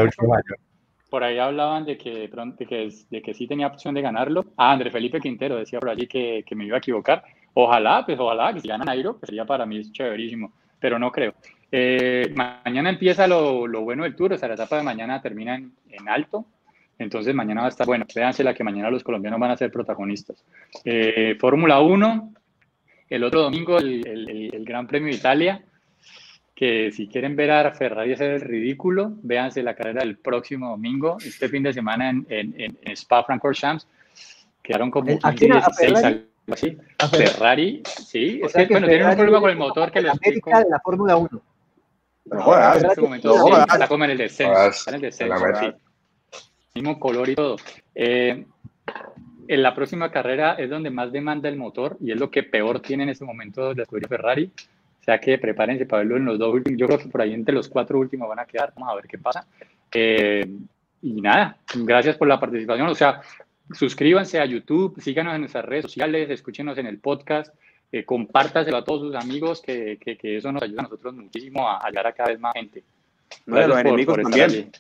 por 1.09 1.25
ahí 1.25 1.39
hablaban 1.39 1.85
de 1.85 1.97
que, 1.97 2.11
de, 2.11 2.29
pronto, 2.29 2.65
que, 2.67 2.91
de 3.11 3.23
que 3.23 3.35
sí 3.35 3.47
tenía 3.47 3.67
opción 3.67 3.95
de 3.95 4.03
ganarlo. 4.03 4.47
Ah, 4.57 4.73
André 4.73 4.91
Felipe 4.91 5.21
Quintero 5.21 5.57
decía 5.57 5.81
por 5.81 5.91
allí 5.91 6.07
que, 6.07 6.45
que 6.47 6.55
me 6.55 6.67
iba 6.67 6.77
a 6.77 6.79
equivocar. 6.79 7.25
Ojalá, 7.55 8.05
pues 8.05 8.19
ojalá 8.19 8.53
que 8.53 8.61
si 8.61 8.69
gana 8.69 8.85
Nairo, 8.85 9.17
pues 9.19 9.29
sería 9.29 9.45
para 9.45 9.67
mí 9.67 9.91
chéverísimo, 9.91 10.53
pero 10.79 10.99
no 10.99 11.11
creo. 11.11 11.35
Eh, 11.71 12.33
mañana 12.35 12.91
empieza 12.91 13.27
lo, 13.27 13.67
lo, 13.67 13.83
bueno 13.83 14.05
del 14.05 14.17
tour, 14.17 14.33
o 14.33 14.39
sea, 14.39 14.49
la 14.49 14.55
etapa 14.55 14.77
de 14.77 14.83
mañana 14.83 15.21
termina 15.21 15.55
en, 15.55 15.73
en, 15.91 16.09
alto, 16.09 16.47
entonces 16.99 17.35
mañana 17.35 17.63
va 17.63 17.67
a 17.67 17.71
estar 17.71 17.87
bueno. 17.87 18.07
Véanse 18.15 18.45
la 18.45 18.55
que 18.55 18.65
mañana 18.65 18.91
los 18.91 19.03
colombianos 19.03 19.41
van 19.41 19.51
a 19.51 19.57
ser 19.57 19.71
protagonistas. 19.71 20.45
Eh, 20.85 21.37
Fórmula 21.39 21.81
1, 21.81 22.33
el 23.11 23.25
otro 23.25 23.43
domingo 23.43 23.79
el, 23.79 24.07
el, 24.07 24.55
el 24.55 24.65
Gran 24.65 24.87
Premio 24.87 25.09
de 25.09 25.17
Italia 25.17 25.63
que 26.59 26.91
si 26.91 27.07
quieren 27.07 27.37
ver 27.37 27.53
a 27.53 27.71
Ferrari 27.71 28.15
hacer 28.15 28.33
el 28.33 28.41
ridículo, 28.41 29.13
véanse 29.23 29.63
la 29.63 29.77
carrera 29.77 30.01
del 30.01 30.19
próximo 30.19 30.71
domingo, 30.71 31.17
este 31.25 31.49
fin 31.49 31.63
de 31.63 31.73
semana 31.73 32.11
en, 32.11 32.27
en, 32.29 32.53
en 32.59 32.97
Spa 32.97 33.23
Francorchamps. 33.23 33.87
Quedaron 34.61 34.91
como 34.91 35.17
15, 35.21 35.47
16, 35.47 36.03
algo 36.03 36.25
así. 36.51 36.77
Ferrari, 37.13 37.81
sí, 37.87 38.41
es 38.43 38.53
que, 38.53 38.67
bueno, 38.67 38.89
tienen 38.89 39.07
un 39.07 39.15
problema 39.15 39.41
con 39.41 39.51
el 39.51 39.57
motor 39.57 39.93
que 39.93 40.01
lo 40.01 40.09
explico. 40.09 40.51
de 40.51 40.69
la 40.69 40.81
Fórmula 40.81 41.17
1. 41.17 41.29
No, 42.25 42.75
en 42.75 42.87
este 42.87 43.01
momento 43.03 43.37
no, 43.37 43.47
sí, 43.47 43.53
está 43.61 43.87
como 43.87 44.05
en 44.07 44.11
el 44.11 44.19
descenso, 44.19 44.69
está 44.69 44.91
en 44.91 44.95
el 44.97 45.01
descenso, 45.01 45.37
sí. 45.61 45.67
Mismo 46.75 46.99
color 46.99 47.29
y 47.29 47.37
todo. 47.37 47.55
Eh, 47.95 48.45
en 49.47 49.63
la 49.63 49.77
próxima 49.77 50.11
carrera 50.11 50.55
es 50.55 50.69
donde 50.69 50.91
más 50.91 51.13
demanda 51.13 51.49
el 51.49 51.57
motor 51.57 51.97
y 52.01 52.11
es 52.11 52.19
lo 52.19 52.33
que 52.33 52.43
peor 52.43 52.81
tiene 52.81 53.05
en 53.05 53.11
este 53.11 53.25
momento 53.25 53.73
la 53.75 53.85
escudería 53.85 54.09
Ferrari. 54.09 54.53
O 55.09 55.11
sea 55.11 55.19
que 55.19 55.39
prepárense 55.39 55.87
para 55.87 56.01
verlo 56.01 56.19
en 56.19 56.27
los 56.27 56.39
dos 56.39 56.53
últimos. 56.53 56.79
Yo 56.79 56.87
creo 56.87 56.99
que 56.99 57.09
por 57.09 57.23
ahí 57.23 57.33
entre 57.33 57.55
los 57.55 57.67
cuatro 57.67 57.99
últimos 57.99 58.29
van 58.29 58.41
a 58.41 58.45
quedar. 58.45 58.75
Vamos 58.75 58.93
a 58.93 58.95
ver 58.95 59.07
qué 59.07 59.17
pasa. 59.17 59.47
Eh, 59.91 60.47
y 61.01 61.23
nada, 61.23 61.57
gracias 61.77 62.19
por 62.19 62.29
la 62.29 62.39
participación. 62.39 62.87
O 62.89 62.95
sea, 62.95 63.23
suscríbanse 63.73 64.39
a 64.39 64.45
YouTube, 64.45 65.01
síganos 65.01 65.35
en 65.35 65.41
nuestras 65.41 65.65
redes 65.65 65.85
sociales, 65.85 66.29
escúchenos 66.29 66.77
en 66.77 66.85
el 66.85 66.99
podcast, 66.99 67.55
eh, 67.91 68.05
compártaselo 68.05 68.77
a 68.77 68.85
todos 68.85 69.01
sus 69.01 69.15
amigos, 69.15 69.63
que, 69.63 69.97
que, 69.99 70.19
que, 70.19 70.37
eso 70.37 70.53
nos 70.53 70.63
ayuda 70.63 70.81
a 70.81 70.83
nosotros 70.83 71.15
muchísimo 71.15 71.67
a, 71.67 71.89
llegar 71.89 72.09
a 72.09 72.13
cada 72.13 72.29
vez 72.29 72.39
más 72.39 72.53
gente. 72.53 72.85
No, 73.47 73.67
los 73.67 73.79
enemigos 73.79 74.19
también. 74.21 74.71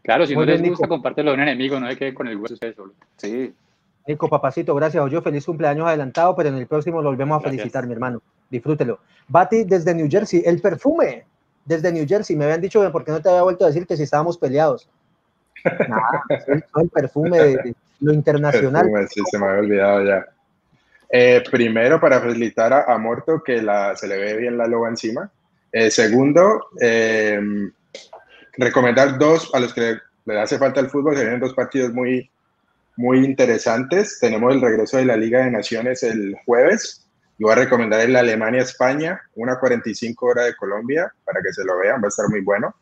Claro, 0.00 0.26
si 0.26 0.34
no 0.34 0.46
les 0.46 0.62
gusta, 0.62 0.88
compártelo 0.88 1.32
a 1.32 1.34
un 1.34 1.40
enemigo, 1.40 1.78
no 1.78 1.86
hay 1.86 1.96
que 1.96 2.14
con 2.14 2.28
el 2.28 2.38
hueso 2.38 2.54
ustedes 2.54 2.76
solo. 2.76 2.94
Sí. 3.18 3.52
Nico, 4.06 4.28
papacito, 4.28 4.74
gracias. 4.74 5.10
Yo 5.10 5.20
feliz 5.20 5.44
cumpleaños 5.44 5.86
adelantado, 5.88 6.36
pero 6.36 6.48
en 6.48 6.56
el 6.56 6.66
próximo 6.66 7.02
lo 7.02 7.08
volvemos 7.08 7.38
a 7.38 7.48
felicitar, 7.48 7.86
mi 7.86 7.92
hermano. 7.92 8.22
Disfrútelo. 8.48 9.00
Bati 9.28 9.64
desde 9.64 9.94
New 9.94 10.08
Jersey, 10.08 10.42
el 10.46 10.60
perfume 10.60 11.24
desde 11.64 11.92
New 11.92 12.06
Jersey. 12.06 12.36
Me 12.36 12.44
habían 12.44 12.60
dicho, 12.60 12.90
¿por 12.92 13.04
qué 13.04 13.10
no 13.10 13.20
te 13.20 13.28
había 13.28 13.42
vuelto 13.42 13.64
a 13.64 13.68
decir 13.68 13.86
que 13.86 13.96
si 13.96 14.04
estábamos 14.04 14.38
peleados? 14.38 14.88
Nada, 15.88 16.22
el 16.48 16.88
perfume 16.90 17.38
de, 17.38 17.74
lo 18.00 18.12
internacional. 18.12 18.88
sí, 19.08 19.20
se 19.28 19.38
me 19.38 19.46
había 19.46 19.60
olvidado 19.60 20.04
ya. 20.04 20.26
Eh, 21.08 21.42
primero, 21.50 22.00
para 22.00 22.20
felicitar 22.20 22.72
a, 22.72 22.92
a, 22.92 22.98
Morto, 22.98 23.42
que 23.42 23.62
la, 23.62 23.96
se 23.96 24.06
le 24.06 24.18
ve 24.18 24.36
bien 24.36 24.56
la 24.56 24.66
loba 24.66 24.88
encima. 24.88 25.30
Eh, 25.72 25.90
segundo, 25.90 26.68
eh, 26.80 27.40
recomendar 28.56 29.18
dos 29.18 29.50
a 29.54 29.60
los 29.60 29.74
que 29.74 29.98
le 30.24 30.40
hace 30.40 30.58
falta 30.58 30.80
el 30.80 30.90
fútbol. 30.90 31.16
Se 31.16 31.22
vienen 31.22 31.40
dos 31.40 31.54
partidos 31.54 31.92
muy, 31.92 32.30
muy 32.96 33.24
interesantes. 33.24 34.18
Tenemos 34.20 34.54
el 34.54 34.60
regreso 34.60 34.96
de 34.96 35.04
la 35.04 35.16
Liga 35.16 35.44
de 35.44 35.50
Naciones 35.50 36.02
el 36.02 36.36
jueves. 36.44 37.06
Y 37.38 37.44
voy 37.44 37.52
a 37.52 37.56
recomendar 37.56 38.00
el 38.00 38.16
Alemania-España, 38.16 39.20
una 39.34 39.58
45 39.58 40.26
horas 40.26 40.46
de 40.46 40.56
Colombia, 40.56 41.12
para 41.24 41.42
que 41.42 41.52
se 41.52 41.64
lo 41.64 41.78
vean, 41.78 42.00
va 42.02 42.06
a 42.06 42.08
estar 42.08 42.28
muy 42.30 42.40
bueno. 42.40 42.74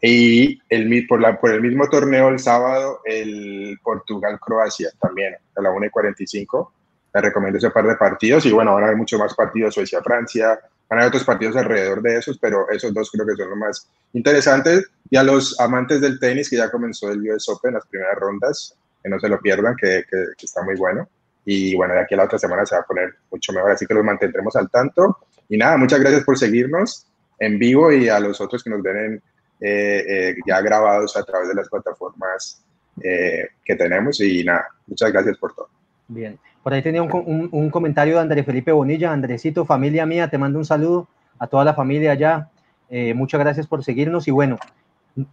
Y 0.00 0.58
el, 0.70 1.06
por, 1.06 1.20
la, 1.20 1.38
por 1.38 1.50
el 1.50 1.60
mismo 1.60 1.86
torneo 1.88 2.30
el 2.30 2.38
sábado, 2.38 3.00
el 3.04 3.78
Portugal-Croacia 3.82 4.90
también, 4.98 5.36
a 5.54 5.60
la 5.60 5.70
1 5.70 5.86
y 5.86 5.90
45. 5.90 6.72
Les 7.12 7.22
recomiendo 7.22 7.58
ese 7.58 7.70
par 7.70 7.86
de 7.86 7.96
partidos. 7.96 8.46
Y 8.46 8.52
bueno, 8.52 8.72
van 8.72 8.84
a 8.84 8.86
haber 8.86 8.96
muchos 8.96 9.20
más 9.20 9.34
partidos, 9.34 9.74
Suecia-Francia, 9.74 10.58
van 10.88 10.98
a 10.98 11.02
haber 11.02 11.08
otros 11.08 11.24
partidos 11.24 11.56
alrededor 11.56 12.00
de 12.00 12.16
esos, 12.16 12.38
pero 12.38 12.70
esos 12.70 12.94
dos 12.94 13.10
creo 13.10 13.26
que 13.26 13.36
son 13.36 13.50
los 13.50 13.58
más 13.58 13.88
interesantes. 14.14 14.90
Y 15.10 15.16
a 15.16 15.22
los 15.22 15.60
amantes 15.60 16.00
del 16.00 16.18
tenis, 16.18 16.48
que 16.48 16.56
ya 16.56 16.70
comenzó 16.70 17.10
el 17.10 17.30
US 17.30 17.48
Open, 17.50 17.74
las 17.74 17.86
primeras 17.86 18.16
rondas, 18.16 18.76
que 19.02 19.08
no 19.08 19.18
se 19.18 19.28
lo 19.28 19.40
pierdan, 19.40 19.74
que, 19.76 20.04
que, 20.08 20.44
está 20.44 20.62
muy 20.62 20.76
bueno. 20.76 21.08
Y 21.44 21.74
bueno, 21.74 21.94
de 21.94 22.00
aquí 22.00 22.14
a 22.14 22.18
la 22.18 22.24
otra 22.24 22.38
semana 22.38 22.66
se 22.66 22.74
va 22.74 22.82
a 22.82 22.86
poner 22.86 23.14
mucho 23.30 23.52
mejor, 23.52 23.72
así 23.72 23.86
que 23.86 23.94
los 23.94 24.04
mantendremos 24.04 24.54
al 24.56 24.70
tanto. 24.70 25.18
Y 25.48 25.56
nada, 25.56 25.76
muchas 25.76 26.00
gracias 26.00 26.24
por 26.24 26.38
seguirnos 26.38 27.06
en 27.38 27.58
vivo 27.58 27.90
y 27.90 28.08
a 28.08 28.20
los 28.20 28.40
otros 28.40 28.62
que 28.62 28.70
nos 28.70 28.82
ven 28.82 28.96
en, 28.96 29.22
eh, 29.60 30.04
eh, 30.08 30.34
ya 30.46 30.62
grabados 30.62 31.16
a 31.16 31.22
través 31.22 31.48
de 31.48 31.54
las 31.54 31.68
plataformas 31.68 32.62
eh, 33.02 33.48
que 33.64 33.76
tenemos. 33.76 34.20
Y 34.20 34.44
nada, 34.44 34.66
muchas 34.86 35.12
gracias 35.12 35.36
por 35.38 35.54
todo. 35.54 35.68
Bien, 36.08 36.38
por 36.62 36.72
ahí 36.72 36.82
tenía 36.82 37.02
un, 37.02 37.10
un, 37.12 37.48
un, 37.52 37.70
comentario 37.70 38.14
de 38.14 38.20
Andrés 38.20 38.46
Felipe 38.46 38.72
Bonilla. 38.72 39.12
Andresito, 39.12 39.64
familia 39.64 40.06
mía, 40.06 40.28
te 40.28 40.38
mando 40.38 40.58
un 40.58 40.64
saludo 40.64 41.08
a 41.38 41.46
toda 41.46 41.64
la 41.64 41.74
familia 41.74 42.12
allá. 42.12 42.48
muchas 43.14 43.40
gracias 43.40 43.66
por 43.66 43.84
seguirnos 43.84 44.28
y 44.28 44.30
bueno, 44.30 44.58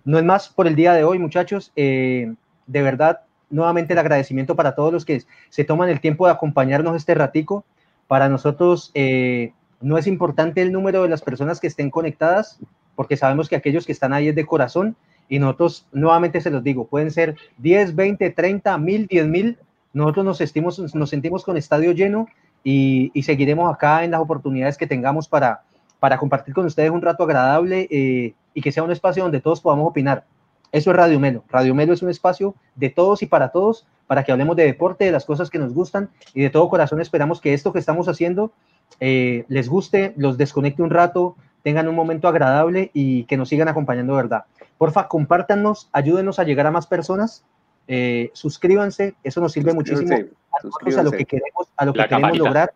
no 0.03 0.18
es 0.18 0.24
más 0.24 0.49
por 0.49 0.68
el 0.68 0.76
día 0.76 0.93
de 0.93 1.03
hoy, 1.03 1.20
muchachos. 1.20 1.72
de 1.76 2.36
verdad, 2.68 3.22
nuevamente 3.50 3.93
el 3.93 4.00
agradecimiento 4.00 4.56
para 4.56 4.76
todos 4.76 4.91
los 4.91 5.06
que 5.06 5.24
se 5.50 5.64
toman 5.64 5.89
el 5.89 6.02
tiempo 6.02 6.26
de 6.26 6.34
acompañarnos 6.34 6.95
este 6.95 7.16
ratico. 7.16 7.66
Para 8.08 8.30
nosotros 8.30 8.91
eh, 8.93 9.54
no 9.82 9.98
es 9.98 10.08
importante 10.08 10.62
el 10.62 10.72
número 10.72 11.04
de 11.04 11.10
las 11.10 11.22
personas 11.22 11.60
que 11.60 11.68
estén 11.68 11.89
conectadas, 11.89 12.60
porque 12.95 13.18
sabemos 13.18 13.50
que 13.50 13.56
aquellos 13.56 13.86
que 13.86 13.91
están 13.91 14.14
ahí 14.14 14.30
es 14.30 14.36
de 14.36 14.45
corazón 14.45 14.95
y 15.30 15.39
nosotros 15.39 15.88
nuevamente 15.91 16.41
se 16.41 16.50
los 16.50 16.64
digo, 16.64 16.88
pueden 16.88 17.12
ser 17.12 17.36
10, 17.58 17.95
20, 17.95 18.30
30, 18.32 18.78
1000, 18.78 19.08
10 19.08 19.28
mil. 19.28 19.58
Nosotros 19.93 20.26
nos, 20.26 20.41
estimos, 20.41 20.95
nos 20.95 21.10
sentimos 21.10 21.43
con 21.43 21.58
estadio 21.58 21.91
lleno 21.91 22.28
y, 22.64 23.12
y, 23.14 23.24
seguiremos 23.24 23.74
acá 23.74 24.04
en 24.04 24.12
las 24.12 24.20
oportunidades 24.20 24.78
que 24.78 24.88
tengamos 24.88 25.28
para, 25.28 25.62
para 26.00 26.18
compartir 26.18 26.54
con 26.54 26.66
ustedes 26.66 26.91
un 26.91 27.02
rato 27.02 27.24
agradable 27.24 27.88
eh, 27.89 28.34
y 28.54 28.62
que 28.62 28.72
sea 28.72 28.84
un 28.84 28.91
espacio 28.91 29.24
donde 29.24 29.41
todos 29.41 29.62
podamos 29.62 29.88
opinar. 29.88 30.26
Eso 30.72 30.91
es 30.91 30.97
Radio 30.97 31.20
Melo. 31.20 31.43
Radio 31.49 31.74
Melo 31.74 31.93
es 31.93 32.01
un 32.01 32.09
espacio 32.09 32.55
de 32.76 32.89
todos 32.89 33.24
y 33.24 33.26
para 33.26 33.49
todos, 33.49 33.88
para 34.05 34.24
que 34.24 34.32
hablemos 34.32 34.55
de 34.55 34.65
deporte, 34.65 35.05
de 35.05 35.11
las 35.11 35.26
cosas 35.26 35.49
que 35.49 35.59
nos 35.59 35.74
gustan 35.74 36.09
y 36.34 36.41
de 36.41 36.49
todo 36.49 36.70
corazón 36.70 37.01
esperamos 37.01 37.41
que 37.41 37.53
esto 37.53 37.74
que 37.74 37.80
estamos 37.80 38.07
haciendo 38.07 38.51
eh, 38.99 39.45
les 39.47 39.70
guste, 39.70 40.13
los 40.18 40.38
desconecte 40.38 40.82
un 40.82 40.89
rato, 40.89 41.36
tengan 41.63 41.88
un 41.88 41.95
momento 41.95 42.28
agradable 42.28 42.91
y 42.93 43.26
que 43.26 43.38
nos 43.38 43.49
sigan 43.49 43.68
acompañando 43.68 44.15
verdad. 44.15 44.45
Porfa, 44.78 45.07
compártanos, 45.07 45.89
ayúdenos 45.91 46.39
a 46.39 46.43
llegar 46.43 46.68
a 46.68 46.72
más 46.72 46.88
personas, 46.88 47.43
eh, 47.88 48.32
suscríbanse, 48.34 49.15
eso 49.24 49.41
nos 49.41 49.51
sirve 49.51 49.74
muchísimo 49.74 50.13
a, 50.13 51.03
lo 51.03 51.11
que 51.11 51.26
queremos, 51.26 51.68
a 51.76 51.86
lo 51.86 51.93
que 51.93 52.07
queremos 52.07 52.38
lograr 52.38 52.74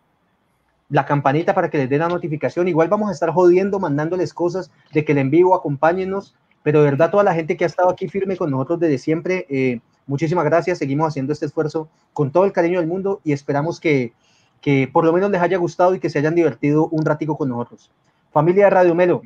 la 0.88 1.06
campanita 1.06 1.54
para 1.54 1.70
que 1.70 1.78
les 1.78 1.88
den 1.88 2.00
la 2.00 2.08
notificación. 2.08 2.68
Igual 2.68 2.88
vamos 2.88 3.08
a 3.08 3.12
estar 3.12 3.30
jodiendo, 3.30 3.80
mandándoles 3.80 4.34
cosas 4.34 4.70
de 4.92 5.04
que 5.04 5.12
el 5.12 5.18
en 5.18 5.30
vivo, 5.30 5.54
acompáñenos 5.54 6.34
pero 6.62 6.82
de 6.82 6.90
verdad 6.90 7.10
toda 7.10 7.24
la 7.24 7.34
gente 7.34 7.56
que 7.56 7.64
ha 7.64 7.66
estado 7.66 7.90
aquí 7.90 8.08
firme 8.08 8.36
con 8.36 8.50
nosotros 8.50 8.80
desde 8.80 8.98
siempre, 8.98 9.46
eh, 9.48 9.80
muchísimas 10.06 10.44
gracias, 10.44 10.78
seguimos 10.78 11.08
haciendo 11.08 11.32
este 11.32 11.46
esfuerzo 11.46 11.88
con 12.12 12.30
todo 12.30 12.44
el 12.44 12.52
cariño 12.52 12.78
del 12.78 12.88
mundo 12.88 13.20
y 13.24 13.32
esperamos 13.32 13.80
que, 13.80 14.12
que 14.60 14.88
por 14.92 15.04
lo 15.04 15.12
menos 15.12 15.30
les 15.30 15.40
haya 15.40 15.58
gustado 15.58 15.94
y 15.94 16.00
que 16.00 16.10
se 16.10 16.18
hayan 16.18 16.34
divertido 16.34 16.88
un 16.88 17.04
ratico 17.04 17.36
con 17.36 17.48
nosotros. 17.48 17.90
Familia 18.30 18.64
de 18.64 18.70
Radio 18.70 18.94
Melo, 18.94 19.22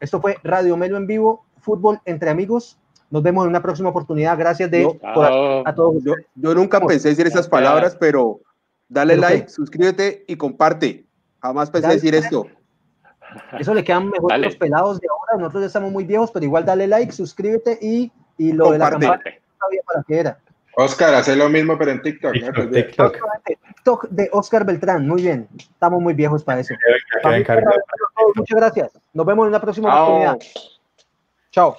esto 0.00 0.20
fue 0.20 0.38
Radio 0.42 0.76
Melo 0.76 0.96
en 0.96 1.06
vivo, 1.06 1.44
fútbol 1.60 2.00
entre 2.04 2.30
amigos. 2.30 2.78
Nos 3.10 3.22
vemos 3.22 3.44
en 3.44 3.50
una 3.50 3.62
próxima 3.62 3.88
oportunidad. 3.88 4.36
Gracias 4.36 4.70
de, 4.70 4.84
a, 5.02 5.74
todos. 5.74 6.02
Yo, 6.04 6.12
yo 6.34 6.54
nunca 6.54 6.80
pensé 6.84 7.08
decir 7.10 7.26
esas 7.26 7.48
palabras, 7.48 7.96
pero 7.98 8.40
dale 8.88 9.16
like, 9.16 9.48
suscríbete 9.48 10.24
y 10.28 10.36
comparte. 10.36 11.06
Jamás 11.40 11.70
pensé 11.70 11.88
decir 11.88 12.14
esto. 12.14 12.46
Eso 13.58 13.74
le 13.74 13.84
quedan 13.84 14.08
mejor 14.08 14.38
los 14.38 14.56
pelados 14.56 15.00
de. 15.00 15.07
Nosotros 15.36 15.62
ya 15.62 15.66
estamos 15.66 15.92
muy 15.92 16.04
viejos, 16.04 16.30
pero 16.30 16.44
igual 16.44 16.64
dale 16.64 16.86
like, 16.86 17.12
suscríbete 17.12 17.78
y, 17.80 18.10
y 18.38 18.52
lo 18.52 18.72
de 18.72 18.78
la 18.78 18.90
campana 18.90 19.22
sabía 19.58 19.82
para 19.86 20.02
qué 20.06 20.18
era. 20.18 20.38
Oscar, 20.76 21.12
hace 21.14 21.34
lo 21.34 21.48
mismo, 21.48 21.76
pero 21.76 21.90
en 21.90 22.02
TikTok. 22.02 22.34
¿no? 22.36 22.70
TikTok. 22.70 23.18
TikTok 23.44 24.08
de 24.10 24.28
Oscar 24.32 24.64
Beltrán, 24.64 25.08
muy 25.08 25.22
bien. 25.22 25.48
Estamos 25.58 26.00
muy 26.00 26.14
viejos 26.14 26.44
para 26.44 26.60
eso. 26.60 26.72
Muchas 28.36 28.56
gracias. 28.56 28.92
Nos 29.12 29.26
vemos 29.26 29.44
en 29.44 29.48
una 29.48 29.60
próxima 29.60 30.02
oportunidad. 30.02 30.38
Chao. 31.50 31.76